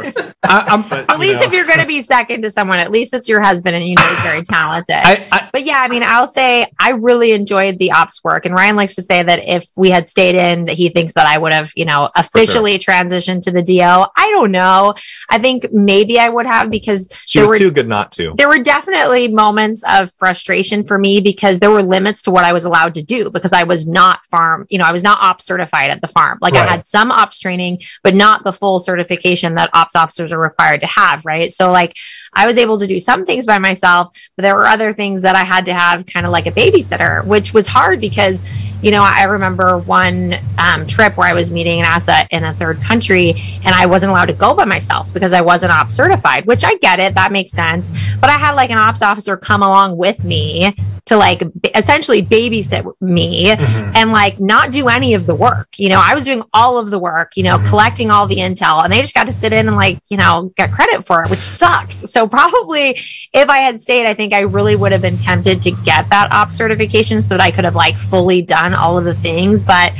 was 0.03 0.13
first. 0.15 0.33
I, 0.45 0.85
But, 0.89 1.09
at 1.09 1.19
least 1.19 1.39
know. 1.39 1.43
if 1.47 1.53
you're 1.53 1.65
going 1.65 1.79
to 1.79 1.85
be 1.85 2.01
second 2.01 2.41
to 2.43 2.49
someone, 2.49 2.79
at 2.79 2.91
least 2.91 3.13
it's 3.13 3.29
your 3.29 3.41
husband 3.41 3.75
and 3.75 3.85
you 3.85 3.95
know 3.95 4.03
he's 4.07 4.19
very 4.19 4.41
talented. 4.43 4.95
I, 4.97 5.25
I, 5.31 5.49
but 5.51 5.63
yeah, 5.63 5.77
I 5.79 5.87
mean, 5.87 6.03
I'll 6.05 6.27
say 6.27 6.67
I 6.79 6.91
really 6.91 7.31
enjoyed 7.31 7.79
the 7.79 7.91
ops 7.91 8.23
work. 8.23 8.45
And 8.45 8.53
Ryan 8.53 8.75
likes 8.75 8.95
to 8.95 9.01
say 9.01 9.23
that 9.23 9.47
if 9.47 9.65
we 9.77 9.89
had 9.89 10.09
stayed 10.09 10.35
in, 10.35 10.65
that 10.65 10.73
he 10.73 10.89
thinks 10.89 11.13
that 11.13 11.25
I 11.25 11.37
would 11.37 11.53
have, 11.53 11.71
you 11.75 11.85
know, 11.85 12.09
officially 12.15 12.77
transitioned 12.77 13.41
to 13.43 13.51
the 13.51 13.61
DO. 13.61 13.81
I 13.81 14.29
don't 14.31 14.51
know. 14.51 14.93
I 15.29 15.39
think 15.39 15.71
maybe 15.71 16.19
I 16.19 16.29
would 16.29 16.45
have 16.45 16.69
because 16.69 17.09
She 17.25 17.39
there 17.39 17.43
was 17.49 17.51
were 17.51 17.57
too 17.57 17.71
good 17.71 17.87
not 17.87 18.11
to. 18.13 18.33
there 18.35 18.49
were 18.49 18.59
definitely 18.59 19.27
moments 19.29 19.83
of 19.89 20.11
frustration 20.13 20.83
for 20.83 20.97
me 20.97 21.21
because 21.21 21.59
there 21.59 21.71
were 21.71 21.83
limits 21.83 22.21
to 22.23 22.31
what 22.31 22.43
I 22.43 22.53
was 22.53 22.65
allowed 22.65 22.93
to 22.95 23.03
do 23.03 23.29
because 23.29 23.53
I 23.53 23.63
was 23.63 23.87
not 23.87 24.25
farm, 24.25 24.67
you 24.69 24.77
know, 24.77 24.85
I 24.85 24.91
was 24.91 25.03
not 25.03 25.19
ops 25.21 25.45
certified 25.45 25.89
at 25.89 26.01
the 26.01 26.07
farm. 26.07 26.37
Like 26.41 26.53
I 26.55 26.65
had 26.65 26.85
some 26.85 27.11
ops 27.11 27.39
training, 27.39 27.79
but 28.01 28.15
not 28.15 28.43
the 28.43 28.53
full 28.53 28.79
certification 28.79 29.55
that 29.55 29.69
ops 29.73 29.95
officers 29.95 30.31
are 30.31 30.39
required 30.39 30.81
to 30.81 30.87
have, 30.87 31.25
right? 31.25 31.51
So 31.51 31.71
like 31.71 31.95
I 32.33 32.47
was 32.47 32.57
able 32.57 32.79
to 32.79 32.87
do 32.87 32.99
some 32.99 33.25
things 33.25 33.45
by 33.45 33.59
myself, 33.59 34.17
but 34.35 34.43
there 34.43 34.55
were 34.55 34.65
other 34.65 34.93
things 34.93 35.21
that 35.21 35.35
I 35.35 35.43
had 35.43 35.65
to 35.65 35.73
have 35.73 36.05
kind 36.05 36.25
of 36.25 36.31
like 36.31 36.47
a 36.47 36.51
babysitter, 36.51 37.25
which 37.25 37.53
was 37.53 37.67
hard 37.67 38.01
because 38.01 38.43
you 38.83 38.91
know, 38.91 39.01
I 39.01 39.23
remember 39.23 39.77
one 39.77 40.35
um, 40.57 40.85
trip 40.85 41.15
where 41.15 41.27
I 41.27 41.33
was 41.33 41.51
meeting 41.51 41.79
an 41.79 41.85
asset 41.85 42.27
in 42.31 42.43
a 42.43 42.53
third 42.53 42.81
country 42.81 43.33
and 43.63 43.73
I 43.73 43.85
wasn't 43.85 44.09
allowed 44.09 44.25
to 44.25 44.33
go 44.33 44.53
by 44.53 44.65
myself 44.65 45.13
because 45.13 45.31
I 45.31 45.39
wasn't 45.39 45.71
ops 45.71 45.93
certified, 45.93 46.45
which 46.45 46.65
I 46.65 46.75
get 46.75 46.99
it. 46.99 47.15
That 47.15 47.31
makes 47.31 47.51
sense. 47.53 47.91
But 48.19 48.29
I 48.29 48.33
had 48.33 48.55
like 48.55 48.71
an 48.71 48.77
ops 48.77 49.01
officer 49.01 49.37
come 49.37 49.63
along 49.63 49.95
with 49.95 50.25
me 50.25 50.75
to 51.05 51.17
like 51.17 51.39
b- 51.39 51.69
essentially 51.75 52.23
babysit 52.23 52.89
me 53.01 53.47
mm-hmm. 53.47 53.91
and 53.95 54.11
like 54.11 54.39
not 54.39 54.71
do 54.71 54.87
any 54.87 55.13
of 55.13 55.25
the 55.25 55.35
work. 55.35 55.67
You 55.77 55.89
know, 55.89 56.01
I 56.03 56.15
was 56.15 56.23
doing 56.23 56.43
all 56.53 56.77
of 56.77 56.91
the 56.91 56.99
work, 56.99 57.35
you 57.35 57.43
know, 57.43 57.57
mm-hmm. 57.57 57.67
collecting 57.67 58.11
all 58.11 58.25
the 58.25 58.37
intel 58.37 58.83
and 58.83 58.91
they 58.91 59.01
just 59.01 59.13
got 59.13 59.27
to 59.27 59.33
sit 59.33 59.51
in 59.51 59.67
and 59.67 59.75
like, 59.75 59.99
you 60.09 60.17
know, 60.17 60.53
get 60.55 60.71
credit 60.71 61.03
for 61.05 61.23
it, 61.23 61.29
which 61.29 61.41
sucks. 61.41 61.95
So 62.11 62.27
probably 62.27 62.99
if 63.33 63.49
I 63.49 63.59
had 63.59 63.81
stayed, 63.81 64.05
I 64.05 64.13
think 64.13 64.33
I 64.33 64.41
really 64.41 64.75
would 64.75 64.91
have 64.91 65.01
been 65.01 65.17
tempted 65.17 65.61
to 65.63 65.71
get 65.71 66.09
that 66.09 66.31
ops 66.31 66.55
certification 66.55 67.21
so 67.21 67.29
that 67.29 67.41
I 67.41 67.51
could 67.51 67.65
have 67.65 67.75
like 67.75 67.95
fully 67.95 68.41
done 68.41 68.72
all 68.73 68.97
of 68.97 69.05
the 69.05 69.13
things. 69.13 69.63
But 69.63 69.93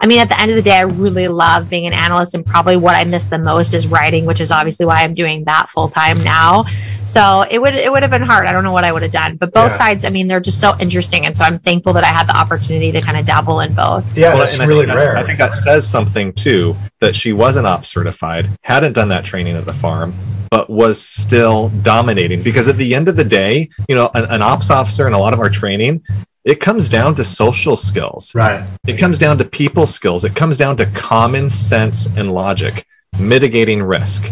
I 0.00 0.06
mean, 0.06 0.20
at 0.20 0.28
the 0.28 0.40
end 0.40 0.50
of 0.52 0.56
the 0.56 0.62
day, 0.62 0.76
I 0.76 0.82
really 0.82 1.26
love 1.26 1.68
being 1.68 1.86
an 1.86 1.92
analyst, 1.92 2.32
and 2.34 2.46
probably 2.46 2.76
what 2.76 2.94
I 2.94 3.02
miss 3.02 3.26
the 3.26 3.38
most 3.38 3.74
is 3.74 3.88
writing, 3.88 4.26
which 4.26 4.40
is 4.40 4.52
obviously 4.52 4.86
why 4.86 5.02
I'm 5.02 5.12
doing 5.12 5.42
that 5.44 5.68
full 5.70 5.88
time 5.88 6.22
now. 6.22 6.66
So 7.02 7.44
it 7.50 7.60
would 7.60 7.74
it 7.74 7.90
would 7.90 8.02
have 8.02 8.10
been 8.10 8.22
hard. 8.22 8.46
I 8.46 8.52
don't 8.52 8.62
know 8.62 8.70
what 8.70 8.84
I 8.84 8.92
would 8.92 9.02
have 9.02 9.10
done, 9.10 9.36
but 9.36 9.52
both 9.52 9.72
yeah. 9.72 9.78
sides. 9.78 10.04
I 10.04 10.10
mean, 10.10 10.28
they're 10.28 10.38
just 10.38 10.60
so 10.60 10.76
interesting, 10.78 11.26
and 11.26 11.36
so 11.36 11.42
I'm 11.42 11.58
thankful 11.58 11.94
that 11.94 12.04
I 12.04 12.08
had 12.08 12.28
the 12.28 12.36
opportunity 12.36 12.92
to 12.92 13.00
kind 13.00 13.18
of 13.18 13.26
dabble 13.26 13.58
in 13.58 13.74
both. 13.74 14.16
Yeah, 14.16 14.34
well, 14.34 14.46
that's 14.46 14.58
really 14.58 14.88
I 14.88 14.94
rare. 14.94 15.14
That, 15.14 15.24
I 15.24 15.26
think 15.26 15.38
that 15.38 15.52
says 15.52 15.88
something 15.88 16.32
too 16.32 16.76
that 17.00 17.16
she 17.16 17.32
wasn't 17.32 17.66
ops 17.66 17.88
certified, 17.88 18.48
hadn't 18.62 18.92
done 18.92 19.08
that 19.08 19.24
training 19.24 19.56
at 19.56 19.64
the 19.64 19.72
farm, 19.72 20.14
but 20.50 20.70
was 20.70 21.02
still 21.02 21.70
dominating 21.82 22.42
because 22.42 22.68
at 22.68 22.76
the 22.76 22.94
end 22.94 23.08
of 23.08 23.16
the 23.16 23.24
day, 23.24 23.68
you 23.88 23.96
know, 23.96 24.10
an, 24.14 24.26
an, 24.26 24.42
ops 24.42 24.70
officer 24.70 25.06
in 25.06 25.12
a 25.12 25.18
lot 25.18 25.32
of 25.32 25.40
our 25.40 25.50
training 25.50 26.02
it 26.48 26.60
comes 26.60 26.88
down 26.88 27.14
to 27.14 27.24
social 27.24 27.76
skills. 27.76 28.34
Right. 28.34 28.66
It 28.86 28.96
comes 28.96 29.18
down 29.18 29.36
to 29.36 29.44
people 29.44 29.84
skills. 29.84 30.24
It 30.24 30.34
comes 30.34 30.56
down 30.56 30.78
to 30.78 30.86
common 30.86 31.50
sense 31.50 32.06
and 32.06 32.32
logic, 32.32 32.86
mitigating 33.20 33.82
risk. 33.82 34.26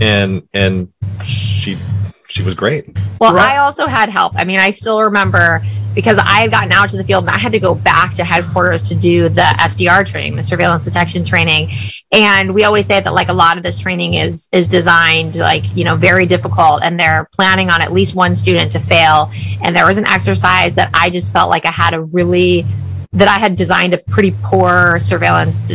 And 0.00 0.48
and 0.54 0.90
she 1.22 1.76
she 2.30 2.42
was 2.42 2.54
great. 2.54 2.88
Well, 3.20 3.34
right. 3.34 3.54
I 3.54 3.58
also 3.58 3.86
had 3.86 4.08
help. 4.08 4.34
I 4.36 4.44
mean, 4.44 4.60
I 4.60 4.70
still 4.70 5.02
remember 5.02 5.62
because 5.94 6.18
I 6.18 6.40
had 6.40 6.52
gotten 6.52 6.70
out 6.70 6.88
to 6.90 6.96
the 6.96 7.02
field 7.02 7.24
and 7.24 7.30
I 7.30 7.38
had 7.38 7.50
to 7.52 7.58
go 7.58 7.74
back 7.74 8.14
to 8.14 8.24
headquarters 8.24 8.82
to 8.82 8.94
do 8.94 9.28
the 9.28 9.42
SDR 9.42 10.06
training, 10.06 10.36
the 10.36 10.42
surveillance 10.42 10.84
detection 10.84 11.24
training. 11.24 11.70
And 12.12 12.54
we 12.54 12.62
always 12.62 12.86
say 12.86 13.00
that 13.00 13.12
like 13.12 13.28
a 13.28 13.32
lot 13.32 13.56
of 13.56 13.64
this 13.64 13.76
training 13.76 14.14
is 14.14 14.48
is 14.52 14.68
designed 14.68 15.36
like, 15.36 15.64
you 15.76 15.84
know, 15.84 15.96
very 15.96 16.26
difficult 16.26 16.82
and 16.84 16.98
they're 16.98 17.28
planning 17.32 17.70
on 17.70 17.80
at 17.80 17.92
least 17.92 18.14
one 18.14 18.36
student 18.36 18.70
to 18.72 18.80
fail. 18.80 19.32
And 19.62 19.74
there 19.74 19.86
was 19.86 19.98
an 19.98 20.06
exercise 20.06 20.74
that 20.76 20.90
I 20.94 21.10
just 21.10 21.32
felt 21.32 21.50
like 21.50 21.66
I 21.66 21.72
had 21.72 21.94
a 21.94 22.00
really 22.00 22.64
that 23.12 23.26
I 23.26 23.38
had 23.38 23.56
designed 23.56 23.92
a 23.92 23.98
pretty 23.98 24.32
poor 24.44 25.00
surveillance 25.00 25.68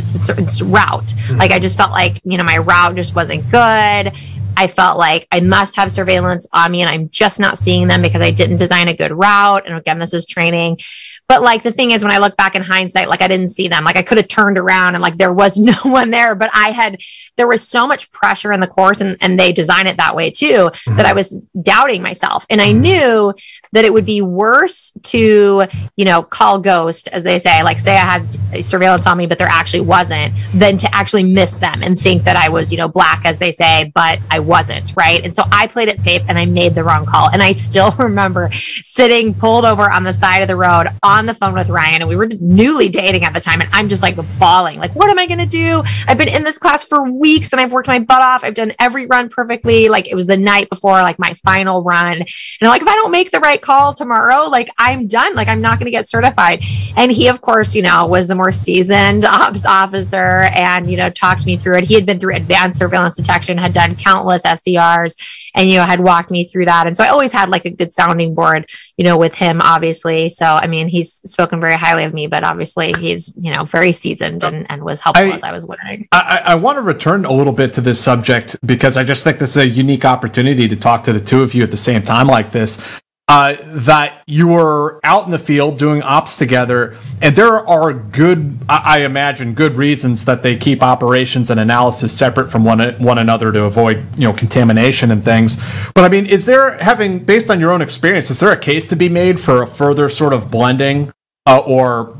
route. 0.61 1.03
Mm-hmm. 1.03 1.35
Like 1.35 1.51
I 1.51 1.59
just 1.59 1.75
felt 1.75 1.91
like, 1.91 2.21
you 2.23 2.37
know, 2.37 2.45
my 2.45 2.59
route 2.59 2.95
just 2.95 3.13
wasn't 3.13 3.51
good 3.51 4.13
I 4.57 4.67
felt 4.67 4.97
like 4.97 5.27
I 5.31 5.39
must 5.39 5.75
have 5.75 5.91
surveillance 5.91 6.47
on 6.53 6.71
me 6.71 6.81
and 6.81 6.89
I'm 6.89 7.09
just 7.09 7.39
not 7.39 7.59
seeing 7.59 7.87
them 7.87 8.01
because 8.01 8.21
I 8.21 8.31
didn't 8.31 8.57
design 8.57 8.87
a 8.87 8.93
good 8.93 9.11
route. 9.11 9.67
And 9.67 9.75
again, 9.75 9.99
this 9.99 10.13
is 10.13 10.25
training. 10.25 10.79
But 11.27 11.41
like 11.41 11.63
the 11.63 11.71
thing 11.71 11.91
is, 11.91 12.03
when 12.03 12.13
I 12.13 12.19
look 12.19 12.37
back 12.37 12.55
in 12.55 12.61
hindsight, 12.61 13.09
like 13.09 13.21
I 13.21 13.27
didn't 13.27 13.49
see 13.49 13.67
them. 13.67 13.83
Like 13.83 13.97
I 13.97 14.03
could 14.03 14.17
have 14.17 14.27
turned 14.27 14.57
around 14.57 14.95
and 14.95 15.01
like 15.01 15.17
there 15.17 15.33
was 15.33 15.57
no 15.59 15.73
one 15.83 16.11
there, 16.11 16.35
but 16.35 16.49
I 16.53 16.69
had, 16.69 16.99
there 17.35 17.47
was 17.47 17.67
so 17.67 17.87
much 17.87 18.11
pressure 18.11 18.51
in 18.51 18.59
the 18.59 18.67
course 18.67 19.01
and, 19.01 19.17
and 19.21 19.39
they 19.39 19.51
design 19.51 19.87
it 19.87 19.97
that 19.97 20.15
way 20.15 20.29
too, 20.29 20.69
mm-hmm. 20.69 20.97
that 20.97 21.05
I 21.05 21.13
was 21.13 21.47
doubting 21.61 22.01
myself. 22.01 22.45
And 22.49 22.61
I 22.61 22.71
mm-hmm. 22.71 22.81
knew 22.81 23.33
that 23.71 23.85
it 23.85 23.91
would 23.91 24.05
be 24.05 24.21
worse 24.21 24.93
to, 25.03 25.65
you 25.97 26.05
know, 26.05 26.23
call 26.23 26.59
ghost, 26.59 27.07
as 27.09 27.23
they 27.23 27.39
say, 27.39 27.63
like 27.63 27.79
say 27.79 27.95
I 27.95 28.19
had 28.19 28.63
surveillance 28.63 29.07
on 29.07 29.17
me, 29.17 29.25
but 29.25 29.37
there 29.37 29.49
actually 29.49 29.81
wasn't, 29.81 30.33
than 30.53 30.77
to 30.77 30.95
actually 30.95 31.23
miss 31.23 31.53
them 31.53 31.83
and 31.83 31.99
think 31.99 32.23
that 32.23 32.35
I 32.35 32.49
was, 32.49 32.71
you 32.71 32.77
know, 32.77 32.87
black, 32.87 33.25
as 33.25 33.39
they 33.39 33.51
say, 33.51 33.91
but 33.93 34.19
I 34.29 34.39
wasn't. 34.39 34.93
Right. 34.95 35.23
And 35.23 35.35
so 35.35 35.43
I 35.51 35.67
played 35.67 35.87
it 35.87 35.99
safe 35.99 36.21
and 36.29 36.37
I 36.37 36.45
made 36.45 36.75
the 36.75 36.83
wrong 36.83 37.05
call. 37.05 37.29
And 37.29 37.41
I 37.41 37.53
still 37.53 37.91
remember 37.97 38.49
sitting 38.53 39.33
pulled 39.33 39.65
over 39.65 39.89
on 39.89 40.03
the 40.03 40.13
side 40.13 40.41
of 40.41 40.47
the 40.47 40.55
road 40.55 40.87
on 41.03 41.14
the 41.23 41.33
phone 41.33 41.53
with 41.53 41.69
Ryan 41.69 42.01
and 42.01 42.09
we 42.09 42.15
were 42.15 42.27
newly 42.39 42.89
dating 42.89 43.23
at 43.23 43.33
the 43.33 43.39
time. 43.39 43.61
And 43.61 43.69
I'm 43.71 43.87
just 43.87 44.01
like 44.01 44.17
bawling, 44.37 44.79
like, 44.79 44.93
what 44.95 45.09
am 45.09 45.17
I 45.17 45.27
going 45.27 45.39
to 45.39 45.45
do? 45.45 45.83
I've 46.07 46.17
been 46.17 46.27
in 46.27 46.43
this 46.43 46.57
class 46.57 46.83
for 46.83 47.09
weeks 47.09 47.53
and 47.53 47.61
I've 47.61 47.71
worked 47.71 47.87
my 47.87 47.99
butt 47.99 48.21
off. 48.21 48.43
I've 48.43 48.53
done 48.53 48.73
every 48.79 49.07
run 49.07 49.29
perfectly. 49.29 49.87
Like 49.87 50.11
it 50.11 50.15
was 50.15 50.27
the 50.27 50.37
night 50.37 50.69
before, 50.69 51.01
like 51.01 51.17
my 51.17 51.33
final 51.35 51.83
run. 51.83 52.17
And 52.17 52.27
I'm 52.61 52.67
like, 52.67 52.81
if 52.81 52.87
I 52.87 52.95
don't 52.95 53.11
make 53.11 53.31
the 53.31 53.39
right 53.39 53.61
call 53.61 53.93
tomorrow, 53.93 54.49
like 54.49 54.69
I'm 54.77 55.07
done. 55.07 55.35
Like 55.35 55.47
I'm 55.47 55.61
not 55.61 55.79
going 55.79 55.85
to 55.85 55.91
get 55.91 56.09
certified. 56.09 56.63
And 56.97 57.11
he, 57.11 57.27
of 57.27 57.41
course, 57.41 57.75
you 57.75 57.81
know, 57.81 58.05
was 58.05 58.27
the 58.27 58.35
more 58.35 58.51
seasoned 58.51 59.23
ops 59.25 59.65
officer 59.65 60.49
and, 60.55 60.89
you 60.89 60.97
know, 60.97 61.09
talked 61.09 61.45
me 61.45 61.57
through 61.57 61.77
it. 61.77 61.85
He 61.85 61.93
had 61.93 62.05
been 62.05 62.19
through 62.19 62.35
advanced 62.35 62.79
surveillance 62.79 63.15
detection, 63.15 63.57
had 63.57 63.73
done 63.73 63.95
countless 63.95 64.43
SDRs 64.43 65.15
and, 65.55 65.69
you 65.69 65.77
know, 65.77 65.85
had 65.85 65.99
walked 65.99 66.31
me 66.31 66.43
through 66.43 66.65
that. 66.65 66.87
And 66.87 66.95
so 66.95 67.03
I 67.03 67.09
always 67.09 67.31
had 67.31 67.49
like 67.49 67.65
a 67.65 67.69
good 67.69 67.93
sounding 67.93 68.33
board, 68.33 68.69
you 68.97 69.05
know, 69.05 69.17
with 69.17 69.35
him, 69.35 69.61
obviously. 69.61 70.29
So, 70.29 70.45
I 70.45 70.67
mean, 70.67 70.87
he's 71.05 71.31
spoken 71.31 71.59
very 71.59 71.75
highly 71.75 72.03
of 72.03 72.13
me, 72.13 72.27
but 72.27 72.43
obviously 72.43 72.93
he's, 72.99 73.33
you 73.37 73.53
know, 73.53 73.65
very 73.65 73.91
seasoned 73.91 74.43
and, 74.43 74.69
and 74.69 74.83
was 74.83 75.01
helpful 75.01 75.25
I, 75.25 75.35
as 75.35 75.43
I 75.43 75.51
was 75.51 75.67
learning. 75.67 76.07
I, 76.11 76.41
I 76.45 76.55
want 76.55 76.77
to 76.77 76.81
return 76.81 77.25
a 77.25 77.31
little 77.31 77.53
bit 77.53 77.73
to 77.73 77.81
this 77.81 78.03
subject 78.03 78.55
because 78.65 78.97
I 78.97 79.03
just 79.03 79.23
think 79.23 79.39
this 79.39 79.51
is 79.51 79.57
a 79.57 79.67
unique 79.67 80.05
opportunity 80.05 80.67
to 80.67 80.75
talk 80.75 81.03
to 81.05 81.13
the 81.13 81.19
two 81.19 81.41
of 81.43 81.53
you 81.53 81.63
at 81.63 81.71
the 81.71 81.77
same 81.77 82.01
time 82.01 82.27
like 82.27 82.51
this 82.51 83.01
uh, 83.27 83.55
that 83.61 84.21
you 84.27 84.47
were 84.47 84.99
out 85.03 85.25
in 85.25 85.31
the 85.31 85.39
field 85.39 85.79
doing 85.79 86.03
ops 86.03 86.37
together, 86.37 86.95
and 87.23 87.35
there 87.35 87.55
are 87.67 87.91
good, 87.91 88.59
I 88.69 89.01
imagine, 89.01 89.55
good 89.55 89.73
reasons 89.73 90.25
that 90.25 90.43
they 90.43 90.55
keep 90.55 90.83
operations 90.83 91.49
and 91.49 91.59
analysis 91.59 92.15
separate 92.15 92.51
from 92.51 92.63
one 92.63 92.79
one 92.99 93.17
another 93.17 93.51
to 93.51 93.63
avoid 93.63 94.05
you 94.15 94.27
know 94.27 94.33
contamination 94.33 95.09
and 95.09 95.25
things. 95.25 95.57
But 95.95 96.03
I 96.03 96.09
mean, 96.09 96.27
is 96.27 96.45
there 96.45 96.77
having 96.77 97.17
based 97.17 97.49
on 97.49 97.59
your 97.59 97.71
own 97.71 97.81
experience, 97.81 98.29
is 98.29 98.39
there 98.39 98.51
a 98.51 98.57
case 98.57 98.87
to 98.89 98.95
be 98.95 99.09
made 99.09 99.39
for 99.39 99.63
a 99.63 99.67
further 99.67 100.07
sort 100.07 100.31
of 100.31 100.51
blending 100.51 101.11
uh, 101.47 101.59
or 101.59 102.15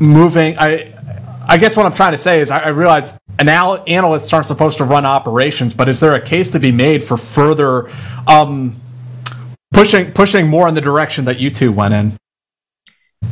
moving? 0.00 0.58
I 0.58 0.92
I 1.46 1.56
guess 1.56 1.76
what 1.76 1.86
I'm 1.86 1.94
trying 1.94 2.12
to 2.12 2.18
say 2.18 2.40
is 2.40 2.50
I, 2.50 2.64
I 2.64 2.68
realize 2.70 3.16
anal- 3.38 3.84
analysts 3.86 4.32
aren't 4.32 4.46
supposed 4.46 4.78
to 4.78 4.84
run 4.84 5.06
operations, 5.06 5.72
but 5.72 5.88
is 5.88 6.00
there 6.00 6.14
a 6.14 6.20
case 6.20 6.50
to 6.50 6.58
be 6.58 6.72
made 6.72 7.04
for 7.04 7.16
further? 7.16 7.88
Um, 8.26 8.80
pushing 9.72 10.12
pushing 10.12 10.48
more 10.48 10.68
in 10.68 10.74
the 10.74 10.80
direction 10.80 11.24
that 11.24 11.38
you 11.38 11.50
two 11.50 11.72
went 11.72 11.94
in. 11.94 12.16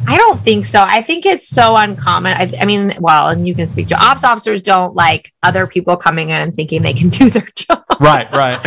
I 0.06 0.16
don't 0.16 0.38
think 0.38 0.66
so. 0.66 0.80
I 0.80 1.02
think 1.02 1.26
it's 1.26 1.48
so 1.48 1.76
uncommon. 1.76 2.32
I, 2.36 2.52
I, 2.60 2.64
mean, 2.64 2.96
well, 3.00 3.28
and 3.28 3.46
you 3.46 3.54
can 3.54 3.66
speak 3.66 3.88
to 3.88 4.02
ops 4.02 4.24
officers 4.24 4.62
don't 4.62 4.94
like 4.94 5.32
other 5.42 5.66
people 5.66 5.96
coming 5.96 6.30
in 6.30 6.40
and 6.40 6.54
thinking 6.54 6.82
they 6.82 6.92
can 6.92 7.08
do 7.08 7.28
their 7.28 7.46
job. 7.54 7.84
Right, 7.98 8.30
right. 8.32 8.58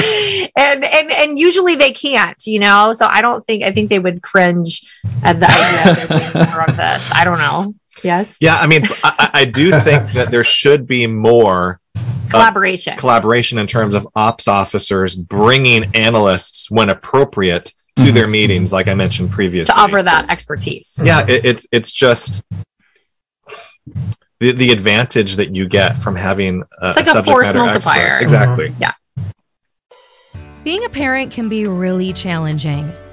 and 0.55 0.83
and 0.83 1.11
and 1.11 1.39
usually 1.39 1.75
they 1.75 1.91
can't, 1.91 2.37
you 2.45 2.59
know. 2.59 2.93
So 2.93 3.05
I 3.05 3.21
don't 3.21 3.43
think 3.45 3.63
I 3.63 3.71
think 3.71 3.89
they 3.89 3.99
would 3.99 4.21
cringe 4.21 4.81
at 5.23 5.39
the 5.39 5.47
idea 5.47 6.03
of 6.03 6.77
this. 6.77 7.11
I 7.11 7.23
don't 7.23 7.39
know. 7.39 7.73
Yes. 8.03 8.37
Yeah, 8.41 8.57
I 8.57 8.67
mean, 8.67 8.83
I, 9.03 9.29
I 9.33 9.45
do 9.45 9.71
think 9.79 10.11
that 10.11 10.29
there 10.29 10.43
should 10.43 10.85
be 10.87 11.07
more 11.07 11.79
collaboration 12.33 12.97
collaboration 12.97 13.57
in 13.57 13.67
terms 13.67 13.93
of 13.95 14.07
ops 14.15 14.47
officers 14.47 15.15
bringing 15.15 15.95
analysts 15.95 16.69
when 16.69 16.89
appropriate 16.89 17.71
to 17.95 18.03
mm-hmm. 18.03 18.15
their 18.15 18.27
meetings 18.27 18.73
like 18.73 18.87
i 18.87 18.93
mentioned 18.93 19.29
previously 19.31 19.73
to 19.73 19.79
offer 19.79 20.03
that 20.03 20.29
expertise 20.29 21.01
yeah 21.03 21.25
it, 21.27 21.45
it's 21.45 21.67
it's 21.71 21.91
just 21.91 22.45
the, 24.39 24.51
the 24.51 24.71
advantage 24.71 25.35
that 25.37 25.55
you 25.55 25.67
get 25.67 25.97
from 25.97 26.15
having 26.15 26.63
a, 26.81 26.89
it's 26.89 26.97
like 26.97 27.07
a, 27.07 27.19
a 27.19 27.23
force 27.23 27.53
multiplier 27.53 28.07
expert. 28.07 28.23
exactly 28.23 28.69
mm-hmm. 28.69 28.81
yeah 28.81 28.93
being 30.63 30.83
a 30.85 30.89
parent 30.89 31.31
can 31.31 31.49
be 31.49 31.67
really 31.67 32.13
challenging 32.13 32.91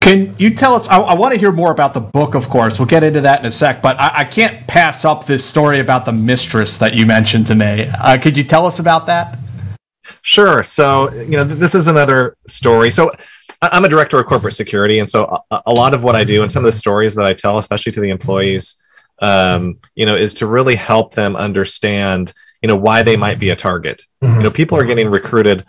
Can 0.00 0.34
you 0.38 0.50
tell 0.50 0.74
us? 0.74 0.88
I, 0.88 1.00
I 1.00 1.14
want 1.14 1.34
to 1.34 1.40
hear 1.40 1.52
more 1.52 1.70
about 1.70 1.92
the 1.92 2.00
book, 2.00 2.34
of 2.34 2.48
course. 2.48 2.78
We'll 2.78 2.86
get 2.86 3.02
into 3.02 3.20
that 3.22 3.40
in 3.40 3.46
a 3.46 3.50
sec, 3.50 3.82
but 3.82 4.00
I, 4.00 4.20
I 4.20 4.24
can't 4.24 4.66
pass 4.66 5.04
up 5.04 5.26
this 5.26 5.44
story 5.44 5.80
about 5.80 6.04
the 6.04 6.12
mistress 6.12 6.78
that 6.78 6.94
you 6.94 7.04
mentioned 7.04 7.46
to 7.48 7.54
me. 7.54 7.90
Uh, 8.00 8.16
could 8.16 8.36
you 8.36 8.44
tell 8.44 8.64
us 8.64 8.78
about 8.78 9.06
that? 9.06 9.38
Sure. 10.22 10.62
So, 10.62 11.12
you 11.12 11.32
know, 11.32 11.44
this 11.44 11.74
is 11.74 11.88
another 11.88 12.36
story. 12.46 12.90
So, 12.90 13.10
I'm 13.60 13.84
a 13.84 13.88
director 13.88 14.20
of 14.20 14.26
corporate 14.26 14.54
security, 14.54 15.00
and 15.00 15.10
so 15.10 15.42
a, 15.50 15.62
a 15.66 15.72
lot 15.72 15.92
of 15.92 16.04
what 16.04 16.14
I 16.14 16.22
do 16.22 16.42
and 16.42 16.52
some 16.52 16.64
of 16.64 16.72
the 16.72 16.78
stories 16.78 17.16
that 17.16 17.26
I 17.26 17.34
tell, 17.34 17.58
especially 17.58 17.90
to 17.92 18.00
the 18.00 18.10
employees, 18.10 18.80
um, 19.20 19.80
you 19.96 20.06
know, 20.06 20.14
is 20.14 20.34
to 20.34 20.46
really 20.46 20.76
help 20.76 21.14
them 21.14 21.34
understand, 21.34 22.32
you 22.62 22.68
know, 22.68 22.76
why 22.76 23.02
they 23.02 23.16
might 23.16 23.40
be 23.40 23.50
a 23.50 23.56
target. 23.56 24.02
You 24.22 24.44
know, 24.44 24.50
people 24.50 24.78
are 24.78 24.84
getting 24.84 25.10
recruited 25.10 25.66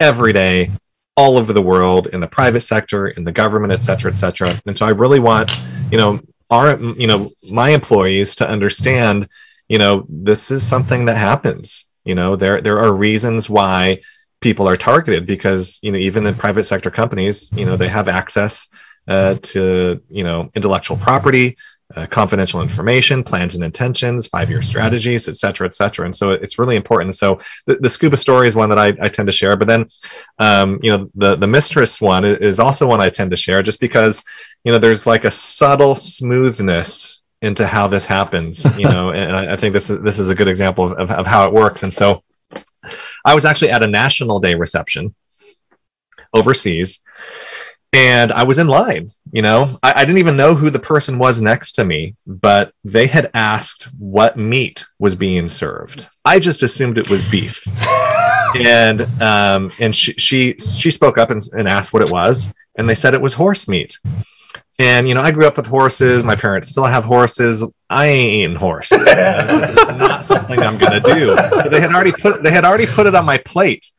every 0.00 0.32
day 0.32 0.70
all 1.16 1.38
over 1.38 1.52
the 1.52 1.62
world 1.62 2.08
in 2.08 2.20
the 2.20 2.26
private 2.26 2.60
sector, 2.60 3.08
in 3.08 3.24
the 3.24 3.32
government, 3.32 3.72
et 3.72 3.84
cetera, 3.84 4.10
et 4.10 4.14
cetera. 4.14 4.48
And 4.66 4.76
so 4.76 4.86
I 4.86 4.90
really 4.90 5.20
want, 5.20 5.50
you 5.90 5.98
know, 5.98 6.20
our, 6.50 6.78
you 6.78 7.06
know, 7.06 7.30
my 7.50 7.70
employees 7.70 8.34
to 8.36 8.48
understand, 8.48 9.28
you 9.68 9.78
know, 9.78 10.04
this 10.08 10.50
is 10.50 10.66
something 10.66 11.06
that 11.06 11.16
happens. 11.16 11.88
You 12.04 12.14
know, 12.14 12.36
there 12.36 12.60
there 12.60 12.78
are 12.78 12.92
reasons 12.92 13.50
why 13.50 14.00
people 14.40 14.68
are 14.68 14.76
targeted 14.76 15.26
because 15.26 15.80
you 15.82 15.90
know 15.90 15.98
even 15.98 16.24
in 16.26 16.34
private 16.34 16.64
sector 16.64 16.90
companies, 16.90 17.50
you 17.52 17.64
know, 17.64 17.76
they 17.76 17.88
have 17.88 18.06
access 18.06 18.68
uh, 19.08 19.34
to 19.42 20.00
you 20.08 20.22
know 20.22 20.50
intellectual 20.54 20.96
property, 20.96 21.56
uh, 21.94 22.06
confidential 22.06 22.60
information, 22.62 23.22
plans 23.22 23.54
and 23.54 23.62
intentions, 23.62 24.26
five 24.26 24.50
year 24.50 24.62
strategies, 24.62 25.28
et 25.28 25.36
cetera, 25.36 25.66
et 25.66 25.74
cetera. 25.74 26.04
And 26.04 26.16
so 26.16 26.32
it's 26.32 26.58
really 26.58 26.74
important. 26.74 27.14
So 27.14 27.38
the, 27.66 27.76
the 27.76 27.88
scuba 27.88 28.16
story 28.16 28.48
is 28.48 28.54
one 28.54 28.68
that 28.70 28.78
I, 28.78 28.88
I 29.00 29.08
tend 29.08 29.26
to 29.28 29.32
share, 29.32 29.56
but 29.56 29.68
then, 29.68 29.88
um, 30.38 30.80
you 30.82 30.90
know, 30.90 31.10
the, 31.14 31.36
the 31.36 31.46
mistress 31.46 32.00
one 32.00 32.24
is 32.24 32.58
also 32.58 32.88
one 32.88 33.00
I 33.00 33.08
tend 33.08 33.30
to 33.30 33.36
share 33.36 33.62
just 33.62 33.80
because, 33.80 34.24
you 34.64 34.72
know, 34.72 34.78
there's 34.78 35.06
like 35.06 35.24
a 35.24 35.30
subtle 35.30 35.94
smoothness 35.94 37.22
into 37.40 37.66
how 37.66 37.86
this 37.86 38.04
happens, 38.04 38.64
you 38.78 38.84
know, 38.88 39.12
and 39.12 39.36
I, 39.36 39.52
I, 39.52 39.56
think 39.56 39.72
this 39.72 39.88
is, 39.88 40.02
this 40.02 40.18
is 40.18 40.28
a 40.28 40.34
good 40.34 40.48
example 40.48 40.86
of, 40.90 40.98
of, 40.98 41.10
of 41.12 41.26
how 41.26 41.46
it 41.46 41.52
works. 41.52 41.84
And 41.84 41.92
so 41.92 42.24
I 43.24 43.34
was 43.34 43.44
actually 43.44 43.70
at 43.70 43.84
a 43.84 43.86
national 43.86 44.40
day 44.40 44.54
reception 44.54 45.14
overseas 46.34 47.02
and 47.96 48.30
I 48.30 48.42
was 48.42 48.58
in 48.58 48.68
line. 48.68 49.08
You 49.32 49.42
know, 49.42 49.78
I, 49.82 49.94
I, 49.96 50.04
didn't 50.04 50.18
even 50.18 50.36
know 50.36 50.54
who 50.54 50.70
the 50.70 50.78
person 50.78 51.18
was 51.18 51.40
next 51.40 51.72
to 51.72 51.84
me, 51.84 52.14
but 52.26 52.72
they 52.84 53.06
had 53.06 53.30
asked 53.34 53.84
what 53.98 54.36
meat 54.36 54.84
was 54.98 55.16
being 55.16 55.48
served. 55.48 56.06
I 56.24 56.38
just 56.38 56.62
assumed 56.62 56.98
it 56.98 57.10
was 57.10 57.28
beef, 57.28 57.66
and 58.54 59.00
um, 59.22 59.72
and 59.80 59.94
she 59.94 60.12
she 60.12 60.54
she 60.58 60.90
spoke 60.90 61.18
up 61.18 61.30
and, 61.30 61.40
and 61.52 61.66
asked 61.66 61.92
what 61.92 62.02
it 62.02 62.10
was, 62.10 62.52
and 62.76 62.88
they 62.88 62.94
said 62.94 63.14
it 63.14 63.22
was 63.22 63.34
horse 63.34 63.66
meat. 63.66 63.98
And 64.78 65.08
you 65.08 65.14
know, 65.14 65.22
I 65.22 65.30
grew 65.30 65.46
up 65.46 65.56
with 65.56 65.66
horses. 65.66 66.22
My 66.22 66.36
parents 66.36 66.68
still 66.68 66.84
have 66.84 67.04
horses. 67.04 67.64
I 67.88 68.06
ain't 68.06 68.32
eating 68.32 68.56
horse. 68.56 68.88
it's 68.92 69.98
not 69.98 70.24
something 70.24 70.58
I'm 70.60 70.76
gonna 70.76 71.00
do. 71.00 71.34
But 71.34 71.70
they 71.70 71.80
had 71.80 71.92
already 71.92 72.12
put 72.12 72.42
they 72.42 72.50
had 72.50 72.64
already 72.64 72.86
put 72.86 73.06
it 73.06 73.14
on 73.14 73.24
my 73.24 73.38
plate. 73.38 73.90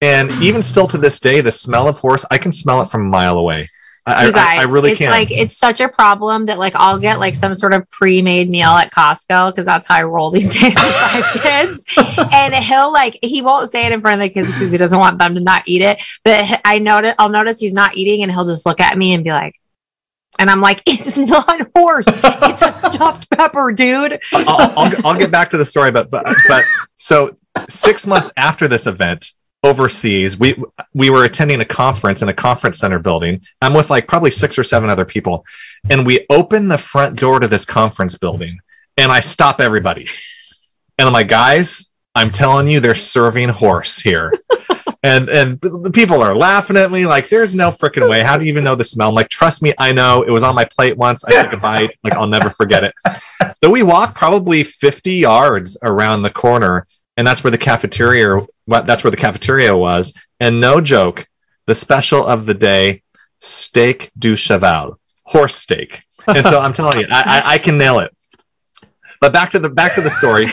And 0.00 0.30
even 0.42 0.62
still 0.62 0.86
to 0.88 0.98
this 0.98 1.18
day, 1.20 1.40
the 1.40 1.52
smell 1.52 1.88
of 1.88 1.98
horse, 1.98 2.24
I 2.30 2.38
can 2.38 2.52
smell 2.52 2.80
it 2.82 2.90
from 2.90 3.06
a 3.06 3.08
mile 3.08 3.38
away. 3.38 3.68
I, 4.06 4.26
you 4.26 4.32
guys, 4.32 4.58
I, 4.58 4.62
I 4.62 4.64
really 4.64 4.92
it's 4.92 4.98
can. 4.98 5.10
like 5.10 5.30
it's 5.30 5.56
such 5.56 5.80
a 5.80 5.88
problem 5.88 6.46
that 6.46 6.58
like 6.58 6.74
I'll 6.74 6.98
get 6.98 7.18
like 7.18 7.34
some 7.34 7.54
sort 7.54 7.74
of 7.74 7.88
pre-made 7.90 8.48
meal 8.48 8.70
at 8.70 8.90
Costco 8.92 9.50
because 9.50 9.66
that's 9.66 9.86
how 9.86 9.96
I 9.96 10.04
roll 10.04 10.30
these 10.30 10.48
days 10.54 10.74
with 10.74 10.94
five 10.94 11.24
kids. 11.42 11.84
And 12.32 12.54
he'll 12.54 12.92
like 12.92 13.18
he 13.22 13.42
won't 13.42 13.70
say 13.70 13.86
it 13.86 13.92
in 13.92 14.00
front 14.00 14.14
of 14.14 14.20
the 14.20 14.30
kids 14.30 14.46
because 14.46 14.72
he 14.72 14.78
doesn't 14.78 14.98
want 14.98 15.18
them 15.18 15.34
to 15.34 15.40
not 15.40 15.64
eat 15.66 15.82
it. 15.82 16.02
But 16.24 16.60
I 16.64 16.78
notice 16.78 17.14
I'll 17.18 17.28
notice 17.28 17.60
he's 17.60 17.74
not 17.74 17.96
eating, 17.96 18.22
and 18.22 18.32
he'll 18.32 18.46
just 18.46 18.64
look 18.64 18.80
at 18.80 18.96
me 18.96 19.12
and 19.12 19.22
be 19.22 19.30
like, 19.30 19.54
and 20.40 20.50
I'm 20.50 20.62
like, 20.62 20.82
it's 20.86 21.18
not 21.18 21.60
horse. 21.76 22.06
It's 22.08 22.62
a 22.62 22.72
stuffed 22.90 23.30
pepper, 23.30 23.72
dude. 23.72 24.20
I'll, 24.32 24.72
I'll, 24.76 25.06
I'll, 25.06 25.18
get 25.18 25.30
back 25.30 25.50
to 25.50 25.58
the 25.58 25.66
story, 25.66 25.90
but, 25.90 26.10
but, 26.10 26.26
but 26.48 26.64
so 26.96 27.34
six 27.68 28.06
months 28.06 28.32
after 28.38 28.66
this 28.66 28.86
event 28.86 29.32
overseas, 29.62 30.38
we, 30.38 30.56
we 30.94 31.10
were 31.10 31.24
attending 31.24 31.60
a 31.60 31.64
conference 31.66 32.22
in 32.22 32.30
a 32.30 32.32
conference 32.32 32.78
center 32.78 32.98
building. 32.98 33.42
I'm 33.60 33.74
with 33.74 33.90
like 33.90 34.08
probably 34.08 34.30
six 34.30 34.58
or 34.58 34.64
seven 34.64 34.88
other 34.88 35.04
people. 35.04 35.44
And 35.90 36.06
we 36.06 36.24
open 36.30 36.68
the 36.68 36.78
front 36.78 37.20
door 37.20 37.38
to 37.38 37.46
this 37.46 37.66
conference 37.66 38.16
building 38.16 38.60
and 38.96 39.12
I 39.12 39.20
stop 39.20 39.60
everybody. 39.60 40.08
And 40.98 41.06
I'm 41.06 41.12
like, 41.12 41.28
guys, 41.28 41.90
I'm 42.14 42.30
telling 42.30 42.66
you, 42.66 42.80
they're 42.80 42.94
serving 42.94 43.50
horse 43.50 43.98
here 43.98 44.32
and 45.02 45.28
and 45.30 45.58
the 45.60 45.90
people 45.92 46.22
are 46.22 46.34
laughing 46.34 46.76
at 46.76 46.90
me 46.90 47.06
like 47.06 47.28
there's 47.28 47.54
no 47.54 47.70
freaking 47.70 48.08
way. 48.08 48.22
How 48.22 48.36
do 48.36 48.44
you 48.44 48.50
even 48.50 48.64
know 48.64 48.74
the 48.74 48.84
smell? 48.84 49.08
I'm 49.08 49.14
like 49.14 49.28
trust 49.28 49.62
me 49.62 49.72
i 49.78 49.92
know. 49.92 50.22
It 50.22 50.30
was 50.30 50.42
on 50.42 50.54
my 50.54 50.64
plate 50.64 50.96
once. 50.96 51.24
I 51.24 51.42
took 51.42 51.52
a 51.54 51.56
bite. 51.56 51.96
Like 52.04 52.14
i'll 52.14 52.26
never 52.26 52.50
forget 52.50 52.84
it. 52.84 52.94
So 53.62 53.70
we 53.70 53.82
walked 53.82 54.14
probably 54.14 54.62
50 54.62 55.12
yards 55.12 55.78
around 55.82 56.22
the 56.22 56.30
corner 56.30 56.86
and 57.16 57.26
that's 57.26 57.42
where 57.42 57.50
the 57.50 57.58
cafeteria 57.58 58.46
that's 58.66 59.02
where 59.02 59.10
the 59.10 59.16
cafeteria 59.16 59.76
was. 59.76 60.14
And 60.38 60.60
no 60.60 60.80
joke 60.80 61.26
the 61.66 61.74
special 61.74 62.26
of 62.26 62.46
the 62.46 62.54
day 62.54 63.02
steak 63.40 64.10
du 64.18 64.36
cheval 64.36 64.98
horse 65.24 65.54
steak. 65.54 66.02
And 66.26 66.44
so 66.44 66.60
i'm 66.60 66.74
telling 66.74 67.00
you 67.00 67.06
I, 67.10 67.42
I, 67.42 67.52
I 67.54 67.58
can 67.58 67.78
nail 67.78 68.00
it. 68.00 68.14
But 69.22 69.32
back 69.32 69.50
to 69.52 69.58
the 69.58 69.70
back 69.70 69.94
to 69.94 70.02
the 70.02 70.10
story. 70.10 70.48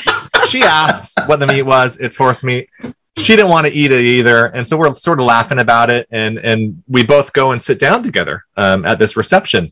She 0.48 0.62
asks 0.62 1.14
what 1.26 1.42
the 1.42 1.48
meat 1.48 1.64
was. 1.64 1.98
It's 1.98 2.16
horse 2.16 2.42
meat 2.42 2.70
she 3.18 3.36
didn't 3.36 3.50
want 3.50 3.66
to 3.68 3.74
eat 3.74 3.92
it 3.92 4.00
either 4.00 4.46
and 4.46 4.68
so 4.68 4.78
we're 4.78 4.94
sort 4.94 5.20
of 5.20 5.26
laughing 5.26 5.60
about 5.60 5.90
it 5.90 6.08
and 6.12 6.38
and 6.38 6.84
we 6.88 7.06
both 7.06 7.34
go 7.34 7.52
and 7.52 7.62
sit 7.62 7.80
down 7.80 8.04
together 8.04 8.46
um, 8.56 8.86
at 8.86 9.00
this 9.00 9.18
reception. 9.18 9.72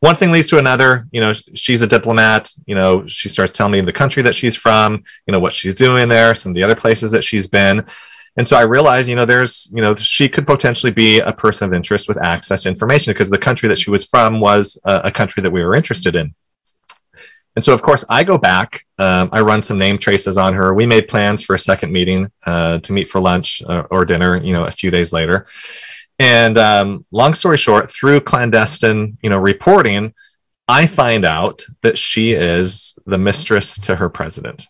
One 0.00 0.14
thing 0.14 0.30
leads 0.30 0.48
to 0.48 0.58
another 0.58 1.06
you 1.10 1.20
know 1.20 1.32
she's 1.32 1.82
a 1.82 1.86
diplomat 1.86 2.50
you 2.66 2.74
know 2.74 3.06
she 3.06 3.28
starts 3.28 3.52
telling 3.52 3.72
me 3.72 3.80
the 3.80 3.92
country 3.92 4.22
that 4.22 4.34
she's 4.34 4.56
from 4.56 5.02
you 5.26 5.32
know 5.32 5.40
what 5.40 5.52
she's 5.52 5.74
doing 5.74 6.08
there 6.08 6.34
some 6.34 6.50
of 6.50 6.54
the 6.54 6.62
other 6.62 6.76
places 6.76 7.10
that 7.12 7.24
she's 7.24 7.46
been. 7.46 7.84
And 8.36 8.48
so 8.48 8.56
i 8.56 8.62
realized 8.62 9.08
you 9.08 9.16
know 9.16 9.24
there's 9.24 9.70
you 9.72 9.82
know 9.82 9.94
she 9.94 10.28
could 10.28 10.46
potentially 10.46 10.92
be 10.92 11.18
a 11.18 11.32
person 11.32 11.68
of 11.68 11.74
interest 11.74 12.08
with 12.08 12.22
access 12.22 12.62
to 12.62 12.68
information 12.68 13.12
because 13.12 13.30
the 13.30 13.38
country 13.38 13.68
that 13.68 13.78
she 13.78 13.90
was 13.90 14.04
from 14.04 14.40
was 14.40 14.78
a, 14.84 15.02
a 15.04 15.12
country 15.12 15.42
that 15.42 15.52
we 15.52 15.64
were 15.64 15.74
interested 15.74 16.16
in 16.16 16.34
and 17.56 17.64
so, 17.64 17.72
of 17.72 17.82
course, 17.82 18.04
I 18.08 18.24
go 18.24 18.36
back. 18.36 18.84
Um, 18.98 19.28
I 19.32 19.40
run 19.40 19.62
some 19.62 19.78
name 19.78 19.98
traces 19.98 20.36
on 20.36 20.54
her. 20.54 20.74
We 20.74 20.86
made 20.86 21.08
plans 21.08 21.42
for 21.42 21.54
a 21.54 21.58
second 21.58 21.92
meeting 21.92 22.30
uh, 22.46 22.78
to 22.80 22.92
meet 22.92 23.08
for 23.08 23.20
lunch 23.20 23.62
uh, 23.62 23.84
or 23.90 24.04
dinner. 24.04 24.36
You 24.36 24.52
know, 24.52 24.64
a 24.64 24.70
few 24.70 24.90
days 24.90 25.12
later. 25.12 25.46
And 26.18 26.58
um, 26.58 27.06
long 27.10 27.34
story 27.34 27.56
short, 27.56 27.90
through 27.90 28.20
clandestine, 28.20 29.18
you 29.22 29.30
know, 29.30 29.38
reporting, 29.38 30.14
I 30.68 30.86
find 30.86 31.24
out 31.24 31.62
that 31.82 31.98
she 31.98 32.32
is 32.32 32.96
the 33.04 33.18
mistress 33.18 33.78
to 33.80 33.96
her 33.96 34.08
president. 34.08 34.66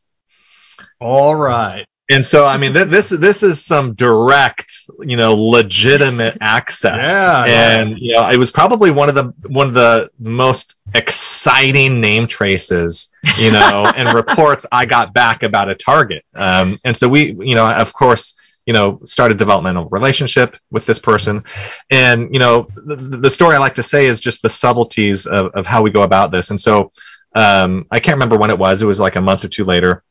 All 1.01 1.35
right 1.35 1.87
and 2.11 2.25
so 2.25 2.45
i 2.45 2.57
mean 2.57 2.75
th- 2.75 2.89
this 2.89 3.11
this 3.11 3.43
is 3.43 3.65
some 3.65 3.95
direct 3.95 4.71
you 5.01 5.17
know 5.17 5.35
legitimate 5.35 6.37
access. 6.41 7.07
Yeah, 7.07 7.45
and 7.47 7.91
yeah. 7.91 7.97
you 7.99 8.13
know 8.13 8.31
it 8.31 8.39
was 8.39 8.51
probably 8.51 8.91
one 8.91 9.09
of 9.09 9.15
the 9.15 9.33
one 9.49 9.67
of 9.67 9.75
the 9.75 10.11
most 10.19 10.77
exciting 10.95 12.01
name 12.01 12.27
traces 12.27 13.13
you 13.39 13.51
know 13.51 13.91
and 13.97 14.15
reports 14.15 14.67
i 14.71 14.85
got 14.87 15.15
back 15.15 15.43
about 15.43 15.69
a 15.69 15.75
target. 15.75 16.25
Um, 16.35 16.79
and 16.85 16.97
so 16.97 17.09
we 17.09 17.35
you 17.41 17.55
know 17.55 17.67
of 17.67 17.93
course 17.93 18.41
you 18.67 18.73
know 18.73 19.01
started 19.05 19.39
developmental 19.39 19.87
relationship 19.87 20.57
with 20.71 20.87
this 20.87 20.99
person. 20.99 21.45
And 21.91 22.33
you 22.33 22.39
know 22.39 22.67
the, 22.77 22.97
the 22.97 23.31
story 23.31 23.55
i 23.57 23.59
like 23.59 23.75
to 23.77 23.83
say 23.83 24.07
is 24.07 24.21
just 24.21 24.43
the 24.43 24.51
subtleties 24.51 25.27
of, 25.27 25.47
of 25.55 25.67
how 25.67 25.83
we 25.83 25.91
go 25.91 26.03
about 26.03 26.31
this. 26.31 26.51
And 26.51 26.61
so 26.61 26.93
um, 27.35 27.87
i 27.91 27.99
can't 27.99 28.17
remember 28.17 28.37
when 28.37 28.51
it 28.51 28.59
was. 28.59 28.83
It 28.83 28.87
was 28.87 29.01
like 29.01 29.17
a 29.17 29.21
month 29.21 29.45
or 29.45 29.49
two 29.49 29.65
later 29.65 30.03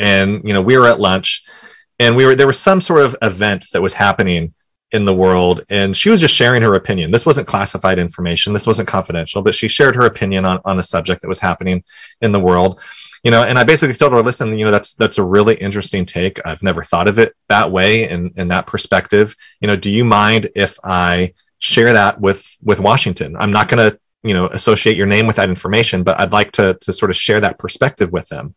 and 0.00 0.42
you 0.44 0.52
know 0.52 0.62
we 0.62 0.76
were 0.76 0.86
at 0.86 0.98
lunch 0.98 1.44
and 2.00 2.16
we 2.16 2.24
were 2.24 2.34
there 2.34 2.46
was 2.48 2.58
some 2.58 2.80
sort 2.80 3.02
of 3.02 3.14
event 3.22 3.66
that 3.72 3.82
was 3.82 3.94
happening 3.94 4.54
in 4.90 5.04
the 5.04 5.14
world 5.14 5.64
and 5.68 5.96
she 5.96 6.10
was 6.10 6.20
just 6.20 6.34
sharing 6.34 6.62
her 6.62 6.74
opinion. 6.74 7.12
This 7.12 7.24
wasn't 7.24 7.46
classified 7.46 8.00
information. 8.00 8.52
This 8.52 8.66
wasn't 8.66 8.88
confidential 8.88 9.42
but 9.42 9.54
she 9.54 9.68
shared 9.68 9.94
her 9.94 10.06
opinion 10.06 10.44
on, 10.44 10.60
on 10.64 10.80
a 10.80 10.82
subject 10.82 11.22
that 11.22 11.28
was 11.28 11.38
happening 11.38 11.84
in 12.20 12.32
the 12.32 12.40
world 12.40 12.80
you 13.22 13.30
know 13.30 13.42
and 13.42 13.58
i 13.58 13.64
basically 13.64 13.94
told 13.94 14.12
her 14.12 14.22
listen 14.22 14.56
you 14.58 14.64
know 14.64 14.70
that's 14.70 14.94
that's 14.94 15.18
a 15.18 15.22
really 15.22 15.54
interesting 15.54 16.06
take. 16.06 16.40
I've 16.44 16.62
never 16.62 16.82
thought 16.82 17.08
of 17.08 17.18
it 17.18 17.34
that 17.48 17.70
way 17.70 18.08
and 18.08 18.32
in 18.36 18.48
that 18.48 18.66
perspective. 18.66 19.36
You 19.60 19.68
know 19.68 19.76
do 19.76 19.90
you 19.90 20.04
mind 20.04 20.48
if 20.54 20.78
i 20.82 21.34
share 21.58 21.92
that 21.92 22.20
with 22.20 22.56
with 22.62 22.80
washington? 22.80 23.36
I'm 23.36 23.52
not 23.52 23.68
going 23.68 23.90
to 23.90 23.98
you 24.22 24.34
know 24.34 24.46
associate 24.48 24.96
your 24.96 25.06
name 25.06 25.26
with 25.26 25.36
that 25.36 25.48
information 25.48 26.02
but 26.02 26.20
i'd 26.20 26.32
like 26.32 26.52
to 26.52 26.76
to 26.80 26.92
sort 26.92 27.10
of 27.10 27.16
share 27.16 27.40
that 27.40 27.58
perspective 27.58 28.12
with 28.12 28.28
them. 28.28 28.54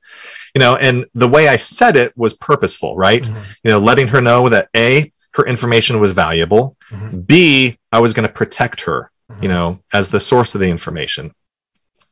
You 0.55 0.59
know 0.59 0.75
and 0.75 1.05
the 1.13 1.27
way 1.27 1.47
i 1.47 1.57
said 1.57 1.95
it 1.95 2.15
was 2.17 2.33
purposeful 2.33 2.95
right? 2.95 3.23
Mm-hmm. 3.23 3.51
You 3.63 3.71
know 3.71 3.79
letting 3.79 4.09
her 4.09 4.21
know 4.21 4.49
that 4.49 4.69
a 4.75 5.11
her 5.33 5.45
information 5.45 5.99
was 5.99 6.11
valuable. 6.11 6.77
Mm-hmm. 6.91 7.19
B 7.21 7.77
i 7.91 7.99
was 7.99 8.13
going 8.13 8.27
to 8.27 8.33
protect 8.33 8.81
her 8.81 9.11
you 9.29 9.35
mm-hmm. 9.35 9.47
know 9.47 9.79
as 9.93 10.09
the 10.09 10.19
source 10.19 10.55
of 10.55 10.61
the 10.61 10.69
information. 10.69 11.33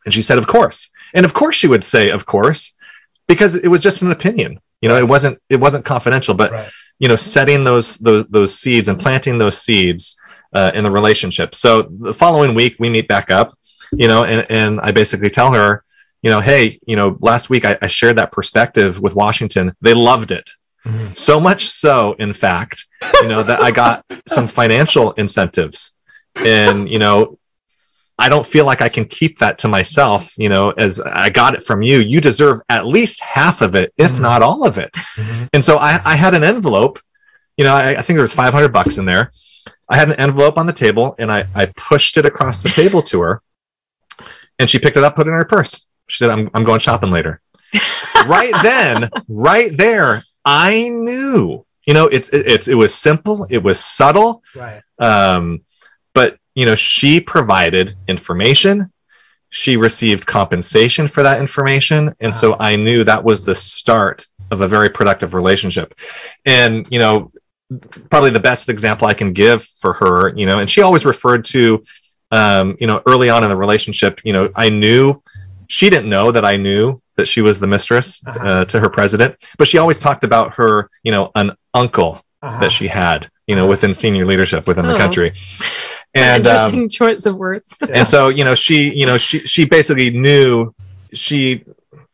And 0.06 0.14
she 0.14 0.22
said 0.22 0.38
of 0.38 0.48
course. 0.48 0.92
And 1.14 1.26
of 1.26 1.34
course 1.34 1.56
she 1.56 1.68
would 1.68 1.84
say 1.84 2.10
of 2.10 2.26
course 2.26 2.74
because 3.28 3.56
it 3.56 3.68
was 3.68 3.82
just 3.82 4.02
an 4.02 4.12
opinion. 4.12 4.60
You 4.82 4.90
know 4.90 4.98
it 4.98 5.08
wasn't 5.08 5.40
it 5.50 5.60
wasn't 5.60 5.86
confidential 5.86 6.34
but 6.34 6.72
you 7.00 7.08
know 7.08 7.16
setting 7.16 7.64
those 7.64 7.98
those 7.98 8.26
those 8.28 8.58
seeds 8.58 8.88
and 8.88 9.00
planting 9.00 9.38
those 9.38 9.58
seeds 9.58 10.18
uh, 10.54 10.72
in 10.74 10.84
the 10.84 10.92
relationship. 10.92 11.56
So 11.56 11.84
the 11.84 12.14
following 12.14 12.54
week 12.56 12.76
we 12.80 12.90
meet 12.90 13.08
back 13.08 13.32
up 13.32 13.58
you 13.92 14.08
know 14.08 14.24
and, 14.24 14.46
and 14.50 14.80
i 14.82 14.92
basically 14.92 15.30
tell 15.30 15.54
her 15.54 15.84
you 16.22 16.30
know 16.30 16.40
hey 16.40 16.80
you 16.86 16.96
know 16.96 17.18
last 17.22 17.50
week 17.50 17.66
I, 17.66 17.78
I 17.82 17.88
shared 17.88 18.18
that 18.18 18.32
perspective 18.32 19.00
with 19.00 19.16
washington. 19.16 19.76
They 19.82 19.94
loved 19.94 20.32
it. 20.32 20.52
Mm-hmm. 20.86 21.14
So 21.14 21.40
much 21.40 21.68
so 21.68 22.14
in 22.14 22.34
fact 22.34 22.86
you 23.22 23.28
know 23.28 23.44
that 23.44 23.62
i 23.62 23.72
got 23.72 24.06
some 24.28 24.48
financial 24.48 25.12
incentives. 25.14 25.96
And 26.36 26.90
you 26.90 27.00
know 27.00 27.38
I 28.18 28.30
don't 28.30 28.46
feel 28.46 28.66
like 28.66 28.82
I 28.82 28.90
can 28.90 29.06
keep 29.06 29.40
that 29.40 29.58
to 29.60 29.68
myself, 29.68 30.38
you 30.38 30.48
know, 30.48 30.70
as 30.72 31.00
I 31.00 31.32
got 31.32 31.56
it 31.56 31.64
from 31.64 31.82
you. 31.82 31.98
You 31.98 32.22
deserve 32.22 32.60
at 32.70 32.86
least 32.86 33.20
half 33.20 33.64
of 33.64 33.74
it, 33.74 33.92
if 33.98 34.12
mm-hmm. 34.12 34.22
not 34.22 34.44
all 34.44 34.64
of 34.64 34.78
it. 34.78 34.92
Mm-hmm. 34.94 35.46
And 35.54 35.66
so 35.66 35.78
I, 35.78 36.00
I 36.06 36.16
had 36.16 36.36
an 36.36 36.44
envelope, 36.44 37.00
you 37.58 37.64
know, 37.64 37.74
I, 37.74 37.98
I 37.98 38.02
think 38.04 38.18
there 38.18 38.22
was 38.22 38.34
500 38.34 38.72
bucks 38.72 39.00
in 39.00 39.06
there. 39.06 39.32
I 39.92 39.98
had 39.98 40.10
an 40.10 40.20
envelope 40.20 40.58
on 40.58 40.66
the 40.66 40.74
table 40.74 41.16
and 41.20 41.32
I, 41.32 41.46
I 41.54 41.68
pushed 41.68 42.18
it 42.18 42.26
across 42.26 42.64
the 42.64 42.70
table 42.70 43.02
to 43.04 43.22
her 43.22 43.42
and 44.58 44.70
she 44.70 44.80
picked 44.80 44.98
it 44.98 45.04
up, 45.04 45.16
put 45.16 45.28
it 45.28 45.30
in 45.30 45.36
her 45.36 45.46
purse. 45.46 45.86
She 46.08 46.18
said, 46.18 46.32
I'm, 46.32 46.50
I'm 46.54 46.64
going 46.64 46.80
shopping 46.80 47.12
later. 47.12 47.42
right 48.28 48.54
then, 48.64 49.10
right 49.28 49.76
there, 49.76 50.24
I 50.44 50.90
knew, 50.90 51.66
you 51.86 51.94
know, 51.94 52.08
it's, 52.08 52.30
it, 52.30 52.48
it's, 52.48 52.68
it 52.68 52.76
was 52.76 52.96
simple. 52.96 53.46
It 53.50 53.62
was 53.62 53.80
subtle. 53.80 54.44
Right. 54.56 54.82
Um, 54.98 55.62
but 56.14 56.38
you 56.56 56.66
know 56.66 56.76
she 56.76 57.20
provided 57.20 57.96
information 58.08 58.92
she 59.50 59.76
received 59.78 60.26
compensation 60.26 61.08
for 61.08 61.24
that 61.24 61.40
information 61.40 62.14
and 62.20 62.34
so 62.34 62.56
i 62.60 62.76
knew 62.76 63.04
that 63.04 63.24
was 63.24 63.46
the 63.46 63.56
start 63.56 64.26
of 64.50 64.62
a 64.62 64.68
very 64.68 64.90
productive 64.90 65.34
relationship 65.34 65.94
and 66.46 66.88
you 66.92 67.00
know 67.00 67.32
probably 68.10 68.30
the 68.30 68.40
best 68.40 68.68
example 68.70 69.08
i 69.08 69.14
can 69.14 69.32
give 69.34 69.64
for 69.64 69.94
her 69.94 70.30
you 70.36 70.46
know 70.46 70.60
and 70.60 70.70
she 70.70 70.82
always 70.82 71.06
referred 71.06 71.44
to 71.46 71.82
um, 72.32 72.76
you 72.80 72.88
know 72.88 73.02
early 73.06 73.30
on 73.30 73.44
in 73.44 73.50
the 73.50 73.56
relationship 73.56 74.22
you 74.24 74.34
know 74.34 74.50
i 74.56 74.70
knew 74.70 75.22
she 75.68 75.90
didn't 75.90 76.10
know 76.10 76.32
that 76.32 76.44
i 76.46 76.56
knew 76.58 77.02
that 77.18 77.28
she 77.28 77.42
was 77.42 77.60
the 77.60 77.68
mistress 77.68 78.22
uh, 78.28 78.66
to 78.66 78.80
her 78.80 78.90
president 78.90 79.36
but 79.58 79.68
she 79.68 79.78
always 79.78 80.00
talked 80.00 80.24
about 80.24 80.56
her 80.56 80.90
you 81.04 81.12
know 81.12 81.32
an 81.36 81.52
uncle 81.74 82.24
that 82.42 82.72
she 82.72 82.88
had 82.88 83.30
you 83.48 83.56
know 83.56 83.68
within 83.68 83.94
senior 83.94 84.26
leadership 84.26 84.68
within 84.68 84.86
the 84.86 84.96
Oh. 84.96 84.98
country 84.98 85.32
and 86.14 86.46
um, 86.46 86.54
Interesting 86.54 86.90
choice 86.90 87.26
of 87.26 87.36
words. 87.38 87.78
and 87.90 88.06
so 88.08 88.28
you 88.30 88.44
know 88.44 88.56
she 88.56 88.94
you 88.94 89.06
know 89.06 89.18
she 89.18 89.40
she 89.40 89.66
basically 89.66 90.10
knew 90.12 90.74
she 91.14 91.64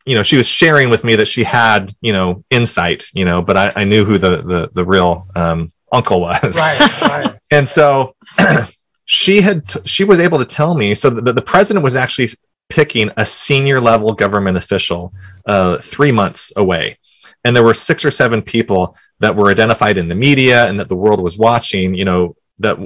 you 0.08 0.16
know 0.16 0.22
she 0.22 0.36
was 0.36 0.48
sharing 0.48 0.90
with 0.90 1.04
me 1.04 1.16
that 1.16 1.28
she 1.28 1.44
had 1.44 1.94
you 2.00 2.12
know 2.12 2.42
insight 2.50 3.04
you 3.12 3.24
know 3.24 3.42
but 3.42 3.56
i, 3.56 3.72
I 3.76 3.84
knew 3.84 4.04
who 4.04 4.18
the 4.18 4.38
the, 4.38 4.70
the 4.72 4.84
real 4.84 5.26
um, 5.36 5.72
uncle 5.92 6.20
was. 6.20 6.56
Right, 6.56 7.00
right. 7.02 7.38
and 7.50 7.66
so 7.68 8.14
she 9.04 9.40
had 9.40 9.68
t- 9.68 9.80
she 9.84 10.04
was 10.04 10.20
able 10.20 10.38
to 10.38 10.44
tell 10.44 10.74
me 10.74 10.94
so 10.94 11.10
the, 11.10 11.32
the 11.32 11.42
president 11.42 11.84
was 11.84 11.96
actually 11.96 12.30
picking 12.68 13.10
a 13.16 13.24
senior 13.24 13.80
level 13.80 14.12
government 14.12 14.56
official 14.56 15.12
uh, 15.46 15.78
three 15.78 16.12
months 16.12 16.52
away. 16.56 16.98
And 17.44 17.56
there 17.56 17.64
were 17.64 17.72
six 17.72 18.04
or 18.04 18.10
seven 18.10 18.42
people 18.42 18.94
that 19.20 19.34
were 19.34 19.48
identified 19.48 19.96
in 19.96 20.08
the 20.08 20.14
media 20.14 20.68
and 20.68 20.78
that 20.78 20.88
the 20.88 20.96
world 20.96 21.20
was 21.20 21.38
watching 21.38 21.94
you 21.94 22.04
know 22.04 22.36
that 22.58 22.78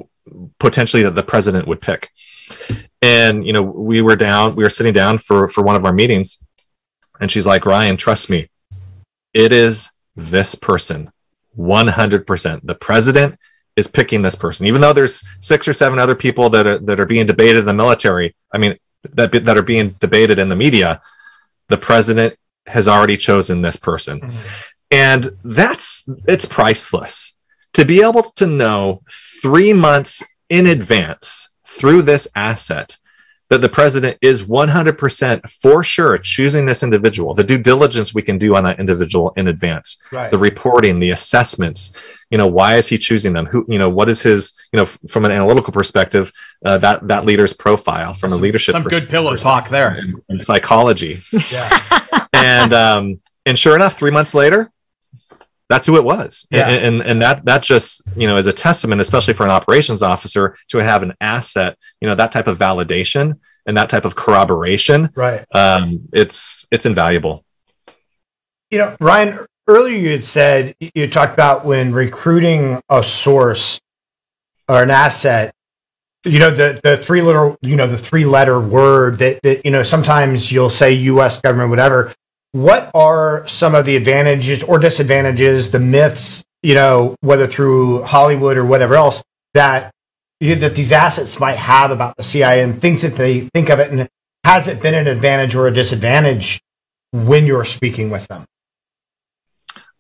potentially 0.59 1.03
that 1.03 1.15
the 1.15 1.23
president 1.23 1.67
would 1.67 1.81
pick. 1.81 2.11
And 3.01 3.45
you 3.45 3.53
know 3.53 3.63
we 3.63 4.03
were 4.03 4.17
down 4.17 4.55
we 4.55 4.63
were 4.63 4.71
sitting 4.71 4.93
down 4.93 5.19
for 5.19 5.49
for 5.49 5.63
one 5.63 5.77
of 5.77 5.85
our 5.85 5.93
meetings 5.93 6.39
and 7.23 7.31
she's 7.31 7.47
like 7.47 7.65
ryan 7.65 7.97
trust 7.97 8.29
me. 8.29 8.51
It 9.33 9.53
is 9.53 9.91
this 10.15 10.55
person. 10.55 11.11
100% 11.59 12.61
the 12.65 12.75
president 12.75 13.39
is 13.77 13.87
picking 13.87 14.21
this 14.21 14.35
person. 14.35 14.67
Even 14.67 14.83
though 14.83 14.93
there's 14.93 15.25
six 15.41 15.67
or 15.67 15.73
seven 15.73 15.99
other 15.99 16.15
people 16.15 16.51
that 16.51 16.67
are 16.67 16.79
that 16.79 17.01
are 17.01 17.07
being 17.07 17.25
debated 17.25 17.61
in 17.61 17.67
the 17.67 17.73
military 17.73 18.35
i 18.53 18.59
mean 18.59 18.77
that 19.15 19.33
that 19.33 19.57
are 19.57 19.63
being 19.63 19.91
debated 20.01 20.39
in 20.39 20.51
the 20.51 20.57
media 20.57 21.01
the 21.69 21.79
president 21.79 22.37
has 22.67 22.87
already 22.87 23.17
chosen 23.17 23.63
this 23.63 23.77
person. 23.77 24.21
Mm-hmm. 24.21 24.39
And 24.91 25.31
that's 25.43 26.09
it's 26.27 26.45
priceless. 26.45 27.37
To 27.75 27.85
be 27.85 28.03
able 28.03 28.23
to 28.23 28.47
know 28.47 29.03
three 29.43 29.73
months 29.73 30.23
in 30.51 30.67
advance 30.67 31.51
through 31.67 32.03
this 32.03 32.29
asset 32.35 32.99
that 33.53 33.61
the 33.61 33.69
president 33.69 34.17
is 34.23 34.43
100% 34.43 35.51
for 35.51 35.85
sure 35.85 36.17
choosing 36.17 36.65
this 36.67 36.83
individual 36.83 37.35
the 37.35 37.45
due 37.45 37.59
diligence 37.59 38.15
we 38.15 38.23
can 38.23 38.39
do 38.39 38.57
on 38.57 38.65
that 38.65 38.81
individual 38.81 39.33
in 39.37 39.47
advance 39.49 39.99
Right. 40.11 40.31
the 40.31 40.39
reporting 40.39 40.99
the 41.01 41.11
assessments 41.11 41.95
you 42.31 42.39
know 42.39 42.47
why 42.47 42.77
is 42.77 42.87
he 42.89 42.97
choosing 42.97 43.33
them 43.35 43.45
who 43.47 43.65
you 43.69 43.79
know 43.79 43.91
what 43.91 44.09
is 44.09 44.23
his 44.23 44.53
you 44.73 44.79
know 44.79 44.87
from 44.87 45.25
an 45.27 45.31
analytical 45.31 45.73
perspective 45.73 46.33
uh, 46.65 46.79
that 46.79 47.07
that 47.09 47.27
leader's 47.27 47.53
profile 47.53 48.15
from 48.15 48.33
a 48.33 48.37
leadership 48.37 48.73
Some 48.73 48.85
good 48.85 49.09
pillow 49.11 49.37
talk 49.37 49.69
there. 49.69 49.91
and, 50.01 50.15
and 50.31 50.41
psychology 50.41 51.19
and 52.33 52.73
um 52.73 53.21
and 53.47 53.59
sure 53.59 53.77
enough 53.77 53.99
three 53.99 54.11
months 54.11 54.35
later 54.35 54.71
that's 55.69 55.87
who 55.87 55.97
it 55.97 56.05
was 56.05 56.47
Yeah. 56.51 56.69
and, 56.69 56.85
and 56.87 57.11
and 57.11 57.23
that 57.23 57.45
that 57.45 57.63
just 57.63 58.03
you 58.17 58.27
know 58.29 58.37
is 58.37 58.47
a 58.47 58.53
testament 58.53 59.01
especially 59.01 59.35
for 59.35 59.45
an 59.45 59.51
operations 59.51 60.03
officer 60.03 60.57
to 60.69 60.79
have 60.79 61.03
an 61.03 61.15
asset 61.21 61.77
you 62.03 62.09
know 62.09 62.17
that 62.17 62.33
type 62.33 62.49
of 62.49 62.59
validation 62.59 63.39
and 63.65 63.77
that 63.77 63.89
type 63.89 64.05
of 64.05 64.17
corroboration 64.17 65.11
Right. 65.15 65.45
um 65.55 66.09
it's 66.13 66.67
it's 66.75 66.85
invaluable 66.85 67.45
You 68.73 68.79
know, 68.79 68.97
Ryan, 69.01 69.47
earlier 69.69 69.97
you 69.97 70.11
had 70.11 70.25
said 70.25 70.75
you 70.81 71.07
talked 71.09 71.35
about 71.35 71.65
when 71.65 71.93
recruiting 71.93 72.81
a 72.89 73.03
source 73.03 73.79
or 74.69 74.83
an 74.83 74.91
asset, 74.91 75.53
you 76.25 76.39
know, 76.39 76.51
the, 76.51 76.81
the 76.83 76.97
three 76.97 77.21
letter, 77.21 77.55
you 77.61 77.77
know, 77.77 77.87
the 77.87 77.99
three 77.99 78.25
letter 78.25 78.59
word 78.59 79.19
that, 79.19 79.43
that, 79.43 79.65
you 79.65 79.71
know, 79.71 79.83
sometimes 79.83 80.51
you'll 80.51 80.71
say 80.71 80.93
US 81.13 81.41
government, 81.41 81.71
whatever. 81.71 82.15
What 82.53 82.91
are 82.95 83.47
some 83.47 83.75
of 83.75 83.85
the 83.85 83.97
advantages 83.97 84.63
or 84.63 84.79
disadvantages, 84.79 85.71
the 85.71 85.81
myths, 85.81 86.43
you 86.63 86.75
know, 86.75 87.15
whether 87.21 87.47
through 87.47 88.03
Hollywood 88.05 88.57
or 88.57 88.65
whatever 88.65 88.95
else 88.95 89.23
that 89.55 89.93
that 90.43 90.75
these 90.75 90.93
assets 90.93 91.39
might 91.39 91.57
have 91.57 91.91
about 91.91 92.17
the 92.17 92.23
CIA 92.23 92.63
and 92.63 92.81
things 92.81 93.03
that 93.03 93.17
they 93.17 93.41
think 93.55 93.69
of 93.71 93.79
it 93.79 93.91
and 93.91 94.09
has 94.45 94.67
it 94.67 94.83
been 94.83 94.95
an 94.95 95.07
advantage 95.07 95.55
or 95.55 95.69
a 95.69 95.73
disadvantage 95.73 96.61
when 97.13 97.47
you're 97.47 97.65
speaking 97.65 98.11
with 98.11 98.27
them? 98.29 98.45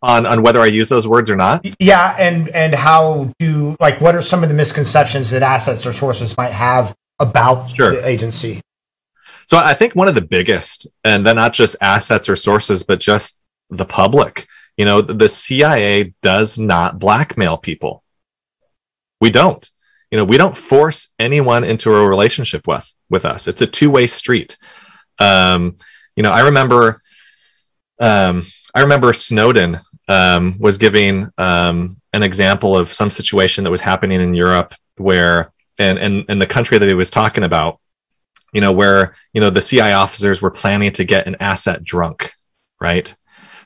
on 0.05 0.27
on 0.27 0.43
whether 0.43 0.61
i 0.61 0.67
use 0.67 0.89
those 0.89 1.07
words 1.07 1.31
or 1.31 1.37
not 1.37 1.65
Yeah, 1.79 2.17
and 2.19 2.49
and 2.49 2.75
how 2.75 3.31
do 3.39 3.77
like 3.79 4.01
what 4.01 4.17
are 4.17 4.23
some 4.23 4.43
of 4.43 4.49
the 4.49 4.55
misconceptions 4.55 5.31
that 5.31 5.43
assets 5.43 5.87
or 5.87 5.93
sources 5.93 6.37
might 6.37 6.51
have 6.53 6.93
about 7.21 7.71
Sure. 7.71 7.93
the 7.93 8.05
agency? 8.07 8.61
So 9.47 9.59
I 9.59 9.75
think 9.75 9.95
one 9.95 10.09
of 10.09 10.15
the 10.17 10.21
biggest, 10.23 10.89
and 11.05 11.25
then 11.27 11.37
not 11.37 11.53
just 11.53 11.77
assets 11.81 12.29
or 12.29 12.35
sources, 12.37 12.83
but 12.83 12.99
just 13.01 13.41
the 13.71 13.85
public. 13.85 14.47
You 14.77 14.85
know, 14.87 15.03
the 15.03 15.29
CIA 15.29 16.15
does 16.23 16.59
not 16.59 16.99
blackmail 16.99 17.59
people. 17.59 18.03
We 19.21 19.31
don't. 19.31 19.71
You 20.13 20.19
know, 20.19 20.25
we 20.25 20.37
don't 20.37 20.57
force 20.57 21.09
anyone 21.19 21.65
into 21.65 21.91
a 21.91 22.07
relationship 22.07 22.69
with 22.69 22.95
with 23.09 23.25
us. 23.25 23.49
It's 23.49 23.63
a 23.63 23.67
two 23.67 23.91
way 23.91 24.07
street. 24.07 24.59
Um, 25.19 25.79
you 26.17 26.23
know, 26.23 26.31
I 26.31 26.43
remember, 26.43 27.01
um, 27.99 28.45
I 28.75 28.83
remember 28.83 29.15
Snowden 29.15 29.81
um, 30.09 30.59
was 30.59 30.77
giving 30.77 31.31
um, 31.39 31.97
an 32.13 32.23
example 32.23 32.77
of 32.77 32.93
some 32.93 33.09
situation 33.09 33.65
that 33.65 33.71
was 33.71 33.81
happening 33.81 34.21
in 34.21 34.35
Europe 34.35 34.75
where, 34.99 35.51
and 35.79 35.99
and 35.99 36.27
and 36.29 36.43
the 36.43 36.47
country 36.47 36.77
that 36.77 36.87
he 36.87 36.95
was 36.95 37.11
talking 37.11 37.43
about, 37.43 37.81
you 38.53 38.61
know, 38.61 38.73
where 38.73 39.15
you 39.33 39.41
know 39.41 39.49
the 39.49 39.63
CI 39.63 39.93
officers 39.93 40.43
were 40.43 40.51
planning 40.51 40.93
to 40.93 41.05
get 41.05 41.27
an 41.27 41.37
asset 41.41 41.85
drunk, 41.85 42.33
right? 42.79 43.15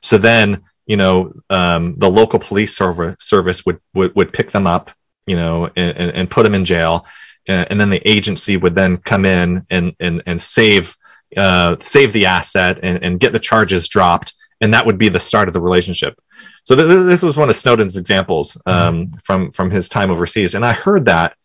So 0.00 0.16
then, 0.16 0.62
you 0.86 0.96
know, 0.96 1.32
um, 1.50 1.94
the 1.94 2.08
local 2.08 2.38
police 2.38 2.76
service 2.76 3.66
would, 3.66 3.80
would 3.94 4.14
would 4.14 4.32
pick 4.32 4.52
them 4.52 4.68
up, 4.68 4.92
you 5.26 5.36
know, 5.36 5.70
and, 5.76 5.96
and, 5.96 6.30
put 6.30 6.44
them 6.44 6.54
in 6.54 6.64
jail, 6.64 7.06
uh, 7.48 7.64
and 7.68 7.80
then 7.80 7.90
the 7.90 8.06
agency 8.08 8.56
would 8.56 8.74
then 8.74 8.96
come 8.98 9.24
in 9.24 9.66
and 9.70 9.94
and 10.00 10.22
and 10.26 10.40
save 10.40 10.96
uh, 11.36 11.76
save 11.80 12.12
the 12.12 12.26
asset 12.26 12.78
and, 12.82 13.02
and 13.02 13.20
get 13.20 13.32
the 13.32 13.38
charges 13.38 13.88
dropped, 13.88 14.34
and 14.60 14.72
that 14.72 14.86
would 14.86 14.98
be 14.98 15.08
the 15.08 15.20
start 15.20 15.48
of 15.48 15.54
the 15.54 15.60
relationship. 15.60 16.18
So 16.64 16.74
th- 16.74 16.88
th- 16.88 17.06
this 17.06 17.22
was 17.22 17.36
one 17.36 17.48
of 17.48 17.56
Snowden's 17.56 17.96
examples 17.96 18.60
um, 18.66 19.12
from 19.22 19.50
from 19.50 19.70
his 19.70 19.88
time 19.88 20.10
overseas, 20.10 20.54
and 20.54 20.64
I 20.64 20.72
heard 20.72 21.06
that, 21.06 21.36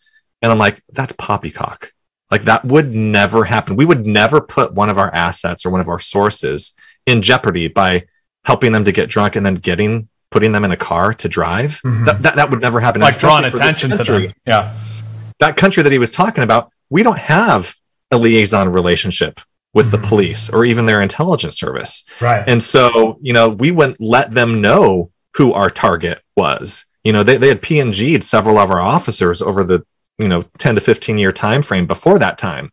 and 0.41 0.52
I'm 0.52 0.60
like, 0.60 0.82
that's 0.91 1.14
poppycock. 1.14 1.91
Like 2.30 2.44
that 2.44 2.64
would 2.64 2.91
never 2.91 3.44
happen. 3.44 3.76
We 3.76 3.86
would 3.86 4.06
never 4.06 4.40
put 4.40 4.74
one 4.74 4.90
of 4.90 4.98
our 4.98 5.14
assets 5.14 5.66
or 5.66 5.70
one 5.70 5.82
of 5.82 5.90
our 5.90 5.99
sources 5.99 6.74
in 7.06 7.22
jeopardy 7.22 7.68
by 7.68 8.06
helping 8.45 8.72
them 8.72 8.86
to 8.86 8.91
get 8.91 9.10
drunk 9.10 9.36
and 9.36 9.45
then 9.45 9.56
getting 9.56 10.08
putting 10.32 10.52
them 10.53 10.66
in 10.66 10.72
a 10.72 10.78
car 10.78 11.14
to 11.14 11.30
drive. 11.30 11.82
Mhm. 11.86 12.06
That, 12.06 12.24
that 12.24 12.36
that 12.38 12.49
would 12.49 12.62
never 12.62 12.80
happen. 12.80 13.02
Like 13.02 13.12
Especially 13.12 13.41
drawing 13.41 13.52
for 13.52 13.58
this 13.58 13.66
attention 13.78 13.98
to 13.98 14.03
them. 14.03 14.34
Yeah. 14.45 14.74
That 15.40 15.58
country 15.58 15.84
that 15.84 15.91
he 15.91 15.98
was 15.99 16.12
talking 16.12 16.44
about, 16.44 16.72
we 16.90 17.03
don't 17.03 17.18
have 17.18 17.76
a 18.12 18.18
liaison 18.18 18.70
relationship 18.70 19.40
with 19.74 19.91
the 19.91 19.98
police 19.98 20.49
or 20.49 20.66
even 20.66 20.86
their 20.86 21.02
intelligence 21.02 21.58
service. 21.58 22.03
Right. 22.20 22.44
And 22.48 22.62
so, 22.62 23.18
you 23.22 23.34
know, 23.34 23.49
we 23.49 23.72
wouldn't 23.72 24.02
let 24.02 24.32
them 24.32 24.62
know 24.62 25.12
who 25.38 25.53
our 25.53 25.70
target 25.70 26.20
was. 26.36 26.86
You 27.03 27.14
know, 27.14 27.24
they, 27.24 27.38
they 27.38 27.48
had 27.48 27.62
PNG'd 27.62 28.24
several 28.24 28.58
of 28.58 28.70
our 28.70 28.82
officers 28.82 29.41
over 29.41 29.64
the, 29.64 29.84
you 30.18 30.28
know, 30.28 30.44
10 30.58 30.76
to 30.76 30.82
15 30.82 31.18
year 31.18 31.32
time 31.32 31.62
frame 31.62 31.88
before 31.88 32.20
that 32.20 32.38
time. 32.38 32.72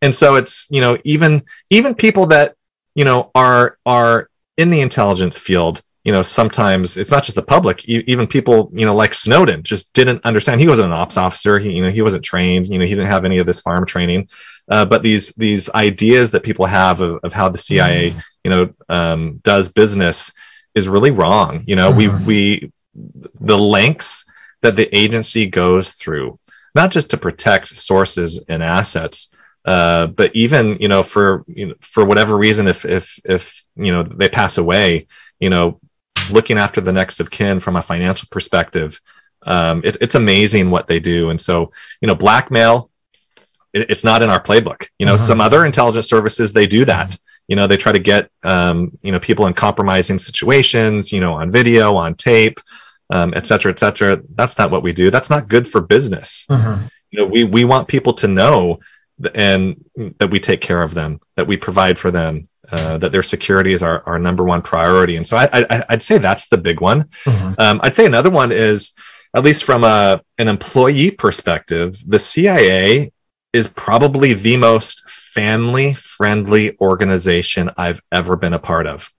And 0.00 0.14
so 0.14 0.36
it's, 0.36 0.66
you 0.70 0.80
know, 0.80 0.98
even 1.04 1.42
even 1.70 1.94
people 1.94 2.26
that, 2.26 2.54
you 2.94 3.04
know, 3.04 3.30
are 3.34 3.76
are 3.84 4.30
in 4.56 4.70
the 4.70 4.80
intelligence 4.80 5.38
field, 5.38 5.82
you 6.06 6.12
know, 6.12 6.22
sometimes 6.22 6.96
it's 6.96 7.10
not 7.10 7.24
just 7.24 7.34
the 7.34 7.42
public, 7.42 7.84
even 7.84 8.28
people, 8.28 8.70
you 8.72 8.86
know, 8.86 8.94
like 8.94 9.12
Snowden 9.12 9.64
just 9.64 9.92
didn't 9.92 10.24
understand. 10.24 10.60
He 10.60 10.68
wasn't 10.68 10.86
an 10.86 10.92
ops 10.92 11.16
officer. 11.16 11.58
He, 11.58 11.72
you 11.72 11.82
know, 11.82 11.90
he 11.90 12.00
wasn't 12.00 12.22
trained, 12.22 12.68
you 12.68 12.78
know, 12.78 12.84
he 12.84 12.94
didn't 12.94 13.08
have 13.08 13.24
any 13.24 13.38
of 13.38 13.46
this 13.46 13.58
farm 13.58 13.84
training. 13.84 14.28
Uh, 14.68 14.84
but 14.84 15.02
these 15.02 15.32
these 15.32 15.68
ideas 15.70 16.30
that 16.30 16.44
people 16.44 16.64
have 16.66 17.00
of, 17.00 17.18
of 17.24 17.32
how 17.32 17.48
the 17.48 17.58
CIA, 17.58 18.14
you 18.44 18.50
know, 18.52 18.72
um, 18.88 19.38
does 19.42 19.68
business 19.68 20.32
is 20.76 20.86
really 20.86 21.10
wrong. 21.10 21.64
You 21.66 21.74
know, 21.74 21.90
we 21.90 22.06
we 22.06 22.72
the 22.94 23.58
lengths 23.58 24.30
that 24.62 24.76
the 24.76 24.88
agency 24.96 25.48
goes 25.48 25.94
through, 25.94 26.38
not 26.72 26.92
just 26.92 27.10
to 27.10 27.16
protect 27.16 27.66
sources 27.76 28.44
and 28.48 28.62
assets, 28.62 29.34
uh, 29.64 30.06
but 30.06 30.36
even 30.36 30.78
you 30.78 30.86
know 30.86 31.02
for 31.02 31.44
you 31.48 31.66
know, 31.66 31.74
for 31.80 32.04
whatever 32.04 32.36
reason, 32.36 32.68
if 32.68 32.84
if 32.84 33.18
if 33.24 33.66
you 33.74 33.90
know 33.90 34.04
they 34.04 34.28
pass 34.28 34.56
away, 34.56 35.08
you 35.40 35.50
know, 35.50 35.80
looking 36.30 36.58
after 36.58 36.80
the 36.80 36.92
next 36.92 37.20
of 37.20 37.30
kin 37.30 37.60
from 37.60 37.76
a 37.76 37.82
financial 37.82 38.28
perspective, 38.30 39.00
um, 39.42 39.80
it, 39.84 39.96
it's 40.00 40.14
amazing 40.14 40.70
what 40.70 40.86
they 40.86 41.00
do. 41.00 41.30
And 41.30 41.40
so 41.40 41.72
you 42.00 42.08
know, 42.08 42.14
blackmail, 42.14 42.90
it, 43.72 43.90
it's 43.90 44.04
not 44.04 44.22
in 44.22 44.30
our 44.30 44.40
playbook. 44.42 44.88
You 44.98 45.06
know, 45.06 45.16
Mhm. 45.16 45.26
some 45.26 45.40
other 45.40 45.64
intelligence 45.64 46.08
services 46.08 46.52
they 46.52 46.66
do 46.66 46.84
that. 46.84 47.16
You 47.48 47.54
know, 47.56 47.66
they 47.66 47.76
try 47.76 47.92
to 47.92 47.98
get 47.98 48.30
um, 48.42 48.98
you 49.02 49.12
know 49.12 49.20
people 49.20 49.46
in 49.46 49.54
compromising 49.54 50.18
situations. 50.18 51.12
You 51.12 51.20
know, 51.20 51.34
on 51.34 51.50
video, 51.50 51.94
on 51.96 52.14
tape, 52.14 52.58
um, 53.10 53.32
et 53.36 53.46
cetera, 53.46 53.70
et 53.70 53.78
cetera. 53.78 54.20
That's 54.34 54.58
not 54.58 54.70
what 54.70 54.82
we 54.82 54.92
do. 54.92 55.10
That's 55.10 55.30
not 55.30 55.48
good 55.48 55.66
for 55.68 55.80
business 55.80 56.44
Mhm. 56.50 56.90
you 57.12 57.20
know 57.20 57.26
we 57.26 57.44
we 57.44 57.64
want 57.64 57.86
people 57.86 58.12
to 58.14 58.26
know 58.26 58.80
and 59.34 59.84
that 60.18 60.30
we 60.30 60.38
take 60.38 60.60
care 60.60 60.82
of 60.82 60.94
them 60.94 61.20
that 61.36 61.46
we 61.46 61.56
provide 61.56 61.98
for 61.98 62.10
them 62.10 62.48
uh, 62.70 62.98
that 62.98 63.12
their 63.12 63.22
security 63.22 63.72
is 63.72 63.82
our, 63.82 64.02
our 64.06 64.18
number 64.18 64.42
one 64.42 64.60
priority. 64.60 65.16
And 65.16 65.26
so 65.26 65.36
I, 65.36 65.48
I 65.52 65.84
i'd 65.90 66.02
say 66.02 66.18
that's 66.18 66.48
the 66.48 66.58
big 66.58 66.80
one. 66.80 67.08
Mhm. 67.24 67.58
um, 67.58 67.80
i'd 67.82 67.94
say 67.94 68.06
another 68.06 68.30
one 68.30 68.52
is 68.52 68.92
at 69.34 69.44
least 69.44 69.64
from 69.64 69.84
a 69.84 70.20
an 70.38 70.48
employee 70.48 71.10
perspective 71.10 71.96
the 72.06 72.18
cia 72.18 73.10
is 73.52 73.68
probably 73.68 74.34
the 74.34 74.56
most 74.56 75.08
family 75.08 75.94
friendly 75.94 76.76
organization 76.80 77.70
i've 77.76 78.02
ever 78.12 78.36
been 78.36 78.52
a 78.54 78.58
part 78.58 78.86
of. 78.86 79.12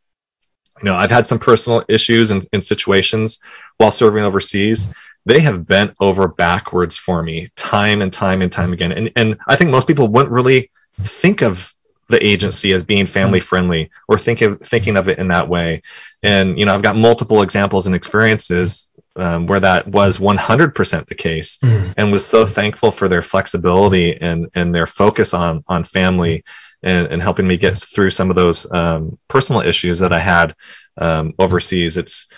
You 0.79 0.85
know 0.85 0.95
i've 0.95 1.11
had 1.11 1.25
some 1.25 1.39
personal 1.39 1.83
issues 1.87 2.29
and 2.31 2.45
in 2.53 2.61
situations 2.61 3.39
while 3.77 3.91
serving 3.91 4.23
overseas 4.23 4.89
they 5.27 5.39
have 5.47 5.67
bent 5.67 5.91
over 5.99 6.27
backwards 6.27 6.95
for 7.05 7.21
me 7.21 7.49
time 7.55 8.01
and 8.03 8.11
time 8.13 8.41
and 8.43 8.51
time 8.51 8.71
again 8.73 8.91
and 8.91 9.11
and 9.15 9.37
i 9.47 9.55
think 9.55 9.69
most 9.69 9.87
people 9.87 10.07
wouldn't 10.07 10.31
really 10.39 10.71
think 11.19 11.41
of 11.41 11.73
the 12.09 12.25
agency 12.25 12.71
as 12.71 12.83
being 12.83 13.05
family 13.05 13.41
friendly 13.41 13.89
or 14.07 14.17
think 14.17 14.39
of 14.41 14.59
thinking 14.61 14.95
of 14.97 15.09
it 15.09 15.19
in 15.19 15.27
that 15.27 15.47
way 15.49 15.81
and 16.23 16.57
you 16.57 16.65
know 16.65 16.73
i've 16.73 16.81
got 16.89 16.95
multiple 16.95 17.41
examples 17.41 17.85
and 17.87 17.95
experiences 17.95 18.89
um, 19.17 19.47
where 19.47 19.59
that 19.59 19.87
was 19.87 20.19
100% 20.19 21.07
the 21.07 21.15
case 21.15 21.57
Mhm. 21.57 21.93
and 21.97 22.11
was 22.11 22.25
so 22.25 22.45
thankful 22.45 22.91
for 22.91 23.07
their 23.09 23.23
flexibility 23.23 24.15
and 24.27 24.47
and 24.53 24.73
their 24.75 24.87
focus 24.87 25.33
on 25.33 25.63
on 25.67 25.83
family 25.83 26.43
and, 26.83 27.07
and 27.11 27.21
helping 27.23 27.47
me 27.47 27.57
get 27.57 27.75
through 27.93 28.11
some 28.11 28.29
of 28.29 28.35
those 28.35 28.71
um, 28.71 29.17
personal 29.27 29.61
issues 29.71 29.97
that 29.99 30.13
I 30.13 30.19
had 30.19 30.55
um, 31.05 31.33
overseas. 31.39 31.97
It's 31.97 32.31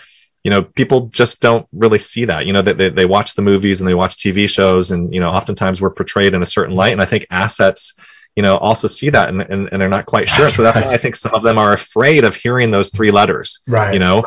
you 0.44 0.50
know 0.50 0.62
people 0.62 1.06
just 1.12 1.40
don't 1.40 1.66
really 1.72 1.98
see 1.98 2.24
that. 2.26 2.46
You 2.46 2.52
know 2.52 2.62
that 2.62 2.78
they, 2.78 2.88
they 2.90 3.04
watch 3.06 3.34
the 3.34 3.42
movies 3.42 3.80
and 3.80 3.88
they 3.88 3.94
watch 3.94 4.16
TV 4.16 4.48
shows, 4.48 4.90
and 4.90 5.12
you 5.12 5.20
know 5.20 5.30
oftentimes 5.30 5.80
we're 5.80 5.90
portrayed 5.90 6.34
in 6.34 6.42
a 6.42 6.46
certain 6.46 6.74
light. 6.74 6.92
And 6.92 7.02
I 7.02 7.06
think 7.06 7.26
assets 7.30 7.94
you 8.36 8.42
know 8.42 8.56
also 8.58 8.86
see 8.88 9.10
that 9.10 9.28
and, 9.28 9.42
and, 9.42 9.68
and 9.72 9.80
they're 9.82 9.88
not 9.88 10.06
quite 10.06 10.28
sure. 10.28 10.50
So 10.50 10.62
that's 10.62 10.78
why 10.80 10.92
I 10.92 10.96
think 10.96 11.16
some 11.16 11.34
of 11.34 11.42
them 11.42 11.58
are 11.58 11.72
afraid 11.72 12.24
of 12.24 12.36
hearing 12.36 12.70
those 12.70 12.88
three 12.90 13.10
letters 13.10 13.60
Right. 13.66 13.92
you 13.92 13.98
know 13.98 14.24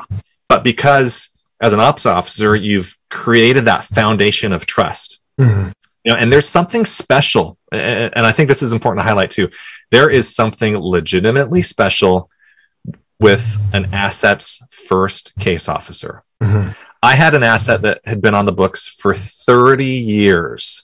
but 0.49 0.64
because 0.64 1.30
as 1.61 1.72
an 1.72 1.80
ops 1.80 2.06
officer 2.06 2.53
you've 2.56 2.98
created 3.10 3.65
that 3.65 3.85
foundation 3.85 4.52
of 4.52 4.65
trust 4.65 5.22
Mhm. 5.40 5.72
you 6.03 6.11
know 6.11 6.19
and 6.19 6.31
there's 6.31 6.48
something 6.48 6.85
special 6.85 7.57
and 7.72 8.14
i 8.26 8.31
think 8.34 8.49
this 8.49 8.61
is 8.61 8.73
important 8.73 8.99
to 9.02 9.06
highlight 9.07 9.31
too 9.31 9.49
there 9.90 10.10
is 10.10 10.35
something 10.35 10.77
legitimately 10.77 11.61
special 11.61 12.30
with 13.19 13.57
an 13.73 13.85
assets 13.94 14.61
first 14.72 15.34
case 15.40 15.68
officer 15.69 16.23
Mhm. 16.41 16.76
i 17.02 17.15
had 17.15 17.34
an 17.35 17.44
asset 17.44 17.81
that 17.84 18.02
had 18.06 18.22
been 18.22 18.34
on 18.35 18.45
the 18.45 18.52
books 18.52 18.88
for 18.88 19.14
30 19.14 19.85
years 19.85 20.84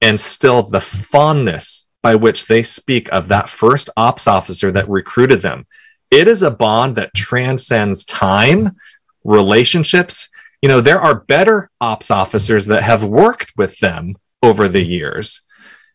and 0.00 0.18
still 0.20 0.62
the 0.62 0.80
fondness 0.80 1.88
by 2.02 2.14
which 2.14 2.46
they 2.46 2.62
speak 2.62 3.08
of 3.10 3.28
that 3.28 3.48
first 3.48 3.90
ops 3.96 4.26
officer 4.28 4.70
that 4.70 4.88
recruited 4.88 5.42
them 5.42 5.66
it 6.10 6.28
is 6.28 6.42
a 6.42 6.50
bond 6.50 6.94
that 6.96 7.12
transcends 7.14 8.04
time 8.04 8.76
relationships 9.24 10.28
you 10.62 10.68
know 10.68 10.80
there 10.80 11.00
are 11.00 11.14
better 11.20 11.70
ops 11.80 12.10
officers 12.10 12.66
that 12.66 12.82
have 12.82 13.04
worked 13.04 13.52
with 13.56 13.78
them 13.80 14.16
over 14.42 14.68
the 14.68 14.82
years 14.82 15.42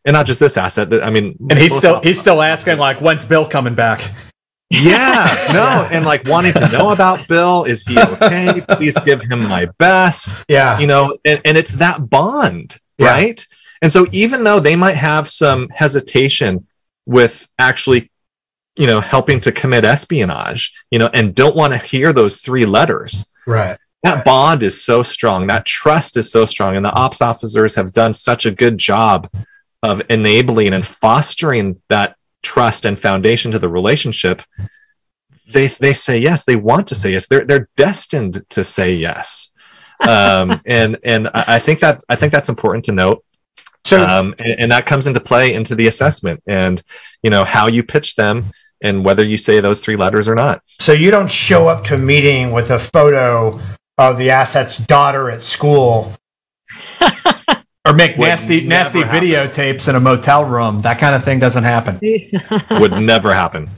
and 0.05 0.13
not 0.13 0.25
just 0.25 0.39
this 0.39 0.57
asset 0.57 0.89
that 0.89 1.03
i 1.03 1.09
mean 1.09 1.35
And 1.49 1.57
he's 1.57 1.75
still 1.75 2.01
he's 2.01 2.19
still 2.19 2.41
asking 2.41 2.77
like, 2.77 2.99
when's 2.99 3.25
Bill 3.25 3.47
coming 3.47 3.73
back? 3.75 4.01
Yeah 4.69 5.35
no 5.53 5.87
and 5.91 6.05
like 6.05 6.27
wanting 6.27 6.53
to 6.53 6.67
know 6.71 6.91
about 6.91 7.27
bill 7.27 7.63
is 7.65 7.83
he 7.83 7.99
okay 7.99 8.61
please 8.69 8.97
give 9.05 9.21
him 9.21 9.39
my 9.47 9.65
best 9.77 10.43
Yeah. 10.49 10.79
you 10.79 10.87
know 10.87 11.17
and, 11.25 11.41
and 11.45 11.57
it's 11.57 11.73
that 11.73 12.09
bond 12.09 12.77
Yeah. 12.97 13.07
right 13.11 13.45
and 13.81 13.91
so 13.91 14.07
even 14.11 14.43
though 14.43 14.59
they 14.59 14.75
might 14.75 14.95
have 14.95 15.29
some 15.29 15.69
hesitation 15.69 16.65
with 17.05 17.47
actually 17.59 18.09
you 18.75 18.87
know 18.87 18.99
helping 18.99 19.39
to 19.41 19.51
commit 19.51 19.85
espionage 19.85 20.73
you 20.89 20.97
know 20.97 21.09
and 21.13 21.35
don't 21.35 21.55
want 21.55 21.73
to 21.73 21.79
hear 21.79 22.11
those 22.13 22.37
three 22.41 22.65
letters 22.65 23.29
Right. 23.45 23.77
that 24.03 24.23
bond 24.25 24.63
is 24.63 24.83
so 24.83 25.03
strong 25.03 25.47
that 25.47 25.65
trust 25.65 26.17
is 26.17 26.31
so 26.31 26.45
strong 26.45 26.75
and 26.75 26.83
the 26.85 26.91
ops 26.93 27.21
officers 27.21 27.75
have 27.75 27.93
done 27.93 28.13
such 28.13 28.45
a 28.45 28.51
good 28.51 28.77
job 28.77 29.29
of 29.83 30.01
enabling 30.09 30.73
and 30.73 30.85
fostering 30.87 31.81
that 31.89 32.15
trust 32.43 32.85
and 32.85 32.99
foundation 32.99 33.51
to 33.51 33.59
the 33.59 33.69
relationship 33.69 34.43
they 35.47 35.67
they 35.67 35.93
say 35.93 36.17
yes 36.17 36.43
they 36.43 36.55
want 36.55 36.87
to 36.87 36.95
say 36.95 37.11
yes. 37.11 37.27
They're 37.27 37.45
they're 37.45 37.69
destined 37.75 38.43
to 38.49 38.63
say 38.63 38.95
yes. 38.95 39.51
Um 39.99 40.61
and 40.65 40.97
and 41.03 41.29
i 41.33 41.59
think 41.59 41.79
that 41.79 42.03
i 42.09 42.15
think 42.15 42.31
that's 42.31 42.49
important 42.49 42.85
to 42.85 42.91
note. 42.91 43.23
So 43.85 44.01
um 44.01 44.35
and, 44.39 44.59
and 44.59 44.71
that 44.71 44.85
comes 44.85 45.07
into 45.07 45.19
play 45.19 45.53
into 45.53 45.75
the 45.75 45.87
assessment 45.87 46.41
and 46.47 46.81
you 47.21 47.29
know 47.29 47.43
how 47.43 47.67
you 47.67 47.83
pitch 47.83 48.15
them 48.15 48.51
and 48.81 49.05
whether 49.05 49.23
you 49.23 49.37
say 49.37 49.59
those 49.59 49.79
three 49.79 49.95
letters 49.95 50.27
or 50.27 50.35
not. 50.35 50.61
So 50.79 50.91
you 50.91 51.09
don't 51.09 51.31
show 51.31 51.67
up 51.67 51.85
to 51.85 51.95
a 51.95 51.97
meeting 51.97 52.51
with 52.51 52.69
a 52.69 52.79
photo 52.79 53.59
of 53.97 54.17
the 54.17 54.29
asset's 54.29 54.77
daughter 54.77 55.29
at 55.29 55.43
school. 55.43 56.13
Or 57.85 57.93
make 57.93 58.17
Would 58.17 58.27
nasty 58.27 58.61
nasty 58.65 58.99
never 58.99 59.11
happen. 59.11 59.27
videotapes 59.27 59.89
in 59.89 59.95
a 59.95 59.99
motel 59.99 60.45
room. 60.45 60.81
That 60.81 60.99
kind 60.99 61.15
of 61.15 61.23
thing 61.25 61.39
doesn't 61.39 61.65
happen. 61.65 61.99
would 62.79 62.93
never 62.93 63.33
happen. 63.33 63.69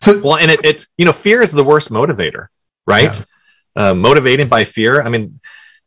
So- 0.00 0.20
well, 0.22 0.36
and 0.36 0.50
it, 0.50 0.60
it's 0.62 0.86
you 0.96 1.04
know, 1.04 1.12
fear 1.12 1.42
is 1.42 1.50
the 1.50 1.64
worst 1.64 1.90
motivator, 1.90 2.46
right? 2.86 3.20
Uh, 3.74 3.92
motivating 3.94 4.46
by 4.46 4.62
fear. 4.62 5.02
I 5.02 5.08
mean, 5.08 5.34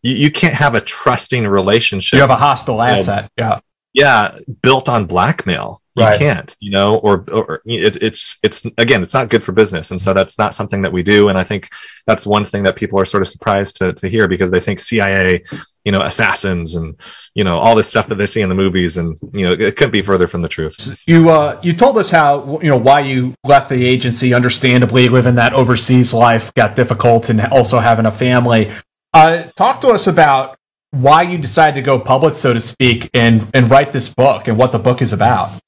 you, 0.03 0.15
you 0.15 0.32
can't 0.32 0.56
have 0.56 0.76
a 0.76 0.82
trusting 0.82 1.48
relationship. 1.48 2.18
You 2.18 2.22
have 2.22 2.30
a 2.30 2.36
hostile 2.36 2.82
asset. 2.82 3.32
Yeah. 3.38 3.60
Yeah, 3.98 4.38
built 4.61 4.88
on 4.88 5.06
blackmail. 5.07 5.82
You 5.95 6.03
Right. 6.03 6.19
can't, 6.19 6.56
you 6.60 6.69
know, 6.69 6.98
or 6.98 7.26
or 7.32 7.61
it, 7.65 7.98
it's 8.03 8.38
it's 8.44 8.64
again, 8.78 9.02
it's 9.02 9.15
not 9.15 9.30
good 9.30 9.44
for 9.44 9.52
business, 9.52 9.90
and 9.90 9.99
so 9.99 10.14
that's 10.14 10.38
not 10.38 10.53
something 10.53 10.84
that 10.84 10.94
we 10.94 11.02
do. 11.02 11.28
And 11.30 11.40
I 11.40 11.44
think 11.44 11.69
that's 12.06 12.24
one 12.24 12.45
thing 12.45 12.61
that 12.64 12.76
people 12.76 12.99
are 12.99 13.06
sort 13.06 13.24
of 13.24 13.30
surprised 13.30 13.78
to 13.78 13.94
to 13.94 14.07
hear 14.07 14.28
because 14.28 14.52
they 14.52 14.60
think 14.60 14.80
CIA, 14.80 15.44
you 15.86 15.91
know, 15.91 16.02
assassins 16.02 16.76
and 16.76 16.94
you 17.34 17.44
know 17.44 17.57
all 17.57 17.74
this 17.74 17.90
stuff 17.90 18.06
that 18.10 18.19
they 18.19 18.28
see 18.28 18.41
in 18.41 18.49
the 18.49 18.53
movies, 18.53 18.98
and 18.98 19.18
you 19.34 19.48
know, 19.48 19.53
it 19.53 19.76
couldn't 19.76 19.91
be 19.91 20.03
further 20.03 20.28
from 20.28 20.44
the 20.44 20.49
truth. 20.49 20.95
You 21.07 21.32
uh, 21.32 21.60
you 21.64 21.74
told 21.74 21.98
us 21.98 22.11
how 22.11 22.60
you 22.61 22.69
know 22.69 22.78
why 22.78 22.99
you 22.99 23.34
left 23.44 23.68
the 23.68 23.84
agency. 23.84 24.36
Understandably, 24.36 25.10
living 25.10 25.34
that 25.36 25.53
overseas 25.53 26.14
life 26.14 26.53
got 26.53 26.76
difficult, 26.76 27.30
and 27.30 27.41
also 27.41 27.80
having 27.80 28.06
a 28.06 28.11
family. 28.11 28.72
Uh, 29.15 29.45
talk 29.56 29.82
to 29.82 29.88
us 29.88 30.06
about 30.06 30.57
why 31.02 31.24
you 31.24 31.38
decided 31.38 31.76
to 31.76 31.82
go 31.82 31.99
public, 31.99 32.36
so 32.36 32.53
to 32.53 32.60
speak, 32.60 33.10
and 33.14 33.48
and 33.53 33.69
write 33.69 33.91
this 33.91 34.14
book 34.14 34.48
and 34.48 34.57
what 34.57 34.72
the 34.72 34.80
book 34.80 35.02
is 35.02 35.14
about. 35.14 35.60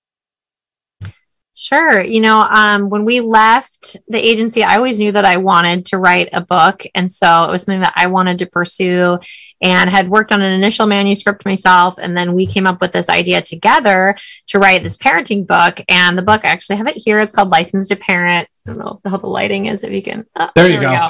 Sure. 1.62 2.02
You 2.02 2.22
know, 2.22 2.40
um, 2.40 2.90
when 2.90 3.04
we 3.04 3.20
left 3.20 3.98
the 4.08 4.18
agency, 4.18 4.64
I 4.64 4.78
always 4.78 4.98
knew 4.98 5.12
that 5.12 5.26
I 5.26 5.36
wanted 5.36 5.86
to 5.88 5.98
write 5.98 6.30
a 6.32 6.40
book. 6.40 6.84
And 6.96 7.12
so 7.12 7.44
it 7.44 7.52
was 7.52 7.64
something 7.64 7.82
that 7.82 7.92
I 7.98 8.08
wanted 8.08 8.38
to 8.38 8.46
pursue 8.46 9.20
and 9.62 9.90
had 9.90 10.08
worked 10.08 10.32
on 10.32 10.42
an 10.42 10.54
initial 10.54 10.88
manuscript 10.88 11.44
myself. 11.44 11.96
And 11.98 12.16
then 12.16 12.34
we 12.34 12.48
came 12.48 12.66
up 12.66 12.80
with 12.80 12.94
this 12.94 13.10
idea 13.10 13.42
together 13.42 14.16
to 14.48 14.58
write 14.58 14.84
this 14.84 14.96
parenting 14.96 15.46
book. 15.46 15.82
And 15.90 16.18
the 16.18 16.22
book, 16.22 16.46
I 16.46 16.48
actually 16.48 16.78
have 16.78 16.88
it 16.88 16.96
here. 16.96 17.20
It's 17.20 17.36
called 17.36 17.50
Licensed 17.50 17.90
to 17.90 17.98
Parent. 17.98 18.48
I 18.66 18.70
don't 18.70 18.80
know 18.80 19.02
how 19.06 19.18
the 19.18 19.28
lighting 19.28 19.66
is, 19.66 19.84
if 19.84 19.92
you 19.92 20.02
can. 20.02 20.26
Oh, 20.38 20.50
there 20.56 20.70
you 20.72 20.80
there 20.80 20.92
go. 20.92 21.10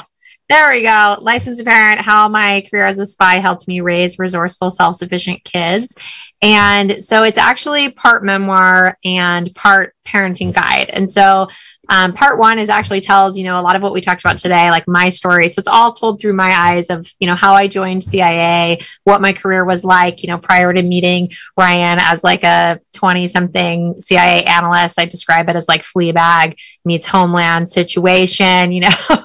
There 0.50 0.72
we 0.72 0.82
go. 0.82 1.16
Licensed 1.20 1.64
parent, 1.64 2.00
how 2.00 2.28
my 2.28 2.66
career 2.68 2.84
as 2.84 2.98
a 2.98 3.06
spy 3.06 3.36
helped 3.36 3.68
me 3.68 3.80
raise 3.82 4.18
resourceful, 4.18 4.72
self 4.72 4.96
sufficient 4.96 5.44
kids. 5.44 5.96
And 6.42 7.00
so 7.00 7.22
it's 7.22 7.38
actually 7.38 7.90
part 7.90 8.24
memoir 8.24 8.98
and 9.04 9.54
part 9.54 9.94
parenting 10.04 10.52
guide. 10.52 10.90
And 10.90 11.08
so 11.08 11.46
um, 11.90 12.12
part 12.12 12.38
one 12.38 12.60
is 12.60 12.68
actually 12.68 13.00
tells, 13.00 13.36
you 13.36 13.42
know, 13.42 13.58
a 13.58 13.62
lot 13.62 13.74
of 13.74 13.82
what 13.82 13.92
we 13.92 14.00
talked 14.00 14.22
about 14.22 14.38
today, 14.38 14.70
like 14.70 14.86
my 14.86 15.08
story. 15.08 15.48
So 15.48 15.58
it's 15.58 15.68
all 15.68 15.92
told 15.92 16.20
through 16.20 16.34
my 16.34 16.52
eyes 16.52 16.88
of, 16.88 17.12
you 17.18 17.26
know, 17.26 17.34
how 17.34 17.52
I 17.52 17.66
joined 17.66 18.04
CIA, 18.04 18.78
what 19.02 19.20
my 19.20 19.32
career 19.32 19.64
was 19.64 19.84
like, 19.84 20.22
you 20.22 20.28
know, 20.28 20.38
prior 20.38 20.72
to 20.72 20.82
meeting 20.84 21.32
Ryan 21.58 21.98
as 22.00 22.22
like 22.22 22.44
a 22.44 22.80
20 22.92 23.26
something 23.26 24.00
CIA 24.00 24.44
analyst. 24.44 25.00
I 25.00 25.06
describe 25.06 25.48
it 25.48 25.56
as 25.56 25.66
like 25.66 25.82
Fleabag 25.82 26.60
meets 26.84 27.06
Homeland 27.06 27.68
situation, 27.68 28.70
you 28.70 28.82
know, 28.82 28.96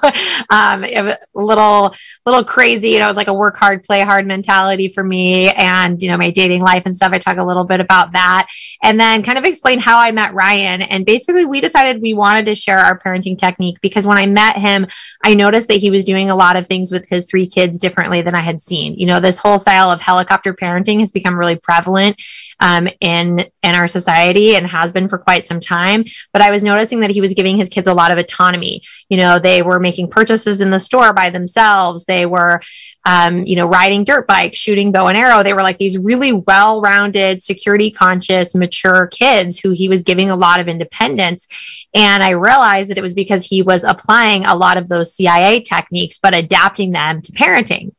um, 0.50 0.84
a 0.84 1.16
little, 1.36 1.94
little 2.26 2.44
crazy, 2.44 2.90
you 2.90 3.00
know, 3.00 3.06
it 3.06 3.10
was 3.10 3.18
like 3.18 3.28
a 3.28 3.34
work 3.34 3.58
hard, 3.58 3.84
play 3.84 4.02
hard 4.02 4.26
mentality 4.26 4.88
for 4.88 5.04
me 5.04 5.52
and, 5.52 6.02
you 6.02 6.10
know, 6.10 6.18
my 6.18 6.32
dating 6.32 6.64
life 6.64 6.88
and 6.88 6.96
stuff. 6.96 7.12
I 7.14 7.20
talk 7.20 7.38
a 7.38 7.44
little 7.44 7.66
bit 7.66 7.80
about 7.80 8.14
that 8.14 8.48
and 8.82 9.00
then 9.00 9.22
kind 9.22 9.38
of 9.38 9.46
explain 9.46 9.78
how 9.78 10.00
I 10.00 10.12
met 10.12 10.34
Ryan. 10.34 10.82
And 10.82 11.06
basically 11.06 11.46
we 11.46 11.62
decided 11.62 12.02
we 12.02 12.16
wanted 12.16 12.46
to 12.48 12.55
share 12.56 12.80
our 12.80 12.98
parenting 12.98 13.38
technique 13.38 13.80
because 13.82 14.06
when 14.06 14.18
I 14.18 14.26
met 14.26 14.58
him, 14.58 14.88
I 15.24 15.36
noticed 15.36 15.68
that 15.68 15.76
he 15.76 15.92
was 15.92 16.04
doing 16.04 16.30
a 16.30 16.36
lot 16.36 16.56
of 16.56 16.68
things 16.68 16.92
with 16.92 17.08
his 17.08 17.26
three 17.26 17.48
kids 17.48 17.80
differently 17.80 18.22
than 18.22 18.36
I 18.36 18.42
had 18.42 18.62
seen. 18.62 18.96
You 18.96 19.06
know, 19.06 19.20
this 19.20 19.38
whole 19.38 19.60
style 19.60 19.92
of 19.92 20.02
helicopter 20.02 20.54
parenting 20.54 21.00
has 21.00 21.12
become 21.12 21.38
really 21.38 21.56
prevalent 21.56 22.22
um, 22.66 22.88
in 23.00 23.46
in 23.62 23.76
our 23.76 23.88
society 23.88 24.56
and 24.56 24.66
has 24.66 24.92
been 24.92 25.08
for 25.08 25.20
quite 25.20 25.46
some 25.46 25.60
time. 25.60 26.04
But 26.34 26.42
I 26.42 26.50
was 26.50 26.64
noticing 26.64 27.02
that 27.02 27.12
he 27.12 27.22
was 27.22 27.36
giving 27.36 27.58
his 27.58 27.70
kids 27.70 27.88
a 27.88 27.94
lot 27.94 28.12
of 28.12 28.18
autonomy. 28.18 28.82
You 29.08 29.18
know, 29.18 29.38
they 29.38 29.62
were 29.62 29.80
making 29.80 30.10
purchases 30.10 30.62
in 30.62 30.72
the 30.72 30.80
store 30.80 31.14
by 31.14 31.30
themselves. 31.30 32.06
They 32.06 32.26
were, 32.26 32.62
um, 33.06 33.46
you 33.46 33.56
know, 33.56 33.68
riding 33.68 34.04
dirt 34.04 34.26
bikes, 34.26 34.58
shooting 34.58 34.92
bow 34.92 35.08
and 35.08 35.18
arrow. 35.18 35.44
They 35.44 35.54
were 35.54 35.62
like 35.62 35.78
these 35.78 35.96
really 36.00 36.32
well-rounded, 36.34 37.44
security 37.44 37.92
conscious, 37.92 38.56
mature 38.56 39.08
kids 39.08 39.60
who 39.60 39.70
he 39.70 39.88
was 39.88 40.02
giving 40.02 40.32
a 40.32 40.36
lot 40.36 40.60
of 40.60 40.68
independence. 40.68 41.48
And 41.94 42.24
I 42.24 42.32
realized 42.32 42.90
that 42.90 42.98
it 42.98 43.04
was 43.04 43.14
because 43.14 43.46
he 43.46 43.62
was 43.62 43.84
applying 43.84 44.44
a 44.44 44.56
lot 44.56 44.78
of 44.78 44.90
those 44.90 45.14
CIA 45.14 45.62
techniques, 45.62 46.18
but 46.18 46.34
adapting 46.34 46.94
them 46.94 47.22
to 47.22 47.32
parenting. 47.32 47.92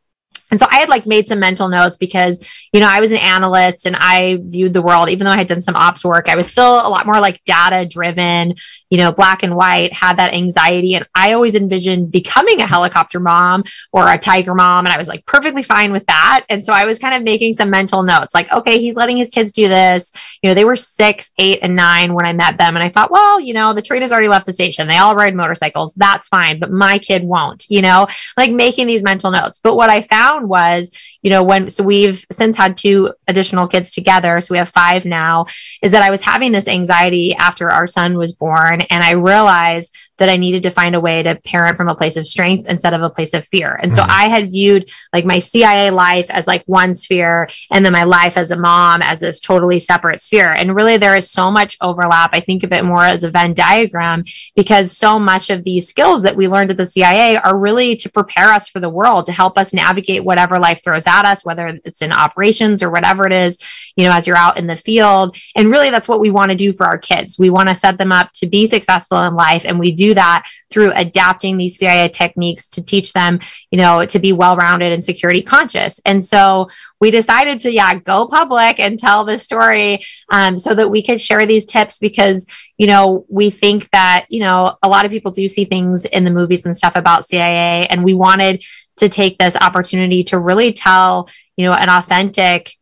And 0.51 0.61
so 0.61 0.67
I 0.71 0.77
had 0.77 0.89
like 0.89 1.07
made 1.07 1.27
some 1.27 1.41
mental 1.41 1.69
notes 1.69 1.97
because, 1.97 2.47
you 2.73 2.79
know, 2.79 2.89
I 2.89 3.01
was 3.01 3.11
an 3.11 3.19
analyst 3.19 3.85
and 3.85 3.97
I 3.99 4.39
viewed 4.41 4.73
the 4.73 4.83
world, 4.83 5.11
even 5.11 5.25
though 5.25 5.33
I 5.33 5.37
had 5.37 5.49
done 5.49 5.63
some 5.63 5.75
ops 5.75 6.05
work, 6.05 6.29
I 6.29 6.37
was 6.37 6.47
still 6.47 6.87
a 6.87 6.89
lot 6.89 7.07
more 7.07 7.21
like 7.21 7.43
data 7.45 7.85
driven, 7.85 8.55
you 8.89 8.99
know, 8.99 9.11
black 9.11 9.43
and 9.43 9.57
white, 9.57 9.93
had 9.93 10.19
that 10.19 10.35
anxiety. 10.35 10.95
And 10.95 11.07
I 11.15 11.33
always 11.33 11.57
envisioned 11.57 12.13
becoming 12.13 12.61
a 12.61 12.67
helicopter 12.67 13.19
mom 13.19 13.65
or 13.93 14.09
a 14.09 14.19
tiger 14.19 14.55
mom. 14.55 14.87
And 14.87 14.93
I 14.93 14.99
was 14.99 15.09
like 15.09 15.27
perfectly 15.27 15.65
fine 15.65 15.91
with 15.91 16.07
that. 16.07 16.45
And 16.49 16.65
so 16.65 16.73
I 16.73 16.85
was 16.85 17.01
kind 17.01 17.15
of 17.15 17.25
making 17.25 17.55
some 17.55 17.71
mental 17.71 18.05
notes 18.05 18.35
like, 18.35 18.53
okay, 18.53 18.79
he's 18.79 18.95
letting 18.95 19.17
his 19.17 19.31
kids 19.31 19.51
do 19.51 19.67
this. 19.67 20.13
You 20.43 20.51
know, 20.51 20.55
they 20.55 20.65
were 20.65 20.77
six, 20.77 21.33
eight, 21.39 21.59
and 21.63 21.75
nine 21.75 22.15
when 22.15 22.25
I 22.25 22.33
met 22.33 22.59
them. 22.59 22.77
And 22.77 22.85
I 22.85 22.89
thought, 22.89 23.11
well, 23.11 23.41
you 23.41 23.53
know, 23.53 23.73
the 23.73 23.83
train 23.83 24.03
has 24.03 24.13
already 24.13 24.29
left 24.29 24.47
the 24.47 24.53
station. 24.53 24.87
They 24.87 24.99
all 24.99 25.17
ride 25.17 25.35
motorcycles. 25.35 25.93
That's 25.95 26.29
fine. 26.29 26.61
But 26.61 26.71
my 26.71 26.99
kid 26.99 27.25
won't, 27.25 27.67
you 27.69 27.83
know, 27.83 28.07
like 28.37 28.53
making 28.53 28.87
these 28.87 29.03
mental 29.03 29.33
notes. 29.33 29.59
But 29.61 29.75
what 29.75 29.91
I 29.91 30.03
found 30.03 30.36
was, 30.45 30.91
you 31.27 31.31
know, 31.31 31.43
when, 31.43 31.69
so 31.69 31.83
we've 31.83 32.25
since 32.31 32.57
had 32.57 32.77
two 32.77 33.13
additional 33.27 33.67
kids 33.67 33.91
together. 33.91 34.41
So 34.41 34.53
we 34.53 34.59
have 34.59 34.69
five 34.69 35.05
now, 35.05 35.47
is 35.83 35.91
that 35.91 36.01
I 36.01 36.13
was 36.13 36.23
having 36.23 36.53
this 36.53 36.69
anxiety 36.69 37.35
after 37.35 37.69
our 37.69 37.89
son 37.89 38.17
was 38.17 38.33
born. 38.33 38.83
And 38.83 39.03
I 39.03 39.15
realized 39.15 39.93
that 40.19 40.29
I 40.29 40.37
needed 40.37 40.63
to 40.63 40.71
find 40.71 40.95
a 40.95 41.01
way 41.01 41.25
to 41.25 41.35
parent 41.35 41.77
from 41.77 41.89
a 41.89 41.97
place 41.97 42.17
of 42.17 42.29
strength 42.29 42.71
instead 42.71 42.95
of 42.95 43.03
a 43.03 43.11
place 43.11 43.35
of 43.35 43.45
fear. 43.45 43.79
And 43.83 43.93
so 43.93 44.03
mm-hmm. 44.03 44.11
I 44.13 44.29
had 44.29 44.53
viewed 44.53 44.89
like 45.13 45.25
my 45.25 45.41
CIA 45.41 45.91
life 45.91 46.31
as 46.31 46.47
like 46.47 46.63
one 46.67 46.95
sphere 46.95 47.49
and 47.73 47.85
then 47.85 47.93
my 47.93 48.05
life 48.05 48.37
as 48.37 48.53
a 48.53 48.57
mom 48.57 49.03
as 49.03 49.19
this 49.19 49.41
totally 49.41 49.81
separate 49.81 50.23
sphere. 50.23 50.53
And 50.53 50.77
really 50.77 50.97
there 50.97 51.17
is 51.17 51.29
so 51.29 51.51
much 51.51 51.77
overlap. 51.81 52.31
I 52.33 52.41
think 52.41 52.63
of 52.63 52.73
it 52.73 52.85
more 52.85 53.05
as 53.05 53.25
a 53.25 53.31
Venn 53.31 53.53
diagram 53.53 54.25
because 54.55 54.97
so 54.97 55.19
much 55.19 55.51
of 55.51 55.65
these 55.65 55.89
skills 55.89 56.23
that 56.23 56.37
we 56.37 56.47
learned 56.47 56.71
at 56.71 56.77
the 56.77 56.87
CIA 56.87 57.37
are 57.37 57.59
really 57.59 57.97
to 57.97 58.09
prepare 58.09 58.53
us 58.53 58.69
for 58.69 58.79
the 58.79 58.89
world, 58.89 59.27
to 59.27 59.33
help 59.33 59.59
us 59.59 59.75
navigate 59.75 60.25
whatever 60.25 60.59
life 60.59 60.83
throws 60.83 61.07
at 61.07 61.16
us, 61.25 61.45
whether 61.45 61.81
it's 61.85 62.03
in 62.03 62.13
operations 62.13 62.83
or 62.83 62.91
whatever 62.91 63.27
it 63.27 63.33
is, 63.33 63.59
you 63.97 64.05
know, 64.05 64.13
as 64.13 64.27
you're 64.27 64.37
out 64.37 64.59
in 64.59 64.67
the 64.67 64.77
field. 64.77 65.37
And 65.57 65.71
really 65.71 65.91
that's 65.91 66.09
what 66.09 66.21
we 66.21 66.31
want 66.31 66.51
to 66.51 66.57
do 66.57 66.73
for 66.73 66.87
our 66.87 66.99
kids. 66.99 67.39
We 67.39 67.51
want 67.51 67.69
to 67.69 67.75
set 67.75 67.99
them 67.99 68.13
up 68.13 68.33
to 68.35 68.47
be 68.47 68.67
successful 68.67 69.23
in 69.23 69.35
life 69.35 69.65
and 69.65 69.79
we 69.79 69.93
do 69.93 70.15
that 70.15 70.47
through 70.71 70.93
adapting 70.95 71.57
these 71.57 71.79
CIA 71.79 72.09
techniques 72.09 72.69
to 72.71 72.85
teach 72.85 73.13
them, 73.13 73.41
you 73.71 73.79
know, 73.79 74.05
to 74.05 74.19
be 74.19 74.33
well 74.33 74.57
rounded 74.57 74.93
and 74.93 75.05
security 75.05 75.43
conscious. 75.43 76.01
And 76.05 76.23
so 76.23 76.69
we 77.01 77.11
decided 77.11 77.61
to, 77.61 77.73
yeah, 77.73 77.95
go 77.95 78.27
public 78.27 78.81
and 78.81 78.99
tell 78.99 79.25
this 79.25 79.43
story 79.43 80.05
um, 80.31 80.59
so 80.59 80.75
that 80.75 80.91
we 80.91 81.03
could 81.03 81.21
share 81.21 81.47
these 81.47 81.67
tips 81.67 81.99
because, 81.99 82.47
you 82.79 82.87
know, 82.87 83.25
we 83.29 83.51
think 83.51 83.91
that, 83.91 84.27
you 84.29 84.41
know, 84.41 84.77
a 84.83 84.89
lot 84.89 85.05
of 85.05 85.11
people 85.11 85.31
do 85.31 85.47
see 85.47 85.65
things 85.65 86.05
in 86.07 86.25
the 86.25 86.31
movies 86.31 86.67
and 86.67 86.77
stuff 86.77 86.97
about 86.97 87.27
CIA. 87.27 87.87
And 87.87 88.03
we 88.03 88.15
wanted 88.15 88.65
to 88.97 89.09
take 89.09 89.39
this 89.39 89.57
opportunity 89.57 90.25
to 90.25 90.39
really 90.39 90.73
tell, 90.73 91.29
you 91.57 91.67
know, 91.67 91.75
an 91.75 91.89
authentic, 91.89 92.73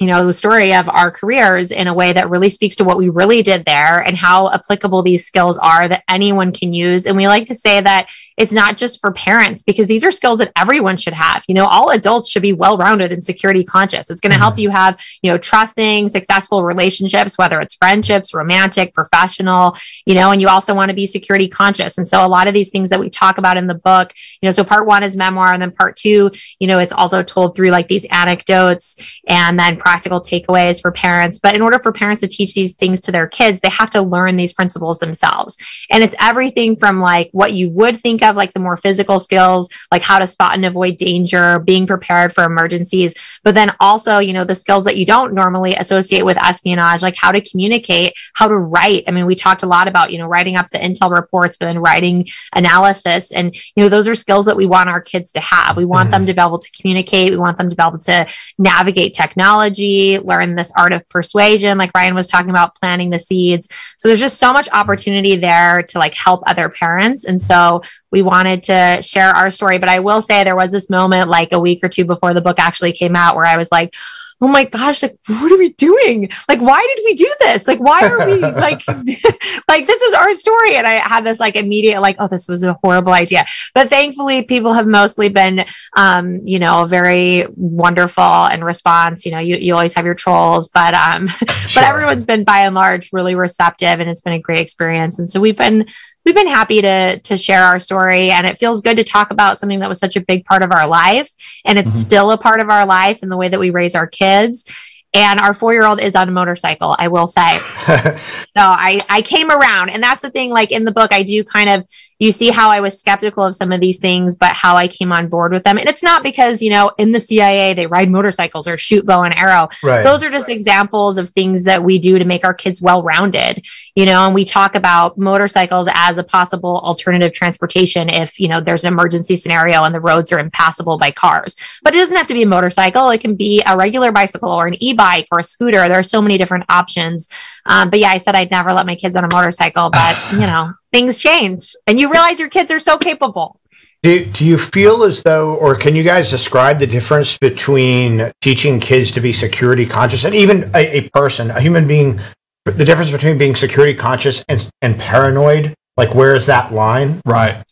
you 0.00 0.06
know, 0.06 0.26
the 0.26 0.32
story 0.32 0.74
of 0.74 0.88
our 0.88 1.10
careers 1.10 1.70
in 1.70 1.86
a 1.86 1.94
way 1.94 2.12
that 2.12 2.30
really 2.30 2.48
speaks 2.48 2.76
to 2.76 2.84
what 2.84 2.98
we 2.98 3.08
really 3.08 3.42
did 3.42 3.64
there 3.64 4.00
and 4.00 4.16
how 4.16 4.50
applicable 4.52 5.02
these 5.02 5.26
skills 5.26 5.58
are 5.58 5.88
that 5.88 6.02
anyone 6.08 6.52
can 6.52 6.72
use. 6.72 7.06
And 7.06 7.16
we 7.16 7.28
like 7.28 7.46
to 7.46 7.54
say 7.54 7.80
that 7.80 8.08
it's 8.36 8.52
not 8.52 8.76
just 8.76 9.00
for 9.00 9.12
parents 9.12 9.62
because 9.62 9.86
these 9.86 10.02
are 10.02 10.10
skills 10.10 10.38
that 10.38 10.50
everyone 10.56 10.96
should 10.96 11.12
have. 11.12 11.44
You 11.46 11.54
know, 11.54 11.66
all 11.66 11.90
adults 11.90 12.28
should 12.28 12.42
be 12.42 12.52
well-rounded 12.52 13.12
and 13.12 13.22
security 13.22 13.62
conscious. 13.62 14.10
It's 14.10 14.20
going 14.20 14.32
to 14.32 14.34
mm-hmm. 14.34 14.42
help 14.42 14.58
you 14.58 14.70
have, 14.70 15.00
you 15.22 15.30
know, 15.30 15.38
trusting, 15.38 16.08
successful 16.08 16.64
relationships, 16.64 17.38
whether 17.38 17.60
it's 17.60 17.76
friendships, 17.76 18.34
romantic, 18.34 18.92
professional, 18.92 19.76
you 20.04 20.14
know, 20.14 20.32
and 20.32 20.40
you 20.40 20.48
also 20.48 20.74
want 20.74 20.90
to 20.90 20.96
be 20.96 21.06
security 21.06 21.46
conscious. 21.46 21.96
And 21.98 22.08
so 22.08 22.26
a 22.26 22.28
lot 22.28 22.48
of 22.48 22.54
these 22.54 22.70
things 22.70 22.90
that 22.90 22.98
we 22.98 23.08
talk 23.08 23.38
about 23.38 23.56
in 23.56 23.68
the 23.68 23.74
book, 23.74 24.12
you 24.42 24.48
know, 24.48 24.52
so 24.52 24.64
part 24.64 24.86
one 24.86 25.04
is 25.04 25.16
memoir 25.16 25.52
and 25.52 25.62
then 25.62 25.70
part 25.70 25.94
two, 25.94 26.32
you 26.58 26.66
know, 26.66 26.80
it's 26.80 26.92
also 26.92 27.22
told 27.22 27.54
through 27.54 27.70
like 27.70 27.86
these 27.86 28.04
anecdotes 28.06 28.96
and 29.28 29.58
then 29.58 29.76
practical 29.84 30.18
takeaways 30.18 30.80
for 30.80 30.90
parents. 30.90 31.38
But 31.38 31.54
in 31.54 31.60
order 31.60 31.78
for 31.78 31.92
parents 31.92 32.22
to 32.22 32.26
teach 32.26 32.54
these 32.54 32.74
things 32.74 33.02
to 33.02 33.12
their 33.12 33.26
kids, 33.26 33.60
they 33.60 33.68
have 33.68 33.90
to 33.90 34.00
learn 34.00 34.36
these 34.36 34.54
principles 34.54 34.98
themselves. 34.98 35.58
And 35.90 36.02
it's 36.02 36.14
everything 36.18 36.74
from 36.74 37.00
like 37.00 37.28
what 37.32 37.52
you 37.52 37.68
would 37.68 38.00
think 38.00 38.22
of, 38.22 38.34
like 38.34 38.54
the 38.54 38.60
more 38.60 38.78
physical 38.78 39.20
skills, 39.20 39.68
like 39.92 40.00
how 40.00 40.18
to 40.18 40.26
spot 40.26 40.54
and 40.54 40.64
avoid 40.64 40.96
danger, 40.96 41.58
being 41.58 41.86
prepared 41.86 42.32
for 42.32 42.44
emergencies, 42.44 43.14
but 43.42 43.54
then 43.54 43.72
also, 43.78 44.20
you 44.20 44.32
know, 44.32 44.44
the 44.44 44.54
skills 44.54 44.84
that 44.84 44.96
you 44.96 45.04
don't 45.04 45.34
normally 45.34 45.74
associate 45.74 46.24
with 46.24 46.42
espionage, 46.42 47.02
like 47.02 47.16
how 47.16 47.30
to 47.30 47.42
communicate, 47.42 48.14
how 48.34 48.48
to 48.48 48.56
write. 48.56 49.04
I 49.06 49.10
mean, 49.10 49.26
we 49.26 49.34
talked 49.34 49.62
a 49.62 49.66
lot 49.66 49.86
about, 49.86 50.12
you 50.12 50.16
know, 50.16 50.26
writing 50.26 50.56
up 50.56 50.70
the 50.70 50.78
intel 50.78 51.14
reports, 51.14 51.58
but 51.58 51.66
then 51.66 51.78
writing 51.78 52.24
analysis. 52.54 53.32
And, 53.32 53.54
you 53.76 53.82
know, 53.82 53.90
those 53.90 54.08
are 54.08 54.14
skills 54.14 54.46
that 54.46 54.56
we 54.56 54.64
want 54.64 54.88
our 54.88 55.02
kids 55.02 55.30
to 55.32 55.40
have. 55.40 55.76
We 55.76 55.84
want 55.84 56.06
mm-hmm. 56.06 56.24
them 56.24 56.26
to 56.28 56.32
be 56.32 56.40
able 56.40 56.58
to 56.58 56.70
communicate. 56.70 57.32
We 57.32 57.36
want 57.36 57.58
them 57.58 57.68
to 57.68 57.76
be 57.76 57.82
able 57.82 57.98
to 57.98 58.26
navigate 58.56 59.12
technology 59.12 59.73
learn 59.78 60.54
this 60.54 60.72
art 60.76 60.92
of 60.92 61.08
persuasion, 61.08 61.78
like 61.78 61.90
Ryan 61.94 62.14
was 62.14 62.26
talking 62.26 62.50
about 62.50 62.74
planting 62.74 63.10
the 63.10 63.18
seeds. 63.18 63.68
So 63.98 64.08
there's 64.08 64.20
just 64.20 64.38
so 64.38 64.52
much 64.52 64.68
opportunity 64.72 65.36
there 65.36 65.82
to 65.82 65.98
like 65.98 66.14
help 66.14 66.42
other 66.46 66.68
parents. 66.68 67.24
And 67.24 67.40
so 67.40 67.82
we 68.10 68.22
wanted 68.22 68.62
to 68.64 69.02
share 69.02 69.30
our 69.30 69.50
story. 69.50 69.78
But 69.78 69.88
I 69.88 70.00
will 70.00 70.22
say 70.22 70.44
there 70.44 70.56
was 70.56 70.70
this 70.70 70.90
moment 70.90 71.28
like 71.28 71.52
a 71.52 71.60
week 71.60 71.80
or 71.82 71.88
two 71.88 72.04
before 72.04 72.34
the 72.34 72.42
book 72.42 72.58
actually 72.58 72.92
came 72.92 73.16
out 73.16 73.36
where 73.36 73.46
I 73.46 73.56
was 73.56 73.70
like, 73.72 73.94
oh 74.40 74.48
my 74.48 74.64
gosh, 74.64 75.02
like, 75.02 75.16
what 75.26 75.52
are 75.52 75.58
we 75.58 75.70
doing? 75.70 76.28
Like, 76.48 76.60
why 76.60 76.80
did 76.94 77.04
we 77.04 77.14
do 77.14 77.32
this? 77.40 77.66
Like, 77.66 77.80
why 77.80 78.00
are 78.08 78.26
we 78.26 78.38
like, 78.40 78.86
like, 79.68 79.86
this 79.86 80.02
is 80.02 80.14
our 80.14 80.32
story. 80.34 80.76
And 80.76 80.86
I 80.86 80.94
had 80.94 81.24
this 81.24 81.40
like 81.40 81.56
immediate, 81.56 82.00
like, 82.00 82.16
oh, 82.18 82.28
this 82.28 82.48
was 82.48 82.62
a 82.64 82.74
horrible 82.82 83.12
idea. 83.12 83.44
But 83.74 83.88
thankfully, 83.88 84.42
people 84.42 84.72
have 84.72 84.86
mostly 84.86 85.28
been, 85.28 85.64
um, 85.96 86.40
you 86.46 86.58
know, 86.58 86.84
very 86.84 87.46
wonderful 87.54 88.46
in 88.46 88.64
response. 88.64 89.24
You 89.24 89.32
know, 89.32 89.38
you, 89.38 89.56
you 89.56 89.74
always 89.74 89.94
have 89.94 90.04
your 90.04 90.14
trolls, 90.14 90.68
but, 90.68 90.94
um, 90.94 91.26
sure. 91.66 91.82
but 91.82 91.84
everyone's 91.84 92.24
been 92.24 92.44
by 92.44 92.60
and 92.60 92.74
large 92.74 93.10
really 93.12 93.34
receptive 93.34 94.00
and 94.00 94.08
it's 94.08 94.20
been 94.20 94.32
a 94.32 94.38
great 94.38 94.60
experience. 94.60 95.18
And 95.18 95.30
so 95.30 95.40
we've 95.40 95.56
been, 95.56 95.86
we've 96.24 96.34
been 96.34 96.46
happy 96.46 96.80
to 96.80 97.18
to 97.20 97.36
share 97.36 97.62
our 97.62 97.78
story 97.78 98.30
and 98.30 98.46
it 98.46 98.58
feels 98.58 98.80
good 98.80 98.96
to 98.96 99.04
talk 99.04 99.30
about 99.30 99.58
something 99.58 99.80
that 99.80 99.88
was 99.88 99.98
such 99.98 100.16
a 100.16 100.20
big 100.20 100.44
part 100.44 100.62
of 100.62 100.72
our 100.72 100.86
life 100.86 101.30
and 101.64 101.78
it's 101.78 101.88
mm-hmm. 101.88 101.98
still 101.98 102.30
a 102.30 102.38
part 102.38 102.60
of 102.60 102.68
our 102.68 102.86
life 102.86 103.22
in 103.22 103.28
the 103.28 103.36
way 103.36 103.48
that 103.48 103.60
we 103.60 103.70
raise 103.70 103.94
our 103.94 104.06
kids 104.06 104.70
and 105.12 105.38
our 105.38 105.54
four 105.54 105.72
year 105.72 105.84
old 105.84 106.00
is 106.00 106.14
on 106.14 106.28
a 106.28 106.32
motorcycle 106.32 106.96
i 106.98 107.08
will 107.08 107.26
say 107.26 107.58
so 107.88 108.60
i 108.60 109.00
i 109.08 109.22
came 109.22 109.50
around 109.50 109.90
and 109.90 110.02
that's 110.02 110.22
the 110.22 110.30
thing 110.30 110.50
like 110.50 110.72
in 110.72 110.84
the 110.84 110.92
book 110.92 111.12
i 111.12 111.22
do 111.22 111.44
kind 111.44 111.68
of 111.68 111.86
you 112.24 112.32
see 112.32 112.48
how 112.48 112.70
I 112.70 112.80
was 112.80 112.98
skeptical 112.98 113.44
of 113.44 113.54
some 113.54 113.70
of 113.70 113.80
these 113.80 113.98
things, 113.98 114.34
but 114.34 114.52
how 114.52 114.76
I 114.76 114.88
came 114.88 115.12
on 115.12 115.28
board 115.28 115.52
with 115.52 115.62
them. 115.62 115.76
And 115.76 115.86
it's 115.86 116.02
not 116.02 116.22
because, 116.22 116.62
you 116.62 116.70
know, 116.70 116.90
in 116.96 117.12
the 117.12 117.20
CIA, 117.20 117.74
they 117.74 117.86
ride 117.86 118.10
motorcycles 118.10 118.66
or 118.66 118.78
shoot 118.78 119.04
bow 119.04 119.22
and 119.22 119.36
arrow. 119.36 119.68
Right. 119.82 120.02
Those 120.02 120.22
are 120.24 120.30
just 120.30 120.48
examples 120.48 121.18
of 121.18 121.28
things 121.28 121.64
that 121.64 121.84
we 121.84 121.98
do 121.98 122.18
to 122.18 122.24
make 122.24 122.42
our 122.42 122.54
kids 122.54 122.80
well 122.80 123.02
rounded, 123.02 123.66
you 123.94 124.06
know, 124.06 124.24
and 124.24 124.34
we 124.34 124.44
talk 124.44 124.74
about 124.74 125.18
motorcycles 125.18 125.86
as 125.92 126.16
a 126.16 126.24
possible 126.24 126.78
alternative 126.78 127.32
transportation 127.32 128.08
if, 128.08 128.40
you 128.40 128.48
know, 128.48 128.60
there's 128.60 128.84
an 128.84 128.92
emergency 128.92 129.36
scenario 129.36 129.84
and 129.84 129.94
the 129.94 130.00
roads 130.00 130.32
are 130.32 130.38
impassable 130.38 130.96
by 130.96 131.10
cars. 131.10 131.56
But 131.82 131.94
it 131.94 131.98
doesn't 131.98 132.16
have 132.16 132.26
to 132.28 132.34
be 132.34 132.42
a 132.42 132.46
motorcycle, 132.46 133.10
it 133.10 133.20
can 133.20 133.36
be 133.36 133.62
a 133.66 133.76
regular 133.76 134.12
bicycle 134.12 134.50
or 134.50 134.66
an 134.66 134.82
e 134.82 134.94
bike 134.94 135.28
or 135.30 135.40
a 135.40 135.44
scooter. 135.44 135.86
There 135.88 135.98
are 135.98 136.02
so 136.02 136.22
many 136.22 136.38
different 136.38 136.64
options. 136.70 137.28
Um, 137.66 137.90
but 137.90 137.98
yeah, 137.98 138.08
I 138.08 138.18
said 138.18 138.34
I'd 138.34 138.50
never 138.50 138.72
let 138.72 138.86
my 138.86 138.94
kids 138.94 139.14
on 139.14 139.24
a 139.24 139.34
motorcycle, 139.34 139.90
but, 139.90 140.32
you 140.32 140.40
know, 140.40 140.72
things 140.94 141.20
change 141.20 141.74
and 141.88 141.98
you 141.98 142.10
realize 142.10 142.38
your 142.38 142.48
kids 142.48 142.70
are 142.70 142.78
so 142.78 142.96
capable. 142.96 143.60
Do, 144.04 144.24
do 144.26 144.44
you 144.44 144.56
feel 144.56 145.02
as 145.02 145.22
though, 145.22 145.56
or 145.56 145.74
can 145.74 145.96
you 145.96 146.04
guys 146.04 146.30
describe 146.30 146.78
the 146.78 146.86
difference 146.86 147.36
between 147.36 148.30
teaching 148.40 148.78
kids 148.78 149.10
to 149.12 149.20
be 149.20 149.32
security 149.32 149.86
conscious 149.86 150.24
and 150.24 150.34
even 150.34 150.70
a, 150.72 150.98
a 150.98 151.08
person, 151.08 151.50
a 151.50 151.60
human 151.60 151.88
being, 151.88 152.20
the 152.64 152.84
difference 152.84 153.10
between 153.10 153.38
being 153.38 153.56
security 153.56 153.94
conscious 153.94 154.44
and, 154.48 154.70
and 154.82 154.96
paranoid? 154.98 155.74
Like, 155.96 156.14
where 156.14 156.36
is 156.36 156.46
that 156.46 156.72
line? 156.72 157.20
Right. 157.26 157.64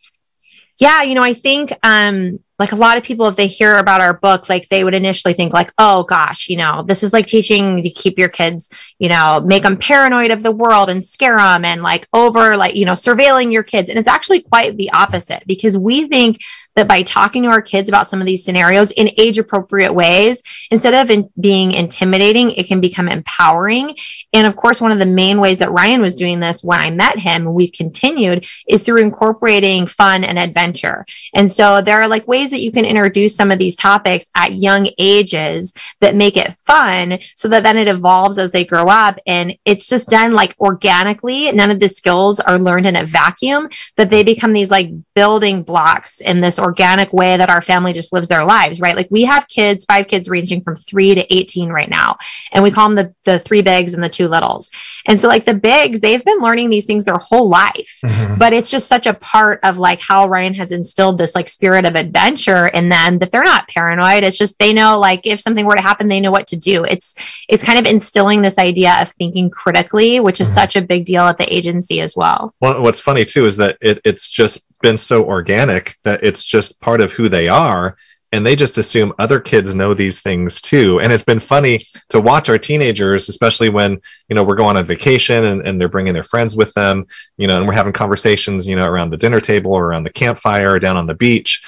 Yeah, 0.80 1.02
you 1.02 1.14
know, 1.14 1.22
I 1.22 1.34
think 1.34 1.72
um, 1.84 2.40
like 2.62 2.72
a 2.72 2.76
lot 2.76 2.96
of 2.96 3.02
people 3.02 3.26
if 3.26 3.36
they 3.36 3.48
hear 3.48 3.76
about 3.76 4.00
our 4.00 4.14
book 4.14 4.48
like 4.48 4.68
they 4.68 4.84
would 4.84 4.94
initially 4.94 5.34
think 5.34 5.52
like 5.52 5.72
oh 5.78 6.04
gosh 6.04 6.48
you 6.48 6.56
know 6.56 6.84
this 6.86 7.02
is 7.02 7.12
like 7.12 7.26
teaching 7.26 7.82
to 7.82 7.90
keep 7.90 8.18
your 8.18 8.28
kids 8.28 8.70
you 8.98 9.08
know 9.08 9.42
make 9.44 9.64
them 9.64 9.76
paranoid 9.76 10.30
of 10.30 10.42
the 10.42 10.52
world 10.52 10.88
and 10.88 11.02
scare 11.02 11.38
them 11.38 11.64
and 11.64 11.82
like 11.82 12.06
over 12.12 12.56
like 12.56 12.76
you 12.76 12.84
know 12.84 12.92
surveilling 12.92 13.52
your 13.52 13.62
kids. 13.62 13.90
And 13.90 13.98
it's 13.98 14.08
actually 14.08 14.42
quite 14.42 14.76
the 14.76 14.90
opposite 14.92 15.42
because 15.46 15.76
we 15.76 16.06
think 16.06 16.38
that 16.76 16.88
by 16.88 17.02
talking 17.02 17.42
to 17.42 17.50
our 17.50 17.62
kids 17.62 17.88
about 17.88 18.06
some 18.06 18.20
of 18.20 18.26
these 18.26 18.44
scenarios 18.44 18.90
in 18.92 19.10
age 19.18 19.38
appropriate 19.38 19.92
ways, 19.92 20.42
instead 20.70 20.94
of 20.94 21.10
in 21.10 21.30
being 21.40 21.72
intimidating, 21.72 22.50
it 22.52 22.66
can 22.66 22.80
become 22.80 23.08
empowering. 23.08 23.96
And 24.32 24.46
of 24.46 24.56
course, 24.56 24.80
one 24.80 24.92
of 24.92 24.98
the 24.98 25.06
main 25.06 25.40
ways 25.40 25.58
that 25.58 25.72
Ryan 25.72 26.00
was 26.00 26.14
doing 26.14 26.40
this 26.40 26.64
when 26.64 26.80
I 26.80 26.90
met 26.90 27.18
him, 27.18 27.46
and 27.46 27.54
we've 27.54 27.72
continued, 27.72 28.46
is 28.68 28.82
through 28.82 29.02
incorporating 29.02 29.86
fun 29.86 30.24
and 30.24 30.38
adventure. 30.38 31.04
And 31.34 31.50
so 31.50 31.82
there 31.82 32.00
are 32.00 32.08
like 32.08 32.26
ways 32.26 32.50
that 32.50 32.60
you 32.60 32.72
can 32.72 32.84
introduce 32.84 33.36
some 33.36 33.50
of 33.50 33.58
these 33.58 33.76
topics 33.76 34.30
at 34.34 34.54
young 34.54 34.88
ages 34.98 35.74
that 36.00 36.16
make 36.16 36.36
it 36.36 36.54
fun 36.54 37.18
so 37.36 37.48
that 37.48 37.62
then 37.62 37.76
it 37.76 37.88
evolves 37.88 38.38
as 38.38 38.52
they 38.52 38.64
grow 38.64 38.86
up. 38.86 39.18
And 39.26 39.56
it's 39.64 39.88
just 39.88 40.08
done 40.08 40.32
like 40.32 40.54
organically. 40.58 41.50
None 41.52 41.70
of 41.70 41.80
the 41.80 41.88
skills 41.88 42.40
are 42.40 42.58
learned 42.58 42.86
in 42.86 42.96
a 42.96 43.04
vacuum, 43.04 43.68
that 43.96 44.10
they 44.10 44.22
become 44.22 44.52
these 44.52 44.70
like 44.70 44.90
building 45.14 45.62
blocks 45.62 46.20
in 46.20 46.40
this 46.40 46.58
organic 46.62 47.12
way 47.12 47.36
that 47.36 47.50
our 47.50 47.60
family 47.60 47.92
just 47.92 48.12
lives 48.12 48.28
their 48.28 48.44
lives, 48.44 48.80
right? 48.80 48.96
Like 48.96 49.08
we 49.10 49.24
have 49.24 49.48
kids, 49.48 49.84
five 49.84 50.08
kids 50.08 50.28
ranging 50.28 50.62
from 50.62 50.76
three 50.76 51.14
to 51.14 51.34
18 51.34 51.70
right 51.70 51.90
now. 51.90 52.16
And 52.52 52.62
we 52.62 52.70
call 52.70 52.88
them 52.88 52.96
the, 52.96 53.14
the 53.24 53.38
three 53.38 53.62
bigs 53.62 53.94
and 53.94 54.02
the 54.02 54.08
two 54.08 54.28
littles. 54.28 54.70
And 55.06 55.18
so 55.18 55.28
like 55.28 55.44
the 55.44 55.54
bigs, 55.54 56.00
they've 56.00 56.24
been 56.24 56.40
learning 56.40 56.70
these 56.70 56.86
things 56.86 57.04
their 57.04 57.18
whole 57.18 57.48
life, 57.48 57.98
mm-hmm. 58.04 58.38
but 58.38 58.52
it's 58.52 58.70
just 58.70 58.88
such 58.88 59.06
a 59.06 59.14
part 59.14 59.60
of 59.62 59.78
like 59.78 60.00
how 60.00 60.28
Ryan 60.28 60.54
has 60.54 60.72
instilled 60.72 61.18
this 61.18 61.34
like 61.34 61.48
spirit 61.48 61.86
of 61.86 61.94
adventure 61.94 62.68
in 62.68 62.88
them 62.88 63.18
that 63.18 63.30
they're 63.30 63.42
not 63.42 63.68
paranoid. 63.68 64.22
It's 64.22 64.38
just, 64.38 64.58
they 64.58 64.72
know 64.72 64.98
like 64.98 65.26
if 65.26 65.40
something 65.40 65.66
were 65.66 65.76
to 65.76 65.82
happen, 65.82 66.08
they 66.08 66.20
know 66.20 66.30
what 66.30 66.46
to 66.48 66.56
do. 66.56 66.84
It's, 66.84 67.14
it's 67.48 67.62
kind 67.62 67.78
of 67.78 67.86
instilling 67.86 68.42
this 68.42 68.58
idea 68.58 68.96
of 69.00 69.10
thinking 69.10 69.50
critically, 69.50 70.20
which 70.20 70.40
is 70.40 70.48
mm-hmm. 70.48 70.54
such 70.54 70.76
a 70.76 70.82
big 70.82 71.04
deal 71.04 71.24
at 71.24 71.38
the 71.38 71.52
agency 71.52 72.00
as 72.00 72.16
well. 72.16 72.54
Well, 72.60 72.82
what's 72.82 73.00
funny 73.00 73.24
too 73.24 73.46
is 73.46 73.56
that 73.56 73.78
it, 73.80 74.00
it's 74.04 74.28
just 74.28 74.66
been 74.82 74.98
so 74.98 75.24
organic 75.24 75.96
that 76.04 76.22
it's 76.22 76.44
just 76.44 76.80
part 76.80 77.00
of 77.00 77.12
who 77.12 77.28
they 77.28 77.48
are 77.48 77.96
and 78.32 78.46
they 78.46 78.56
just 78.56 78.78
assume 78.78 79.12
other 79.18 79.38
kids 79.38 79.74
know 79.74 79.92
these 79.92 80.20
things 80.20 80.60
too. 80.60 80.98
And 81.00 81.12
it's 81.12 81.22
been 81.22 81.38
funny 81.38 81.86
to 82.08 82.20
watch 82.20 82.48
our 82.48 82.58
teenagers 82.58 83.28
especially 83.28 83.68
when 83.68 84.00
you 84.28 84.34
know 84.34 84.42
we're 84.42 84.56
going 84.56 84.76
on 84.76 84.84
vacation 84.84 85.44
and, 85.44 85.66
and 85.66 85.80
they're 85.80 85.88
bringing 85.88 86.14
their 86.14 86.22
friends 86.22 86.56
with 86.56 86.72
them 86.74 87.04
you 87.36 87.46
know 87.46 87.58
and 87.58 87.68
we're 87.68 87.74
having 87.74 87.92
conversations 87.92 88.66
you 88.66 88.74
know 88.74 88.86
around 88.86 89.10
the 89.10 89.16
dinner 89.16 89.40
table 89.40 89.72
or 89.72 89.84
around 89.84 90.04
the 90.04 90.12
campfire 90.12 90.72
or 90.74 90.78
down 90.78 90.96
on 90.96 91.06
the 91.06 91.14
beach. 91.14 91.62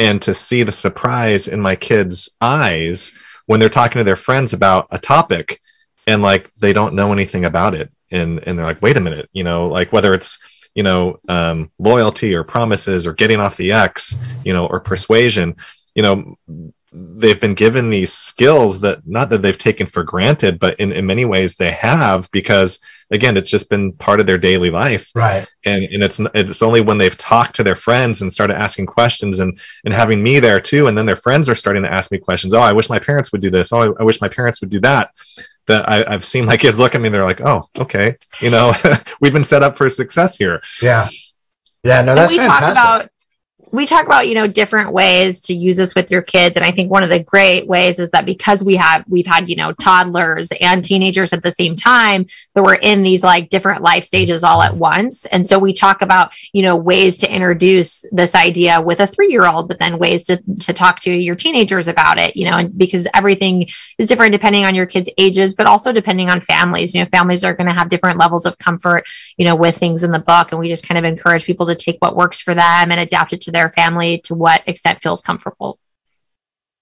And 0.00 0.20
to 0.22 0.34
see 0.34 0.62
the 0.62 0.72
surprise 0.72 1.48
in 1.48 1.60
my 1.60 1.76
kids 1.76 2.36
eyes 2.40 3.16
when 3.46 3.58
they're 3.58 3.68
talking 3.68 3.98
to 3.98 4.04
their 4.04 4.16
friends 4.16 4.52
about 4.52 4.86
a 4.90 4.98
topic 4.98 5.60
and 6.06 6.22
like 6.22 6.52
they 6.54 6.72
don't 6.72 6.94
know 6.94 7.12
anything 7.12 7.44
about 7.44 7.74
it. 7.74 7.92
And 8.10 8.40
and 8.46 8.58
they're 8.58 8.66
like 8.66 8.82
wait 8.82 8.96
a 8.96 9.00
minute 9.00 9.28
you 9.32 9.44
know 9.44 9.68
like 9.68 9.92
whether 9.92 10.12
it's 10.12 10.40
you 10.74 10.82
know 10.82 11.18
um, 11.28 11.70
loyalty 11.78 12.34
or 12.34 12.44
promises 12.44 13.06
or 13.06 13.12
getting 13.12 13.40
off 13.40 13.56
the 13.56 13.72
X, 13.72 14.16
you 14.44 14.52
know, 14.52 14.66
or 14.66 14.80
persuasion. 14.80 15.56
You 15.94 16.02
know, 16.02 16.38
they've 16.92 17.40
been 17.40 17.54
given 17.54 17.90
these 17.90 18.12
skills 18.12 18.80
that 18.80 19.06
not 19.06 19.30
that 19.30 19.42
they've 19.42 19.58
taken 19.58 19.86
for 19.86 20.02
granted, 20.02 20.58
but 20.58 20.78
in, 20.80 20.92
in 20.92 21.06
many 21.06 21.24
ways 21.24 21.56
they 21.56 21.72
have 21.72 22.30
because 22.30 22.80
again, 23.10 23.36
it's 23.36 23.50
just 23.50 23.70
been 23.70 23.92
part 23.92 24.20
of 24.20 24.26
their 24.26 24.38
daily 24.38 24.70
life. 24.70 25.10
Right. 25.14 25.46
And 25.64 25.84
and 25.84 26.02
it's 26.02 26.20
it's 26.34 26.62
only 26.62 26.80
when 26.80 26.98
they've 26.98 27.16
talked 27.16 27.56
to 27.56 27.62
their 27.62 27.76
friends 27.76 28.22
and 28.22 28.32
started 28.32 28.56
asking 28.56 28.86
questions 28.86 29.40
and 29.40 29.58
and 29.84 29.94
having 29.94 30.22
me 30.22 30.40
there 30.40 30.60
too, 30.60 30.86
and 30.86 30.96
then 30.96 31.06
their 31.06 31.16
friends 31.16 31.48
are 31.48 31.54
starting 31.54 31.82
to 31.82 31.92
ask 31.92 32.10
me 32.10 32.18
questions. 32.18 32.54
Oh, 32.54 32.60
I 32.60 32.72
wish 32.72 32.88
my 32.88 32.98
parents 32.98 33.32
would 33.32 33.40
do 33.40 33.50
this. 33.50 33.72
Oh, 33.72 33.94
I, 33.94 34.00
I 34.00 34.04
wish 34.04 34.20
my 34.20 34.28
parents 34.28 34.60
would 34.60 34.70
do 34.70 34.80
that 34.80 35.10
that 35.68 35.88
I, 35.88 36.10
have 36.10 36.24
seen 36.24 36.44
my 36.44 36.56
kids 36.62 36.78
look 36.78 36.94
at 36.94 37.00
me 37.00 37.08
they're 37.08 37.24
like, 37.24 37.40
oh, 37.40 37.68
okay, 37.78 38.16
you 38.40 38.50
know, 38.50 38.74
we've 39.20 39.32
been 39.32 39.44
set 39.44 39.62
up 39.62 39.76
for 39.76 39.88
success 39.88 40.36
here. 40.36 40.60
Yeah. 40.82 41.08
Yeah, 41.84 42.02
no, 42.02 42.16
that's 42.16 42.34
fantastic. 42.34 42.72
About, 42.72 43.10
we 43.72 43.86
talk 43.86 44.06
about 44.06 44.28
you 44.28 44.34
know 44.34 44.46
different 44.46 44.92
ways 44.92 45.40
to 45.42 45.54
use 45.54 45.76
this 45.76 45.94
with 45.94 46.10
your 46.10 46.22
kids. 46.22 46.56
And 46.56 46.64
i 46.64 46.70
think 46.70 46.90
one 46.90 47.02
of 47.02 47.08
the 47.08 47.18
great 47.18 47.66
ways 47.66 47.98
is 47.98 48.10
that 48.10 48.26
because 48.26 48.62
we 48.64 48.76
have 48.76 49.04
we've 49.08 49.26
had 49.26 49.48
you 49.48 49.56
know 49.56 49.72
toddlers 49.72 50.50
and 50.60 50.84
teenagers 50.84 51.32
at 51.32 51.42
the 51.42 51.50
same 51.50 51.76
time 51.76 52.26
that 52.54 52.62
we're 52.62 52.74
in 52.74 53.02
these 53.02 53.22
like 53.22 53.48
different 53.48 53.82
life 53.82 54.04
stages 54.04 54.44
all 54.44 54.62
at 54.62 54.74
once. 54.74 55.26
And 55.26 55.46
so 55.46 55.58
we 55.58 55.72
talk 55.72 56.02
about 56.02 56.32
you 56.52 56.62
know 56.62 56.76
ways 56.76 57.18
to 57.18 57.32
introduce 57.32 58.04
this 58.12 58.34
idea 58.34 58.80
with 58.80 59.00
a 59.00 59.06
three 59.06 59.30
year 59.30 59.46
old 59.46 59.68
but 59.68 59.78
then 59.78 59.98
ways 59.98 60.24
to, 60.24 60.42
to 60.60 60.72
talk 60.72 61.00
to 61.00 61.12
your 61.12 61.36
teenagers 61.36 61.88
about 61.88 62.18
it 62.18 62.36
you 62.36 62.44
know 62.44 62.56
and 62.56 62.76
because 62.76 63.06
everything 63.14 63.66
is 63.98 64.08
different 64.08 64.32
depending 64.32 64.64
on 64.64 64.74
your 64.74 64.86
kids 64.86 65.10
ages 65.18 65.54
but 65.54 65.66
also 65.66 65.92
depending 65.92 66.30
on 66.30 66.40
families. 66.40 66.94
You 66.94 67.02
know 67.02 67.10
families 67.10 67.44
are 67.44 67.54
going 67.54 67.68
to 67.68 67.74
have 67.74 67.88
different 67.88 68.18
levels 68.18 68.46
of 68.46 68.58
comfort 68.58 69.06
you 69.36 69.44
know 69.44 69.56
with 69.56 69.76
things 69.76 70.02
in 70.02 70.12
the 70.12 70.18
book. 70.18 70.52
And 70.52 70.58
we 70.58 70.68
just 70.68 70.86
kind 70.86 70.98
of 70.98 71.04
encourage 71.04 71.44
people 71.44 71.66
to 71.66 71.74
take 71.74 71.98
what 72.00 72.16
works 72.16 72.40
for 72.40 72.54
them 72.54 72.90
and 72.90 73.00
adapt 73.00 73.32
it 73.32 73.40
to 73.42 73.50
their 73.50 73.57
their 73.58 73.70
family 73.70 74.18
to 74.24 74.34
what 74.34 74.62
extent 74.66 75.00
feels 75.02 75.20
comfortable. 75.20 75.78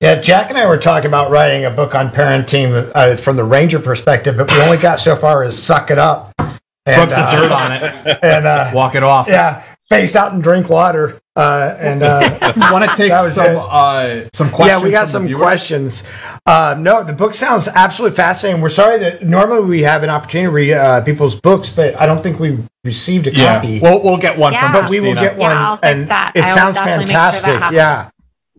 Yeah, 0.01 0.20
Jack 0.20 0.51
and 0.51 0.59
I 0.59 0.66
were 0.66 0.77
talking 0.77 1.09
about 1.09 1.31
writing 1.31 1.65
a 1.65 1.70
book 1.70 1.94
on 1.94 2.11
parenting 2.11 2.93
uh, 2.94 3.16
from 3.16 3.36
the 3.36 3.44
ranger 3.44 3.78
perspective, 3.78 4.36
but 4.36 4.53
we 4.53 4.61
only 4.61 4.77
got 4.77 5.01
so 5.01 5.16
far 5.16 5.43
as 5.43 5.61
suck 5.61 5.90
it 5.90 5.98
up. 5.98 6.35
And, 6.39 6.98
Rub 6.98 7.11
some 7.11 7.27
uh, 7.27 7.40
dirt 7.40 7.51
on 7.51 7.73
it 7.73 8.19
and 8.23 8.47
uh, 8.47 8.70
walk 8.74 8.94
it 8.94 9.03
off. 9.03 9.27
Yeah, 9.27 9.65
face 9.89 10.17
out 10.17 10.33
and 10.33 10.43
drink 10.43 10.69
water. 10.69 11.21
Uh, 11.35 11.77
and 11.79 12.03
uh, 12.03 12.39
want 12.73 12.89
to 12.89 12.97
take 12.97 13.13
some 13.13 13.57
uh, 13.59 14.23
some 14.33 14.49
questions? 14.49 14.81
Yeah, 14.81 14.83
we 14.83 14.91
got 14.91 15.07
some 15.07 15.31
questions. 15.35 16.03
Uh, 16.47 16.75
no, 16.79 17.05
the 17.05 17.13
book 17.13 17.35
sounds 17.35 17.69
absolutely 17.69 18.17
fascinating. 18.17 18.63
We're 18.63 18.71
sorry 18.71 18.99
that 19.01 19.23
normally 19.23 19.67
we 19.67 19.83
have 19.83 20.03
an 20.03 20.09
opportunity 20.09 20.47
to 20.47 20.51
read 20.51 20.73
uh, 20.73 21.05
people's 21.05 21.39
books, 21.39 21.69
but 21.69 21.99
I 22.01 22.07
don't 22.07 22.23
think 22.23 22.41
we 22.41 22.59
received 22.85 23.27
a 23.27 23.35
yeah. 23.35 23.57
copy. 23.57 23.81
We'll 23.81 24.03
we'll 24.03 24.17
get 24.17 24.39
one 24.39 24.55
yeah. 24.55 24.73
from. 24.73 24.83
But 24.83 24.91
we 24.91 25.01
will 25.01 25.15
get 25.15 25.37
one, 25.37 25.51
yeah, 25.51 25.79
and 25.83 26.09
that. 26.09 26.33
it 26.35 26.45
I 26.45 26.49
sounds 26.49 26.79
fantastic. 26.79 27.63
Sure 27.63 27.73
yeah. 27.73 28.09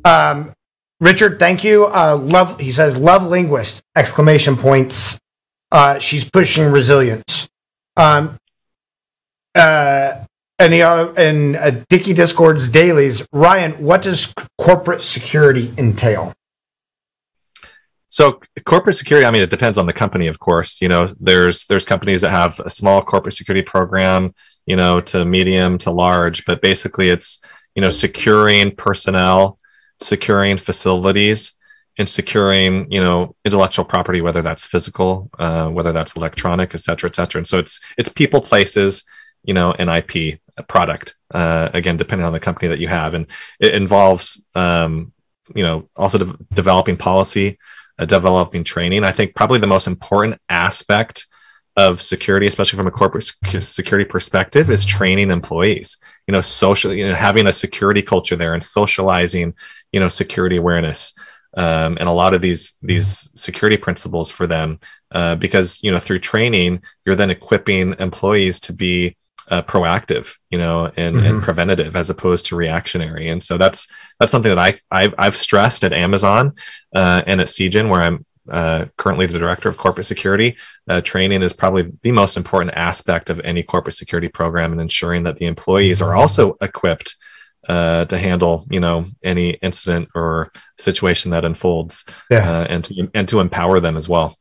Um, 0.06 0.54
Richard, 1.00 1.40
thank 1.40 1.64
you. 1.64 1.88
Uh, 1.88 2.16
love. 2.16 2.60
He 2.60 2.72
says, 2.72 2.96
"Love 2.96 3.26
linguist!" 3.26 3.82
Exclamation 3.96 4.56
points. 4.56 5.20
Uh, 5.72 5.98
she's 5.98 6.30
pushing 6.30 6.72
resilience. 6.72 7.50
Um, 7.98 8.38
uh, 9.56 10.26
and 10.60 10.74
the 10.74 10.82
uh, 10.82 11.14
and 11.14 11.56
uh, 11.56 11.72
Dicky 11.90 12.14
Discord's 12.14 12.70
dailies. 12.70 13.26
Ryan, 13.32 13.74
what 13.74 14.02
does 14.02 14.34
corporate 14.58 15.04
security 15.04 15.74
entail? 15.78 16.34
So 18.10 18.40
corporate 18.66 18.96
security, 18.96 19.26
I 19.26 19.32
mean, 19.32 19.44
it 19.44 19.50
depends 19.50 19.78
on 19.78 19.86
the 19.86 19.94
company, 19.94 20.28
of 20.28 20.40
course. 20.40 20.82
You 20.82 20.90
know, 20.90 21.08
there's 21.20 21.66
there's 21.66 21.86
companies 21.86 22.22
that 22.22 22.32
have 22.32 22.60
a 22.62 22.70
small 22.70 23.02
corporate 23.04 23.36
security 23.36 23.64
program, 23.64 24.34
you 24.66 24.76
know, 24.76 25.02
to 25.02 25.26
medium 25.26 25.78
to 25.80 25.92
large, 25.92 26.46
but 26.46 26.62
basically 26.62 27.10
it's 27.10 27.40
you 27.76 27.82
know 27.82 27.90
securing 27.90 28.76
personnel, 28.76 29.60
securing 30.00 30.58
facilities, 30.58 31.54
and 32.00 32.10
securing 32.10 32.92
you 32.92 33.02
know 33.02 33.36
intellectual 33.46 33.86
property, 33.86 34.22
whether 34.22 34.42
that's 34.42 34.66
physical, 34.66 35.30
uh, 35.38 35.68
whether 35.70 35.92
that's 35.92 36.16
electronic, 36.16 36.74
et 36.74 36.80
cetera, 36.80 37.10
et 37.10 37.16
cetera. 37.16 37.40
And 37.40 37.48
so 37.48 37.60
it's 37.60 37.80
it's 37.98 38.10
people, 38.10 38.42
places, 38.42 39.04
you 39.44 39.54
know, 39.54 39.72
an 39.74 39.90
IP 39.90 40.40
product. 40.68 41.16
Uh, 41.32 41.70
again, 41.74 41.98
depending 41.98 42.26
on 42.26 42.34
the 42.34 42.40
company 42.40 42.68
that 42.70 42.80
you 42.80 42.88
have, 42.88 43.14
and 43.14 43.28
it 43.60 43.74
involves, 43.74 44.44
um, 44.56 45.12
you 45.56 45.64
know, 45.64 45.90
also 45.96 46.18
de- 46.18 46.38
developing 46.54 46.98
policy, 46.98 47.58
uh, 48.00 48.06
developing 48.06 48.64
training. 48.64 49.04
I 49.04 49.12
think 49.12 49.36
probably 49.36 49.60
the 49.60 49.68
most 49.68 49.88
important 49.88 50.40
aspect 50.50 51.28
of 51.76 52.02
security, 52.02 52.48
especially 52.48 52.78
from 52.78 52.88
a 52.88 52.92
corporate 52.92 53.24
security 53.60 54.10
perspective, 54.10 54.70
is 54.70 54.84
training 54.84 55.30
employees. 55.30 55.98
You 56.28 56.32
know, 56.32 56.42
social, 56.42 56.94
you 56.94 57.08
know, 57.08 57.16
having 57.16 57.48
a 57.48 57.54
security 57.54 58.02
culture 58.02 58.36
there 58.36 58.54
and 58.54 58.64
socializing, 58.64 59.54
you 59.92 60.00
know, 60.00 60.10
security 60.10 60.58
awareness, 60.58 61.14
um, 61.56 61.98
and 62.00 62.10
a 62.10 62.14
lot 62.14 62.34
of 62.34 62.42
these 62.42 62.78
these 62.82 63.30
security 63.36 63.78
principles 63.78 64.30
for 64.30 64.48
them, 64.48 64.80
uh, 65.12 65.36
because 65.36 65.82
you 65.84 65.92
know, 65.92 66.00
through 66.00 66.20
training, 66.20 66.82
you're 67.06 67.16
then 67.16 67.30
equipping 67.30 67.96
employees 68.00 68.60
to 68.62 68.74
be 68.74 69.16
uh, 69.50 69.62
proactive, 69.62 70.36
you 70.50 70.58
know, 70.58 70.92
and, 70.98 71.16
mm-hmm. 71.16 71.26
and 71.26 71.44
preventative 71.44 71.96
as 71.96 72.10
opposed 72.10 72.48
to 72.48 72.56
reactionary. 72.56 73.28
And 73.30 73.42
so 73.42 73.58
that's 73.58 73.88
that's 74.20 74.32
something 74.32 74.54
that 74.54 74.60
I 74.60 74.76
I've, 74.92 75.16
I've 75.18 75.36
stressed 75.36 75.84
at 75.84 75.94
Amazon 75.94 76.54
uh, 76.96 77.24
and 77.26 77.42
at 77.42 77.48
CGen, 77.48 77.90
where 77.90 78.02
I'm 78.02 78.26
uh, 78.50 78.86
currently 78.98 79.26
the 79.26 79.40
director 79.40 79.70
of 79.70 79.78
corporate 79.78 80.06
security. 80.06 80.58
Uh, 80.88 81.02
training 81.02 81.42
is 81.42 81.54
probably 81.54 81.94
the 82.02 82.12
most 82.12 82.38
important 82.38 82.72
aspect 82.76 83.30
of 83.30 83.40
any 83.42 83.64
corporate 83.64 83.96
security 83.96 84.28
program, 84.28 84.72
and 84.72 84.82
ensuring 84.82 85.24
that 85.24 85.38
the 85.38 85.46
employees 85.46 86.02
are 86.02 86.16
also 86.16 86.58
equipped 86.62 87.16
uh, 87.68 88.06
to 88.06 88.18
handle, 88.18 88.66
you 88.70 88.80
know, 88.80 89.06
any 89.24 89.52
incident 89.52 90.10
or 90.16 90.52
situation 90.78 91.32
that 91.32 91.46
unfolds, 91.46 92.06
yeah. 92.30 92.50
Uh, 92.50 92.64
and 92.70 92.84
to 92.86 93.10
and 93.14 93.28
to 93.28 93.40
empower 93.40 93.80
them 93.80 93.98
as 93.98 94.08
well. 94.08 94.38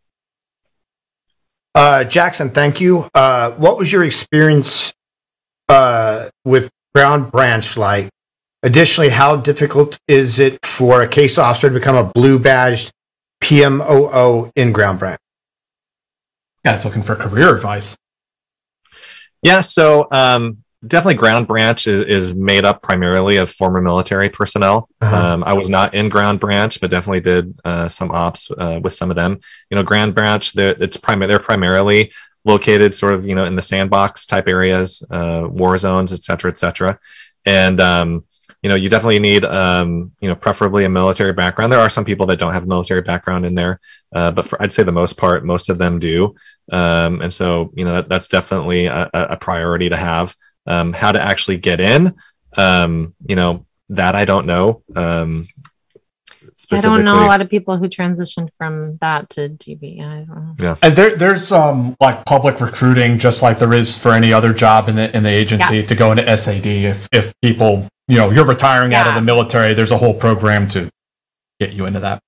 Uh, 1.74 2.04
Jackson, 2.04 2.48
thank 2.48 2.80
you. 2.80 3.06
Uh, 3.14 3.50
what 3.52 3.76
was 3.76 3.92
your 3.92 4.02
experience 4.02 4.94
with 6.44 6.70
Ground 6.94 7.30
Branch 7.32 7.76
like? 7.76 8.08
Additionally, 8.62 9.10
how 9.10 9.36
difficult 9.36 9.98
is 10.08 10.38
it 10.38 10.58
for 10.64 11.02
a 11.02 11.08
case 11.08 11.38
officer 11.38 11.68
to 11.68 11.74
become 11.74 11.94
a 11.94 12.04
blue 12.04 12.38
badged 12.38 12.90
PMOO 13.42 14.50
in 14.56 14.72
Ground 14.72 14.98
Branch. 14.98 15.18
Guys 16.64 16.84
looking 16.84 17.02
for 17.02 17.14
career 17.14 17.54
advice. 17.54 17.96
Yeah, 19.42 19.60
so 19.60 20.08
um, 20.10 20.64
definitely 20.84 21.14
Ground 21.14 21.46
Branch 21.46 21.86
is, 21.86 22.00
is 22.02 22.34
made 22.34 22.64
up 22.64 22.82
primarily 22.82 23.36
of 23.36 23.50
former 23.50 23.80
military 23.80 24.28
personnel. 24.28 24.88
Uh-huh. 25.00 25.16
Um, 25.16 25.44
I 25.44 25.52
was 25.52 25.70
not 25.70 25.94
in 25.94 26.08
Ground 26.08 26.40
Branch, 26.40 26.80
but 26.80 26.90
definitely 26.90 27.20
did 27.20 27.56
uh, 27.64 27.88
some 27.88 28.10
ops 28.10 28.50
uh, 28.50 28.80
with 28.82 28.94
some 28.94 29.10
of 29.10 29.16
them. 29.16 29.38
You 29.70 29.76
know, 29.76 29.84
Ground 29.84 30.14
Branch, 30.14 30.52
they're, 30.52 30.74
it's 30.82 30.96
prim- 30.96 31.20
they're 31.20 31.38
primarily 31.38 32.12
located 32.46 32.94
sort 32.94 33.12
of, 33.12 33.26
you 33.26 33.34
know, 33.34 33.44
in 33.44 33.56
the 33.56 33.62
sandbox 33.62 34.24
type 34.24 34.48
areas, 34.48 35.02
uh, 35.10 35.46
war 35.50 35.76
zones, 35.76 36.12
et 36.12 36.22
cetera, 36.22 36.50
et 36.50 36.56
cetera. 36.56 36.98
And, 37.44 37.80
um, 37.80 38.24
you 38.62 38.68
know, 38.68 38.76
you 38.76 38.88
definitely 38.88 39.18
need, 39.18 39.44
um, 39.44 40.12
you 40.20 40.28
know, 40.28 40.36
preferably 40.36 40.84
a 40.84 40.88
military 40.88 41.32
background. 41.32 41.72
There 41.72 41.80
are 41.80 41.90
some 41.90 42.04
people 42.04 42.26
that 42.26 42.38
don't 42.38 42.54
have 42.54 42.62
a 42.62 42.66
military 42.66 43.02
background 43.02 43.44
in 43.44 43.54
there, 43.54 43.80
uh, 44.14 44.30
but 44.30 44.46
for, 44.46 44.62
I'd 44.62 44.72
say 44.72 44.84
the 44.84 44.92
most 44.92 45.16
part, 45.16 45.44
most 45.44 45.68
of 45.68 45.78
them 45.78 45.98
do. 45.98 46.34
Um, 46.70 47.20
and 47.20 47.34
so, 47.34 47.72
you 47.74 47.84
know, 47.84 47.94
that, 47.94 48.08
that's 48.08 48.28
definitely 48.28 48.86
a, 48.86 49.10
a, 49.12 49.36
priority 49.36 49.88
to 49.88 49.96
have. 49.96 50.34
Um, 50.68 50.92
how 50.92 51.12
to 51.12 51.20
actually 51.20 51.58
get 51.58 51.80
in, 51.80 52.16
um, 52.56 53.14
you 53.28 53.36
know, 53.36 53.66
that 53.90 54.16
I 54.16 54.24
don't 54.24 54.46
know. 54.46 54.82
Um, 56.72 56.78
I 56.78 56.80
don't 56.80 57.04
know 57.04 57.24
a 57.24 57.26
lot 57.26 57.40
of 57.40 57.50
people 57.50 57.76
who 57.76 57.86
transitioned 57.88 58.50
from 58.54 58.96
that 58.98 59.28
to 59.30 59.50
DB. 59.50 60.00
I 60.00 60.24
don't 60.24 60.28
know. 60.28 60.56
Yeah, 60.58 60.76
and 60.82 60.96
there, 60.96 61.16
there's 61.16 61.52
um 61.52 61.96
like 62.00 62.24
public 62.24 62.60
recruiting, 62.60 63.18
just 63.18 63.42
like 63.42 63.58
there 63.58 63.74
is 63.74 63.98
for 63.98 64.12
any 64.12 64.32
other 64.32 64.52
job 64.52 64.88
in 64.88 64.96
the 64.96 65.14
in 65.14 65.22
the 65.22 65.30
agency, 65.30 65.76
yes. 65.76 65.88
to 65.88 65.94
go 65.94 66.12
into 66.12 66.36
SAD 66.36 66.66
if 66.66 67.08
if 67.12 67.32
people 67.42 67.88
you 68.08 68.18
know, 68.18 68.30
you're 68.30 68.44
retiring 68.44 68.92
yeah. 68.92 69.00
out 69.00 69.08
of 69.08 69.14
the 69.14 69.20
military. 69.20 69.74
There's 69.74 69.90
a 69.90 69.98
whole 69.98 70.14
program 70.14 70.68
to 70.68 70.88
get 71.58 71.72
you 71.72 71.86
into 71.86 72.00
that. 72.00 72.22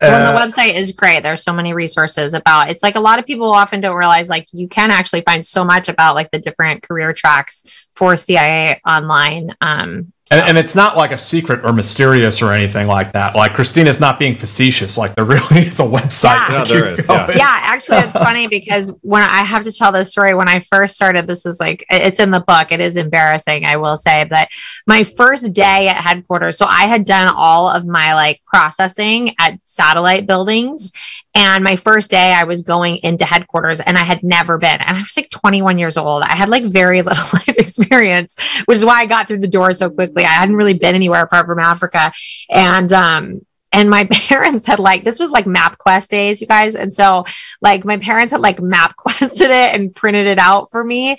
Well, 0.00 0.32
the 0.32 0.38
uh, 0.38 0.46
website 0.46 0.74
is 0.74 0.92
great. 0.92 1.24
There's 1.24 1.42
so 1.42 1.52
many 1.52 1.72
resources 1.72 2.32
about. 2.32 2.70
It's 2.70 2.84
like 2.84 2.94
a 2.94 3.00
lot 3.00 3.18
of 3.18 3.26
people 3.26 3.50
often 3.50 3.80
don't 3.80 3.96
realize 3.96 4.28
like 4.28 4.46
you 4.52 4.68
can 4.68 4.92
actually 4.92 5.22
find 5.22 5.44
so 5.44 5.64
much 5.64 5.88
about 5.88 6.14
like 6.14 6.30
the 6.30 6.38
different 6.38 6.84
career 6.84 7.12
tracks 7.12 7.64
for 7.98 8.16
CIA 8.16 8.80
online. 8.88 9.56
Um, 9.60 10.12
and, 10.30 10.40
and, 10.42 10.58
it's 10.58 10.76
not 10.76 10.96
like 10.96 11.10
a 11.10 11.18
secret 11.18 11.64
or 11.64 11.72
mysterious 11.72 12.42
or 12.42 12.52
anything 12.52 12.86
like 12.86 13.12
that. 13.12 13.34
Like 13.34 13.54
Christina's 13.54 13.98
not 13.98 14.18
being 14.18 14.34
facetious. 14.34 14.98
Like 14.98 15.16
there 15.16 15.24
really 15.24 15.42
is 15.62 15.80
a 15.80 15.84
website. 15.84 16.48
Yeah, 16.50 16.64
there 16.64 16.88
is. 16.90 17.08
Yeah. 17.08 17.30
yeah. 17.34 17.58
actually, 17.62 17.98
it's 17.98 18.16
funny 18.16 18.46
because 18.46 18.94
when 19.00 19.22
I 19.22 19.42
have 19.42 19.64
to 19.64 19.72
tell 19.72 19.90
this 19.90 20.10
story, 20.10 20.34
when 20.34 20.48
I 20.48 20.60
first 20.60 20.94
started, 20.94 21.26
this 21.26 21.46
is 21.46 21.58
like 21.58 21.84
it's 21.90 22.20
in 22.20 22.30
the 22.30 22.40
book. 22.40 22.70
It 22.70 22.80
is 22.80 22.96
embarrassing, 22.96 23.64
I 23.64 23.78
will 23.78 23.96
say, 23.96 24.24
but 24.24 24.48
my 24.86 25.02
first 25.02 25.54
day 25.54 25.88
at 25.88 25.96
headquarters. 25.96 26.58
So 26.58 26.66
I 26.66 26.86
had 26.86 27.04
done 27.04 27.32
all 27.34 27.68
of 27.68 27.86
my 27.86 28.14
like 28.14 28.42
processing 28.46 29.30
at 29.40 29.58
satellite 29.64 30.26
buildings, 30.26 30.92
and 31.34 31.62
my 31.62 31.76
first 31.76 32.10
day, 32.10 32.32
I 32.32 32.44
was 32.44 32.62
going 32.62 32.96
into 33.02 33.24
headquarters, 33.24 33.80
and 33.80 33.98
I 33.98 34.02
had 34.02 34.22
never 34.22 34.58
been. 34.58 34.80
And 34.80 34.96
I 34.96 35.00
was 35.00 35.16
like 35.16 35.30
21 35.30 35.78
years 35.78 35.96
old. 35.96 36.22
I 36.22 36.34
had 36.34 36.48
like 36.48 36.64
very 36.64 37.02
little 37.02 37.24
life 37.32 37.48
experience, 37.48 38.36
which 38.64 38.76
is 38.76 38.84
why 38.84 39.00
I 39.00 39.06
got 39.06 39.28
through 39.28 39.40
the 39.40 39.48
door 39.48 39.72
so 39.72 39.90
quickly 39.90 40.24
I 40.24 40.28
hadn't 40.28 40.56
really 40.56 40.78
been 40.78 40.94
anywhere 40.94 41.22
apart 41.22 41.46
from 41.46 41.58
Africa. 41.58 42.12
And 42.50 42.92
um, 42.92 43.40
and 43.72 43.90
my 43.90 44.04
parents 44.10 44.66
had 44.66 44.78
like 44.78 45.04
this 45.04 45.18
was 45.18 45.30
like 45.30 45.44
MapQuest 45.44 46.08
days, 46.08 46.40
you 46.40 46.46
guys. 46.46 46.74
And 46.74 46.92
so 46.92 47.24
like 47.60 47.84
my 47.84 47.98
parents 47.98 48.32
had 48.32 48.40
like 48.40 48.58
MapQuested 48.58 49.42
it 49.42 49.78
and 49.78 49.94
printed 49.94 50.26
it 50.26 50.38
out 50.38 50.70
for 50.70 50.82
me. 50.82 51.18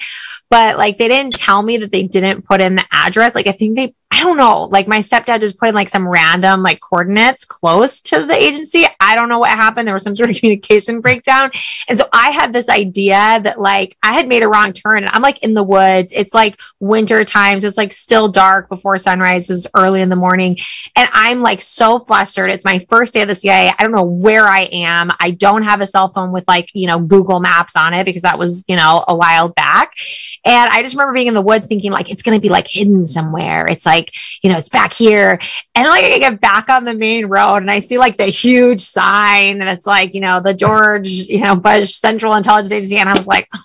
But 0.50 0.78
like 0.78 0.98
they 0.98 1.08
didn't 1.08 1.36
tell 1.36 1.62
me 1.62 1.78
that 1.78 1.92
they 1.92 2.04
didn't 2.04 2.46
put 2.46 2.62
in 2.62 2.76
the 2.76 2.86
address. 2.92 3.36
Like 3.36 3.48
I 3.48 3.52
think 3.52 3.76
they 3.76 3.94
I 4.12 4.22
don't 4.22 4.38
know. 4.38 4.64
Like 4.64 4.88
my 4.88 5.00
stepdad 5.00 5.40
just 5.40 5.58
put 5.58 5.70
in 5.70 5.76
like 5.76 5.88
some 5.88 6.08
random 6.08 6.62
like 6.62 6.82
coordinates 6.82 7.46
close 7.46 8.02
to 8.02 8.26
the 8.26 8.36
agency. 8.36 8.86
I 9.00 9.16
don't 9.16 9.30
know 9.30 9.40
what 9.40 9.52
happened. 9.52 9.88
There 9.88 9.94
was 9.94 10.04
some 10.04 10.16
sort 10.18 10.30
of 10.30 10.36
communication 10.36 11.00
breakdown. 11.00 11.52
And 11.88 11.98
so 11.98 12.06
I 12.12 12.32
had 12.32 12.52
this 12.52 12.70
idea 12.70 13.40
that 13.44 13.62
like 13.62 13.98
I 14.04 14.14
had 14.14 14.28
made 14.28 14.44
a 14.44 14.50
wrong 14.50 14.74
turn 14.74 15.04
and 15.04 15.10
I'm 15.14 15.22
like 15.22 15.44
in 15.44 15.54
the 15.54 15.64
woods. 15.64 16.12
It's 16.14 16.34
like 16.34 16.60
winter 16.80 17.24
times. 17.24 17.62
So 17.62 17.68
it's 17.68 17.78
like 17.78 17.94
still 17.94 18.28
dark 18.28 18.68
before 18.68 18.98
sunrise 18.98 19.50
is 19.50 19.68
early 19.76 20.02
in 20.02 20.10
the 20.10 20.16
morning. 20.16 20.58
And 20.96 21.08
I'm 21.14 21.42
like 21.42 21.62
so 21.62 22.00
flustered. 22.00 22.52
It's 22.52 22.66
my 22.66 22.86
first 22.90 23.14
day 23.14 23.22
of 23.22 23.28
the 23.28 23.36
CIA. 23.36 23.72
I 23.78 23.84
don't 23.84 23.94
know 23.94 24.04
where 24.04 24.48
I 24.48 24.68
am. 24.72 25.12
I 25.20 25.32
don't 25.32 25.64
have 25.64 25.82
a 25.82 25.88
cell 25.88 26.10
phone 26.10 26.32
with 26.32 26.48
like, 26.48 26.70
you 26.74 26.88
know, 26.88 27.00
Google 27.00 27.40
Maps 27.40 27.76
on 27.76 27.94
it 27.94 28.06
because 28.06 28.24
that 28.24 28.40
was, 28.40 28.66
you 28.68 28.76
know, 28.76 29.06
a 29.08 29.16
while 29.16 29.50
back. 29.50 29.96
And 30.44 30.70
I 30.72 30.82
just 30.82 30.96
remember 30.96 31.14
being 31.14 31.28
in 31.28 31.36
the 31.36 31.42
woods 31.42 31.68
thinking 31.68 31.92
like 31.92 32.10
it's 32.10 32.24
going 32.24 32.36
to 32.36 32.42
be 32.42 32.50
like 32.50 32.68
hidden 32.68 33.06
somewhere. 33.06 33.68
It's 33.68 33.86
like, 33.86 33.99
you 34.42 34.50
know, 34.50 34.58
it's 34.58 34.70
back 34.70 34.94
here. 34.94 35.40
And 35.76 35.88
like 35.88 36.06
I 36.06 36.20
get 36.20 36.40
back 36.40 36.70
on 36.70 36.86
the 36.86 36.94
main 36.94 37.26
road 37.26 37.58
and 37.58 37.72
I 37.72 37.80
see 37.80 37.98
like 37.98 38.18
the 38.18 38.26
huge 38.26 38.80
sign 38.80 39.62
and 39.62 39.70
it's 39.70 39.86
like, 39.86 40.14
you 40.14 40.22
know, 40.22 40.40
the 40.40 40.54
George, 40.54 41.08
you 41.08 41.42
know, 41.42 41.56
Bush 41.56 41.94
Central 41.94 42.36
Intelligence 42.36 42.72
Agency. 42.72 42.98
And 42.98 43.10
I 43.10 43.14
was 43.14 43.28
like, 43.28 43.48
oh 43.54 43.62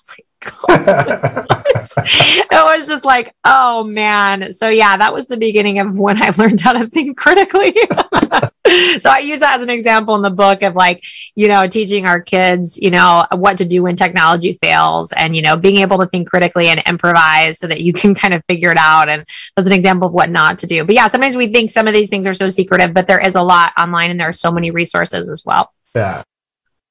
my 0.67 1.61
it 1.97 2.47
was 2.51 2.87
just 2.87 3.05
like, 3.05 3.33
oh 3.43 3.83
man. 3.83 4.53
So 4.53 4.69
yeah, 4.69 4.97
that 4.97 5.13
was 5.13 5.27
the 5.27 5.37
beginning 5.37 5.79
of 5.79 5.97
when 5.97 6.21
I 6.21 6.29
learned 6.37 6.61
how 6.61 6.73
to 6.73 6.85
think 6.87 7.17
critically. 7.17 7.73
so 8.99 9.09
I 9.09 9.19
use 9.23 9.39
that 9.39 9.55
as 9.57 9.61
an 9.61 9.69
example 9.69 10.15
in 10.15 10.21
the 10.21 10.29
book 10.29 10.61
of 10.63 10.75
like, 10.75 11.03
you 11.35 11.47
know, 11.47 11.67
teaching 11.67 12.05
our 12.05 12.21
kids, 12.21 12.77
you 12.77 12.91
know, 12.91 13.25
what 13.33 13.57
to 13.59 13.65
do 13.65 13.83
when 13.83 13.95
technology 13.95 14.53
fails 14.53 15.11
and, 15.11 15.35
you 15.35 15.41
know, 15.41 15.57
being 15.57 15.77
able 15.77 15.97
to 15.99 16.05
think 16.05 16.29
critically 16.29 16.67
and 16.67 16.81
improvise 16.87 17.59
so 17.59 17.67
that 17.67 17.81
you 17.81 17.93
can 17.93 18.15
kind 18.15 18.33
of 18.33 18.43
figure 18.49 18.71
it 18.71 18.77
out. 18.77 19.09
And 19.09 19.25
that's 19.55 19.67
an 19.67 19.73
example 19.73 20.07
of 20.07 20.13
what 20.13 20.29
not 20.29 20.57
to 20.59 20.67
do. 20.67 20.83
But 20.83 20.95
yeah, 20.95 21.07
sometimes 21.07 21.35
we 21.35 21.51
think 21.51 21.71
some 21.71 21.87
of 21.87 21.93
these 21.93 22.09
things 22.09 22.27
are 22.27 22.33
so 22.33 22.49
secretive, 22.49 22.93
but 22.93 23.07
there 23.07 23.19
is 23.19 23.35
a 23.35 23.43
lot 23.43 23.73
online 23.77 24.11
and 24.11 24.19
there 24.19 24.29
are 24.29 24.33
so 24.33 24.51
many 24.51 24.71
resources 24.71 25.29
as 25.29 25.43
well. 25.45 25.71
Yeah. 25.95 26.23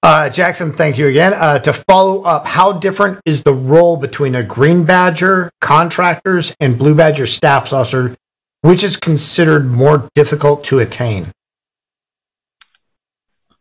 Uh, 0.05 0.29
Jackson, 0.29 0.75
thank 0.75 0.99
you 0.99 1.07
again. 1.07 1.33
Uh, 1.33 1.59
to 1.59 1.73
follow 1.73 2.21
up, 2.25 2.47
how 2.47 2.73
different 2.73 3.23
is 3.25 3.43
the 3.43 3.55
role 3.55 3.97
between 3.97 4.35
a 4.35 4.43
Green 4.43 4.85
Badger 4.85 5.51
contractors 5.63 6.55
and 6.61 6.79
Blue 6.79 6.95
Badger 6.95 7.27
staff 7.27 7.73
officer, 7.73 8.15
which 8.61 8.85
is 8.85 8.99
considered 8.99 9.65
more 9.65 10.11
difficult 10.15 10.63
to 10.65 10.79
attain? 10.79 11.33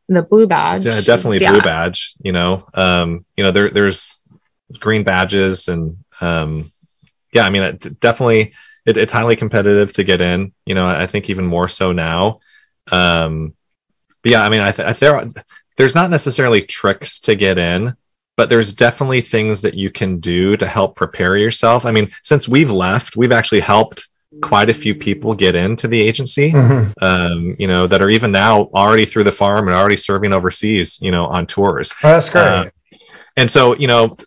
The 0.09 0.21
Blue 0.21 0.45
Badge, 0.45 0.85
yeah, 0.85 0.99
definitely 0.99 1.37
yeah. 1.37 1.51
Blue 1.51 1.61
Badge. 1.61 2.13
You 2.19 2.33
know, 2.33 2.67
um, 2.73 3.25
you 3.37 3.45
know, 3.45 3.51
there, 3.51 3.69
there's 3.69 4.13
green 4.79 5.03
badges, 5.03 5.69
and 5.69 5.95
um, 6.19 6.69
yeah, 7.31 7.45
I 7.45 7.51
mean, 7.51 7.61
it, 7.61 8.01
definitely, 8.01 8.53
it, 8.85 8.97
it's 8.97 9.13
highly 9.13 9.37
competitive 9.37 9.93
to 9.93 10.03
get 10.03 10.19
in. 10.19 10.51
You 10.65 10.75
know, 10.75 10.85
I 10.85 11.07
think 11.07 11.29
even 11.29 11.45
more 11.45 11.69
so 11.69 11.93
now. 11.93 12.41
Um, 12.91 13.53
but 14.21 14.31
yeah, 14.33 14.43
I 14.43 14.49
mean, 14.49 14.59
I, 14.59 14.71
th- 14.71 14.89
I 14.89 14.91
there 14.91 15.25
there's 15.77 15.95
not 15.95 16.09
necessarily 16.09 16.61
tricks 16.61 17.19
to 17.21 17.35
get 17.35 17.57
in, 17.57 17.95
but 18.35 18.49
there's 18.49 18.73
definitely 18.73 19.21
things 19.21 19.61
that 19.61 19.75
you 19.75 19.89
can 19.89 20.19
do 20.19 20.57
to 20.57 20.67
help 20.67 20.95
prepare 20.95 21.37
yourself. 21.37 21.85
I 21.85 21.91
mean, 21.91 22.11
since 22.23 22.47
we've 22.47 22.71
left, 22.71 23.15
we've 23.15 23.31
actually 23.31 23.61
helped 23.61 24.07
quite 24.41 24.69
a 24.69 24.73
few 24.73 24.95
people 24.95 25.35
get 25.35 25.55
into 25.55 25.87
the 25.87 26.01
agency, 26.01 26.51
mm-hmm. 26.51 27.03
um, 27.03 27.55
you 27.59 27.67
know, 27.67 27.85
that 27.85 28.01
are 28.01 28.09
even 28.09 28.31
now 28.31 28.63
already 28.73 29.05
through 29.05 29.23
the 29.23 29.31
farm 29.31 29.67
and 29.67 29.77
already 29.77 29.95
serving 29.95 30.33
overseas, 30.33 30.99
you 31.01 31.11
know, 31.11 31.25
on 31.25 31.45
tours. 31.45 31.93
Oh, 32.03 32.09
that's 32.09 32.29
great. 32.29 32.43
Uh, 32.43 32.65
and 33.37 33.49
so, 33.49 33.75
you 33.75 33.87
know, 33.87 34.17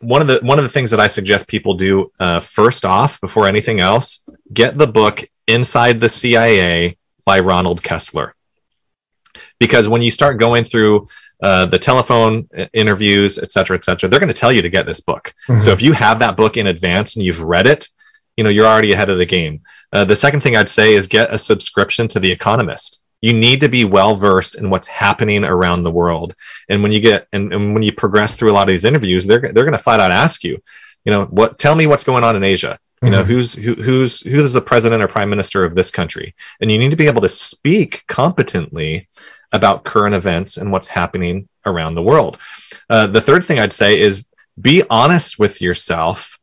one 0.00 0.20
of 0.20 0.26
the 0.26 0.40
one 0.42 0.58
of 0.58 0.64
the 0.64 0.68
things 0.68 0.90
that 0.90 1.00
I 1.00 1.06
suggest 1.06 1.48
people 1.48 1.74
do 1.74 2.10
uh, 2.18 2.40
first 2.40 2.84
off, 2.84 3.20
before 3.20 3.46
anything 3.46 3.80
else, 3.80 4.24
get 4.52 4.76
the 4.76 4.86
book 4.86 5.24
Inside 5.48 6.00
the 6.00 6.08
CIA 6.08 6.96
by 7.24 7.40
Ronald 7.40 7.82
Kessler. 7.82 8.34
Because 9.66 9.84
when 9.92 10.02
you 10.06 10.10
start 10.10 10.34
going 10.46 10.64
through 10.70 11.06
uh, 11.48 11.66
the 11.74 11.78
telephone 11.78 12.32
uh, 12.56 12.66
interviews, 12.72 13.38
et 13.44 13.50
cetera, 13.52 13.76
et 13.78 13.84
cetera, 13.84 14.08
they're 14.08 14.24
going 14.24 14.34
to 14.36 14.42
tell 14.44 14.52
you 14.56 14.62
to 14.62 14.68
get 14.76 14.84
this 14.86 15.00
book. 15.10 15.24
Mhm. 15.48 15.60
So 15.64 15.70
if 15.76 15.80
you 15.86 15.92
have 15.92 16.18
that 16.20 16.36
book 16.36 16.56
in 16.56 16.66
advance 16.66 17.08
and 17.16 17.24
you've 17.24 17.42
read 17.54 17.66
it, 17.74 17.82
you 18.36 18.42
know 18.44 18.50
you're 18.54 18.66
already 18.72 18.92
ahead 18.92 19.10
of 19.10 19.18
the 19.18 19.26
game. 19.38 19.54
Uh, 19.94 20.04
the 20.12 20.16
second 20.24 20.40
thing 20.42 20.56
I'd 20.56 20.68
say 20.80 20.88
is 20.98 21.06
get 21.18 21.34
a 21.34 21.38
subscription 21.38 22.04
to 22.08 22.18
The 22.20 22.32
Economist. 22.38 22.90
You 23.28 23.32
need 23.46 23.60
to 23.60 23.68
be 23.68 23.84
well 23.84 24.14
versed 24.16 24.54
in 24.60 24.70
what's 24.72 24.88
happening 25.04 25.44
around 25.44 25.80
the 25.82 25.90
world. 26.00 26.30
And 26.70 26.82
when 26.82 26.92
you 26.94 27.00
get 27.10 27.20
and, 27.34 27.52
and 27.54 27.62
when 27.74 27.82
you 27.86 27.92
progress 27.92 28.30
through 28.34 28.50
a 28.52 28.56
lot 28.58 28.66
of 28.68 28.72
these 28.74 28.88
interviews, 28.90 29.22
they're 29.26 29.40
they're 29.52 29.68
going 29.68 29.80
to 29.80 29.86
flat 29.86 30.00
out 30.00 30.10
ask 30.24 30.42
you, 30.48 30.54
you 31.04 31.12
know, 31.12 31.22
what? 31.38 31.50
Tell 31.64 31.74
me 31.80 31.86
what's 31.86 32.08
going 32.10 32.24
on 32.24 32.34
in 32.36 32.44
Asia. 32.54 32.74
You 33.04 33.10
know, 33.10 33.22
Mhm. 33.24 33.30
who's 33.30 33.50
who, 33.64 33.72
who's 33.86 34.20
who's 34.32 34.52
the 34.52 34.66
president 34.72 35.02
or 35.04 35.08
prime 35.16 35.30
minister 35.34 35.60
of 35.64 35.74
this 35.74 35.90
country, 35.90 36.28
and 36.60 36.70
you 36.70 36.78
need 36.78 36.92
to 36.92 36.96
be 37.04 37.08
able 37.12 37.22
to 37.22 37.28
speak 37.28 37.90
competently 38.08 39.08
about 39.52 39.84
current 39.84 40.14
events 40.14 40.56
and 40.56 40.72
what's 40.72 40.88
happening 40.88 41.48
around 41.66 41.94
the 41.94 42.02
world. 42.02 42.38
Uh, 42.88 43.06
the 43.06 43.20
third 43.20 43.44
thing 43.44 43.58
I'd 43.58 43.72
say 43.72 43.98
is 43.98 44.26
be 44.60 44.82
honest 44.90 45.38
with 45.38 45.60
yourself 45.60 46.38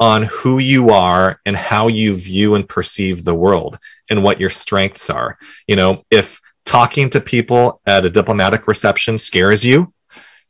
on 0.00 0.24
who 0.24 0.58
you 0.58 0.90
are 0.90 1.40
and 1.46 1.56
how 1.56 1.88
you 1.88 2.14
view 2.14 2.54
and 2.54 2.68
perceive 2.68 3.24
the 3.24 3.34
world 3.34 3.78
and 4.10 4.22
what 4.22 4.40
your 4.40 4.50
strengths 4.50 5.08
are. 5.08 5.38
You 5.66 5.76
know, 5.76 6.04
if 6.10 6.40
talking 6.66 7.10
to 7.10 7.20
people 7.20 7.80
at 7.86 8.04
a 8.04 8.10
diplomatic 8.10 8.66
reception 8.66 9.18
scares 9.18 9.64
you, 9.64 9.92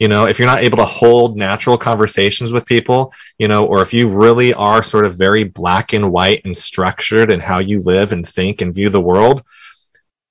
you 0.01 0.09
know, 0.09 0.27
if 0.27 0.39
you're 0.39 0.49
not 0.49 0.63
able 0.63 0.79
to 0.79 0.85
hold 0.85 1.37
natural 1.37 1.79
conversations 1.79 2.53
with 2.53 2.67
people, 2.67 3.13
you 3.39 3.47
know, 3.47 3.65
or 3.65 3.81
if 3.81 3.93
you 3.93 4.09
really 4.09 4.53
are 4.53 4.83
sort 4.83 5.07
of 5.07 5.17
very 5.17 5.45
black 5.45 5.93
and 5.93 6.11
white 6.11 6.43
and 6.45 6.57
structured 6.57 7.31
in 7.31 7.39
how 7.39 7.61
you 7.61 7.79
live 7.79 8.13
and 8.13 8.27
think 8.27 8.61
and 8.61 8.75
view 8.75 8.89
the 8.89 9.01
world, 9.01 9.45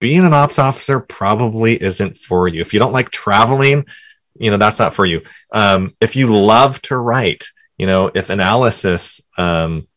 being 0.03 0.25
an 0.25 0.33
ops 0.33 0.59
officer 0.59 0.99
probably 0.99 1.81
isn't 1.81 2.17
for 2.17 2.49
you. 2.49 2.59
If 2.59 2.73
you 2.73 2.79
don't 2.79 2.91
like 2.91 3.09
traveling, 3.09 3.85
you 4.37 4.51
know, 4.51 4.57
that's 4.57 4.77
not 4.77 4.93
for 4.93 5.05
you. 5.05 5.21
Um, 5.53 5.95
if 6.01 6.17
you 6.17 6.27
love 6.27 6.81
to 6.81 6.97
write, 6.97 7.45
you 7.77 7.87
know, 7.87 8.11
if 8.13 8.29
analysis 8.29 9.21
um, 9.37 9.87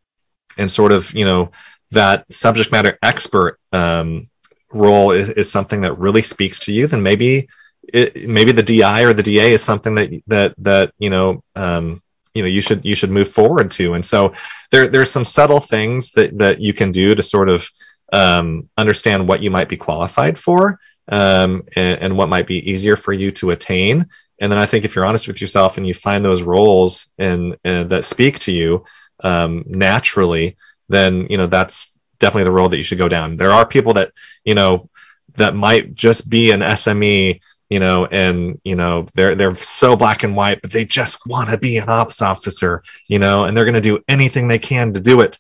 and 0.57 0.71
sort 0.71 0.93
of, 0.93 1.13
you 1.13 1.25
know, 1.25 1.51
that 1.91 2.33
subject 2.33 2.71
matter 2.71 2.97
expert 3.03 3.59
um, 3.73 4.31
role 4.73 5.11
is, 5.11 5.29
is 5.31 5.51
something 5.51 5.81
that 5.81 5.99
really 5.99 6.23
speaks 6.23 6.61
to 6.61 6.73
you, 6.73 6.87
then 6.87 7.03
maybe 7.03 7.49
it, 7.93 8.29
maybe 8.29 8.53
the 8.53 8.63
DI 8.63 9.03
or 9.03 9.13
the 9.13 9.25
DA 9.25 9.55
is 9.55 9.65
something 9.65 9.97
that 9.97 10.23
that 10.29 10.55
that 10.59 10.93
you 11.01 11.11
know 11.11 11.43
um, 11.57 12.01
you 12.33 12.43
know 12.43 12.49
you 12.49 12.61
should 12.61 12.85
you 12.85 12.95
should 12.95 13.11
move 13.11 13.29
forward 13.29 13.73
to. 13.73 13.95
And 13.95 14.07
so 14.07 14.35
there 14.71 14.87
there's 14.87 15.11
some 15.11 15.25
subtle 15.25 15.61
things 15.61 16.13
that 16.13 16.39
that 16.39 16.61
you 16.61 16.73
can 16.73 16.93
do 16.93 17.17
to 17.17 17.23
sort 17.25 17.49
of 17.49 17.69
um, 18.13 18.69
understand 18.77 19.29
what 19.29 19.43
you 19.43 19.51
might 19.51 19.69
be 19.69 19.77
qualified 19.77 20.39
for 20.39 20.79
um, 21.09 21.65
and, 21.75 22.01
and 22.01 22.17
what 22.17 22.29
might 22.29 22.47
be 22.47 22.71
easier 22.71 22.97
for 22.97 23.13
you 23.13 23.31
to 23.33 23.51
attain. 23.51 24.07
And 24.39 24.53
then 24.53 24.59
I 24.59 24.67
think 24.67 24.85
if 24.85 24.95
you're 24.95 25.07
honest 25.07 25.29
with 25.29 25.41
yourself 25.41 25.77
and 25.77 25.87
you 25.87 25.95
find 25.95 26.25
those 26.25 26.43
roles 26.43 27.13
and, 27.19 27.57
and 27.65 27.91
that 27.91 28.05
speak 28.05 28.39
to 28.41 28.53
you 28.53 28.85
um, 29.21 29.65
naturally, 29.67 30.57
then 30.89 31.27
you 31.31 31.37
know 31.37 31.47
that's 31.47 31.99
definitely 32.19 32.45
the 32.45 32.53
role 32.53 32.69
that 32.69 32.77
you 32.77 32.83
should 32.83 32.99
go 32.99 33.09
down. 33.09 33.37
There 33.37 33.53
are 33.53 33.67
people 33.67 33.95
that 33.95 34.13
you 34.45 34.55
know 34.55 34.89
that 35.37 35.55
might 35.55 35.95
just 35.95 36.31
be 36.31 36.51
an 36.51 36.61
SME, 36.61 37.41
you 37.69 37.81
know, 37.81 38.07
and 38.07 38.61
you 38.65 38.77
know 38.77 39.07
they're 39.15 39.35
they're 39.35 39.55
so 39.57 39.97
black 39.97 40.23
and 40.23 40.37
white, 40.37 40.63
but 40.63 40.71
they 40.71 40.85
just 40.85 41.27
want 41.27 41.51
to 41.51 41.59
be 41.59 41.77
an 41.77 41.89
ops 41.89 42.23
officer, 42.23 42.83
you 43.09 43.19
know, 43.19 43.45
and 43.45 43.57
they're 43.57 43.65
going 43.65 43.75
to 43.75 43.81
do 43.81 44.03
anything 44.09 44.49
they 44.49 44.59
can 44.59 44.93
to 44.95 45.01
do 45.01 45.21
it. 45.21 45.39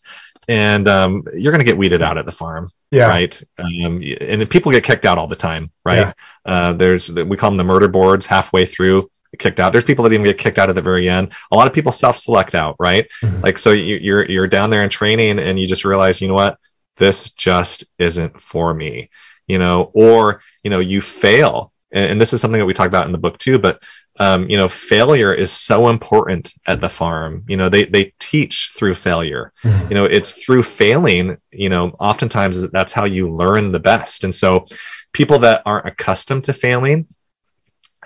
And 0.48 0.86
um, 0.86 1.24
you're 1.34 1.52
going 1.52 1.64
to 1.64 1.70
get 1.70 1.76
weeded 1.78 2.02
out 2.02 2.18
at 2.18 2.24
the 2.26 2.32
farm, 2.32 2.70
Yeah. 2.92 3.08
right? 3.08 3.42
Um, 3.58 4.00
and 4.20 4.48
people 4.48 4.70
get 4.72 4.84
kicked 4.84 5.04
out 5.04 5.18
all 5.18 5.26
the 5.26 5.34
time, 5.36 5.70
right? 5.84 5.98
Yeah. 5.98 6.12
Uh, 6.44 6.72
there's 6.72 7.10
we 7.10 7.36
call 7.36 7.50
them 7.50 7.56
the 7.56 7.64
murder 7.64 7.88
boards. 7.88 8.26
Halfway 8.26 8.64
through, 8.64 9.10
kicked 9.38 9.58
out. 9.58 9.72
There's 9.72 9.84
people 9.84 10.04
that 10.04 10.12
even 10.12 10.24
get 10.24 10.38
kicked 10.38 10.58
out 10.58 10.68
at 10.68 10.74
the 10.76 10.82
very 10.82 11.08
end. 11.08 11.32
A 11.50 11.56
lot 11.56 11.66
of 11.66 11.72
people 11.74 11.90
self-select 11.90 12.54
out, 12.54 12.76
right? 12.78 13.08
Mhm. 13.22 13.42
Like 13.42 13.58
so, 13.58 13.72
you, 13.72 13.96
you're 13.96 14.24
you're 14.30 14.46
down 14.46 14.70
there 14.70 14.84
in 14.84 14.88
training, 14.88 15.38
and 15.40 15.58
you 15.58 15.66
just 15.66 15.84
realize, 15.84 16.20
you 16.20 16.28
know 16.28 16.34
what, 16.34 16.58
this 16.96 17.30
just 17.30 17.84
isn't 17.98 18.40
for 18.40 18.72
me, 18.72 19.10
you 19.48 19.58
know, 19.58 19.90
or 19.94 20.40
you 20.62 20.70
know, 20.70 20.78
you 20.78 21.00
fail, 21.00 21.72
and, 21.90 22.12
and 22.12 22.20
this 22.20 22.32
is 22.32 22.40
something 22.40 22.60
that 22.60 22.66
we 22.66 22.72
talk 22.74 22.86
about 22.86 23.06
in 23.06 23.12
the 23.12 23.18
book 23.18 23.36
too. 23.38 23.58
But 23.58 23.82
um, 24.18 24.48
you 24.48 24.56
know, 24.56 24.68
failure 24.68 25.32
is 25.32 25.50
so 25.50 25.88
important 25.88 26.52
at 26.66 26.80
the 26.80 26.88
farm. 26.88 27.44
You 27.48 27.56
know, 27.56 27.68
they 27.68 27.84
they 27.84 28.12
teach 28.18 28.72
through 28.76 28.94
failure. 28.94 29.52
Mhm. 29.64 29.90
You 29.90 29.94
know, 29.94 30.04
it's 30.04 30.32
through 30.32 30.62
failing. 30.62 31.36
You 31.50 31.68
know, 31.68 31.90
oftentimes 31.98 32.70
that's 32.70 32.92
how 32.92 33.04
you 33.04 33.28
learn 33.28 33.72
the 33.72 33.80
best. 33.80 34.24
And 34.24 34.34
so, 34.34 34.66
people 35.12 35.38
that 35.38 35.62
aren't 35.64 35.86
accustomed 35.86 36.44
to 36.44 36.52
failing 36.52 37.06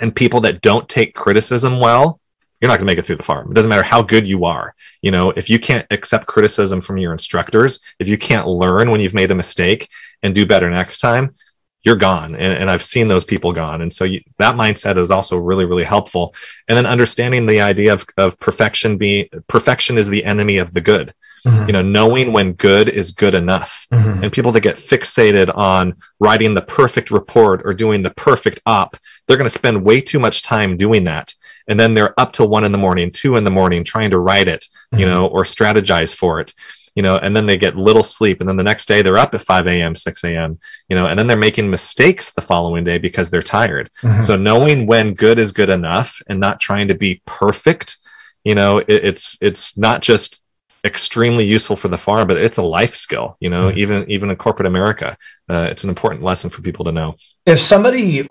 and 0.00 0.14
people 0.14 0.40
that 0.40 0.60
don't 0.60 0.88
take 0.88 1.14
criticism 1.14 1.80
well 1.80 2.20
you're 2.60 2.68
not 2.68 2.74
going 2.78 2.86
to 2.86 2.92
make 2.92 2.98
it 2.98 3.04
through 3.04 3.16
the 3.16 3.22
farm 3.22 3.50
it 3.50 3.54
doesn't 3.54 3.68
matter 3.68 3.82
how 3.82 4.00
good 4.00 4.28
you 4.28 4.44
are 4.44 4.74
you 5.02 5.10
know 5.10 5.30
if 5.32 5.50
you 5.50 5.58
can't 5.58 5.86
accept 5.90 6.26
criticism 6.26 6.80
from 6.80 6.98
your 6.98 7.12
instructors 7.12 7.80
if 7.98 8.06
you 8.06 8.16
can't 8.16 8.46
learn 8.46 8.90
when 8.90 9.00
you've 9.00 9.14
made 9.14 9.30
a 9.30 9.34
mistake 9.34 9.88
and 10.22 10.34
do 10.34 10.46
better 10.46 10.70
next 10.70 10.98
time 10.98 11.34
you're 11.82 11.96
gone. 11.96 12.34
And, 12.34 12.52
and 12.60 12.70
i've 12.70 12.82
seen 12.82 13.08
those 13.08 13.24
people 13.24 13.52
gone. 13.52 13.80
And 13.80 13.92
so 13.92 14.04
you, 14.04 14.20
that 14.38 14.54
mindset 14.54 14.96
is 14.98 15.10
also 15.10 15.36
really 15.36 15.64
really 15.64 15.84
helpful. 15.84 16.34
And 16.68 16.76
then 16.76 16.86
understanding 16.86 17.46
the 17.46 17.60
idea 17.60 17.92
of, 17.92 18.06
of 18.16 18.38
perfection 18.38 18.98
being 18.98 19.28
perfection 19.48 19.98
is 19.98 20.08
the 20.08 20.24
enemy 20.24 20.58
of 20.58 20.72
the 20.72 20.80
good. 20.80 21.14
Mhm. 21.46 21.66
you 21.68 21.72
know 21.72 21.80
knowing 21.80 22.34
when 22.34 22.52
good 22.52 22.86
is 22.90 23.12
good 23.12 23.34
enough. 23.34 23.86
Mhm. 23.90 24.22
and 24.22 24.30
people 24.32 24.52
that 24.52 24.60
get 24.60 24.76
fixated 24.76 25.48
on 25.56 25.94
writing 26.18 26.52
the 26.52 26.60
perfect 26.80 27.10
report 27.10 27.62
or 27.64 27.72
doing 27.72 28.02
the 28.02 28.10
perfect 28.10 28.60
op 28.66 28.96
they're 29.26 29.38
going 29.38 29.46
to 29.52 29.60
spend 29.62 29.82
way 29.82 30.02
too 30.02 30.18
much 30.18 30.42
time 30.42 30.76
doing 30.76 31.04
that. 31.04 31.32
And 31.68 31.78
then 31.80 31.94
they're 31.94 32.18
up 32.20 32.32
till 32.32 32.48
one 32.48 32.64
in 32.64 32.72
the 32.72 32.78
morning 32.86 33.10
two 33.10 33.36
in 33.36 33.44
the 33.44 33.50
morning 33.60 33.84
trying 33.84 34.10
to 34.10 34.18
write 34.18 34.48
it 34.48 34.66
you 35.00 35.06
know 35.06 35.26
or 35.34 35.44
strategize 35.44 36.14
for 36.14 36.40
it 36.40 36.52
you 36.94 37.02
know 37.02 37.16
and 37.16 37.34
then 37.36 37.46
they 37.46 37.56
get 37.56 37.76
little 37.76 38.02
sleep 38.02 38.40
and 38.40 38.48
then 38.48 38.56
the 38.56 38.62
next 38.62 38.86
day 38.86 39.00
they're 39.02 39.18
up 39.18 39.34
at 39.34 39.40
5 39.40 39.66
a.m 39.66 39.94
6 39.94 40.24
a.m 40.24 40.58
you 40.88 40.96
know 40.96 41.06
and 41.06 41.18
then 41.18 41.26
they're 41.26 41.36
making 41.36 41.70
mistakes 41.70 42.30
the 42.32 42.40
following 42.42 42.84
day 42.84 42.98
because 42.98 43.30
they're 43.30 43.42
tired 43.42 43.90
Mhm. 44.02 44.22
so 44.22 44.36
knowing 44.36 44.86
when 44.86 45.14
good 45.14 45.38
is 45.38 45.52
good 45.52 45.70
enough 45.70 46.20
and 46.28 46.40
not 46.40 46.60
trying 46.60 46.88
to 46.88 46.94
be 46.94 47.22
perfect 47.26 47.96
you 48.44 48.54
know 48.54 48.78
it, 48.78 48.88
it's 48.88 49.36
it's 49.40 49.76
not 49.78 50.02
just 50.02 50.44
extremely 50.84 51.44
useful 51.44 51.76
for 51.76 51.88
the 51.88 51.98
farm 51.98 52.26
but 52.26 52.38
it's 52.38 52.56
a 52.56 52.62
life 52.62 52.94
skill 52.94 53.36
you 53.38 53.50
know 53.50 53.70
even 53.72 54.10
even 54.10 54.30
in 54.30 54.36
corporate 54.36 54.66
america 54.66 55.16
uh, 55.50 55.68
it's 55.70 55.84
an 55.84 55.90
important 55.90 56.22
lesson 56.22 56.48
for 56.50 56.62
people 56.62 56.84
to 56.86 56.92
know 56.92 57.14
if 57.46 57.60
somebody 57.60 58.26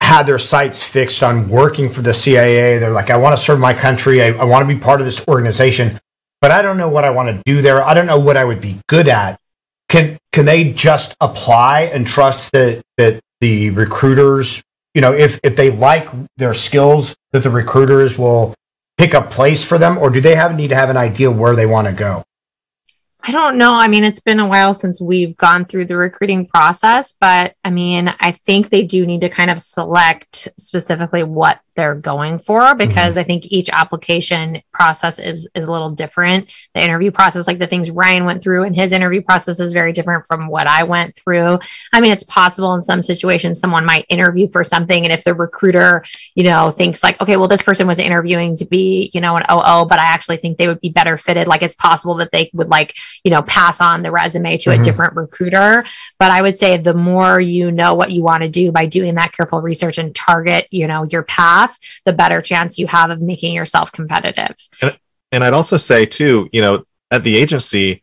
had 0.00 0.22
their 0.26 0.38
sights 0.38 0.82
fixed 0.82 1.22
on 1.22 1.48
working 1.50 1.90
for 1.92 2.00
the 2.00 2.14
CIA, 2.14 2.78
they're 2.78 2.92
like, 2.92 3.10
I 3.10 3.16
want 3.18 3.36
to 3.36 3.42
serve 3.42 3.58
my 3.60 3.74
country. 3.74 4.22
I, 4.22 4.28
I 4.28 4.44
want 4.44 4.66
to 4.66 4.74
be 4.74 4.80
part 4.80 5.00
of 5.00 5.06
this 5.06 5.26
organization, 5.28 5.98
but 6.40 6.50
I 6.50 6.62
don't 6.62 6.76
know 6.78 6.88
what 6.88 7.04
I 7.04 7.10
want 7.10 7.28
to 7.28 7.42
do 7.44 7.62
there. 7.62 7.82
I 7.82 7.94
don't 7.94 8.06
know 8.06 8.18
what 8.18 8.36
I 8.36 8.44
would 8.44 8.60
be 8.60 8.80
good 8.88 9.08
at. 9.08 9.38
Can 9.88 10.18
can 10.32 10.44
they 10.44 10.72
just 10.72 11.16
apply 11.20 11.82
and 11.92 12.06
trust 12.06 12.52
that 12.52 12.82
that 12.98 13.20
the 13.40 13.70
recruiters, 13.70 14.62
you 14.94 15.00
know, 15.00 15.12
if 15.12 15.40
if 15.42 15.56
they 15.56 15.70
like 15.70 16.08
their 16.36 16.54
skills, 16.54 17.14
that 17.32 17.42
the 17.42 17.50
recruiters 17.50 18.18
will 18.18 18.54
pick 18.98 19.14
a 19.14 19.22
place 19.22 19.64
for 19.64 19.78
them, 19.78 19.96
or 19.96 20.10
do 20.10 20.20
they 20.20 20.34
have 20.34 20.54
need 20.54 20.68
to 20.68 20.76
have 20.76 20.90
an 20.90 20.96
idea 20.96 21.30
where 21.30 21.56
they 21.56 21.66
want 21.66 21.88
to 21.88 21.94
go? 21.94 22.22
I 23.28 23.30
don't 23.30 23.58
know. 23.58 23.74
I 23.74 23.88
mean, 23.88 24.04
it's 24.04 24.20
been 24.20 24.40
a 24.40 24.46
while 24.46 24.72
since 24.72 25.02
we've 25.02 25.36
gone 25.36 25.66
through 25.66 25.84
the 25.84 25.98
recruiting 25.98 26.46
process, 26.46 27.12
but 27.12 27.54
I 27.62 27.70
mean, 27.70 28.08
I 28.20 28.30
think 28.30 28.70
they 28.70 28.86
do 28.86 29.04
need 29.04 29.20
to 29.20 29.28
kind 29.28 29.50
of 29.50 29.60
select 29.60 30.48
specifically 30.56 31.24
what 31.24 31.60
they're 31.78 31.94
going 31.94 32.40
for 32.40 32.60
mm-hmm. 32.60 32.76
because 32.76 33.16
I 33.16 33.22
think 33.22 33.52
each 33.52 33.70
application 33.70 34.60
process 34.72 35.20
is 35.20 35.48
is 35.54 35.66
a 35.66 35.72
little 35.72 35.90
different. 35.90 36.52
The 36.74 36.82
interview 36.82 37.12
process, 37.12 37.46
like 37.46 37.60
the 37.60 37.68
things 37.68 37.90
Ryan 37.90 38.24
went 38.24 38.42
through 38.42 38.64
and 38.64 38.74
his 38.74 38.92
interview 38.92 39.22
process 39.22 39.60
is 39.60 39.72
very 39.72 39.92
different 39.92 40.26
from 40.26 40.48
what 40.48 40.66
I 40.66 40.82
went 40.82 41.14
through. 41.14 41.60
I 41.92 42.00
mean, 42.00 42.10
it's 42.10 42.24
possible 42.24 42.74
in 42.74 42.82
some 42.82 43.04
situations 43.04 43.60
someone 43.60 43.86
might 43.86 44.06
interview 44.08 44.48
for 44.48 44.64
something 44.64 45.04
and 45.04 45.12
if 45.12 45.22
the 45.22 45.34
recruiter, 45.34 46.02
you 46.34 46.42
know, 46.42 46.72
thinks 46.72 47.04
like, 47.04 47.22
okay, 47.22 47.36
well, 47.36 47.46
this 47.46 47.62
person 47.62 47.86
was 47.86 48.00
interviewing 48.00 48.56
to 48.56 48.64
be, 48.64 49.12
you 49.14 49.20
know, 49.20 49.36
an 49.36 49.44
OO, 49.48 49.86
but 49.86 50.00
I 50.00 50.06
actually 50.06 50.38
think 50.38 50.58
they 50.58 50.66
would 50.66 50.80
be 50.80 50.88
better 50.88 51.16
fitted. 51.16 51.46
Like 51.46 51.62
it's 51.62 51.76
possible 51.76 52.16
that 52.16 52.32
they 52.32 52.50
would 52.54 52.68
like, 52.68 52.96
you 53.24 53.30
know, 53.30 53.42
pass 53.42 53.80
on 53.80 54.02
the 54.02 54.10
resume 54.10 54.56
to 54.58 54.70
Mhm. 54.70 54.80
a 54.80 54.84
different 54.84 55.16
recruiter. 55.16 55.84
But 56.18 56.30
I 56.30 56.42
would 56.42 56.58
say 56.58 56.76
the 56.76 56.94
more 56.94 57.40
you 57.40 57.70
know 57.72 57.94
what 57.94 58.10
you 58.12 58.22
want 58.22 58.42
to 58.42 58.48
do 58.48 58.70
by 58.72 58.86
doing 58.86 59.14
that 59.16 59.32
careful 59.32 59.60
research 59.60 59.98
and 59.98 60.14
target, 60.14 60.66
you 60.70 60.86
know, 60.86 61.04
your 61.10 61.22
path, 61.22 61.78
the 62.04 62.12
better 62.12 62.40
chance 62.42 62.78
you 62.78 62.86
have 62.86 63.10
of 63.10 63.20
making 63.22 63.52
yourself 63.54 63.92
competitive. 63.92 64.54
and 65.30 65.44
i'd 65.44 65.52
also 65.52 65.76
say 65.76 66.06
too 66.06 66.48
you 66.52 66.62
know 66.62 66.82
at 67.10 67.22
the 67.22 67.36
agency 67.36 68.00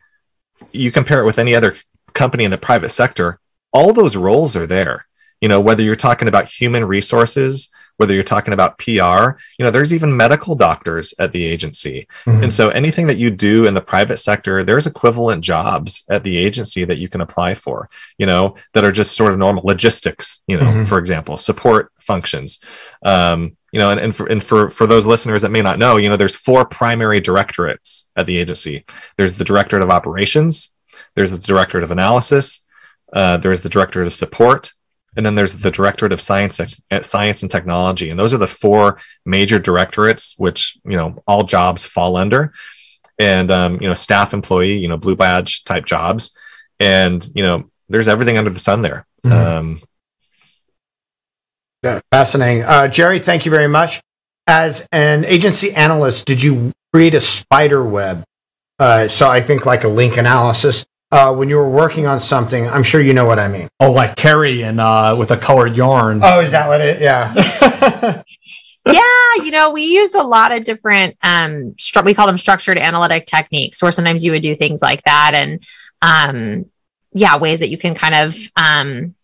you 0.71 0.91
compare 0.91 1.19
it 1.21 1.25
with 1.25 1.39
any 1.39 1.55
other 1.55 1.75
company 2.13 2.43
in 2.43 2.51
the 2.51 2.57
private 2.57 2.89
sector 2.89 3.39
all 3.73 3.93
those 3.93 4.15
roles 4.15 4.55
are 4.55 4.67
there 4.67 5.07
you 5.41 5.49
know 5.49 5.59
whether 5.59 5.81
you're 5.81 5.95
talking 5.95 6.27
about 6.27 6.45
human 6.45 6.85
resources 6.85 7.69
whether 7.97 8.13
you're 8.13 8.23
talking 8.23 8.53
about 8.53 8.77
PR, 8.77 9.37
you 9.57 9.63
know, 9.63 9.71
there's 9.71 9.93
even 9.93 10.15
medical 10.15 10.55
doctors 10.55 11.13
at 11.17 11.31
the 11.31 11.45
agency. 11.45 12.07
Mhm. 12.27 12.43
And 12.43 12.53
so 12.53 12.69
anything 12.69 13.07
that 13.07 13.17
you 13.17 13.29
do 13.29 13.65
in 13.65 13.73
the 13.73 13.81
private 13.81 14.17
sector, 14.17 14.63
there's 14.63 14.85
equivalent 14.87 15.43
jobs 15.43 16.03
at 16.09 16.23
the 16.23 16.37
agency 16.37 16.83
that 16.85 16.97
you 16.97 17.07
can 17.09 17.21
apply 17.21 17.53
for, 17.53 17.89
you 18.17 18.25
know, 18.25 18.55
that 18.73 18.83
are 18.83 18.91
just 18.91 19.15
sort 19.15 19.31
of 19.31 19.39
normal 19.39 19.63
logistics, 19.65 20.41
you 20.47 20.57
know, 20.57 20.65
Mhm. 20.65 20.87
for 20.87 20.97
example, 20.97 21.37
support 21.37 21.91
functions. 21.99 22.59
Um, 23.03 23.57
you 23.71 23.79
know, 23.79 23.89
and, 23.91 23.99
and 23.99 24.15
for 24.15 24.25
and 24.27 24.41
for 24.41 24.69
for 24.69 24.87
those 24.87 25.05
listeners 25.05 25.41
that 25.41 25.51
may 25.51 25.61
not 25.61 25.77
know, 25.77 25.97
you 25.97 26.07
know, 26.09 26.15
there's 26.15 26.35
four 26.35 26.63
primary 26.65 27.19
directorates 27.19 28.09
at 28.15 28.25
the 28.25 28.37
agency. 28.37 28.85
There's 29.17 29.33
the 29.33 29.43
directorate 29.43 29.83
of 29.83 29.89
operations, 29.89 30.73
there's 31.15 31.31
the 31.31 31.37
directorate 31.39 31.83
of 31.83 31.91
analysis, 31.91 32.65
uh, 33.11 33.35
there's 33.37 33.61
the 33.61 33.69
directorate 33.69 34.07
of 34.07 34.13
support, 34.13 34.71
and 35.15 35.25
then 35.25 35.35
there's 35.35 35.55
the 35.57 35.71
directorate 35.71 36.11
of 36.11 36.19
science 36.21 36.59
uh, 36.59 37.01
science 37.01 37.41
and 37.41 37.51
technology 37.51 38.09
and 38.09 38.19
those 38.19 38.33
are 38.33 38.37
the 38.37 38.47
four 38.47 38.97
major 39.25 39.59
directorates 39.59 40.33
which 40.37 40.77
you 40.85 40.97
know 40.97 41.21
all 41.27 41.43
jobs 41.43 41.83
fall 41.83 42.15
under 42.17 42.53
and 43.19 43.49
um, 43.51 43.79
you 43.81 43.87
know 43.87 43.93
staff 43.93 44.33
employee 44.33 44.77
you 44.77 44.87
know 44.87 44.97
blue 44.97 45.15
badge 45.15 45.63
type 45.63 45.85
jobs 45.85 46.37
and 46.79 47.27
you 47.33 47.43
know 47.43 47.69
there's 47.89 48.07
everything 48.07 48.37
under 48.37 48.49
the 48.49 48.59
sun 48.59 48.81
there 48.81 49.05
Mhm. 49.25 49.31
um, 49.31 49.81
Yeah, 51.83 51.99
fascinating. 52.11 52.63
Uh, 52.63 52.87
Jerry, 52.87 53.19
thank 53.19 53.45
you 53.45 53.51
very 53.51 53.67
much. 53.67 54.01
As 54.47 54.87
an 54.91 55.23
agency 55.25 55.71
analyst, 55.73 56.25
did 56.25 56.41
you 56.41 56.71
create 56.93 57.13
a 57.13 57.19
spider 57.19 57.83
web? 57.83 58.23
Uh, 58.79 59.07
so 59.07 59.29
I 59.29 59.39
think 59.41 59.65
like 59.65 59.83
a 59.83 59.87
link 59.87 60.17
analysis. 60.17 60.85
Uh, 61.15 61.33
when 61.33 61.47
you 61.47 61.55
were 61.55 61.69
working 61.69 62.05
on 62.05 62.19
something, 62.19 62.67
I'm 62.67 62.83
sure 62.83 62.99
you 62.99 63.13
know 63.13 63.23
what 63.23 63.39
I 63.39 63.47
mean. 63.47 63.69
Oh, 63.79 63.89
like 63.89 64.17
Carrie 64.17 64.63
and 64.63 64.81
uh, 64.81 65.15
with 65.17 65.31
a 65.31 65.37
colored 65.37 65.77
yarn. 65.77 66.19
Oh, 66.21 66.41
is 66.41 66.51
that 66.51 66.67
what 66.67 66.81
it? 66.81 67.01
Yeah. 67.01 67.33
yeah, 68.85 69.43
you 69.43 69.49
know, 69.49 69.69
we 69.69 69.85
used 69.85 70.15
a 70.15 70.23
lot 70.23 70.51
of 70.51 70.65
different 70.65 71.15
um 71.23 71.73
stru- 71.79 72.03
we 72.03 72.13
call 72.13 72.27
them 72.27 72.37
structured 72.37 72.77
analytic 72.77 73.27
techniques 73.27 73.81
where 73.81 73.93
sometimes 73.93 74.25
you 74.25 74.31
would 74.33 74.41
do 74.41 74.55
things 74.55 74.81
like 74.81 75.03
that 75.05 75.31
and 75.33 75.63
um 76.01 76.65
yeah, 77.13 77.37
ways 77.37 77.59
that 77.59 77.69
you 77.69 77.77
can 77.77 77.95
kind 77.95 78.15
of 78.15 78.35
um 78.57 79.15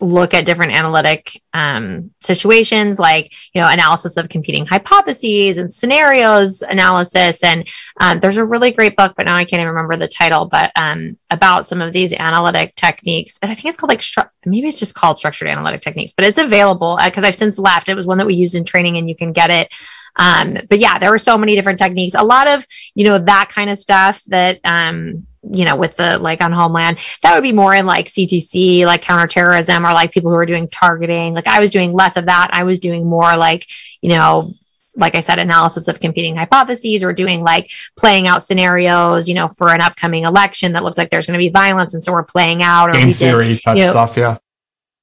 look 0.00 0.34
at 0.34 0.46
different 0.46 0.72
analytic 0.72 1.40
um 1.54 2.10
situations 2.20 2.98
like, 2.98 3.32
you 3.54 3.60
know, 3.60 3.68
analysis 3.68 4.16
of 4.16 4.28
competing 4.28 4.66
hypotheses 4.66 5.58
and 5.58 5.72
scenarios 5.72 6.62
analysis. 6.62 7.42
And 7.42 7.68
um, 8.00 8.20
there's 8.20 8.36
a 8.36 8.44
really 8.44 8.70
great 8.72 8.96
book 8.96 9.14
but 9.16 9.26
now 9.26 9.36
I 9.36 9.44
can't 9.44 9.60
even 9.60 9.68
remember 9.74 9.96
the 9.96 10.08
title 10.08 10.46
but 10.46 10.72
um 10.76 11.16
about 11.30 11.66
some 11.66 11.80
of 11.80 11.92
these 11.92 12.12
analytic 12.12 12.74
techniques. 12.76 13.38
And 13.42 13.50
I 13.50 13.54
think 13.54 13.66
it's 13.66 13.76
called 13.76 13.90
like 13.90 14.00
stru- 14.00 14.30
maybe 14.44 14.68
it's 14.68 14.78
just 14.78 14.94
called 14.94 15.18
structured 15.18 15.48
analytic 15.48 15.80
techniques 15.80 16.12
but 16.12 16.26
it's 16.26 16.38
available 16.38 16.98
because 17.02 17.24
I've 17.24 17.36
since 17.36 17.58
left. 17.58 17.88
It 17.88 17.94
was 17.94 18.06
one 18.06 18.18
that 18.18 18.26
we 18.26 18.34
used 18.34 18.54
in 18.54 18.64
training 18.64 18.96
and 18.96 19.08
you 19.08 19.16
can 19.16 19.32
get 19.32 19.50
it. 19.50 19.72
Um, 20.16 20.58
but 20.68 20.78
yeah, 20.78 20.98
there 20.98 21.10
were 21.10 21.18
so 21.18 21.36
many 21.38 21.54
different 21.54 21.78
techniques. 21.78 22.14
A 22.14 22.24
lot 22.24 22.48
of, 22.48 22.66
you 22.94 23.04
know, 23.04 23.18
that 23.18 23.50
kind 23.50 23.70
of 23.70 23.78
stuff 23.78 24.22
that, 24.28 24.60
um, 24.64 25.26
you 25.50 25.64
know, 25.64 25.76
with 25.76 25.96
the 25.96 26.18
like 26.18 26.40
on 26.40 26.52
Homeland, 26.52 26.98
that 27.22 27.34
would 27.34 27.42
be 27.42 27.52
more 27.52 27.74
in 27.74 27.86
like 27.86 28.06
CTC, 28.06 28.84
like 28.84 29.02
counterterrorism, 29.02 29.86
or 29.86 29.92
like 29.92 30.12
people 30.12 30.30
who 30.30 30.36
are 30.36 30.46
doing 30.46 30.68
targeting. 30.68 31.34
Like 31.34 31.46
I 31.46 31.60
was 31.60 31.70
doing 31.70 31.92
less 31.92 32.16
of 32.16 32.26
that. 32.26 32.50
I 32.52 32.64
was 32.64 32.78
doing 32.78 33.06
more 33.06 33.36
like, 33.36 33.66
you 34.00 34.10
know, 34.10 34.52
like 34.96 35.14
I 35.14 35.20
said, 35.20 35.38
analysis 35.38 35.88
of 35.88 36.00
competing 36.00 36.36
hypotheses 36.36 37.04
or 37.04 37.12
doing 37.12 37.42
like 37.42 37.70
playing 37.96 38.26
out 38.26 38.42
scenarios, 38.42 39.28
you 39.28 39.34
know, 39.34 39.48
for 39.48 39.68
an 39.68 39.80
upcoming 39.80 40.24
election 40.24 40.72
that 40.72 40.82
looked 40.82 40.98
like 40.98 41.10
there's 41.10 41.26
going 41.26 41.38
to 41.38 41.44
be 41.44 41.50
violence. 41.50 41.94
And 41.94 42.02
so 42.02 42.12
we're 42.12 42.24
playing 42.24 42.62
out 42.62 42.90
or 42.90 42.94
Game 42.94 43.08
we 43.08 43.12
theory 43.12 43.48
did, 43.48 43.62
type 43.62 43.76
you 43.76 43.82
know, 43.82 43.90
stuff. 43.90 44.16
Yeah. 44.16 44.38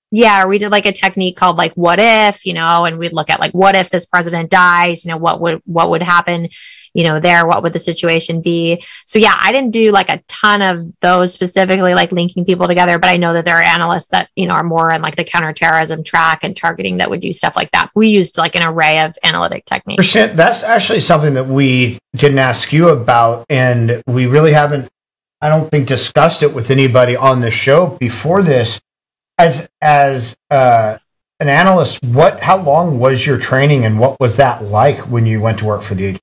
yeah, 0.10 0.44
or 0.44 0.48
we 0.48 0.58
did 0.58 0.72
like 0.72 0.88
a 0.88 0.92
technique 0.92 1.38
called 1.38 1.58
like 1.58 1.74
what 1.74 2.00
if, 2.00 2.46
you 2.46 2.54
know, 2.54 2.86
and 2.86 2.98
we'd 2.98 3.14
look 3.14 3.30
at 3.30 3.40
like 3.40 3.52
what 3.52 3.76
if 3.76 3.90
this 3.92 4.06
president 4.06 4.50
dies, 4.50 5.06
you 5.06 5.12
know, 5.12 5.18
what 5.18 5.40
would 5.40 5.62
what 5.66 5.90
would 5.92 6.02
happen, 6.02 6.50
you 6.94 7.04
know, 7.04 7.20
there, 7.20 7.46
what 7.46 7.64
would 7.64 7.74
the 7.74 7.80
situation 7.80 8.42
be? 8.42 8.84
So 9.06 9.20
yeah, 9.20 9.36
I 9.40 9.52
didn't 9.52 9.72
do 9.72 9.92
like 9.92 10.10
a 10.10 10.22
ton 10.28 10.62
of 10.62 11.00
those 11.00 11.34
specifically 11.34 11.94
like 11.94 12.12
linking 12.12 12.46
people 12.46 12.68
together, 12.68 13.00
but 13.00 13.10
I 13.10 13.18
know 13.18 13.34
that 13.34 13.46
there 13.46 13.58
are 13.58 13.64
analysts 13.64 14.08
that, 14.08 14.30
you 14.36 14.46
know, 14.46 14.54
are 14.54 14.64
more 14.64 14.92
on 14.92 15.02
like 15.02 15.16
the 15.16 15.24
counterterrorism 15.24 16.04
track 16.04 16.44
and 16.44 16.56
targeting 16.56 16.98
that 16.98 17.10
would 17.10 17.22
do 17.22 17.34
stuff 17.34 17.56
like 17.56 17.72
that. 17.72 17.90
We 17.96 18.10
used 18.10 18.38
like 18.38 18.56
an 18.56 18.64
array 18.64 19.00
of 19.00 19.18
analytic 19.24 19.66
techniques. 19.66 20.14
That's 20.14 20.64
actually 20.64 21.02
something 21.02 21.34
that 21.34 21.48
we 21.48 22.00
didn't 22.16 22.40
ask 22.40 22.72
you 22.72 22.90
about, 22.90 23.46
and 23.50 24.04
we 24.08 24.26
really 24.26 24.54
haven't, 24.54 24.88
I 25.42 25.50
don't 25.50 25.70
think, 25.70 25.88
discussed 25.88 26.44
it 26.44 26.54
with 26.54 26.70
anybody 26.70 27.16
on 27.16 27.42
the 27.42 27.52
show 27.52 27.98
before 28.00 28.42
this. 28.44 28.80
As 29.40 29.68
as 29.82 30.38
uh, 30.52 30.98
an 31.40 31.50
analyst, 31.50 32.04
what? 32.04 32.44
How 32.44 32.58
long 32.58 33.00
was 33.00 33.26
your 33.26 33.40
training, 33.40 33.84
and 33.84 34.00
what 34.00 34.20
was 34.20 34.38
that 34.38 34.64
like 34.64 35.00
when 35.10 35.26
you 35.26 35.42
went 35.42 35.60
to 35.60 35.66
work 35.66 35.82
for 35.82 35.96
the 35.96 36.06
agency? 36.06 36.23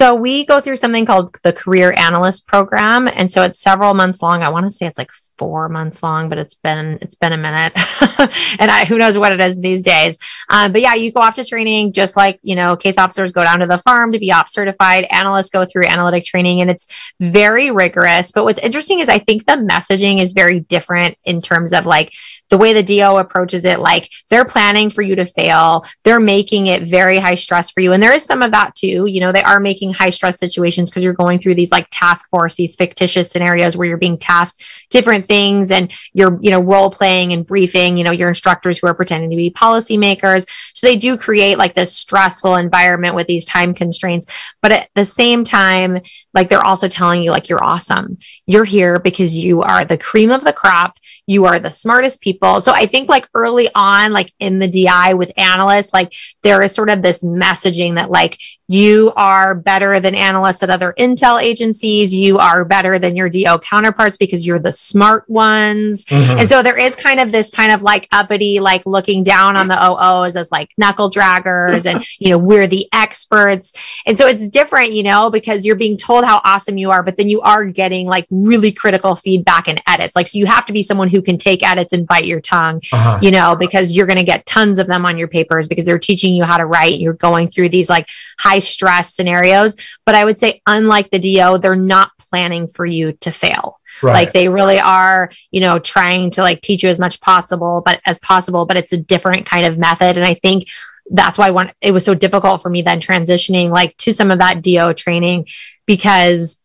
So 0.00 0.14
we 0.14 0.46
go 0.46 0.62
through 0.62 0.76
something 0.76 1.04
called 1.04 1.36
the 1.42 1.52
career 1.52 1.92
analyst 1.94 2.46
program. 2.46 3.06
And 3.06 3.30
so 3.30 3.42
it's 3.42 3.60
several 3.60 3.92
months 3.92 4.22
long. 4.22 4.42
I 4.42 4.48
want 4.48 4.64
to 4.64 4.70
say 4.70 4.86
it's 4.86 4.96
like 4.96 5.10
four 5.40 5.70
months 5.70 6.02
long, 6.02 6.28
but 6.28 6.36
it's 6.36 6.54
been, 6.54 6.98
it's 7.00 7.14
been 7.14 7.32
a 7.32 7.38
minute 7.38 7.72
and 8.60 8.70
I, 8.70 8.84
who 8.84 8.98
knows 8.98 9.16
what 9.16 9.32
it 9.32 9.40
is 9.40 9.58
these 9.58 9.82
days. 9.82 10.18
Um, 10.50 10.70
but 10.70 10.82
yeah, 10.82 10.92
you 10.92 11.10
go 11.10 11.20
off 11.20 11.36
to 11.36 11.44
training 11.44 11.94
just 11.94 12.14
like, 12.14 12.38
you 12.42 12.54
know, 12.54 12.76
case 12.76 12.98
officers 12.98 13.32
go 13.32 13.42
down 13.42 13.60
to 13.60 13.66
the 13.66 13.78
farm 13.78 14.12
to 14.12 14.18
be 14.18 14.30
op 14.30 14.50
certified. 14.50 15.06
Analysts 15.10 15.48
go 15.48 15.64
through 15.64 15.86
analytic 15.86 16.24
training 16.24 16.60
and 16.60 16.70
it's 16.70 16.88
very 17.20 17.70
rigorous. 17.70 18.32
But 18.32 18.44
what's 18.44 18.60
interesting 18.60 19.00
is 19.00 19.08
I 19.08 19.18
think 19.18 19.46
the 19.46 19.54
messaging 19.54 20.20
is 20.20 20.32
very 20.32 20.60
different 20.60 21.16
in 21.24 21.40
terms 21.40 21.72
of 21.72 21.86
like 21.86 22.12
the 22.50 22.58
way 22.58 22.74
the 22.74 22.82
DO 22.82 23.16
approaches 23.16 23.64
it. 23.64 23.80
Like 23.80 24.10
they're 24.28 24.44
planning 24.44 24.90
for 24.90 25.00
you 25.00 25.16
to 25.16 25.24
fail. 25.24 25.86
They're 26.04 26.20
making 26.20 26.66
it 26.66 26.82
very 26.82 27.18
high 27.18 27.36
stress 27.36 27.70
for 27.70 27.80
you. 27.80 27.92
And 27.92 28.02
there 28.02 28.12
is 28.12 28.24
some 28.24 28.42
of 28.42 28.50
that 28.50 28.74
too. 28.74 29.06
You 29.06 29.20
know, 29.20 29.32
they 29.32 29.42
are 29.42 29.60
making 29.60 29.94
high 29.94 30.10
stress 30.10 30.38
situations 30.38 30.90
because 30.90 31.02
you're 31.02 31.14
going 31.14 31.38
through 31.38 31.54
these 31.54 31.72
like 31.72 31.86
task 31.90 32.28
force, 32.28 32.56
these 32.56 32.76
fictitious 32.76 33.30
scenarios 33.30 33.76
where 33.76 33.88
you're 33.88 33.96
being 33.96 34.18
tasked 34.18 34.64
different 34.90 35.26
things 35.30 35.70
and 35.70 35.92
you're, 36.12 36.40
you 36.42 36.50
know, 36.50 36.60
role 36.60 36.90
playing 36.90 37.32
and 37.32 37.46
briefing, 37.46 37.96
you 37.96 38.02
know, 38.02 38.10
your 38.10 38.28
instructors 38.28 38.78
who 38.78 38.88
are 38.88 38.94
pretending 38.94 39.30
to 39.30 39.36
be 39.36 39.48
policymakers. 39.48 40.44
So 40.74 40.88
they 40.88 40.96
do 40.96 41.16
create 41.16 41.56
like 41.56 41.74
this 41.74 41.96
stressful 41.96 42.56
environment 42.56 43.14
with 43.14 43.28
these 43.28 43.44
time 43.44 43.72
constraints. 43.72 44.26
But 44.60 44.72
at 44.72 44.90
the 44.96 45.04
same 45.04 45.44
time, 45.44 46.00
like 46.34 46.48
they're 46.48 46.66
also 46.66 46.88
telling 46.88 47.22
you, 47.22 47.30
like, 47.30 47.48
you're 47.48 47.62
awesome. 47.62 48.18
You're 48.46 48.64
here 48.64 48.98
because 48.98 49.38
you 49.38 49.62
are 49.62 49.84
the 49.84 49.96
cream 49.96 50.32
of 50.32 50.42
the 50.42 50.52
crop. 50.52 50.96
You 51.26 51.44
are 51.44 51.60
the 51.60 51.70
smartest 51.70 52.20
people. 52.20 52.60
So 52.60 52.72
I 52.72 52.86
think 52.86 53.08
like 53.08 53.28
early 53.34 53.68
on, 53.74 54.12
like 54.12 54.32
in 54.40 54.58
the 54.58 54.66
DI 54.66 55.14
with 55.14 55.32
analysts, 55.36 55.92
like 55.92 56.12
there 56.42 56.60
is 56.62 56.74
sort 56.74 56.90
of 56.90 57.02
this 57.02 57.22
messaging 57.22 57.94
that 57.94 58.10
like 58.10 58.36
you 58.66 59.12
are 59.16 59.54
better 59.54 59.98
than 59.98 60.14
analysts 60.14 60.62
at 60.62 60.70
other 60.70 60.94
intel 60.96 61.42
agencies. 61.42 62.14
You 62.14 62.38
are 62.38 62.64
better 62.64 63.00
than 63.00 63.16
your 63.16 63.28
DO 63.28 63.58
counterparts 63.58 64.16
because 64.16 64.46
you're 64.46 64.60
the 64.60 64.72
smart 64.72 65.09
ones. 65.28 66.04
Mhm. 66.06 66.40
And 66.40 66.48
so 66.48 66.62
there 66.62 66.78
is 66.78 66.94
kind 66.94 67.20
of 67.20 67.32
this 67.32 67.50
kind 67.50 67.72
of 67.72 67.82
like 67.82 68.08
uppity, 68.12 68.60
like 68.60 68.82
looking 68.86 69.22
down 69.22 69.56
on 69.56 69.68
the 69.68 69.76
OOs 69.76 70.36
as 70.36 70.50
like 70.50 70.70
knuckle 70.78 71.10
draggers 71.10 71.84
and, 71.86 72.04
you 72.18 72.30
know, 72.30 72.38
we're 72.38 72.66
the 72.66 72.86
experts. 72.92 73.72
And 74.06 74.16
so 74.16 74.26
it's 74.26 74.50
different, 74.50 74.92
you 74.92 75.02
know, 75.02 75.30
because 75.30 75.64
you're 75.66 75.76
being 75.76 75.96
told 75.96 76.24
how 76.24 76.40
awesome 76.44 76.78
you 76.78 76.90
are, 76.90 77.02
but 77.02 77.16
then 77.16 77.28
you 77.28 77.40
are 77.40 77.64
getting 77.64 78.06
like 78.06 78.26
really 78.30 78.72
critical 78.72 79.14
feedback 79.16 79.68
and 79.68 79.82
edits. 79.86 80.14
Like, 80.16 80.28
so 80.28 80.38
you 80.38 80.46
have 80.46 80.66
to 80.66 80.72
be 80.72 80.82
someone 80.82 81.08
who 81.08 81.22
can 81.22 81.38
take 81.38 81.66
edits 81.68 81.92
and 81.92 82.06
bite 82.06 82.24
your 82.26 82.40
tongue, 82.40 82.80
Uh-huh. 82.92 83.18
you 83.22 83.30
know, 83.30 83.56
because 83.56 83.94
you're 83.94 84.06
going 84.06 84.18
to 84.18 84.24
get 84.24 84.46
tons 84.46 84.78
of 84.78 84.86
them 84.86 85.04
on 85.06 85.18
your 85.18 85.28
papers 85.28 85.66
because 85.68 85.84
they're 85.84 85.98
teaching 85.98 86.34
you 86.34 86.44
how 86.44 86.56
to 86.58 86.66
write. 86.66 86.98
You're 87.00 87.12
going 87.14 87.48
through 87.48 87.70
these 87.70 87.88
like 87.90 88.08
high 88.38 88.58
stress 88.60 89.14
scenarios. 89.14 89.76
But 90.06 90.14
I 90.14 90.24
would 90.24 90.38
say, 90.38 90.60
unlike 90.66 91.10
the 91.10 91.18
DO, 91.18 91.58
they're 91.58 91.76
not 91.76 92.10
planning 92.18 92.66
for 92.68 92.86
you 92.86 93.12
to 93.20 93.30
fail. 93.30 93.79
Right. 94.02 94.14
Like 94.14 94.32
they 94.32 94.48
really 94.48 94.78
are, 94.78 95.30
you 95.50 95.60
know, 95.60 95.78
trying 95.78 96.30
to 96.32 96.42
like 96.42 96.60
teach 96.60 96.82
you 96.82 96.88
as 96.88 96.98
much 96.98 97.20
possible, 97.20 97.82
but 97.84 98.00
as 98.06 98.18
possible, 98.18 98.66
but 98.66 98.76
it's 98.76 98.92
a 98.92 98.96
different 98.96 99.46
kind 99.46 99.66
of 99.66 99.78
method. 99.78 100.16
And 100.16 100.26
I 100.26 100.34
think 100.34 100.68
that's 101.10 101.38
why 101.38 101.50
one 101.50 101.72
it 101.80 101.92
was 101.92 102.04
so 102.04 102.14
difficult 102.14 102.62
for 102.62 102.70
me 102.70 102.82
then 102.82 103.00
transitioning 103.00 103.70
like 103.70 103.96
to 103.96 104.12
some 104.12 104.30
of 104.30 104.38
that 104.38 104.62
DO 104.62 104.94
training 104.94 105.46
because 105.84 106.56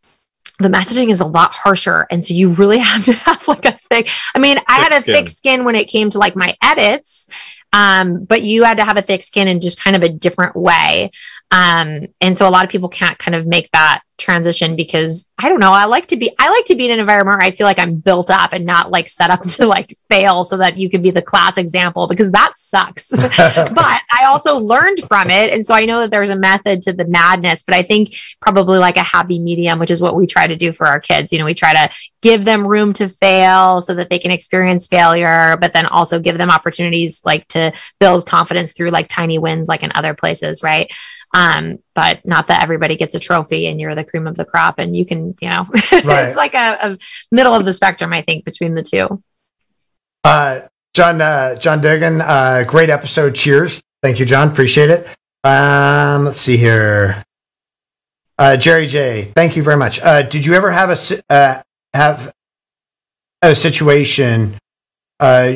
the 0.60 0.70
messaging 0.70 1.10
is 1.10 1.20
a 1.20 1.26
lot 1.26 1.54
harsher. 1.54 2.08
And 2.10 2.24
so 2.24 2.34
you 2.34 2.52
really 2.52 2.78
have 2.92 3.06
to 3.06 3.14
have 3.14 3.48
like 3.48 3.66
a 3.66 3.74
thick, 3.74 4.10
I 4.34 4.40
mean, 4.40 4.58
I 4.68 4.80
had 4.80 4.94
a 4.94 5.02
Thick 5.02 5.16
thick 5.16 5.30
skin 5.30 5.66
when 5.66 5.76
it 5.76 5.90
came 5.90 6.10
to 6.12 6.20
like 6.20 6.36
my 6.36 6.56
edits. 6.62 7.28
Um, 7.74 8.24
but 8.24 8.42
you 8.42 8.64
had 8.64 8.78
to 8.78 8.86
have 8.86 8.96
a 8.96 9.02
thick 9.02 9.22
skin 9.22 9.50
in 9.50 9.60
just 9.60 9.84
kind 9.84 9.98
of 9.98 10.04
a 10.04 10.08
different 10.08 10.56
way. 10.56 11.12
Um, 11.52 12.06
and 12.22 12.38
so 12.38 12.48
a 12.48 12.50
lot 12.50 12.64
of 12.64 12.72
people 12.72 12.88
can't 12.88 13.20
kind 13.20 13.36
of 13.36 13.46
make 13.46 13.70
that 13.72 14.02
transition 14.18 14.76
because 14.76 15.30
I 15.38 15.50
don't 15.50 15.60
know. 15.60 15.72
I 15.72 15.86
like 15.86 16.08
to 16.08 16.16
be, 16.16 16.32
I 16.40 16.50
like 16.50 16.66
to 16.66 16.76
be 16.76 16.86
in 16.86 16.92
an 16.92 17.00
environment 17.00 17.40
where 17.40 17.48
I 17.48 17.52
feel 17.52 17.68
like 17.68 17.80
I'm 17.80 17.96
built 17.96 18.30
up 18.30 18.54
and 18.54 18.66
not 18.66 18.90
like 18.90 19.10
set 19.10 19.30
up 19.30 19.42
to 19.48 19.66
like 19.66 19.98
fail 20.10 20.44
so 20.44 20.58
that 20.58 20.78
you 20.78 20.90
can 20.90 21.02
be 21.02 21.12
the 21.12 21.22
class 21.22 21.58
example 21.58 22.08
because 22.08 22.32
that 22.32 22.54
sucks. 22.56 23.12
but 23.18 24.02
I 24.12 24.26
also 24.26 24.58
learned 24.58 25.00
from 25.08 25.30
it. 25.30 25.52
And 25.54 25.66
so 25.66 25.74
I 25.74 25.86
know 25.86 26.02
that 26.02 26.12
there's 26.12 26.30
a 26.30 26.36
method 26.36 26.82
to 26.84 26.94
the 26.94 27.06
madness, 27.06 27.62
but 27.62 27.76
I 27.76 27.84
think 27.84 28.16
probably 28.40 28.80
like 28.80 28.98
a 28.98 29.04
happy 29.04 29.40
medium, 29.40 29.80
which 29.80 29.92
is 29.92 30.02
what 30.02 30.16
we 30.16 30.28
try 30.28 30.48
to 30.48 30.56
do 30.56 30.72
for 30.72 30.88
our 30.88 31.00
kids. 31.00 31.34
You 31.34 31.40
know, 31.40 31.46
we 31.46 31.54
try 31.54 31.74
to 31.74 31.94
give 32.22 32.46
them 32.46 32.66
room 32.66 32.94
to 32.94 33.10
fail 33.10 33.82
so 33.82 33.94
that 33.94 34.10
they 34.10 34.20
can 34.20 34.32
experience 34.32 34.88
failure, 34.88 35.58
but 35.58 35.74
then 35.74 35.86
also 35.86 36.20
give 36.20 36.38
them 36.38 36.50
opportunities 36.50 37.22
like 37.26 37.48
to 37.50 37.74
build 38.00 38.26
confidence 38.26 38.74
through 38.74 38.90
like 38.90 39.08
tiny 39.08 39.38
wins, 39.38 39.68
like 39.68 39.84
in 39.84 39.92
other 39.94 40.14
places, 40.14 40.64
right? 40.64 40.92
Um, 41.36 41.80
but 41.94 42.26
not 42.26 42.48
that 42.48 42.64
everybody 42.64 42.96
gets 42.96 43.14
a 43.14 43.20
trophy 43.20 43.68
and 43.68 43.80
you're 43.80 43.94
the 43.94 44.05
cream 44.06 44.28
of 44.28 44.36
the 44.36 44.46
crop 44.46 44.80
and 44.80 44.96
you 44.96 45.06
can, 45.06 45.36
you 45.42 45.50
know, 45.50 45.66
Right. 45.92 46.26
it's 46.28 46.38
like 46.38 46.54
a, 46.54 46.78
a 46.82 46.98
middle 47.32 47.54
of 47.54 47.66
the 47.66 47.74
spectrum, 47.74 48.14
I 48.14 48.22
think, 48.22 48.46
between 48.46 48.76
the 48.76 48.84
two. 48.84 49.22
Uh, 50.24 50.62
John, 50.94 51.22
uh, 51.22 51.56
John 51.56 51.82
Diggin, 51.82 52.22
uh, 52.22 52.64
great 52.68 52.90
episode. 52.90 53.36
Cheers. 53.36 53.82
Thank 54.02 54.20
you, 54.20 54.26
John. 54.26 54.50
Appreciate 54.50 54.90
it. 54.90 55.08
Um, 55.44 56.26
let's 56.26 56.40
see 56.40 56.58
here. 56.58 57.24
Uh, 58.38 58.58
Jerry 58.58 58.88
J, 58.88 59.24
thank 59.36 59.56
you 59.56 59.64
very 59.64 59.78
much. 59.78 60.00
Uh, 60.02 60.22
did 60.22 60.46
you 60.46 60.54
ever 60.56 60.72
have 60.72 60.90
a 60.90 61.34
uh, 61.34 61.62
have 61.94 62.34
a 63.42 63.56
situation 63.56 64.56
uh, 65.20 65.54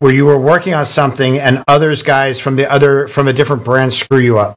where 0.00 0.12
you 0.12 0.26
were 0.26 0.38
working 0.38 0.74
on 0.74 0.84
something 0.84 1.38
and 1.38 1.64
others 1.66 2.02
guys 2.02 2.38
from 2.38 2.56
the 2.56 2.70
other 2.70 3.08
from 3.08 3.28
a 3.28 3.32
different 3.32 3.64
brand 3.64 3.94
screw 3.94 4.18
you 4.18 4.38
up? 4.38 4.56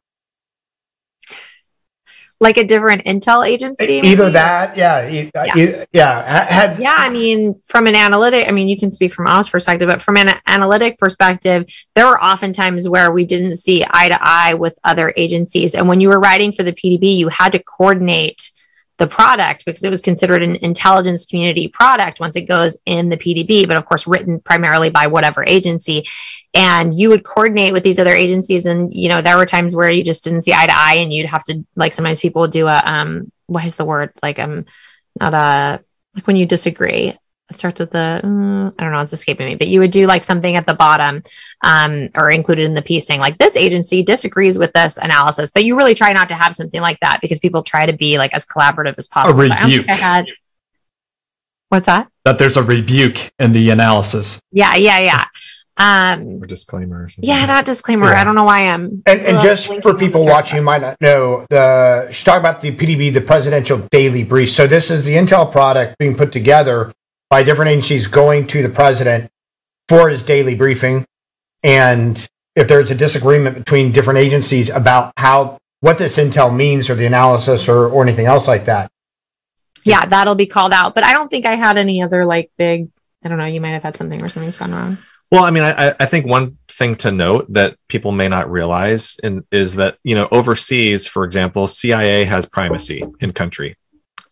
Like 2.41 2.57
a 2.57 2.63
different 2.63 3.03
intel 3.03 3.45
agency. 3.45 3.95
Either 3.95 4.23
maybe? 4.23 4.33
that, 4.33 4.77
yeah, 4.77 5.29
uh, 5.35 5.43
Yeah. 5.43 5.57
e- 5.57 5.85
yeah. 5.91 6.43
Had 6.45 6.79
Yeah, 6.79 6.95
I 6.97 7.09
mean, 7.09 7.61
from 7.67 7.85
an 7.85 7.95
analytic, 7.95 8.47
I 8.47 8.51
mean, 8.51 8.69
you 8.69 8.79
can 8.79 8.93
speak 8.93 9.13
from 9.13 9.27
ops 9.27 9.49
perspective, 9.49 9.89
but 9.89 10.01
from 10.01 10.15
an 10.15 10.29
analytic 10.47 10.97
perspective, 10.97 11.65
there 11.95 12.05
were 12.05 12.21
often 12.23 12.53
times 12.53 12.87
where 12.87 13.11
we 13.11 13.25
didn't 13.25 13.57
see 13.57 13.83
eye 13.89 14.07
to 14.07 14.17
eye 14.21 14.53
with 14.53 14.79
other 14.85 15.13
agencies. 15.17 15.75
And 15.75 15.89
when 15.89 15.99
you 15.99 16.07
were 16.07 16.19
writing 16.19 16.53
for 16.53 16.63
the 16.63 16.71
PDB, 16.71 17.17
you 17.17 17.27
had 17.27 17.51
to 17.51 17.59
coordinate 17.59 18.51
the 18.99 19.07
product 19.07 19.65
because 19.65 19.83
it 19.83 19.89
was 19.89 20.01
considered 20.01 20.43
an 20.43 20.57
intelligence 20.57 21.25
community 21.25 21.67
product 21.67 22.19
once 22.19 22.35
it 22.35 22.41
goes 22.41 22.77
in 22.85 23.09
the 23.09 23.17
PDB, 23.17 23.67
but 23.67 23.77
of 23.77 23.85
course, 23.85 24.05
written 24.05 24.39
primarily 24.39 24.89
by 24.89 25.07
whatever 25.07 25.43
agency. 25.47 26.05
And 26.53 26.93
you 26.93 27.09
would 27.09 27.23
coordinate 27.23 27.73
with 27.73 27.83
these 27.83 27.97
other 27.97 28.13
agencies. 28.13 28.65
And, 28.65 28.93
you 28.93 29.09
know, 29.09 29.21
there 29.21 29.37
were 29.37 29.45
times 29.45 29.75
where 29.75 29.89
you 29.89 30.03
just 30.03 30.23
didn't 30.23 30.41
see 30.41 30.53
eye 30.53 30.67
to 30.67 30.73
eye 30.75 30.95
and 30.95 31.11
you'd 31.11 31.27
have 31.27 31.43
to, 31.45 31.65
like, 31.75 31.93
sometimes 31.93 32.19
people 32.19 32.47
do 32.47 32.67
a, 32.67 32.81
um, 32.85 33.31
what 33.47 33.65
is 33.65 33.77
the 33.77 33.85
word? 33.85 34.11
Like, 34.21 34.37
um, 34.37 34.65
not 35.19 35.33
a, 35.33 35.83
like 36.13 36.27
when 36.27 36.35
you 36.35 36.45
disagree 36.45 37.13
starts 37.55 37.79
with 37.79 37.91
the 37.91 38.21
mm, 38.23 38.73
i 38.77 38.83
don't 38.83 38.91
know 38.93 38.99
it's 39.01 39.13
escaping 39.13 39.47
me 39.47 39.55
but 39.55 39.67
you 39.67 39.79
would 39.79 39.91
do 39.91 40.05
like 40.07 40.23
something 40.23 40.55
at 40.55 40.65
the 40.65 40.73
bottom 40.73 41.23
um 41.63 42.09
or 42.15 42.29
included 42.29 42.65
in 42.65 42.73
the 42.73 42.81
piece 42.81 43.05
saying 43.07 43.19
like 43.19 43.37
this 43.37 43.55
agency 43.55 44.03
disagrees 44.03 44.57
with 44.57 44.71
this 44.73 44.97
analysis 44.97 45.51
but 45.51 45.63
you 45.63 45.75
really 45.77 45.95
try 45.95 46.13
not 46.13 46.29
to 46.29 46.35
have 46.35 46.53
something 46.55 46.81
like 46.81 46.99
that 47.01 47.19
because 47.21 47.39
people 47.39 47.63
try 47.63 47.85
to 47.85 47.93
be 47.93 48.17
like 48.17 48.33
as 48.33 48.45
collaborative 48.45 48.95
as 48.97 49.07
possible 49.07 49.37
But 49.37 49.51
I 49.51 49.61
don't 49.61 49.69
think 49.69 49.81
rebuke. 49.81 49.89
I 49.89 49.93
had 49.95 50.25
what's 51.69 51.85
that 51.85 52.07
That 52.25 52.37
there's 52.37 52.57
a 52.57 52.63
rebuke 52.63 53.31
in 53.39 53.51
the 53.51 53.69
analysis. 53.69 54.41
yeah 54.51 54.75
yeah 54.75 54.99
yeah 54.99 55.25
um 55.77 56.41
or 56.43 56.45
disclaimer 56.45 57.03
or 57.03 57.09
something. 57.09 57.29
yeah 57.29 57.45
not 57.45 57.63
disclaimer 57.65 58.07
Yeah. 58.07 58.19
i 58.19 58.23
don't 58.25 58.35
know 58.35 58.43
why 58.43 58.67
i'm 58.67 59.01
And, 59.05 59.21
and 59.21 59.37
uh, 59.37 59.41
just 59.43 59.67
for 59.81 59.93
people 59.93 60.25
watching, 60.25 60.57
you 60.57 60.61
might 60.63 60.81
not 60.81 60.99
know 60.99 61.45
the. 61.49 62.09
She's 62.11 62.25
talking 62.25 62.41
about 62.41 62.59
the 62.59 62.75
PDB, 62.75 63.13
the 63.13 63.21
Presidential 63.21 63.77
Daily 63.89 64.23
Brief. 64.25 64.51
So 64.51 64.67
this 64.67 64.91
is 64.91 65.05
the 65.05 65.13
Intel 65.13 65.49
product 65.49 65.97
being 65.97 66.15
put 66.17 66.31
together 66.33 66.91
by 67.29 67.43
different 67.43 67.69
agencies 67.69 68.07
going 68.07 68.47
to 68.47 68.61
the 68.63 68.69
president 68.69 69.31
for 69.87 70.09
his 70.09 70.23
daily 70.23 70.55
briefing. 70.55 71.05
And 71.63 72.27
if 72.55 72.67
there's 72.67 72.91
a 72.91 72.95
disagreement 72.95 73.55
between 73.57 73.91
different 73.91 74.19
agencies 74.19 74.69
about 74.69 75.13
how 75.17 75.57
what 75.81 75.97
this 75.97 76.17
intel 76.17 76.53
means 76.53 76.89
or 76.89 76.95
the 76.95 77.05
analysis 77.05 77.69
or, 77.69 77.87
or 77.87 78.03
anything 78.03 78.25
else 78.25 78.47
like 78.47 78.65
that. 78.65 78.91
yeah 79.85 80.05
that'll 80.05 80.35
be 80.35 80.45
called 80.45 80.73
out 80.73 80.93
but 80.93 81.05
i 81.05 81.13
don't 81.13 81.29
think 81.29 81.45
i 81.45 81.55
had 81.55 81.77
any 81.77 82.03
other 82.03 82.25
like 82.25 82.51
big 82.57 82.89
i 83.23 83.29
don't 83.29 83.37
know 83.37 83.45
you 83.45 83.61
might 83.61 83.69
have 83.69 83.83
had 83.83 83.95
something 83.95 84.19
where 84.19 84.27
something's 84.29 84.57
gone 84.57 84.73
wrong 84.73 84.97
Well, 85.31 85.43
I 85.43 85.51
mean, 85.51 85.63
I, 85.63 85.93
I 85.99 86.05
think 86.07 86.25
one 86.25 86.57
thing 86.67 86.95
to 86.97 87.11
note 87.11 87.45
that 87.53 87.77
people 87.87 88.11
may 88.11 88.27
not 88.27 88.49
realize 88.49 89.17
in, 89.21 89.45
is 89.51 89.75
that, 89.75 89.99
you 90.03 90.15
know, 90.15 90.27
overseas, 90.31 91.05
for 91.07 91.23
example, 91.23 91.67
CIA 91.67 92.25
has 92.25 92.47
primacy 92.47 93.03
in 93.19 93.31
country. 93.33 93.77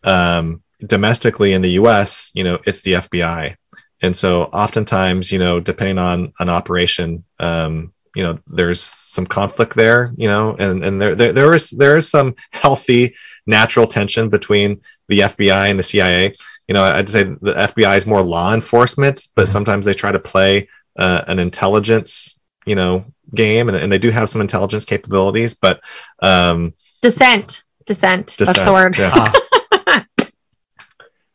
Um, 0.02 0.60
domestically 0.84 1.52
in 1.52 1.62
the 1.62 1.70
US, 1.70 2.30
you 2.34 2.44
know, 2.44 2.58
it's 2.64 2.82
the 2.82 2.94
FBI. 2.94 3.56
And 4.00 4.16
so 4.16 4.44
oftentimes, 4.44 5.32
you 5.32 5.38
know, 5.38 5.60
depending 5.60 5.98
on 5.98 6.32
an 6.38 6.48
operation, 6.48 7.24
um, 7.40 7.92
you 8.14 8.22
know, 8.22 8.38
there's 8.46 8.80
some 8.80 9.26
conflict 9.26 9.74
there, 9.74 10.12
you 10.16 10.28
know, 10.28 10.56
and, 10.58 10.84
and 10.84 11.00
there, 11.00 11.14
there, 11.14 11.32
there 11.32 11.54
is, 11.54 11.70
there 11.70 11.96
is 11.96 12.08
some 12.08 12.34
healthy 12.52 13.14
natural 13.46 13.86
tension 13.86 14.28
between 14.28 14.80
the 15.08 15.20
FBI 15.20 15.70
and 15.70 15.78
the 15.78 15.82
CIA. 15.82 16.34
You 16.68 16.74
know, 16.74 16.82
I'd 16.82 17.08
say 17.08 17.24
the 17.24 17.54
FBI 17.54 17.96
is 17.96 18.06
more 18.06 18.22
law 18.22 18.54
enforcement, 18.54 19.26
but 19.34 19.48
sometimes 19.48 19.86
they 19.86 19.94
try 19.94 20.12
to 20.12 20.18
play 20.18 20.68
uh, 20.96 21.22
an 21.26 21.38
intelligence, 21.38 22.40
you 22.66 22.74
know, 22.74 23.06
game, 23.34 23.68
and, 23.68 23.76
and 23.76 23.90
they 23.90 23.98
do 23.98 24.10
have 24.10 24.28
some 24.28 24.40
intelligence 24.40 24.84
capabilities. 24.84 25.54
But 25.54 25.80
um, 26.20 26.74
Dissent. 27.02 27.62
Dissent. 27.86 28.36
That's 28.38 28.58
the 28.58 28.72
word. 28.72 28.98
yeah. 28.98 29.32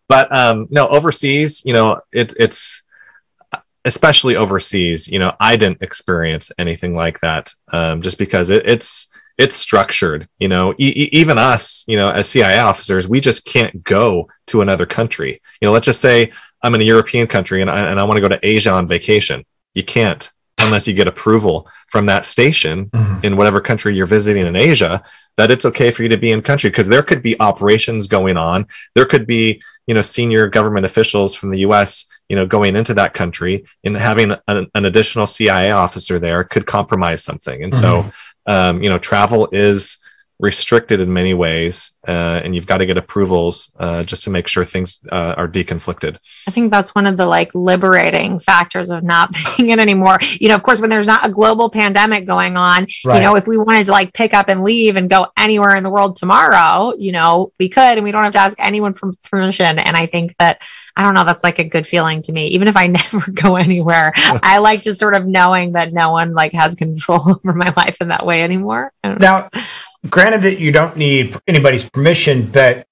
but 0.07 0.31
um, 0.31 0.67
no, 0.69 0.87
overseas, 0.87 1.63
you 1.65 1.73
know, 1.73 1.99
it's 2.11 2.35
it's 2.35 2.83
especially 3.85 4.35
overseas. 4.35 5.07
You 5.07 5.19
know, 5.19 5.33
I 5.39 5.55
didn't 5.55 5.81
experience 5.81 6.51
anything 6.57 6.93
like 6.93 7.19
that, 7.21 7.53
um, 7.71 8.01
just 8.01 8.17
because 8.17 8.49
it, 8.49 8.63
it's 8.65 9.07
it's 9.37 9.55
structured. 9.55 10.27
You 10.39 10.47
know, 10.47 10.73
e- 10.73 10.93
e- 10.95 11.09
even 11.11 11.37
us, 11.37 11.83
you 11.87 11.97
know, 11.97 12.09
as 12.09 12.29
CIA 12.29 12.59
officers, 12.59 13.07
we 13.07 13.21
just 13.21 13.45
can't 13.45 13.83
go 13.83 14.29
to 14.47 14.61
another 14.61 14.85
country. 14.85 15.41
You 15.61 15.67
know, 15.67 15.71
let's 15.71 15.85
just 15.85 16.01
say 16.01 16.31
I'm 16.61 16.75
in 16.75 16.81
a 16.81 16.85
European 16.85 17.27
country 17.27 17.61
and 17.61 17.69
I, 17.69 17.89
and 17.89 17.99
I 17.99 18.03
want 18.03 18.17
to 18.17 18.21
go 18.21 18.29
to 18.29 18.39
Asia 18.41 18.71
on 18.71 18.87
vacation. 18.87 19.45
You 19.73 19.83
can't 19.83 20.29
unless 20.59 20.87
you 20.87 20.93
get 20.93 21.07
approval 21.07 21.67
from 21.87 22.05
that 22.05 22.25
station 22.25 22.89
in 23.23 23.35
whatever 23.37 23.59
country 23.59 23.95
you're 23.95 24.05
visiting 24.05 24.45
in 24.45 24.55
Asia 24.55 25.03
that 25.37 25.51
it's 25.51 25.65
okay 25.65 25.91
for 25.91 26.03
you 26.03 26.09
to 26.09 26.17
be 26.17 26.31
in 26.31 26.41
country 26.41 26.69
because 26.69 26.87
there 26.87 27.03
could 27.03 27.23
be 27.23 27.39
operations 27.39 28.07
going 28.07 28.37
on. 28.37 28.67
There 28.93 29.05
could 29.05 29.25
be, 29.25 29.61
you 29.87 29.93
know, 29.93 30.01
senior 30.01 30.47
government 30.47 30.85
officials 30.85 31.35
from 31.35 31.51
the 31.51 31.59
US, 31.59 32.05
you 32.29 32.35
know, 32.35 32.45
going 32.45 32.75
into 32.75 32.93
that 32.93 33.13
country 33.13 33.65
and 33.83 33.95
having 33.97 34.33
an, 34.47 34.67
an 34.73 34.85
additional 34.85 35.25
CIA 35.25 35.71
officer 35.71 36.19
there 36.19 36.43
could 36.43 36.65
compromise 36.65 37.23
something. 37.23 37.63
And 37.63 37.73
so, 37.73 38.05
um, 38.45 38.81
you 38.81 38.89
know, 38.89 38.99
travel 38.99 39.49
is 39.51 39.97
restricted 40.43 40.99
in 40.99 41.11
many 41.13 41.33
ways, 41.33 41.95
uh, 42.05 42.41
and 42.43 42.53
you've 42.53 42.67
got 42.67 42.79
to 42.79 42.85
get 42.85 42.97
approvals 42.97 43.71
uh, 43.79 44.03
just 44.03 44.25
to 44.25 44.29
make 44.29 44.45
sure 44.45 44.65
things 44.65 44.99
uh, 45.09 45.33
are 45.37 45.47
deconflicted. 45.47 46.17
I 46.47 46.51
think 46.51 46.69
that's 46.69 46.93
one 46.93 47.07
of 47.07 47.15
the 47.15 47.25
like 47.25 47.55
liberating 47.55 48.39
factors 48.39 48.89
of 48.89 49.03
not 49.03 49.33
being 49.57 49.69
in 49.69 49.79
anymore. 49.79 50.17
You 50.41 50.49
know, 50.49 50.55
of 50.55 50.61
course, 50.61 50.81
when 50.81 50.89
there's 50.89 51.07
not 51.07 51.25
a 51.25 51.31
global 51.31 51.69
pandemic 51.69 52.25
going 52.27 52.57
on, 52.57 52.87
Right. 53.05 53.15
you 53.15 53.21
know, 53.21 53.37
if 53.37 53.47
we 53.47 53.57
wanted 53.57 53.85
to 53.85 53.91
like 53.91 54.13
pick 54.13 54.33
up 54.33 54.49
and 54.49 54.63
leave 54.63 54.97
and 54.97 55.09
go 55.09 55.27
anywhere 55.37 55.75
in 55.77 55.83
the 55.83 55.89
world 55.89 56.17
tomorrow, 56.17 56.93
you 56.97 57.13
know, 57.13 57.53
we 57.57 57.69
could 57.69 57.97
and 57.97 58.03
we 58.03 58.11
don't 58.11 58.23
have 58.23 58.33
to 58.33 58.39
ask 58.39 58.57
anyone 58.59 58.93
for 58.93 59.11
permission. 59.31 59.79
And 59.79 59.95
I 59.95 60.05
think 60.07 60.35
that 60.39 60.61
I 60.97 61.01
don't 61.03 61.15
know, 61.15 61.23
that's 61.23 61.43
like 61.43 61.57
a 61.57 61.63
good 61.63 61.87
feeling 61.87 62.21
to 62.23 62.33
me. 62.33 62.47
Even 62.47 62.67
if 62.67 62.75
I 62.75 62.87
never 62.99 63.31
go 63.31 63.55
anywhere, 63.55 64.11
I 64.15 64.57
like 64.57 64.81
just 64.81 64.99
sort 64.99 65.15
of 65.15 65.25
knowing 65.25 65.71
that 65.71 65.93
no 65.93 66.11
one 66.11 66.33
like 66.33 66.51
has 66.51 66.75
control 66.75 67.21
over 67.29 67.53
my 67.53 67.73
life 67.77 68.01
in 68.01 68.09
that 68.09 68.25
way 68.25 68.43
anymore. 68.43 68.91
I 69.05 69.07
don't 69.07 69.21
know. 69.21 69.47
Now, 69.53 69.61
granted 70.09 70.41
that 70.41 70.59
you 70.59 70.71
don't 70.71 70.97
need 70.97 71.37
anybody's 71.47 71.89
permission, 71.89 72.45
but 72.45 72.85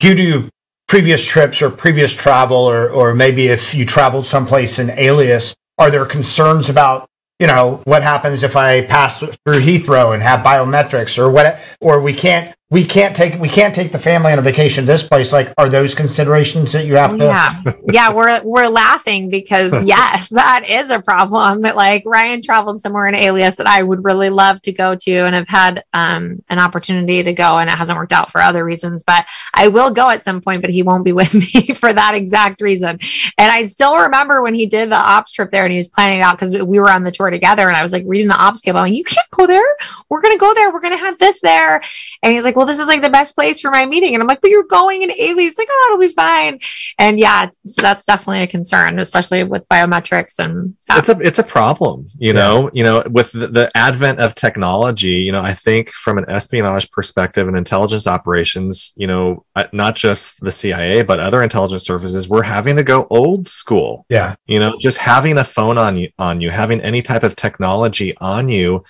due 0.00 0.14
to 0.14 0.48
previous 0.88 1.24
trips 1.26 1.60
or 1.62 1.70
previous 1.70 2.14
travel, 2.14 2.56
or, 2.56 2.88
or 2.90 3.14
maybe 3.14 3.48
if 3.48 3.74
you 3.74 3.84
traveled 3.84 4.24
someplace 4.24 4.78
in 4.78 4.90
alias, 4.90 5.54
are 5.78 5.90
there 5.90 6.06
concerns 6.06 6.68
about, 6.68 7.08
you 7.38 7.46
know, 7.46 7.82
what 7.84 8.02
happens 8.02 8.42
if 8.42 8.56
I 8.56 8.82
pass 8.86 9.18
through 9.18 9.60
Heathrow 9.60 10.14
and 10.14 10.22
have 10.22 10.40
biometrics 10.44 11.18
or 11.18 11.30
what, 11.30 11.60
or 11.80 12.00
we 12.00 12.14
can't, 12.14 12.54
we 12.70 12.84
can't 12.84 13.14
take, 13.14 13.38
we 13.38 13.48
can't 13.48 13.74
take 13.74 13.92
the 13.92 13.98
family 13.98 14.32
on 14.32 14.38
a 14.38 14.42
vacation 14.42 14.82
to 14.84 14.86
this 14.86 15.06
place. 15.06 15.32
Like, 15.32 15.54
are 15.56 15.68
those 15.68 15.94
considerations 15.94 16.72
that 16.72 16.86
you 16.86 16.96
have 16.96 17.16
to? 17.16 17.24
Yeah. 17.24 17.62
Yeah 17.92 18.12
we're 18.12 18.42
we're 18.42 18.68
laughing 18.68 19.28
because 19.30 19.84
yes 19.84 20.30
that 20.30 20.68
is 20.68 20.90
a 20.90 21.00
problem. 21.00 21.60
Like 21.60 22.02
ryan 22.06 22.42
traveled 22.42 22.80
somewhere 22.80 23.08
in 23.08 23.14
alias 23.14 23.56
that 23.56 23.66
i 23.66 23.82
would 23.82 24.04
really 24.04 24.30
love 24.30 24.62
to 24.62 24.72
go 24.72 24.94
to 24.94 25.12
and 25.12 25.34
have 25.34 25.48
had 25.48 25.84
um, 25.92 26.42
an 26.48 26.58
opportunity 26.58 27.22
to 27.22 27.32
go 27.32 27.58
and 27.58 27.68
it 27.68 27.74
hasn't 27.74 27.98
worked 27.98 28.12
out 28.12 28.30
for 28.30 28.40
other 28.40 28.64
reasons 28.64 29.04
but 29.04 29.26
i 29.54 29.68
will 29.68 29.90
go 29.90 30.08
at 30.08 30.22
some 30.22 30.40
point 30.40 30.60
but 30.60 30.70
he 30.70 30.82
won't 30.82 31.04
be 31.04 31.12
with 31.16 31.34
me 31.34 31.74
for 31.74 31.92
that 31.92 32.14
exact 32.14 32.60
reason. 32.60 32.98
And 33.38 33.52
i 33.52 33.64
still 33.66 33.96
remember 33.96 34.42
when 34.42 34.54
he 34.54 34.66
did 34.66 34.90
the 34.90 34.96
ops 34.96 35.32
trip 35.32 35.50
there 35.50 35.64
and 35.64 35.72
he 35.72 35.78
was 35.78 35.88
planning 35.88 36.20
it 36.20 36.22
out 36.22 36.38
because 36.38 36.52
we 36.64 36.78
were 36.78 36.90
on 36.90 37.04
the 37.04 37.10
tour 37.10 37.30
together 37.30 37.68
and 37.68 37.76
i 37.76 37.82
was 37.82 37.92
like 37.92 38.04
reading 38.06 38.28
the 38.28 38.42
ops 38.42 38.60
cable 38.60 38.78
I'm 38.78 38.86
like, 38.86 38.94
you 38.94 39.04
can't 39.04 39.30
go 39.30 39.46
there. 39.46 39.76
We're 40.08 40.20
gonna 40.20 40.38
go 40.38 40.52
there. 40.54 40.72
We're 40.72 40.80
gonna 40.80 40.96
have 40.96 41.18
this 41.18 41.40
there. 41.40 41.80
And 42.22 42.32
he's 42.32 42.44
like 42.44 42.55
like, 42.56 42.66
well, 42.66 42.66
this 42.66 42.78
is 42.78 42.88
like 42.88 43.02
the 43.02 43.10
best 43.10 43.34
place 43.34 43.60
for 43.60 43.70
my 43.70 43.86
meeting. 43.86 44.14
And 44.14 44.22
I'm 44.22 44.26
like, 44.26 44.40
but 44.40 44.50
you're 44.50 44.64
going 44.64 45.02
in 45.02 45.10
alias. 45.12 45.58
Like, 45.58 45.68
oh, 45.70 45.84
it'll 45.88 46.00
be 46.08 46.12
fine. 46.12 46.58
And 46.98 47.18
yeah, 47.18 47.50
so 47.66 47.82
that's 47.82 48.06
definitely 48.06 48.42
a 48.42 48.46
concern, 48.46 48.98
especially 48.98 49.44
with 49.44 49.68
biometrics 49.68 50.38
and 50.38 50.76
yeah. 50.88 50.98
it's 50.98 51.08
a 51.08 51.18
it's 51.20 51.38
a 51.38 51.42
problem 51.42 52.08
you 52.18 52.32
know 52.32 52.70
you 52.72 52.82
know 52.82 53.02
with 53.10 53.32
the, 53.32 53.46
the 53.46 53.70
advent 53.76 54.18
of 54.18 54.34
technology 54.34 55.08
you 55.08 55.32
know 55.32 55.40
i 55.40 55.52
think 55.52 55.90
from 55.90 56.18
an 56.18 56.24
espionage 56.28 56.90
perspective 56.90 57.48
and 57.48 57.56
intelligence 57.56 58.06
operations 58.06 58.92
you 58.96 59.06
know 59.06 59.44
uh, 59.54 59.66
not 59.72 59.96
just 59.96 60.40
the 60.40 60.52
cia 60.52 61.02
but 61.02 61.20
other 61.20 61.42
intelligence 61.42 61.84
services 61.84 62.28
we're 62.28 62.42
having 62.42 62.76
to 62.76 62.82
go 62.82 63.06
old 63.10 63.48
school 63.48 64.06
Yeah. 64.08 64.36
you 64.46 64.58
know 64.58 64.76
just 64.80 64.98
having 64.98 65.38
a 65.38 65.44
phone 65.44 65.78
on 65.78 65.96
you 65.96 66.10
on 66.18 66.40
you 66.40 66.50
having 66.50 66.80
any 66.80 67.02
type 67.02 67.22
of 67.22 67.36
technology 67.36 68.16
on 68.18 68.48
you 68.48 68.84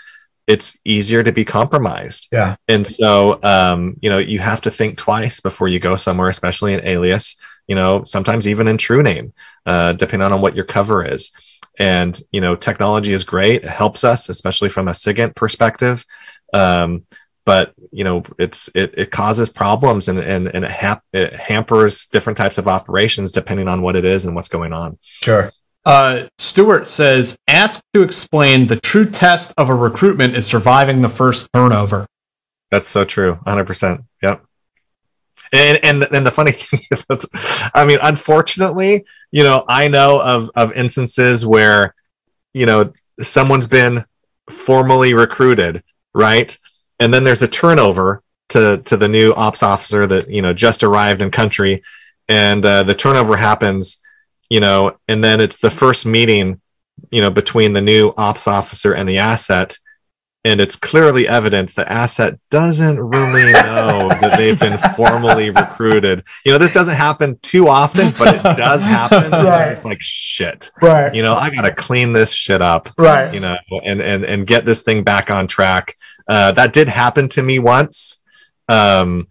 it's 0.47 0.79
easier 0.85 1.23
to 1.23 1.33
be 1.33 1.45
compromised. 1.45 2.29
Yeah. 2.33 2.57
and 2.69 2.87
so 2.87 3.41
um 3.43 3.97
you 4.01 4.11
know 4.11 4.19
you 4.19 4.39
have 4.39 4.61
to 4.63 4.71
think 4.71 4.97
twice 4.97 5.41
before 5.41 5.69
you 5.69 5.79
go 5.81 5.97
somewhere 5.97 6.29
especially 6.29 6.73
in 6.73 6.87
alias 6.87 7.37
you 7.67 7.75
know 7.75 8.05
sometimes 8.05 8.47
even 8.47 8.69
in 8.69 8.79
true 8.79 9.03
name 9.03 9.33
uh 9.67 9.93
depending 9.93 10.33
on 10.33 10.41
what 10.41 10.55
your 10.55 10.65
cover 10.65 11.05
is. 11.05 11.33
And 11.79 12.19
you 12.33 12.41
know 12.41 12.57
technology 12.57 13.13
is 13.13 13.25
great. 13.25 13.65
It 13.65 13.71
helps 13.71 14.03
us 14.05 14.29
especially 14.29 14.69
from 14.71 14.89
a 14.89 14.93
sigint 14.93 15.35
perspective. 15.35 16.05
Um 16.55 17.05
but 17.45 17.75
you 17.93 18.05
know 18.05 18.23
it's 18.39 18.69
it, 18.75 18.95
it 18.97 19.11
causes 19.11 19.49
problems 19.49 20.09
and 20.09 20.19
and, 20.19 20.49
and 20.49 20.65
it, 20.65 20.71
hap- 20.71 21.05
it 21.13 21.33
hampers 21.35 22.07
different 22.07 22.37
types 22.37 22.59
of 22.59 22.67
operations 22.69 23.31
depending 23.33 23.69
on 23.69 23.83
what 23.83 23.97
it 23.97 24.05
is 24.05 24.25
and 24.27 24.35
what's 24.35 24.49
going 24.49 24.73
on. 24.73 24.99
Sure. 25.03 25.53
Uh, 25.87 26.27
Stewart 26.37 26.89
says, 26.89 27.39
ask 27.47 27.81
to 27.95 28.03
explain 28.03 28.67
the 28.67 28.81
true 28.81 29.07
test 29.07 29.55
of 29.57 29.69
a 29.69 29.75
recruitment 29.75 30.35
is 30.35 30.45
surviving 30.45 31.01
the 31.01 31.09
first 31.09 31.49
turnover. 31.55 32.07
That's 32.73 32.89
so 32.89 33.05
true. 33.05 33.39
100%. 33.47 34.05
Yep. 34.21 34.45
And 35.53 35.79
and 35.85 36.03
and 36.13 36.27
the 36.27 36.33
funny 36.33 36.51
thing 36.53 36.81
is, 36.91 37.27
I 37.73 37.85
mean, 37.85 38.01
unfortunately, 38.03 39.05
you 39.31 39.45
know, 39.45 39.65
I 39.69 39.87
know 39.87 40.21
of 40.21 40.51
of 40.57 40.73
instances 40.73 41.47
where, 41.47 41.95
you 42.53 42.67
know, 42.67 42.93
someone's 43.23 43.69
been 43.69 44.05
formally 44.51 45.15
recruited, 45.15 45.85
right? 46.13 46.59
And 46.99 47.15
then 47.15 47.23
there's 47.23 47.43
a 47.43 47.49
turnover 47.49 48.23
to 48.49 48.83
to 48.87 48.97
the 48.97 49.07
new 49.07 49.35
ops 49.35 49.63
officer 49.63 50.05
that 50.09 50.29
you 50.29 50.43
know 50.43 50.53
just 50.53 50.83
arrived 50.83 51.23
in 51.23 51.31
country, 51.31 51.85
and 52.29 52.65
uh, 52.65 52.83
the 52.83 52.95
turnover 52.95 53.37
happens, 53.37 54.03
you 54.49 54.61
know, 54.61 54.97
and 55.09 55.23
then 55.23 55.41
it's 55.41 55.59
the 55.59 55.71
first 55.71 56.07
meeting, 56.07 56.61
you 57.11 57.21
know, 57.21 57.31
between 57.31 57.73
the 57.73 57.81
new 57.81 58.13
ops 58.17 58.47
officer 58.47 58.93
and 58.95 59.09
the 59.09 59.19
asset, 59.19 59.79
and 60.47 60.61
it's 60.61 60.77
clearly 60.77 61.27
evident 61.27 61.75
the 61.75 61.91
asset 61.91 62.39
doesn't 62.51 63.01
really 63.01 63.51
know 63.53 64.09
that 64.09 64.35
they've 64.37 64.59
been 64.59 64.79
formally 64.97 65.51
recruited. 65.51 66.23
You 66.45 66.53
know, 66.53 66.59
this 66.59 66.73
doesn't 66.73 66.95
happen 66.95 67.37
too 67.43 67.67
often, 67.67 68.15
but 68.17 68.37
it 68.37 68.43
does 68.57 68.85
happen. 68.85 69.17
Right. 69.47 69.73
It's 69.73 69.85
like 69.85 70.01
shit. 70.01 70.71
Right. 70.81 71.15
You 71.15 71.23
know, 71.23 71.35
I 71.35 71.51
gotta 71.51 71.75
clean 71.75 72.13
this 72.13 72.33
shit 72.33 72.63
up. 72.63 72.89
Right. 72.97 73.33
You 73.35 73.41
know, 73.41 73.57
and 73.85 74.01
and 74.01 74.25
and 74.25 74.47
get 74.47 74.65
this 74.65 74.83
thing 74.83 75.03
back 75.03 75.31
on 75.31 75.47
track. 75.47 75.97
Uh, 76.29 76.53
that 76.53 76.73
did 76.73 76.89
happen 76.89 77.29
to 77.31 77.43
me 77.43 77.59
once. 77.59 78.23
Um, 78.69 79.27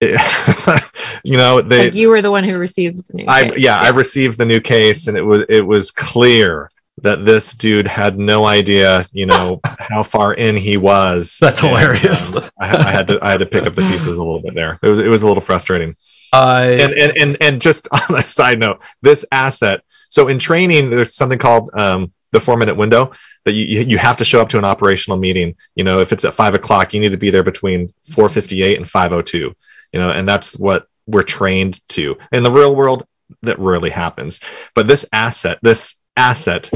you 1.24 1.36
know, 1.36 1.60
they 1.60 1.86
like 1.86 1.94
you 1.94 2.08
were 2.08 2.22
the 2.22 2.30
one 2.30 2.44
who 2.44 2.56
received 2.58 3.06
the 3.08 3.18
news. 3.18 3.26
I 3.28 3.52
yeah, 3.56 3.78
I 3.78 3.88
received 3.90 4.38
the 4.38 4.46
new 4.46 4.60
case, 4.60 5.08
and 5.08 5.16
it 5.16 5.22
was 5.22 5.44
it 5.48 5.66
was 5.66 5.90
clear 5.90 6.70
that 7.02 7.24
this 7.24 7.54
dude 7.54 7.86
had 7.86 8.18
no 8.18 8.44
idea, 8.46 9.06
you 9.12 9.26
know, 9.26 9.60
how 9.78 10.02
far 10.02 10.34
in 10.34 10.56
he 10.56 10.76
was. 10.76 11.38
That's 11.40 11.62
And, 11.62 11.70
hilarious. 11.70 12.34
um, 12.34 12.44
I, 12.58 12.76
I 12.76 12.90
had 12.90 13.06
to 13.08 13.18
I 13.22 13.30
had 13.30 13.40
to 13.40 13.46
pick 13.46 13.64
up 13.64 13.74
the 13.74 13.82
pieces 13.82 14.16
a 14.16 14.22
little 14.22 14.40
bit 14.40 14.54
there. 14.54 14.78
It 14.82 14.88
was 14.88 14.98
it 14.98 15.08
was 15.08 15.22
a 15.22 15.28
little 15.28 15.42
frustrating. 15.42 15.96
Uh, 16.32 16.66
and, 16.70 16.92
and 16.92 17.16
and 17.18 17.36
and 17.40 17.60
just 17.60 17.88
on 17.92 18.16
a 18.16 18.22
side 18.22 18.58
note, 18.58 18.82
this 19.02 19.24
asset. 19.32 19.82
So 20.08 20.28
in 20.28 20.38
training, 20.38 20.90
there's 20.90 21.14
something 21.14 21.38
called 21.38 21.70
um, 21.74 22.12
the 22.32 22.40
four 22.40 22.56
minute 22.56 22.76
window 22.76 23.12
that 23.44 23.52
you 23.52 23.64
you 23.66 23.80
you 23.82 23.98
have 23.98 24.16
to 24.18 24.24
show 24.24 24.40
up 24.40 24.48
to 24.50 24.58
an 24.58 24.64
operational 24.64 25.18
meeting. 25.18 25.56
You 25.74 25.84
know, 25.84 26.00
if 26.00 26.12
it's 26.12 26.24
at 26.24 26.34
five 26.34 26.54
o'clock, 26.54 26.94
you 26.94 27.00
need 27.00 27.12
to 27.12 27.18
be 27.18 27.30
there 27.30 27.42
between 27.42 27.92
four 28.10 28.28
fifty 28.28 28.62
eight 28.62 28.76
and 28.78 28.88
five 28.88 29.12
o 29.12 29.20
two. 29.22 29.54
You 29.92 30.00
know, 30.00 30.10
and 30.10 30.28
that's 30.28 30.58
what 30.58 30.86
we're 31.06 31.22
trained 31.22 31.80
to. 31.90 32.16
In 32.32 32.42
the 32.42 32.50
real 32.50 32.74
world, 32.74 33.06
that 33.42 33.58
rarely 33.58 33.90
happens. 33.90 34.40
But 34.74 34.86
this 34.86 35.04
asset, 35.12 35.58
this 35.62 36.00
asset, 36.16 36.70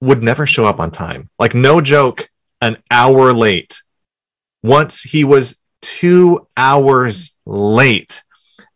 would 0.00 0.22
never 0.22 0.46
show 0.46 0.66
up 0.66 0.80
on 0.80 0.90
time. 0.90 1.28
Like 1.38 1.54
no 1.54 1.80
joke, 1.80 2.28
an 2.60 2.78
hour 2.90 3.32
late. 3.32 3.82
Once 4.62 5.02
he 5.02 5.24
was 5.24 5.60
two 5.80 6.46
hours 6.56 7.36
late 7.46 8.22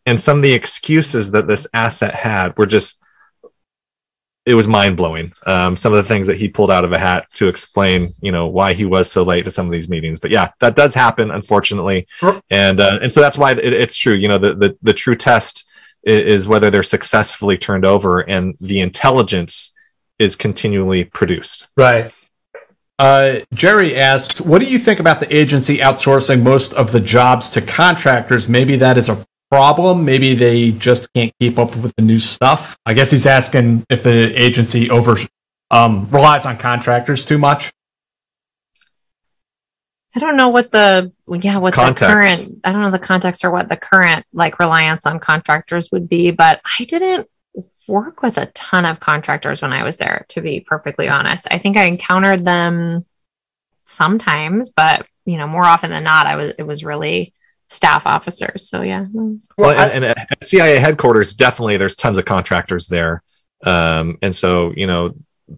and 0.05 0.19
some 0.19 0.37
of 0.37 0.43
the 0.43 0.53
excuses 0.53 1.31
that 1.31 1.47
this 1.47 1.67
asset 1.73 2.15
had 2.15 2.57
were 2.57 2.65
just 2.65 2.99
it 4.45 4.55
was 4.55 4.67
mind 4.67 4.97
blowing. 4.97 5.31
Um, 5.45 5.77
some 5.77 5.93
of 5.93 6.03
the 6.03 6.07
things 6.07 6.27
that 6.27 6.37
he 6.37 6.49
pulled 6.49 6.71
out 6.71 6.83
of 6.83 6.91
a 6.91 6.97
hat 6.97 7.27
to 7.35 7.47
explain, 7.47 8.13
you 8.21 8.31
know, 8.31 8.47
why 8.47 8.73
he 8.73 8.85
was 8.85 9.09
so 9.09 9.23
late 9.23 9.45
to 9.45 9.51
some 9.51 9.65
of 9.65 9.71
these 9.71 9.89
meetings. 9.89 10.19
But 10.19 10.31
yeah, 10.31 10.51
that 10.59 10.75
does 10.75 10.93
happen, 10.93 11.31
unfortunately, 11.31 12.07
and 12.49 12.79
uh, 12.79 12.99
and 13.01 13.11
so 13.11 13.21
that's 13.21 13.37
why 13.37 13.51
it, 13.51 13.59
it's 13.59 13.95
true. 13.95 14.13
You 14.13 14.27
know, 14.27 14.37
the 14.37 14.53
the, 14.53 14.77
the 14.81 14.93
true 14.93 15.15
test 15.15 15.65
is, 16.03 16.21
is 16.41 16.47
whether 16.47 16.69
they're 16.69 16.83
successfully 16.83 17.57
turned 17.57 17.85
over, 17.85 18.19
and 18.19 18.55
the 18.59 18.81
intelligence 18.81 19.73
is 20.19 20.35
continually 20.35 21.05
produced. 21.05 21.67
Right. 21.77 22.11
Uh, 22.99 23.39
Jerry 23.53 23.95
asks, 23.95 24.39
what 24.39 24.59
do 24.59 24.67
you 24.67 24.77
think 24.77 24.99
about 24.99 25.19
the 25.19 25.35
agency 25.35 25.79
outsourcing 25.79 26.43
most 26.43 26.73
of 26.73 26.91
the 26.91 26.99
jobs 26.99 27.49
to 27.51 27.61
contractors? 27.61 28.47
Maybe 28.47 28.75
that 28.75 28.97
is 28.97 29.09
a 29.09 29.25
problem. 29.53 30.03
Maybe 30.03 30.33
they 30.33 30.71
just 30.71 31.13
can't 31.13 31.31
keep 31.39 31.59
up 31.59 31.75
with 31.75 31.95
the 31.95 32.01
new 32.01 32.17
stuff. 32.17 32.75
I 32.87 32.95
guess 32.95 33.11
he's 33.11 33.27
asking 33.27 33.85
if 33.87 34.01
the 34.01 34.33
agency 34.41 34.89
over 34.89 35.15
um, 35.69 36.09
relies 36.09 36.47
on 36.47 36.57
contractors 36.57 37.23
too 37.23 37.37
much. 37.37 37.71
I 40.15 40.19
don't 40.19 40.37
know 40.37 40.49
what 40.49 40.71
the 40.71 41.11
yeah 41.27 41.57
what 41.57 41.75
Context. 41.75 42.01
the 42.01 42.07
current 42.07 42.61
I 42.63 42.71
don't 42.71 42.81
know 42.81 42.89
the 42.89 42.97
context 42.97 43.45
or 43.45 43.51
what 43.51 43.69
the 43.69 43.77
current 43.77 44.25
like 44.33 44.57
reliance 44.57 45.05
on 45.05 45.19
contractors 45.19 45.91
would 45.91 46.09
be, 46.09 46.31
but 46.31 46.59
I 46.79 46.85
didn't 46.85 47.27
work 47.87 48.23
with 48.23 48.39
a 48.39 48.47
ton 48.47 48.85
of 48.85 48.99
contractors 48.99 49.61
when 49.61 49.73
I 49.73 49.83
was 49.83 49.97
there. 49.97 50.25
To 50.29 50.41
be 50.41 50.61
perfectly 50.61 51.09
honest, 51.09 51.47
I 51.51 51.59
think 51.59 51.77
I 51.77 51.83
encountered 51.83 52.43
them 52.43 53.05
sometimes, 53.85 54.69
but 54.69 55.05
you 55.25 55.37
know 55.37 55.47
more 55.47 55.65
often 55.65 55.91
than 55.91 56.03
not, 56.03 56.25
I 56.25 56.37
was 56.37 56.53
it 56.57 56.63
was 56.63 56.83
really 56.83 57.33
staff 57.69 58.05
officers. 58.05 58.69
So 58.69 58.81
yeah. 58.81 59.05
Well, 59.57 59.71
and, 59.71 60.05
and 60.05 60.17
at 60.17 60.43
CIA 60.43 60.77
headquarters, 60.79 61.33
definitely 61.33 61.77
there's 61.77 61.95
tons 61.95 62.17
of 62.17 62.25
contractors 62.25 62.87
there. 62.87 63.23
Um, 63.65 64.17
and 64.21 64.35
so, 64.35 64.73
you 64.75 64.87
know, 64.87 65.15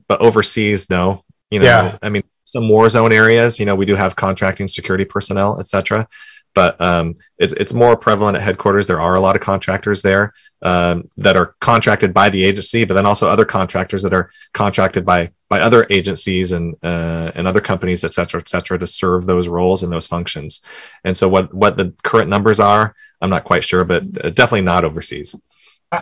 but 0.07 0.21
overseas, 0.21 0.89
no, 0.89 1.23
you 1.49 1.59
know, 1.59 1.65
Yeah. 1.65 1.97
I 2.01 2.09
mean, 2.09 2.23
some 2.45 2.69
war 2.69 2.87
zone 2.89 3.11
areas, 3.11 3.59
you 3.59 3.65
know, 3.65 3.75
we 3.75 3.85
do 3.85 3.95
have 3.95 4.15
contracting 4.15 4.67
security 4.67 5.05
personnel, 5.05 5.59
et 5.59 5.67
cetera. 5.67 6.07
But 6.55 6.79
um, 6.81 7.17
it's, 7.37 7.53
it's 7.53 7.73
more 7.73 7.95
prevalent 7.95 8.37
at 8.37 8.43
headquarters. 8.43 8.87
There 8.87 9.01
are 9.01 9.15
a 9.15 9.19
lot 9.19 9.35
of 9.35 9.41
contractors 9.41 10.01
there 10.01 10.33
um, 10.63 11.09
that 11.17 11.37
are 11.37 11.55
contracted 11.59 12.13
by 12.13 12.29
the 12.29 12.43
agency, 12.43 12.85
but 12.85 12.95
then 12.95 13.05
also 13.05 13.27
other 13.27 13.45
contractors 13.45 14.01
that 14.03 14.13
are 14.13 14.31
contracted 14.53 15.05
by 15.05 15.31
by 15.47 15.59
other 15.59 15.85
agencies 15.91 16.51
and 16.51 16.75
uh, 16.81 17.31
and 17.35 17.47
other 17.47 17.61
companies, 17.61 18.03
et 18.03 18.13
cetera, 18.13 18.39
et 18.39 18.49
cetera, 18.49 18.79
to 18.79 18.87
serve 18.87 19.25
those 19.25 19.47
roles 19.47 19.83
and 19.83 19.93
those 19.93 20.07
functions. 20.07 20.61
And 21.03 21.15
so, 21.15 21.29
what 21.29 21.53
what 21.53 21.77
the 21.77 21.93
current 22.03 22.29
numbers 22.29 22.59
are, 22.59 22.95
I'm 23.21 23.29
not 23.29 23.43
quite 23.43 23.63
sure, 23.63 23.83
but 23.83 24.03
uh, 24.23 24.31
definitely 24.31 24.61
not 24.61 24.85
overseas. 24.85 25.35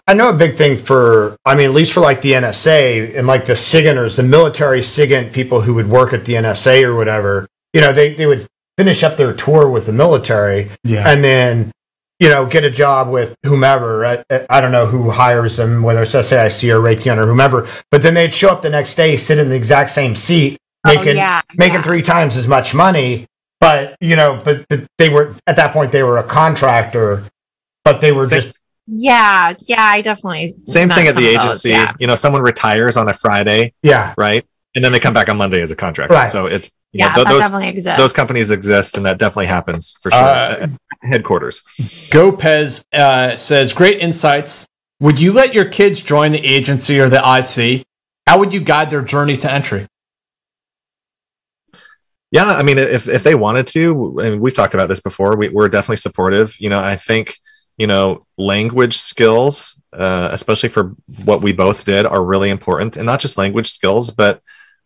I- 0.07 0.13
know 0.13 0.29
a 0.29 0.33
big 0.33 0.55
thing 0.55 0.77
for, 0.77 1.35
I 1.45 1.55
mean, 1.55 1.67
at 1.67 1.73
least 1.73 1.93
for 1.93 1.99
like 1.99 2.21
the 2.21 2.33
NSA 2.33 3.17
and 3.17 3.27
like 3.27 3.45
the 3.45 3.53
SIGINTers, 3.53 4.15
the 4.15 4.23
military 4.23 4.81
SIGINT 4.81 5.33
people 5.33 5.61
who 5.61 5.73
would 5.73 5.89
work 5.89 6.13
at 6.13 6.25
the 6.25 6.33
NSA 6.33 6.83
or 6.83 6.95
whatever, 6.95 7.47
you 7.73 7.81
know, 7.81 7.91
they, 7.91 8.13
they 8.13 8.25
would 8.25 8.47
finish 8.77 9.03
up 9.03 9.17
their 9.17 9.33
tour 9.33 9.69
with 9.69 9.85
the 9.85 9.93
military 9.93 10.71
Yeah. 10.83 11.07
and 11.09 11.23
then, 11.23 11.71
you 12.19 12.29
know, 12.29 12.45
get 12.45 12.63
a 12.63 12.71
job 12.71 13.09
with 13.09 13.35
whomever. 13.45 14.05
I, 14.05 14.23
I 14.49 14.61
don't 14.61 14.71
know 14.71 14.85
who 14.87 15.11
hires 15.11 15.57
them, 15.57 15.83
whether 15.83 16.03
it's 16.03 16.15
SAIC 16.15 16.69
or 16.73 16.79
Raytheon 16.79 17.17
or 17.17 17.25
whomever, 17.27 17.67
but 17.91 18.01
then 18.01 18.13
they'd 18.13 18.33
show 18.33 18.49
up 18.49 18.61
the 18.61 18.69
next 18.69 18.95
day, 18.95 19.17
sit 19.17 19.37
in 19.37 19.49
the 19.49 19.55
exact 19.55 19.89
same 19.91 20.15
seat, 20.15 20.57
Oh, 20.85 20.93
making, 20.95 21.15
yeah, 21.15 21.41
making 21.55 21.75
yeah. 21.75 21.81
three 21.83 22.01
times 22.01 22.35
as 22.35 22.47
much 22.47 22.73
money. 22.75 23.25
But, 23.61 23.95
you 24.01 24.17
know, 24.17 24.41
but, 24.43 24.65
but 24.67 24.81
they 24.97 25.07
were, 25.07 25.33
at 25.47 25.55
that 25.55 25.71
point, 25.71 25.93
they 25.93 26.03
were 26.03 26.17
a 26.17 26.23
contractor, 26.23 27.23
but 27.85 28.01
they 28.01 28.11
were 28.11 28.27
Same- 28.27 28.41
just, 28.41 28.59
yeah, 28.87 29.53
yeah. 29.61 29.81
I 29.81 30.01
definitely 30.01 30.49
Same 30.67 30.89
thing 30.89 31.07
at 31.07 31.15
the 31.15 31.25
of 31.35 31.41
those, 31.41 31.45
agency. 31.45 31.69
yeah. 31.69 31.93
You 31.99 32.07
know, 32.07 32.15
someone 32.15 32.41
retires 32.41 32.97
on 32.97 33.07
a 33.07 33.13
Friday, 33.13 33.71
yeah. 33.81 34.13
right? 34.17 34.45
And 34.75 34.83
then 34.83 34.91
they 34.91 34.99
come 34.99 35.13
back 35.13 35.29
on 35.29 35.37
Monday 35.37 35.61
as 35.61 35.71
a 35.71 35.75
contractor. 35.77 36.13
Right. 36.13 36.29
So 36.29 36.47
it's 36.47 36.69
you 36.93 36.99
Yeah, 36.99 37.09
know, 37.09 37.15
th- 37.15 37.25
that 37.25 37.31
those 37.31 37.41
definitely 37.41 37.67
exists. 37.69 37.97
those 37.97 38.13
companies 38.13 38.51
exist, 38.51 38.95
and 38.97 39.05
that 39.05 39.17
definitely 39.17 39.47
happens 39.47 39.95
for 40.01 40.11
sure. 40.11 40.19
Uh, 40.19 40.67
headquarters. 41.01 41.63
Gopez 42.11 42.85
uh, 42.93 43.35
says, 43.35 43.73
great 43.73 43.99
insights. 43.99 44.67
Would 44.99 45.19
you 45.19 45.33
let 45.33 45.53
your 45.53 45.65
kids 45.65 46.01
join 46.01 46.31
the 46.31 46.45
agency 46.45 46.99
or 46.99 47.09
the 47.09 47.17
IC? 47.17 47.83
How 48.27 48.39
would 48.39 48.53
you 48.53 48.61
guide 48.61 48.89
their 48.89 49.01
journey 49.01 49.35
to 49.37 49.51
entry? 49.51 49.87
Yeah, 52.31 52.45
I 52.45 52.63
mean, 52.63 52.77
if 52.79 53.07
if 53.07 53.23
they 53.23 53.35
wanted 53.35 53.67
to, 53.67 54.19
and 54.19 54.41
we've 54.41 54.55
talked 54.55 54.73
about 54.73 54.89
this 54.89 55.01
before, 55.01 55.35
we, 55.35 55.49
we're 55.49 55.69
definitely 55.69 55.97
supportive. 55.97 56.55
You 56.59 56.69
know, 56.69 56.79
I 56.79 56.95
think 56.95 57.37
you 57.77 57.85
know 57.85 58.25
language 58.37 58.97
skills, 58.97 59.79
uh, 59.93 60.29
especially 60.31 60.69
for 60.69 60.95
what 61.25 61.41
we 61.41 61.53
both 61.53 61.85
did, 61.85 62.05
are 62.05 62.23
really 62.23 62.49
important, 62.49 62.97
and 62.97 63.05
not 63.05 63.19
just 63.19 63.37
language 63.37 63.69
skills, 63.69 64.09
but 64.09 64.41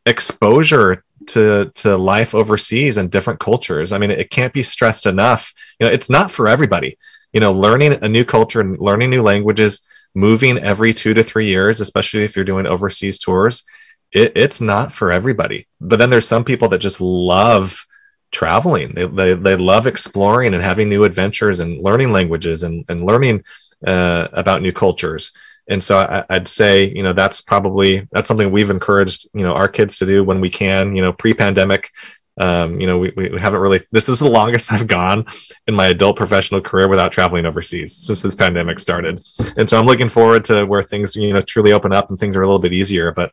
exposure 0.08 1.04
to 1.28 1.72
to 1.76 1.98
life 1.98 2.34
overseas 2.34 2.98
and 2.98 3.12
different 3.12 3.40
cultures. 3.40 3.92
I 3.92 3.98
mean, 3.98 4.12
it 4.12 4.30
can't 4.30 4.54
be 4.54 4.64
stressed 4.64 5.06
enough. 5.06 5.54
You 5.80 5.86
know, 5.86 5.94
it's 5.94 6.10
not 6.10 6.32
for 6.32 6.48
everybody. 6.48 6.98
You 7.34 7.42
know, 7.42 7.52
learning 7.52 8.04
a 8.04 8.10
new 8.10 8.26
culture 8.26 8.62
and 8.62 8.80
learning 8.80 9.10
new 9.10 9.22
languages, 9.22 9.86
moving 10.16 10.58
every 10.58 10.94
two 10.94 11.14
to 11.14 11.24
three 11.24 11.48
years, 11.48 11.82
especially 11.82 12.24
if 12.24 12.36
you're 12.36 12.46
doing 12.46 12.66
overseas 12.66 13.20
tours, 13.20 13.64
it, 14.12 14.32
it's 14.36 14.62
not 14.62 14.92
for 14.92 15.12
everybody. 15.12 15.68
But 15.82 16.00
then 16.00 16.10
there's 16.10 16.28
some 16.28 16.46
people 16.46 16.70
that 16.70 16.80
just 16.80 17.02
love 17.02 17.86
traveling. 18.32 18.94
They, 18.94 19.06
they, 19.06 19.34
they 19.34 19.56
love 19.56 19.88
exploring 19.88 20.54
and 20.54 20.64
having 20.64 20.90
new 20.90 21.04
adventures 21.04 21.60
and 21.60 21.84
learning 21.84 22.12
languages 22.12 22.64
and, 22.64 22.86
and 22.90 23.06
learning 23.06 23.44
uh, 23.86 24.30
about 24.32 24.62
new 24.62 24.72
cultures. 24.72 25.32
And 25.70 25.84
so 25.84 25.98
I, 25.98 26.26
I'd 26.30 26.48
say, 26.48 26.86
you 26.86 27.04
know, 27.04 27.14
that's 27.14 27.42
probably, 27.42 28.08
that's 28.12 28.28
something 28.28 28.52
we've 28.52 28.70
encouraged, 28.70 29.28
you 29.34 29.44
know, 29.44 29.54
our 29.54 29.68
kids 29.68 29.98
to 30.00 30.06
do 30.06 30.24
when 30.24 30.42
we 30.42 30.50
can, 30.50 30.96
you 30.96 31.02
know, 31.02 31.12
pre-pandemic, 31.12 31.92
um, 32.40 32.80
you 32.80 32.88
know, 32.88 33.00
we, 33.00 33.12
we 33.16 33.40
haven't 33.40 33.60
really, 33.60 33.82
this 33.92 34.10
is 34.10 34.20
the 34.20 34.30
longest 34.30 34.72
I've 34.72 34.88
gone 34.88 35.26
in 35.68 35.76
my 35.76 35.88
adult 35.88 36.18
professional 36.18 36.62
career 36.62 36.88
without 36.88 37.12
traveling 37.12 37.46
overseas 37.46 37.96
since 37.96 38.22
this 38.22 38.36
pandemic 38.36 38.80
started. 38.80 39.22
And 39.58 39.70
so 39.70 39.80
I'm 39.80 39.86
looking 39.86 40.10
forward 40.10 40.46
to 40.46 40.66
where 40.66 40.84
things, 40.84 41.16
you 41.16 41.34
know, 41.34 41.42
truly 41.42 41.74
open 41.74 41.92
up 41.92 42.10
and 42.10 42.20
things 42.20 42.36
are 42.36 42.42
a 42.42 42.46
little 42.46 42.60
bit 42.60 42.74
easier, 42.74 43.12
but 43.12 43.32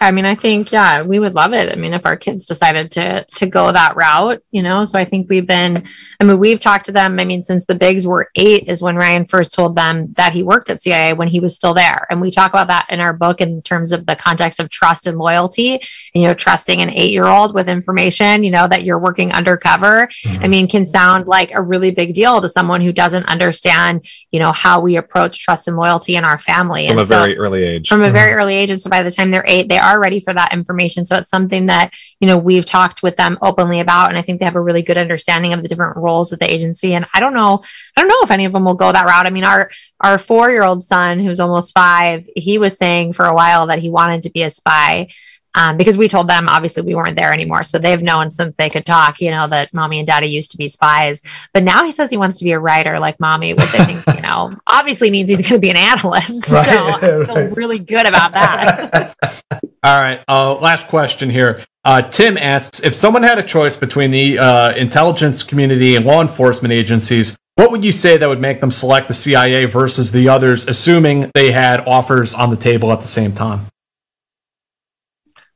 I 0.00 0.10
mean, 0.10 0.24
I 0.24 0.34
think 0.34 0.72
yeah, 0.72 1.02
we 1.02 1.18
would 1.18 1.34
love 1.34 1.52
it. 1.52 1.72
I 1.72 1.76
mean, 1.76 1.94
if 1.94 2.04
our 2.04 2.16
kids 2.16 2.46
decided 2.46 2.90
to 2.92 3.24
to 3.36 3.46
go 3.46 3.70
that 3.72 3.96
route, 3.96 4.42
you 4.50 4.62
know. 4.62 4.84
So 4.84 4.98
I 4.98 5.04
think 5.04 5.28
we've 5.28 5.46
been. 5.46 5.84
I 6.20 6.24
mean, 6.24 6.38
we've 6.38 6.60
talked 6.60 6.86
to 6.86 6.92
them. 6.92 7.18
I 7.18 7.24
mean, 7.24 7.42
since 7.42 7.66
the 7.66 7.74
bigs 7.74 8.06
were 8.06 8.30
eight 8.34 8.68
is 8.68 8.82
when 8.82 8.96
Ryan 8.96 9.26
first 9.26 9.54
told 9.54 9.76
them 9.76 10.12
that 10.12 10.32
he 10.32 10.42
worked 10.42 10.68
at 10.70 10.82
CIA 10.82 11.12
when 11.12 11.28
he 11.28 11.40
was 11.40 11.54
still 11.54 11.74
there, 11.74 12.06
and 12.10 12.20
we 12.20 12.30
talk 12.30 12.52
about 12.52 12.68
that 12.68 12.86
in 12.90 13.00
our 13.00 13.12
book 13.12 13.40
in 13.40 13.62
terms 13.62 13.92
of 13.92 14.06
the 14.06 14.16
context 14.16 14.60
of 14.60 14.68
trust 14.68 15.06
and 15.06 15.18
loyalty. 15.18 15.74
And, 15.74 16.22
you 16.22 16.28
know, 16.28 16.34
trusting 16.34 16.80
an 16.80 16.90
eight 16.90 17.12
year 17.12 17.26
old 17.26 17.54
with 17.54 17.68
information, 17.68 18.44
you 18.44 18.50
know, 18.50 18.66
that 18.68 18.84
you're 18.84 18.98
working 18.98 19.32
undercover. 19.32 20.06
Mm-hmm. 20.06 20.44
I 20.44 20.48
mean, 20.48 20.68
can 20.68 20.84
sound 20.84 21.26
like 21.26 21.52
a 21.52 21.62
really 21.62 21.90
big 21.90 22.14
deal 22.14 22.40
to 22.40 22.48
someone 22.48 22.80
who 22.80 22.92
doesn't 22.92 23.24
understand, 23.26 24.04
you 24.30 24.38
know, 24.40 24.52
how 24.52 24.80
we 24.80 24.96
approach 24.96 25.42
trust 25.42 25.68
and 25.68 25.76
loyalty 25.76 26.16
in 26.16 26.24
our 26.24 26.38
family 26.38 26.86
from 26.86 26.98
and 26.98 27.04
a 27.04 27.06
so, 27.06 27.20
very 27.20 27.38
early 27.38 27.64
age. 27.64 27.88
From 27.88 28.02
a 28.02 28.10
very 28.10 28.30
mm-hmm. 28.30 28.40
early 28.40 28.54
age, 28.54 28.70
and 28.70 28.80
so 28.80 28.90
by 28.90 29.02
the 29.02 29.10
time 29.10 29.30
they're 29.30 29.44
eight, 29.46 29.68
they 29.68 29.78
are 29.84 30.00
ready 30.00 30.20
for 30.20 30.32
that 30.32 30.52
information. 30.52 31.04
So 31.04 31.16
it's 31.16 31.28
something 31.28 31.66
that, 31.66 31.92
you 32.20 32.26
know, 32.26 32.38
we've 32.38 32.66
talked 32.66 33.02
with 33.02 33.16
them 33.16 33.38
openly 33.42 33.80
about. 33.80 34.08
And 34.08 34.18
I 34.18 34.22
think 34.22 34.38
they 34.38 34.44
have 34.44 34.56
a 34.56 34.60
really 34.60 34.82
good 34.82 34.98
understanding 34.98 35.52
of 35.52 35.62
the 35.62 35.68
different 35.68 35.96
roles 35.96 36.32
of 36.32 36.38
the 36.38 36.52
agency. 36.52 36.94
And 36.94 37.04
I 37.14 37.20
don't 37.20 37.34
know, 37.34 37.62
I 37.96 38.00
don't 38.00 38.08
know 38.08 38.22
if 38.22 38.30
any 38.30 38.44
of 38.44 38.52
them 38.52 38.64
will 38.64 38.74
go 38.74 38.90
that 38.90 39.06
route. 39.06 39.26
I 39.26 39.30
mean, 39.30 39.44
our, 39.44 39.70
our 40.00 40.18
four 40.18 40.50
year 40.50 40.64
old 40.64 40.84
son, 40.84 41.20
who's 41.20 41.40
almost 41.40 41.74
five, 41.74 42.28
he 42.34 42.58
was 42.58 42.76
saying 42.76 43.12
for 43.12 43.26
a 43.26 43.34
while 43.34 43.66
that 43.66 43.78
he 43.78 43.90
wanted 43.90 44.22
to 44.22 44.30
be 44.30 44.42
a 44.42 44.50
spy. 44.50 45.08
Um, 45.54 45.76
because 45.76 45.96
we 45.96 46.08
told 46.08 46.28
them 46.28 46.48
obviously 46.48 46.82
we 46.82 46.94
weren't 46.94 47.16
there 47.16 47.32
anymore. 47.32 47.62
So 47.62 47.78
they've 47.78 48.02
known 48.02 48.30
since 48.30 48.54
they 48.56 48.68
could 48.68 48.84
talk, 48.84 49.20
you 49.20 49.30
know, 49.30 49.46
that 49.48 49.72
mommy 49.72 49.98
and 49.98 50.06
daddy 50.06 50.26
used 50.26 50.50
to 50.52 50.58
be 50.58 50.68
spies. 50.68 51.22
But 51.52 51.62
now 51.62 51.84
he 51.84 51.92
says 51.92 52.10
he 52.10 52.16
wants 52.16 52.38
to 52.38 52.44
be 52.44 52.52
a 52.52 52.58
writer 52.58 52.98
like 52.98 53.20
mommy, 53.20 53.54
which 53.54 53.74
I 53.74 53.84
think, 53.84 54.16
you 54.16 54.22
know, 54.22 54.54
obviously 54.66 55.10
means 55.10 55.28
he's 55.28 55.42
going 55.42 55.54
to 55.54 55.58
be 55.60 55.70
an 55.70 55.76
analyst. 55.76 56.50
Right, 56.50 56.66
so 56.66 56.86
I 56.88 56.98
feel 56.98 57.34
right. 57.34 57.56
really 57.56 57.78
good 57.78 58.06
about 58.06 58.32
that. 58.32 59.14
All 59.84 60.00
right. 60.00 60.24
Uh, 60.26 60.54
last 60.56 60.88
question 60.88 61.30
here. 61.30 61.62
Uh, 61.84 62.00
Tim 62.00 62.38
asks 62.38 62.82
if 62.82 62.94
someone 62.94 63.22
had 63.22 63.38
a 63.38 63.42
choice 63.42 63.76
between 63.76 64.10
the 64.10 64.38
uh, 64.38 64.74
intelligence 64.74 65.42
community 65.42 65.94
and 65.94 66.06
law 66.06 66.22
enforcement 66.22 66.72
agencies, 66.72 67.36
what 67.56 67.70
would 67.70 67.84
you 67.84 67.92
say 67.92 68.16
that 68.16 68.28
would 68.28 68.40
make 68.40 68.60
them 68.60 68.70
select 68.70 69.08
the 69.08 69.14
CIA 69.14 69.66
versus 69.66 70.10
the 70.10 70.28
others, 70.28 70.66
assuming 70.66 71.30
they 71.34 71.52
had 71.52 71.80
offers 71.86 72.34
on 72.34 72.50
the 72.50 72.56
table 72.56 72.90
at 72.90 73.00
the 73.00 73.06
same 73.06 73.32
time? 73.32 73.66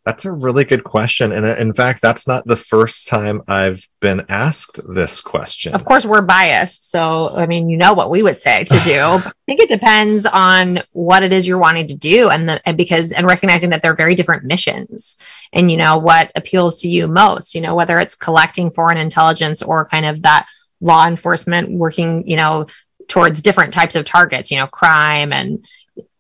That's 0.09 0.25
a 0.25 0.33
really 0.33 0.65
good 0.65 0.85
question. 0.85 1.33
And 1.33 1.45
in 1.45 1.75
fact, 1.75 2.01
that's 2.01 2.27
not 2.27 2.47
the 2.47 2.57
first 2.57 3.09
time 3.09 3.43
I've 3.47 3.87
been 4.01 4.25
asked 4.31 4.81
this 4.95 5.21
question. 5.21 5.75
Of 5.75 5.85
course, 5.85 6.07
we're 6.07 6.23
biased. 6.23 6.91
So, 6.91 7.37
I 7.37 7.45
mean, 7.45 7.69
you 7.69 7.77
know 7.77 7.93
what 7.93 8.09
we 8.09 8.23
would 8.23 8.41
say 8.41 8.65
to 8.65 8.81
do. 8.81 9.01
I 9.05 9.33
think 9.47 9.61
it 9.61 9.69
depends 9.69 10.25
on 10.25 10.81
what 10.95 11.23
it 11.23 11.31
is 11.31 11.47
you're 11.47 11.59
wanting 11.59 11.89
to 11.89 11.95
do 11.95 12.31
and 12.31 12.49
the, 12.49 12.67
and 12.67 12.75
because, 12.75 13.13
and 13.13 13.27
recognizing 13.27 13.69
that 13.69 13.83
they're 13.83 13.95
very 13.95 14.15
different 14.15 14.45
missions 14.45 15.19
and, 15.53 15.71
you 15.71 15.77
know, 15.77 15.99
what 15.99 16.33
appeals 16.35 16.81
to 16.81 16.89
you 16.89 17.07
most, 17.07 17.55
you 17.55 17.61
know, 17.61 17.75
whether 17.75 17.99
it's 17.99 18.15
collecting 18.15 18.71
foreign 18.71 18.97
intelligence 18.97 19.61
or 19.61 19.85
kind 19.85 20.07
of 20.07 20.23
that 20.23 20.49
law 20.81 21.07
enforcement 21.07 21.71
working, 21.71 22.27
you 22.27 22.37
know, 22.37 22.65
towards 23.09 23.43
different 23.43 23.75
types 23.75 23.95
of 23.95 24.07
targets, 24.07 24.51
you 24.51 24.57
know, 24.57 24.67
crime 24.67 25.35
and, 25.35 25.69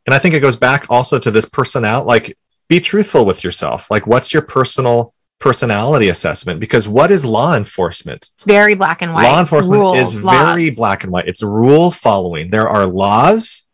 and 0.05 0.15
I 0.15 0.19
think 0.19 0.35
it 0.35 0.41
goes 0.41 0.57
back 0.57 0.87
also 0.91 1.19
to 1.19 1.31
this 1.31 1.47
personnel, 1.47 2.05
like 2.05 2.37
be 2.69 2.81
truthful 2.81 3.25
with 3.25 3.45
yourself. 3.45 3.91
Like, 3.91 4.07
what's 4.07 4.33
your 4.33 4.43
personal 4.43 5.15
personality 5.39 6.09
assessment? 6.09 6.61
Because 6.61 6.87
what 6.87 7.11
is 7.11 7.25
law 7.25 7.55
enforcement? 7.57 8.31
It's 8.35 8.45
very 8.45 8.75
black 8.75 9.03
and 9.03 9.15
white. 9.15 9.25
Law 9.25 9.41
enforcement 9.41 9.81
Rules, 9.81 9.99
is 9.99 10.25
laws. 10.25 10.47
very 10.47 10.71
black 10.75 11.05
and 11.05 11.13
white. 11.13 11.29
It's 11.29 11.43
rule 11.43 11.91
following. 11.91 12.51
There 12.51 12.69
are 12.69 12.87
laws, 12.87 13.69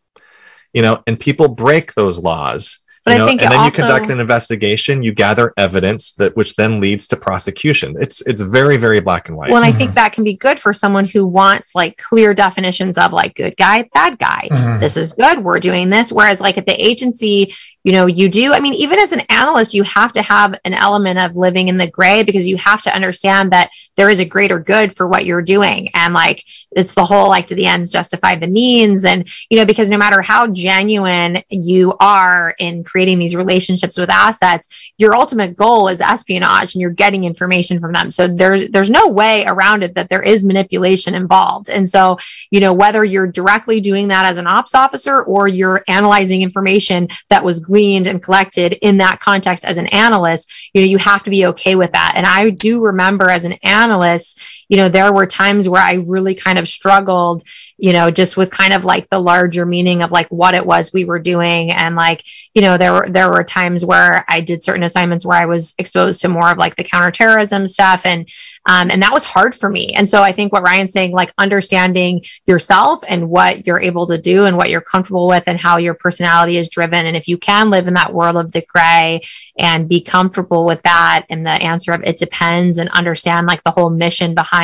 you 0.73 0.81
know, 0.81 1.03
and 1.07 1.19
people 1.19 1.47
break 1.47 1.93
those 1.93 2.19
laws. 2.19 2.79
But 3.03 3.11
you 3.11 3.17
know, 3.19 3.27
and 3.27 3.39
then 3.39 3.53
also... 3.53 3.65
you 3.65 3.71
conduct 3.71 4.09
an 4.09 4.19
investigation, 4.19 5.03
you 5.03 5.13
gather 5.13 5.53
evidence 5.57 6.13
that 6.13 6.35
which 6.35 6.55
then 6.55 6.81
leads 6.81 7.07
to 7.09 7.15
prosecution. 7.15 7.95
It's 7.99 8.21
it's 8.21 8.41
very 8.41 8.77
very 8.77 8.99
black 8.99 9.29
and 9.29 9.37
white. 9.37 9.51
Well, 9.51 9.61
and 9.61 9.65
I 9.65 9.71
think 9.71 9.93
that 9.93 10.11
can 10.11 10.23
be 10.23 10.33
good 10.33 10.59
for 10.59 10.73
someone 10.73 11.05
who 11.05 11.27
wants 11.27 11.75
like 11.75 11.97
clear 11.97 12.33
definitions 12.33 12.97
of 12.97 13.13
like 13.13 13.35
good 13.35 13.57
guy, 13.57 13.83
bad 13.93 14.17
guy. 14.17 14.47
Mm-hmm. 14.51 14.79
This 14.79 14.97
is 14.97 15.13
good. 15.13 15.43
We're 15.43 15.59
doing 15.59 15.89
this. 15.89 16.11
Whereas 16.11 16.41
like 16.41 16.57
at 16.57 16.65
the 16.65 16.73
agency, 16.83 17.53
you 17.85 17.93
know 17.93 18.07
you 18.07 18.27
do 18.27 18.53
i 18.53 18.59
mean 18.59 18.73
even 18.73 18.99
as 18.99 19.13
an 19.13 19.21
analyst 19.29 19.73
you 19.73 19.83
have 19.83 20.11
to 20.11 20.21
have 20.21 20.59
an 20.65 20.73
element 20.73 21.17
of 21.19 21.37
living 21.37 21.69
in 21.69 21.77
the 21.77 21.89
gray 21.89 22.23
because 22.23 22.47
you 22.47 22.57
have 22.57 22.81
to 22.81 22.93
understand 22.93 23.51
that 23.51 23.69
there 23.95 24.09
is 24.09 24.19
a 24.19 24.25
greater 24.25 24.59
good 24.59 24.95
for 24.95 25.07
what 25.07 25.25
you're 25.25 25.41
doing. 25.41 25.89
And 25.93 26.13
like 26.13 26.43
it's 26.71 26.93
the 26.93 27.05
whole 27.05 27.29
like 27.29 27.47
to 27.47 27.55
the 27.55 27.65
ends 27.65 27.91
justify 27.91 28.35
the 28.35 28.47
means. 28.47 29.05
And 29.05 29.29
you 29.49 29.57
know 29.57 29.65
because 29.65 29.89
no 29.89 29.97
matter 29.97 30.21
how 30.21 30.47
genuine 30.47 31.41
you 31.49 31.95
are 31.99 32.55
in 32.59 32.83
creating 32.83 33.19
these 33.19 33.35
relationships 33.35 33.97
with 33.97 34.09
assets 34.09 34.93
your 34.97 35.15
ultimate 35.15 35.55
goal 35.55 35.87
is 35.87 36.01
espionage 36.01 36.73
and 36.73 36.81
you're 36.81 36.91
getting 36.91 37.23
information 37.23 37.79
from 37.79 37.93
them. 37.93 38.11
So 38.11 38.27
there's 38.27 38.69
there's 38.69 38.89
no 38.89 39.07
way 39.07 39.45
around 39.45 39.83
it 39.83 39.95
that 39.95 40.09
there 40.09 40.21
is 40.21 40.43
manipulation 40.43 41.15
involved. 41.15 41.69
And 41.69 41.87
so 41.87 42.17
you 42.51 42.59
know 42.59 42.73
whether 42.73 43.03
you're 43.03 43.27
directly 43.27 43.79
doing 43.79 44.09
that 44.09 44.25
as 44.25 44.37
an 44.37 44.47
ops 44.47 44.75
officer 44.75 45.23
or 45.23 45.47
you're 45.47 45.83
analyzing 45.87 46.41
information 46.41 47.07
that 47.29 47.43
was 47.43 47.59
gleaned 47.75 48.07
and 48.07 48.23
collected 48.23 48.71
in 48.81 48.99
that 48.99 49.19
context 49.19 49.65
as 49.65 49.77
an 49.77 49.87
analyst, 49.87 50.71
you 50.73 50.79
know, 50.79 50.87
you 50.87 50.97
have 50.97 51.21
to 51.23 51.29
be 51.29 51.45
okay 51.45 51.75
with 51.75 51.91
that. 51.91 52.13
And 52.15 52.25
I 52.25 52.49
do 52.49 52.81
remember 52.81 53.29
as 53.29 53.43
an 53.43 53.51
analyst, 53.63 54.41
you 54.67 54.77
know, 54.77 54.89
there 54.89 55.11
were 55.13 55.25
times 55.25 55.67
where 55.69 55.81
I 55.81 55.93
really 55.93 56.35
kind 56.35 56.59
of 56.59 56.67
struggled, 56.67 57.43
you 57.77 57.93
know, 57.93 58.11
just 58.11 58.37
with 58.37 58.51
kind 58.51 58.73
of 58.73 58.85
like 58.85 59.09
the 59.09 59.19
larger 59.19 59.65
meaning 59.65 60.01
of 60.01 60.11
like 60.11 60.27
what 60.29 60.55
it 60.55 60.65
was 60.65 60.91
we 60.93 61.05
were 61.05 61.19
doing. 61.19 61.71
And 61.71 61.95
like, 61.95 62.23
you 62.53 62.61
know, 62.61 62.77
there 62.77 62.93
were 62.93 63.09
there 63.09 63.29
were 63.29 63.43
times 63.43 63.83
where 63.83 64.25
I 64.27 64.41
did 64.41 64.63
certain 64.63 64.83
assignments 64.83 65.25
where 65.25 65.37
I 65.37 65.45
was 65.45 65.73
exposed 65.77 66.21
to 66.21 66.29
more 66.29 66.51
of 66.51 66.57
like 66.57 66.75
the 66.75 66.83
counterterrorism 66.83 67.67
stuff. 67.67 68.05
And 68.05 68.29
um, 68.67 68.89
and 68.89 69.01
that 69.03 69.13
was 69.13 69.25
hard 69.25 69.53
for 69.53 69.69
me. 69.69 69.93
And 69.95 70.09
so 70.09 70.23
I 70.23 70.31
think 70.31 70.51
what 70.51 70.63
Ryan's 70.63 70.91
saying, 70.91 71.11
like 71.11 71.31
understanding 71.37 72.23
yourself 72.47 73.03
and 73.07 73.29
what 73.29 73.67
you're 73.67 73.79
able 73.79 74.07
to 74.07 74.17
do 74.17 74.45
and 74.45 74.57
what 74.57 74.69
you're 74.69 74.81
comfortable 74.81 75.27
with 75.27 75.43
and 75.47 75.59
how 75.59 75.77
your 75.77 75.93
personality 75.93 76.57
is 76.57 76.67
driven. 76.67 77.05
And 77.05 77.15
if 77.15 77.27
you 77.27 77.37
can 77.37 77.69
live 77.69 77.87
in 77.87 77.93
that 77.93 78.13
world 78.13 78.37
of 78.37 78.53
the 78.53 78.63
gray 78.67 79.21
and 79.59 79.87
be 79.87 80.01
comfortable 80.01 80.65
with 80.65 80.81
that 80.81 81.25
and 81.29 81.45
the 81.45 81.51
answer 81.51 81.91
of 81.91 82.03
it 82.03 82.17
depends 82.17 82.79
and 82.79 82.89
understand 82.89 83.45
like 83.45 83.61
the 83.63 83.71
whole 83.71 83.91
mission 83.91 84.33
behind, 84.33 84.54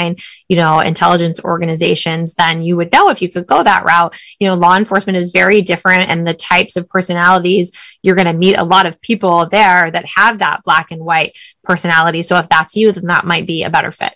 you 0.47 0.55
know, 0.55 0.79
intelligence 0.79 1.39
organizations, 1.43 2.33
then 2.35 2.61
you 2.61 2.75
would 2.77 2.91
know 2.91 3.09
if 3.09 3.21
you 3.21 3.29
could 3.29 3.47
go 3.47 3.63
that 3.63 3.85
route. 3.85 4.15
You 4.39 4.47
know, 4.47 4.55
law 4.55 4.75
enforcement 4.75 5.17
is 5.17 5.31
very 5.31 5.61
different 5.61 6.09
and 6.09 6.25
the 6.25 6.33
types 6.33 6.75
of 6.75 6.89
personalities 6.89 7.71
you're 8.03 8.15
going 8.15 8.27
to 8.27 8.33
meet 8.33 8.55
a 8.55 8.63
lot 8.63 8.85
of 8.85 9.01
people 9.01 9.47
there 9.47 9.91
that 9.91 10.05
have 10.05 10.39
that 10.39 10.63
black 10.63 10.91
and 10.91 11.03
white 11.03 11.37
personality. 11.63 12.21
So 12.21 12.37
if 12.37 12.49
that's 12.49 12.75
you, 12.75 12.91
then 12.91 13.07
that 13.07 13.25
might 13.25 13.45
be 13.45 13.63
a 13.63 13.69
better 13.69 13.91
fit. 13.91 14.13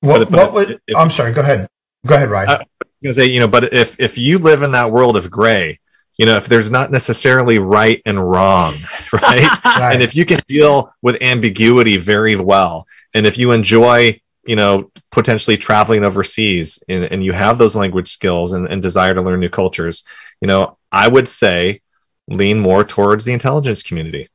What, 0.00 0.30
what 0.30 0.52
would, 0.52 0.80
if, 0.86 0.96
I'm 0.96 1.10
sorry, 1.10 1.32
go 1.32 1.42
ahead. 1.42 1.68
Go 2.06 2.14
ahead, 2.14 2.28
Ryan. 2.28 2.48
I 2.48 2.66
was 3.02 3.16
say, 3.16 3.26
you 3.26 3.40
know, 3.40 3.48
but 3.48 3.72
if, 3.74 4.00
if 4.00 4.16
you 4.16 4.38
live 4.38 4.62
in 4.62 4.72
that 4.72 4.90
world 4.90 5.16
of 5.16 5.30
gray, 5.30 5.80
you 6.16 6.24
know, 6.24 6.36
if 6.36 6.46
there's 6.46 6.70
not 6.70 6.90
necessarily 6.90 7.58
right 7.58 8.00
and 8.06 8.18
wrong, 8.18 8.74
right? 9.12 9.48
right? 9.64 9.92
And 9.92 10.02
if 10.02 10.14
you 10.14 10.24
can 10.24 10.40
deal 10.46 10.92
with 11.02 11.22
ambiguity 11.22 11.96
very 11.98 12.36
well, 12.36 12.86
and 13.14 13.26
if 13.26 13.38
you 13.38 13.52
enjoy, 13.52 14.20
you 14.46 14.56
know, 14.56 14.90
potentially 15.10 15.56
traveling 15.56 16.04
overseas 16.04 16.82
and, 16.88 17.04
and 17.04 17.24
you 17.24 17.32
have 17.32 17.58
those 17.58 17.76
language 17.76 18.08
skills 18.08 18.52
and, 18.52 18.66
and 18.66 18.82
desire 18.82 19.14
to 19.14 19.22
learn 19.22 19.40
new 19.40 19.48
cultures, 19.48 20.04
you 20.40 20.48
know, 20.48 20.78
I 20.92 21.08
would 21.08 21.28
say 21.28 21.80
lean 22.28 22.58
more 22.58 22.84
towards 22.84 23.24
the 23.24 23.32
intelligence 23.32 23.82
community. 23.82 24.28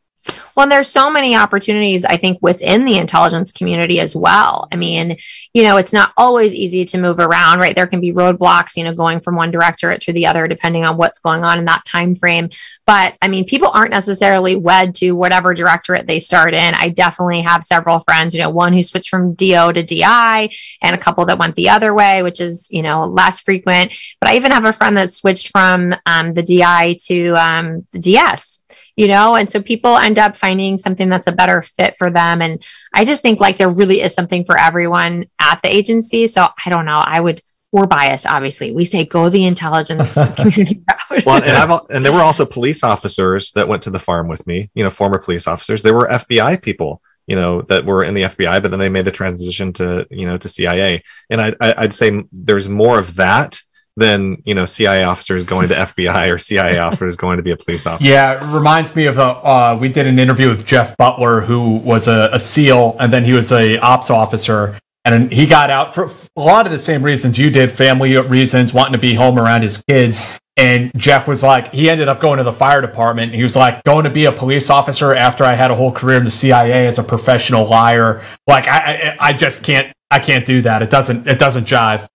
Well, 0.55 0.67
there's 0.67 0.89
so 0.89 1.11
many 1.11 1.35
opportunities, 1.35 2.03
I 2.03 2.17
think, 2.17 2.39
within 2.41 2.85
the 2.85 2.97
intelligence 2.97 3.51
community 3.51 3.99
as 3.99 4.15
well. 4.15 4.67
I 4.71 4.75
mean, 4.75 5.17
you 5.53 5.63
know, 5.63 5.77
it's 5.77 5.93
not 5.93 6.11
always 6.17 6.53
easy 6.53 6.85
to 6.85 6.97
move 6.97 7.19
around, 7.19 7.59
right? 7.59 7.75
There 7.75 7.87
can 7.87 8.01
be 8.01 8.13
roadblocks, 8.13 8.75
you 8.75 8.83
know, 8.83 8.93
going 8.93 9.21
from 9.21 9.35
one 9.35 9.51
directorate 9.51 10.01
to 10.01 10.13
the 10.13 10.27
other, 10.27 10.47
depending 10.47 10.83
on 10.83 10.97
what's 10.97 11.19
going 11.19 11.43
on 11.43 11.57
in 11.57 11.65
that 11.65 11.85
time 11.85 12.15
frame. 12.15 12.49
But 12.85 13.15
I 13.21 13.27
mean, 13.27 13.45
people 13.45 13.69
aren't 13.73 13.91
necessarily 13.91 14.55
wed 14.55 14.95
to 14.95 15.11
whatever 15.11 15.53
directorate 15.53 16.07
they 16.07 16.19
start 16.19 16.53
in. 16.53 16.73
I 16.75 16.89
definitely 16.89 17.41
have 17.41 17.63
several 17.63 17.99
friends, 17.99 18.33
you 18.33 18.41
know, 18.41 18.49
one 18.49 18.73
who 18.73 18.83
switched 18.83 19.09
from 19.09 19.33
DO 19.35 19.73
to 19.73 19.83
DI 19.83 20.49
and 20.81 20.95
a 20.95 20.99
couple 20.99 21.25
that 21.25 21.39
went 21.39 21.55
the 21.55 21.69
other 21.69 21.93
way, 21.93 22.23
which 22.23 22.41
is, 22.41 22.67
you 22.71 22.81
know, 22.81 23.05
less 23.05 23.39
frequent. 23.39 23.95
But 24.19 24.29
I 24.29 24.35
even 24.35 24.51
have 24.51 24.65
a 24.65 24.73
friend 24.73 24.97
that 24.97 25.11
switched 25.11 25.49
from 25.49 25.95
um, 26.05 26.33
the 26.33 26.43
DI 26.43 26.97
to 27.05 27.35
um, 27.35 27.87
the 27.91 27.99
DS 27.99 28.61
you 29.01 29.07
know 29.07 29.35
and 29.35 29.49
so 29.49 29.61
people 29.61 29.97
end 29.97 30.19
up 30.19 30.37
finding 30.37 30.77
something 30.77 31.09
that's 31.09 31.27
a 31.27 31.31
better 31.31 31.61
fit 31.61 31.97
for 31.97 32.11
them 32.11 32.41
and 32.41 32.63
i 32.93 33.03
just 33.03 33.21
think 33.21 33.39
like 33.39 33.57
there 33.57 33.69
really 33.69 33.99
is 33.99 34.13
something 34.13 34.45
for 34.45 34.57
everyone 34.57 35.25
at 35.39 35.59
the 35.63 35.75
agency 35.75 36.27
so 36.27 36.47
i 36.65 36.69
don't 36.69 36.85
know 36.85 37.01
i 37.03 37.19
would 37.19 37.41
we're 37.71 37.87
biased 37.87 38.27
obviously 38.27 38.71
we 38.71 38.85
say 38.85 39.03
go 39.03 39.27
the 39.29 39.45
intelligence 39.45 40.13
community 40.35 40.83
route 40.87 41.01
well, 41.25 41.43
and 41.43 41.57
I've 41.57 41.81
and 41.89 42.05
there 42.05 42.13
were 42.13 42.21
also 42.21 42.45
police 42.45 42.83
officers 42.83 43.51
that 43.51 43.67
went 43.67 43.83
to 43.83 43.89
the 43.89 43.99
farm 43.99 44.27
with 44.27 44.47
me. 44.47 44.69
You 44.73 44.83
know, 44.83 44.89
former 44.89 45.19
police 45.19 45.47
officers. 45.47 45.81
There 45.81 45.93
were 45.93 46.07
FBI 46.07 46.61
people, 46.61 47.01
you 47.27 47.35
know, 47.35 47.61
that 47.63 47.85
were 47.85 48.03
in 48.03 48.13
the 48.13 48.23
FBI, 48.23 48.61
but 48.61 48.71
then 48.71 48.79
they 48.79 48.89
made 48.89 49.05
the 49.05 49.11
transition 49.11 49.73
to 49.73 50.07
you 50.09 50.25
know 50.25 50.37
to 50.37 50.49
CIA. 50.49 51.03
And 51.29 51.41
I, 51.41 51.55
I 51.59 51.73
I'd 51.79 51.93
say 51.93 52.23
there's 52.31 52.69
more 52.69 52.99
of 52.99 53.15
that 53.17 53.59
than 54.01 54.41
you 54.43 54.53
know 54.53 54.65
CIA 54.65 55.03
officers 55.03 55.43
going 55.43 55.69
to 55.69 55.75
FBI 55.75 56.29
or 56.33 56.37
CIA 56.37 56.77
officers 56.87 57.15
going 57.15 57.37
to 57.37 57.43
be 57.43 57.51
a 57.51 57.57
police 57.57 57.87
officer. 57.87 58.09
Yeah, 58.09 58.43
it 58.43 58.53
reminds 58.53 58.95
me 58.95 59.05
of 59.05 59.17
a. 59.17 59.21
Uh, 59.21 59.77
we 59.79 59.87
did 59.87 60.07
an 60.07 60.19
interview 60.19 60.49
with 60.49 60.65
Jeff 60.65 60.97
Butler, 60.97 61.41
who 61.41 61.77
was 61.77 62.09
a, 62.09 62.29
a 62.33 62.39
SEAL, 62.39 62.97
and 62.99 63.13
then 63.13 63.23
he 63.23 63.31
was 63.31 63.53
a 63.53 63.77
ops 63.77 64.09
officer, 64.09 64.77
and 65.05 65.31
he 65.31 65.45
got 65.45 65.69
out 65.69 65.93
for 65.93 66.09
a 66.35 66.41
lot 66.41 66.65
of 66.65 66.73
the 66.73 66.79
same 66.79 67.03
reasons 67.03 67.39
you 67.39 67.49
did, 67.49 67.71
family 67.71 68.17
reasons, 68.17 68.73
wanting 68.73 68.93
to 68.93 68.99
be 68.99 69.13
home 69.13 69.39
around 69.39 69.61
his 69.61 69.81
kids. 69.83 70.21
And 70.57 70.91
Jeff 70.97 71.27
was 71.27 71.43
like, 71.43 71.73
he 71.73 71.89
ended 71.89 72.09
up 72.09 72.19
going 72.19 72.37
to 72.37 72.43
the 72.43 72.51
fire 72.51 72.81
department. 72.81 73.33
He 73.33 73.41
was 73.41 73.55
like, 73.55 73.83
going 73.83 74.03
to 74.03 74.09
be 74.09 74.25
a 74.25 74.31
police 74.31 74.69
officer 74.69 75.15
after 75.15 75.43
I 75.43 75.53
had 75.53 75.71
a 75.71 75.75
whole 75.75 75.91
career 75.91 76.17
in 76.17 76.25
the 76.25 76.31
CIA 76.31 76.87
as 76.87 76.99
a 76.99 77.03
professional 77.03 77.67
liar. 77.67 78.21
Like, 78.45 78.67
I, 78.67 79.15
I, 79.19 79.29
I 79.29 79.33
just 79.33 79.63
can't, 79.63 79.91
I 80.11 80.19
can't 80.19 80.45
do 80.45 80.61
that. 80.63 80.81
It 80.81 80.89
doesn't, 80.89 81.25
it 81.25 81.39
doesn't 81.39 81.65
jive. 81.65 82.05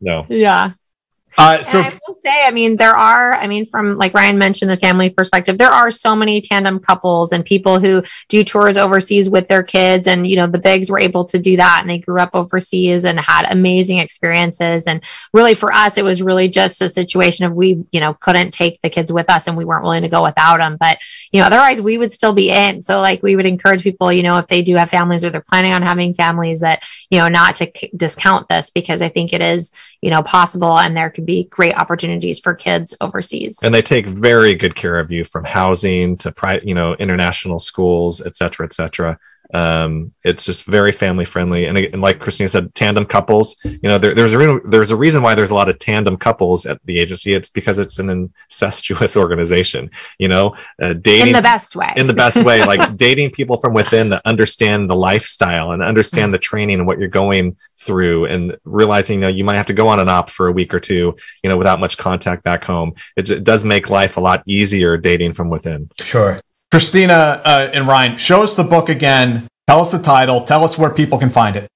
No. 0.00 0.26
Yeah. 0.28 0.72
Uh, 1.36 1.62
so 1.62 1.78
and 1.78 1.86
I 1.86 1.98
will 2.06 2.14
say, 2.24 2.42
I 2.44 2.50
mean, 2.52 2.76
there 2.76 2.96
are, 2.96 3.34
I 3.34 3.48
mean, 3.48 3.66
from 3.66 3.96
like 3.96 4.14
Ryan 4.14 4.38
mentioned, 4.38 4.70
the 4.70 4.76
family 4.76 5.10
perspective, 5.10 5.58
there 5.58 5.70
are 5.70 5.90
so 5.90 6.14
many 6.14 6.40
tandem 6.40 6.78
couples 6.78 7.32
and 7.32 7.44
people 7.44 7.80
who 7.80 8.02
do 8.28 8.44
tours 8.44 8.76
overseas 8.76 9.28
with 9.28 9.48
their 9.48 9.62
kids. 9.62 10.06
And, 10.06 10.26
you 10.26 10.36
know, 10.36 10.46
the 10.46 10.58
Bigs 10.58 10.90
were 10.90 11.00
able 11.00 11.24
to 11.26 11.38
do 11.38 11.56
that 11.56 11.78
and 11.80 11.90
they 11.90 11.98
grew 11.98 12.20
up 12.20 12.30
overseas 12.34 13.04
and 13.04 13.18
had 13.18 13.50
amazing 13.50 13.98
experiences. 13.98 14.86
And 14.86 15.02
really 15.32 15.54
for 15.54 15.72
us, 15.72 15.98
it 15.98 16.04
was 16.04 16.22
really 16.22 16.48
just 16.48 16.80
a 16.80 16.88
situation 16.88 17.46
of 17.46 17.52
we, 17.52 17.84
you 17.90 18.00
know, 18.00 18.14
couldn't 18.14 18.52
take 18.52 18.80
the 18.80 18.90
kids 18.90 19.12
with 19.12 19.28
us 19.28 19.48
and 19.48 19.56
we 19.56 19.64
weren't 19.64 19.82
willing 19.82 20.02
to 20.02 20.08
go 20.08 20.22
without 20.22 20.58
them. 20.58 20.76
But, 20.78 20.98
you 21.32 21.40
know, 21.40 21.46
otherwise 21.46 21.82
we 21.82 21.98
would 21.98 22.12
still 22.12 22.32
be 22.32 22.50
in. 22.50 22.80
So, 22.80 23.00
like, 23.00 23.22
we 23.22 23.34
would 23.34 23.46
encourage 23.46 23.82
people, 23.82 24.12
you 24.12 24.22
know, 24.22 24.38
if 24.38 24.46
they 24.46 24.62
do 24.62 24.76
have 24.76 24.90
families 24.90 25.24
or 25.24 25.30
they're 25.30 25.40
planning 25.40 25.72
on 25.72 25.82
having 25.82 26.14
families, 26.14 26.60
that, 26.60 26.84
you 27.10 27.18
know, 27.18 27.28
not 27.28 27.56
to 27.56 27.70
c- 27.76 27.90
discount 27.96 28.48
this 28.48 28.70
because 28.70 29.02
I 29.02 29.08
think 29.08 29.32
it 29.32 29.42
is, 29.42 29.72
you 30.04 30.10
know, 30.10 30.22
possible 30.22 30.78
and 30.78 30.94
there 30.94 31.08
could 31.08 31.24
be 31.24 31.44
great 31.44 31.74
opportunities 31.78 32.38
for 32.38 32.54
kids 32.54 32.94
overseas. 33.00 33.58
And 33.62 33.74
they 33.74 33.80
take 33.80 34.06
very 34.06 34.54
good 34.54 34.76
care 34.76 34.98
of 34.98 35.10
you 35.10 35.24
from 35.24 35.44
housing 35.44 36.18
to 36.18 36.30
private, 36.30 36.68
you 36.68 36.74
know, 36.74 36.92
international 36.96 37.58
schools, 37.58 38.20
et 38.20 38.36
cetera, 38.36 38.66
et 38.66 38.74
cetera. 38.74 39.18
Um, 39.52 40.12
it's 40.24 40.44
just 40.44 40.64
very 40.64 40.92
family 40.92 41.24
friendly, 41.24 41.66
and, 41.66 41.76
and 41.76 42.00
like 42.00 42.18
Christina 42.18 42.48
said, 42.48 42.74
tandem 42.74 43.04
couples. 43.04 43.56
You 43.64 43.78
know, 43.82 43.98
there, 43.98 44.14
there's 44.14 44.32
a 44.32 44.38
re- 44.38 44.60
there's 44.64 44.90
a 44.90 44.96
reason 44.96 45.22
why 45.22 45.34
there's 45.34 45.50
a 45.50 45.54
lot 45.54 45.68
of 45.68 45.78
tandem 45.78 46.16
couples 46.16 46.64
at 46.66 46.80
the 46.84 46.98
agency. 46.98 47.34
It's 47.34 47.50
because 47.50 47.78
it's 47.78 47.98
an 47.98 48.10
incestuous 48.10 49.16
organization. 49.24 49.90
You 50.18 50.28
know, 50.28 50.56
uh, 50.80 50.94
dating 50.94 51.28
in 51.28 51.32
the 51.34 51.42
best 51.42 51.76
way. 51.76 51.92
in 51.96 52.06
the 52.06 52.14
best 52.14 52.42
way, 52.42 52.64
like 52.64 52.96
dating 52.96 53.32
people 53.32 53.58
from 53.58 53.74
within 53.74 54.08
that 54.10 54.22
understand 54.24 54.88
the 54.88 54.96
lifestyle 54.96 55.72
and 55.72 55.82
understand 55.82 56.32
the 56.32 56.38
training 56.38 56.78
and 56.78 56.86
what 56.86 56.98
you're 56.98 57.08
going 57.08 57.56
through, 57.76 58.26
and 58.26 58.56
realizing 58.64 59.20
you 59.20 59.20
know 59.22 59.28
you 59.28 59.44
might 59.44 59.56
have 59.56 59.66
to 59.66 59.74
go 59.74 59.88
on 59.88 60.00
an 60.00 60.08
op 60.08 60.30
for 60.30 60.48
a 60.48 60.52
week 60.52 60.72
or 60.72 60.80
two, 60.80 61.14
you 61.42 61.50
know, 61.50 61.56
without 61.56 61.80
much 61.80 61.98
contact 61.98 62.44
back 62.44 62.64
home. 62.64 62.94
It, 63.16 63.30
it 63.30 63.44
does 63.44 63.64
make 63.64 63.90
life 63.90 64.16
a 64.16 64.20
lot 64.20 64.42
easier 64.46 64.96
dating 64.96 65.34
from 65.34 65.50
within. 65.50 65.90
Sure. 66.00 66.40
Christina 66.74 67.40
uh, 67.44 67.70
and 67.72 67.86
Ryan, 67.86 68.16
show 68.16 68.42
us 68.42 68.56
the 68.56 68.64
book 68.64 68.88
again. 68.88 69.46
Tell 69.68 69.78
us 69.78 69.92
the 69.92 70.02
title. 70.02 70.42
Tell 70.42 70.64
us 70.64 70.76
where 70.76 70.90
people 70.90 71.18
can 71.18 71.30
find 71.30 71.54
it. 71.54 71.68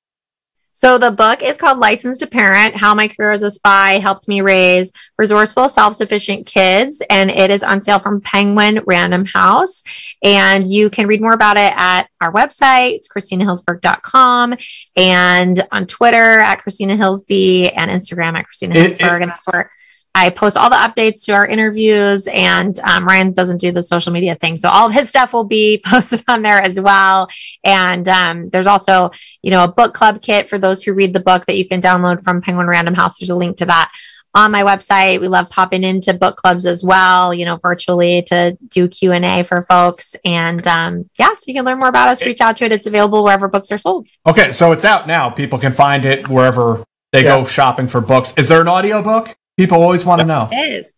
So 0.72 0.98
the 0.98 1.12
book 1.12 1.40
is 1.40 1.56
called 1.56 1.78
License 1.78 2.18
to 2.18 2.26
Parent: 2.26 2.74
How 2.74 2.96
My 2.96 3.06
Career 3.06 3.30
as 3.30 3.44
a 3.44 3.50
Spy 3.52 4.00
Helped 4.00 4.26
Me 4.26 4.40
Raise 4.40 4.92
Resourceful, 5.16 5.68
Self-Sufficient 5.68 6.46
Kids, 6.46 7.00
and 7.08 7.30
it 7.30 7.48
is 7.48 7.62
on 7.62 7.80
sale 7.80 8.00
from 8.00 8.20
Penguin 8.22 8.80
Random 8.88 9.24
House. 9.24 9.84
And 10.24 10.68
you 10.68 10.90
can 10.90 11.06
read 11.06 11.20
more 11.20 11.32
about 11.32 11.56
it 11.56 11.72
at 11.76 12.08
our 12.20 12.32
website. 12.32 12.94
It's 12.94 13.06
ChristinaHillsberg.com 13.06 14.56
and 14.96 15.64
on 15.70 15.86
Twitter 15.86 16.40
at 16.40 16.56
Christina 16.56 16.96
Hillsby 16.96 17.72
and 17.76 17.88
Instagram 17.88 18.36
at 18.36 18.46
Christina 18.46 18.74
It- 18.74 18.94
it- 18.94 18.98
Hillsberg, 18.98 19.22
and 19.22 19.30
that's 19.30 19.46
where. 19.46 19.70
I 20.14 20.30
post 20.30 20.56
all 20.56 20.70
the 20.70 20.76
updates 20.76 21.24
to 21.26 21.32
our 21.32 21.46
interviews, 21.46 22.26
and 22.26 22.78
um, 22.80 23.06
Ryan 23.06 23.32
doesn't 23.32 23.60
do 23.60 23.70
the 23.70 23.82
social 23.82 24.12
media 24.12 24.34
thing, 24.34 24.56
so 24.56 24.68
all 24.68 24.88
of 24.88 24.92
his 24.92 25.08
stuff 25.08 25.32
will 25.32 25.44
be 25.44 25.80
posted 25.86 26.22
on 26.28 26.42
there 26.42 26.60
as 26.60 26.80
well. 26.80 27.28
And 27.64 28.08
um, 28.08 28.50
there's 28.50 28.66
also, 28.66 29.10
you 29.42 29.50
know, 29.50 29.64
a 29.64 29.68
book 29.68 29.94
club 29.94 30.20
kit 30.22 30.48
for 30.48 30.58
those 30.58 30.82
who 30.82 30.92
read 30.92 31.12
the 31.12 31.20
book 31.20 31.46
that 31.46 31.56
you 31.56 31.68
can 31.68 31.80
download 31.80 32.22
from 32.22 32.40
Penguin 32.40 32.66
Random 32.66 32.94
House. 32.94 33.18
There's 33.18 33.30
a 33.30 33.36
link 33.36 33.58
to 33.58 33.66
that 33.66 33.92
on 34.34 34.52
my 34.52 34.62
website. 34.62 35.20
We 35.20 35.28
love 35.28 35.50
popping 35.50 35.82
into 35.82 36.14
book 36.14 36.36
clubs 36.36 36.66
as 36.66 36.84
well, 36.84 37.32
you 37.32 37.44
know, 37.44 37.56
virtually 37.56 38.22
to 38.22 38.56
do 38.68 38.88
Q 38.88 39.12
and 39.12 39.24
A 39.24 39.42
for 39.42 39.62
folks. 39.62 40.16
And 40.24 40.66
um, 40.66 41.10
yeah, 41.18 41.34
so 41.34 41.44
you 41.46 41.54
can 41.54 41.64
learn 41.64 41.78
more 41.78 41.88
about 41.88 42.08
us. 42.08 42.24
Reach 42.24 42.40
out 42.40 42.56
to 42.58 42.64
it. 42.64 42.72
It's 42.72 42.86
available 42.86 43.24
wherever 43.24 43.48
books 43.48 43.72
are 43.72 43.78
sold. 43.78 44.08
Okay, 44.26 44.52
so 44.52 44.72
it's 44.72 44.84
out 44.84 45.06
now. 45.06 45.30
People 45.30 45.58
can 45.58 45.72
find 45.72 46.04
it 46.04 46.28
wherever 46.28 46.84
they 47.12 47.22
go 47.22 47.44
shopping 47.44 47.88
for 47.88 48.00
books. 48.00 48.34
Is 48.36 48.48
there 48.48 48.60
an 48.60 48.68
audiobook? 48.68 49.34
People 49.58 49.82
always 49.82 50.04
want 50.04 50.20
to 50.20 50.26
know. 50.26 50.48
It 50.50 50.56
is. 50.72 50.92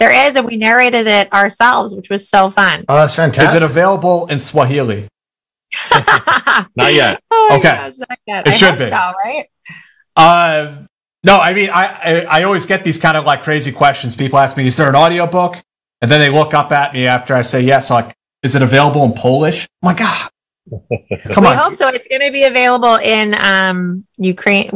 There 0.00 0.10
is, 0.26 0.34
and 0.36 0.44
we 0.46 0.56
narrated 0.56 1.06
it 1.06 1.32
ourselves, 1.32 1.94
which 1.94 2.10
was 2.10 2.28
so 2.28 2.50
fun. 2.50 2.84
Oh, 2.88 2.96
that's 2.96 3.14
fantastic. 3.14 3.56
Is 3.56 3.62
it 3.62 3.64
available 3.64 4.26
in 4.26 4.38
Swahili? 4.38 5.06
Not 6.74 6.92
yet. 6.94 7.20
Oh 7.30 7.46
my 7.50 7.56
Okay. 7.56 7.68
gosh, 7.70 7.98
not 7.98 8.18
yet. 8.26 8.46
It 8.46 8.52
I 8.54 8.56
should 8.56 8.70
hope 8.70 8.78
be. 8.78 8.88
So, 8.90 9.12
right? 9.24 9.46
Uh, 10.16 10.76
no, 11.24 11.38
I 11.38 11.54
mean, 11.54 11.70
I, 11.70 11.84
I 11.86 12.40
I 12.40 12.42
always 12.44 12.66
get 12.66 12.84
these 12.84 12.98
kind 12.98 13.16
of 13.16 13.24
like 13.24 13.42
crazy 13.42 13.72
questions. 13.72 14.14
People 14.16 14.38
ask 14.38 14.56
me, 14.56 14.66
"Is 14.66 14.76
there 14.76 14.88
an 14.88 14.94
audiobook?" 14.96 15.62
And 16.02 16.10
then 16.10 16.20
they 16.20 16.30
look 16.30 16.54
up 16.54 16.72
at 16.72 16.92
me 16.92 17.06
after 17.06 17.34
I 17.34 17.42
say 17.42 17.62
yes. 17.62 17.90
Like, 17.90 18.14
is 18.42 18.54
it 18.54 18.62
available 18.62 19.02
in 19.04 19.12
Polish? 19.12 19.66
I'm 19.82 19.86
like, 19.88 20.00
ah, 20.00 20.28
come 21.32 21.44
we 21.44 21.50
on. 21.50 21.56
hope 21.56 21.74
so. 21.74 21.88
It's 21.88 22.06
going 22.08 22.20
to 22.22 22.30
be 22.30 22.44
available 22.44 22.96
in 22.96 23.34
um 23.40 24.06
Ukraine. 24.18 24.70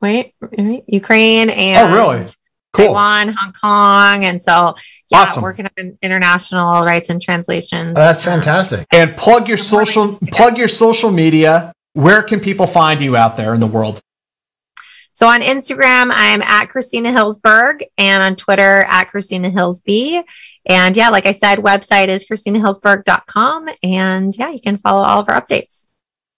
Wait, 0.00 0.34
wait, 0.40 0.84
Ukraine 0.86 1.50
and 1.50 1.92
Oh, 1.92 1.94
really? 2.12 2.26
Cool. 2.78 2.86
Taiwan, 2.86 3.34
Hong 3.38 3.52
Kong, 3.52 4.24
and 4.24 4.40
so 4.40 4.74
yeah, 5.10 5.22
Awesome. 5.22 5.42
working 5.42 5.66
on 5.78 5.98
international 6.00 6.84
rights 6.84 7.10
and 7.10 7.20
translations. 7.20 7.90
Oh, 7.96 8.00
that's 8.00 8.22
fantastic. 8.24 8.86
And 8.92 9.16
plug 9.16 9.48
your 9.48 9.58
social 9.58 10.18
plug 10.32 10.56
your 10.56 10.68
social 10.68 11.10
media. 11.10 11.72
Where 11.94 12.22
can 12.22 12.40
people 12.40 12.66
find 12.66 13.00
you 13.00 13.16
out 13.16 13.36
there 13.36 13.52
in 13.54 13.60
the 13.60 13.66
world? 13.66 14.00
So 15.12 15.26
on 15.26 15.40
Instagram, 15.40 16.10
I'm 16.12 16.42
at 16.42 16.66
Christina 16.66 17.10
Hillsberg, 17.10 17.82
and 17.98 18.22
on 18.22 18.36
Twitter 18.36 18.84
at 18.88 19.06
Christina 19.06 19.50
Hillsby. 19.50 20.22
And 20.66 20.96
yeah, 20.96 21.08
like 21.08 21.26
I 21.26 21.32
said, 21.32 21.58
website 21.58 22.06
is 22.06 22.24
christinahillsberg.com. 22.24 23.68
And 23.82 24.36
yeah, 24.36 24.50
you 24.50 24.60
can 24.60 24.76
follow 24.78 25.02
all 25.02 25.18
of 25.18 25.28
our 25.28 25.40
updates. 25.40 25.86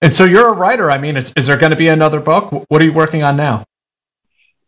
And 0.01 0.15
so 0.15 0.25
you're 0.25 0.49
a 0.49 0.53
writer. 0.53 0.89
I 0.89 0.97
mean, 0.97 1.15
is, 1.15 1.31
is 1.35 1.45
there 1.45 1.57
going 1.57 1.69
to 1.69 1.75
be 1.75 1.89
another 1.89 2.19
book? 2.19 2.51
What 2.69 2.81
are 2.81 2.85
you 2.85 2.93
working 2.93 3.21
on 3.21 3.35
now? 3.37 3.63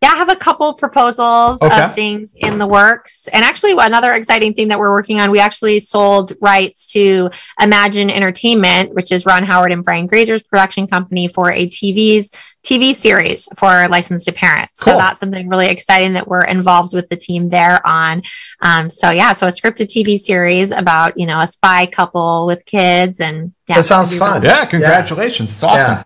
Yeah, 0.03 0.11
I 0.11 0.15
have 0.17 0.27
a 0.29 0.35
couple 0.35 0.73
proposals 0.73 1.61
Okay. 1.61 1.81
of 1.81 1.95
things 1.95 2.35
in 2.37 2.59
the 2.59 2.67
works. 2.67 3.29
And 3.31 3.45
actually, 3.45 3.71
another 3.71 4.11
exciting 4.13 4.53
thing 4.53 4.67
that 4.67 4.77
we're 4.77 4.91
working 4.91 5.19
on, 5.21 5.31
we 5.31 5.39
actually 5.39 5.79
sold 5.79 6.33
rights 6.41 6.87
to 6.87 7.29
Imagine 7.61 8.09
Entertainment, 8.09 8.93
which 8.93 9.11
is 9.13 9.25
Ron 9.25 9.43
Howard 9.43 9.71
and 9.71 9.81
Brian 9.83 10.07
Grazer's 10.07 10.43
production 10.43 10.87
company 10.87 11.27
for 11.29 11.51
a 11.51 11.67
TV's 11.67 12.31
TV 12.65 12.93
series 12.93 13.47
for 13.57 13.87
License 13.87 14.25
to 14.25 14.31
Parents. 14.33 14.79
So 14.81 14.97
that's 14.97 15.19
something 15.21 15.47
really 15.49 15.67
exciting 15.67 16.13
that 16.13 16.27
we're 16.27 16.43
involved 16.45 16.93
with 16.93 17.07
the 17.09 17.15
team 17.17 17.49
there 17.49 17.85
on. 17.87 18.23
Um, 18.61 18.89
so 18.89 19.09
yeah, 19.09 19.31
so 19.33 19.47
a 19.47 19.51
scripted 19.51 19.87
TV 19.87 20.17
series 20.17 20.71
about 20.71 21.17
you 21.17 21.25
know 21.25 21.39
a 21.39 21.47
spy 21.47 21.85
couple 21.85 22.45
with 22.45 22.65
kids 22.65 23.19
and 23.21 23.53
yeah, 23.67 23.75
That 23.77 23.83
sounds 23.85 24.13
fun. 24.17 24.41
really- 24.41 24.53
Yeah, 24.53 24.65
congratulations. 24.65 25.51
It's 25.53 25.63
awesome. 25.63 26.03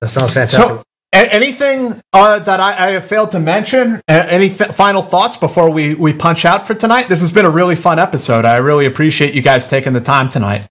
That 0.00 0.08
sounds 0.08 0.32
fantastic. 0.34 0.64
So, 0.66 0.74
a- 0.80 0.84
anything 1.14 2.02
uh, 2.12 2.38
that 2.40 2.60
I, 2.60 2.88
I 2.88 2.90
have 2.92 3.04
failed 3.04 3.30
to 3.32 3.40
mention? 3.40 4.00
A- 4.08 4.32
any 4.32 4.50
f- 4.50 4.74
final 4.74 5.02
thoughts 5.02 5.36
before 5.36 5.70
we, 5.70 5.94
we 5.94 6.12
punch 6.12 6.44
out 6.44 6.66
for 6.66 6.74
tonight? 6.74 7.08
This 7.08 7.20
has 7.20 7.32
been 7.32 7.44
a 7.44 7.50
really 7.50 7.76
fun 7.76 7.98
episode. 7.98 8.44
I 8.44 8.56
really 8.56 8.86
appreciate 8.86 9.34
you 9.34 9.42
guys 9.42 9.68
taking 9.68 9.92
the 9.92 10.00
time 10.00 10.28
tonight. 10.28 10.66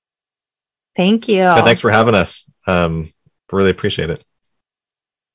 Thank 0.95 1.27
you. 1.27 1.37
Yeah, 1.37 1.61
thanks 1.63 1.81
for 1.81 1.89
having 1.89 2.15
us. 2.15 2.49
Um, 2.67 3.11
really 3.51 3.71
appreciate 3.71 4.09
it. 4.09 4.23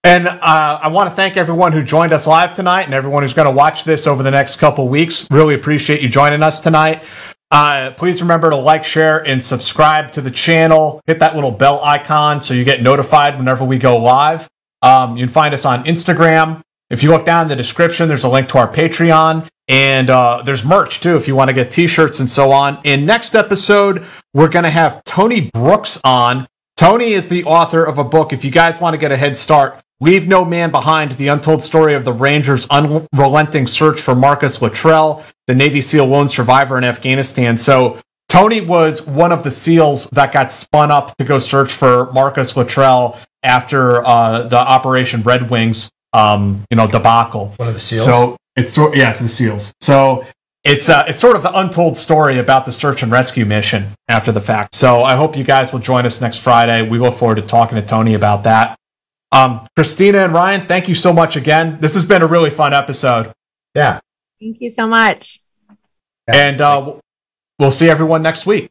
And 0.04 0.28
uh, 0.28 0.38
I 0.40 0.88
want 0.88 1.10
to 1.10 1.16
thank 1.16 1.36
everyone 1.36 1.72
who 1.72 1.82
joined 1.82 2.12
us 2.12 2.26
live 2.26 2.54
tonight 2.54 2.82
and 2.82 2.94
everyone 2.94 3.22
who's 3.22 3.34
going 3.34 3.46
to 3.46 3.52
watch 3.52 3.84
this 3.84 4.06
over 4.06 4.22
the 4.22 4.30
next 4.30 4.56
couple 4.56 4.88
weeks. 4.88 5.26
Really 5.30 5.54
appreciate 5.54 6.00
you 6.02 6.08
joining 6.08 6.42
us 6.42 6.60
tonight. 6.60 7.02
Uh, 7.50 7.90
please 7.96 8.22
remember 8.22 8.50
to 8.50 8.56
like, 8.56 8.84
share, 8.84 9.26
and 9.26 9.42
subscribe 9.42 10.12
to 10.12 10.20
the 10.20 10.30
channel. 10.30 11.00
Hit 11.06 11.18
that 11.18 11.34
little 11.34 11.50
bell 11.50 11.82
icon 11.82 12.40
so 12.42 12.54
you 12.54 12.62
get 12.62 12.82
notified 12.82 13.38
whenever 13.38 13.64
we 13.64 13.78
go 13.78 13.96
live. 13.96 14.48
Um, 14.82 15.16
you 15.16 15.24
can 15.26 15.32
find 15.32 15.54
us 15.54 15.64
on 15.64 15.84
Instagram. 15.84 16.62
If 16.90 17.02
you 17.02 17.10
look 17.10 17.26
down 17.26 17.42
in 17.42 17.48
the 17.48 17.56
description, 17.56 18.08
there's 18.08 18.24
a 18.24 18.28
link 18.28 18.48
to 18.50 18.58
our 18.58 18.72
Patreon. 18.72 19.48
And 19.68 20.08
uh, 20.08 20.42
there's 20.44 20.64
merch 20.64 21.00
too 21.00 21.16
if 21.16 21.28
you 21.28 21.36
want 21.36 21.48
to 21.48 21.54
get 21.54 21.70
t 21.70 21.86
shirts 21.86 22.20
and 22.20 22.28
so 22.28 22.52
on. 22.52 22.80
In 22.84 23.04
next 23.04 23.34
episode, 23.34 24.04
we're 24.32 24.48
going 24.48 24.64
to 24.64 24.70
have 24.70 25.04
Tony 25.04 25.50
Brooks 25.52 26.00
on. 26.04 26.46
Tony 26.76 27.12
is 27.12 27.28
the 27.28 27.44
author 27.44 27.84
of 27.84 27.98
a 27.98 28.04
book. 28.04 28.32
If 28.32 28.44
you 28.44 28.50
guys 28.50 28.80
want 28.80 28.94
to 28.94 28.98
get 28.98 29.12
a 29.12 29.16
head 29.16 29.36
start, 29.36 29.78
Leave 30.00 30.26
No 30.28 30.44
Man 30.44 30.70
Behind, 30.70 31.12
the 31.12 31.28
untold 31.28 31.60
story 31.60 31.94
of 31.94 32.04
the 32.04 32.12
Rangers' 32.12 32.66
unrelenting 32.70 33.66
search 33.66 34.00
for 34.00 34.14
Marcus 34.14 34.62
Luttrell, 34.62 35.24
the 35.48 35.54
Navy 35.54 35.80
SEAL 35.80 36.06
lone 36.06 36.28
survivor 36.28 36.78
in 36.78 36.84
Afghanistan. 36.84 37.56
So, 37.56 37.98
Tony 38.28 38.60
was 38.60 39.06
one 39.06 39.32
of 39.32 39.42
the 39.42 39.50
SEALs 39.50 40.08
that 40.10 40.32
got 40.32 40.52
spun 40.52 40.90
up 40.90 41.16
to 41.16 41.24
go 41.24 41.38
search 41.38 41.72
for 41.72 42.12
Marcus 42.12 42.56
Luttrell 42.56 43.18
after 43.42 44.04
uh, 44.04 44.42
the 44.42 44.58
Operation 44.58 45.22
Red 45.22 45.50
Wings, 45.50 45.90
um, 46.12 46.64
you 46.70 46.76
know, 46.76 46.86
debacle. 46.86 47.54
One 47.56 47.68
of 47.68 47.74
the 47.74 47.80
SEALs. 47.80 48.04
So 48.04 48.36
it's 48.56 48.72
sort 48.72 48.96
yes, 48.96 49.20
the 49.20 49.26
SEAls. 49.26 49.72
So 49.80 50.24
it's 50.64 50.88
uh, 50.88 51.04
it's 51.08 51.20
sort 51.20 51.36
of 51.36 51.42
the 51.42 51.56
untold 51.56 51.96
story 51.96 52.38
about 52.38 52.66
the 52.66 52.72
search 52.72 53.02
and 53.02 53.12
rescue 53.12 53.44
mission 53.44 53.86
after 54.08 54.32
the 54.32 54.40
fact. 54.40 54.74
So 54.74 55.02
I 55.02 55.16
hope 55.16 55.36
you 55.36 55.44
guys 55.44 55.72
will 55.72 55.80
join 55.80 56.04
us 56.04 56.20
next 56.20 56.38
Friday. 56.38 56.86
We 56.88 56.98
look 56.98 57.14
forward 57.14 57.36
to 57.36 57.42
talking 57.42 57.76
to 57.76 57.86
Tony 57.86 58.14
about 58.14 58.44
that. 58.44 58.76
Um, 59.30 59.66
Christina 59.76 60.18
and 60.18 60.32
Ryan, 60.32 60.66
thank 60.66 60.88
you 60.88 60.94
so 60.94 61.12
much 61.12 61.36
again. 61.36 61.78
This 61.80 61.94
has 61.94 62.04
been 62.04 62.22
a 62.22 62.26
really 62.26 62.50
fun 62.50 62.72
episode. 62.72 63.32
Yeah. 63.74 64.00
Thank 64.40 64.60
you 64.60 64.70
so 64.70 64.86
much. 64.86 65.40
And 66.26 66.60
uh, 66.60 66.94
we'll 67.58 67.70
see 67.70 67.88
everyone 67.88 68.22
next 68.22 68.46
week. 68.46 68.70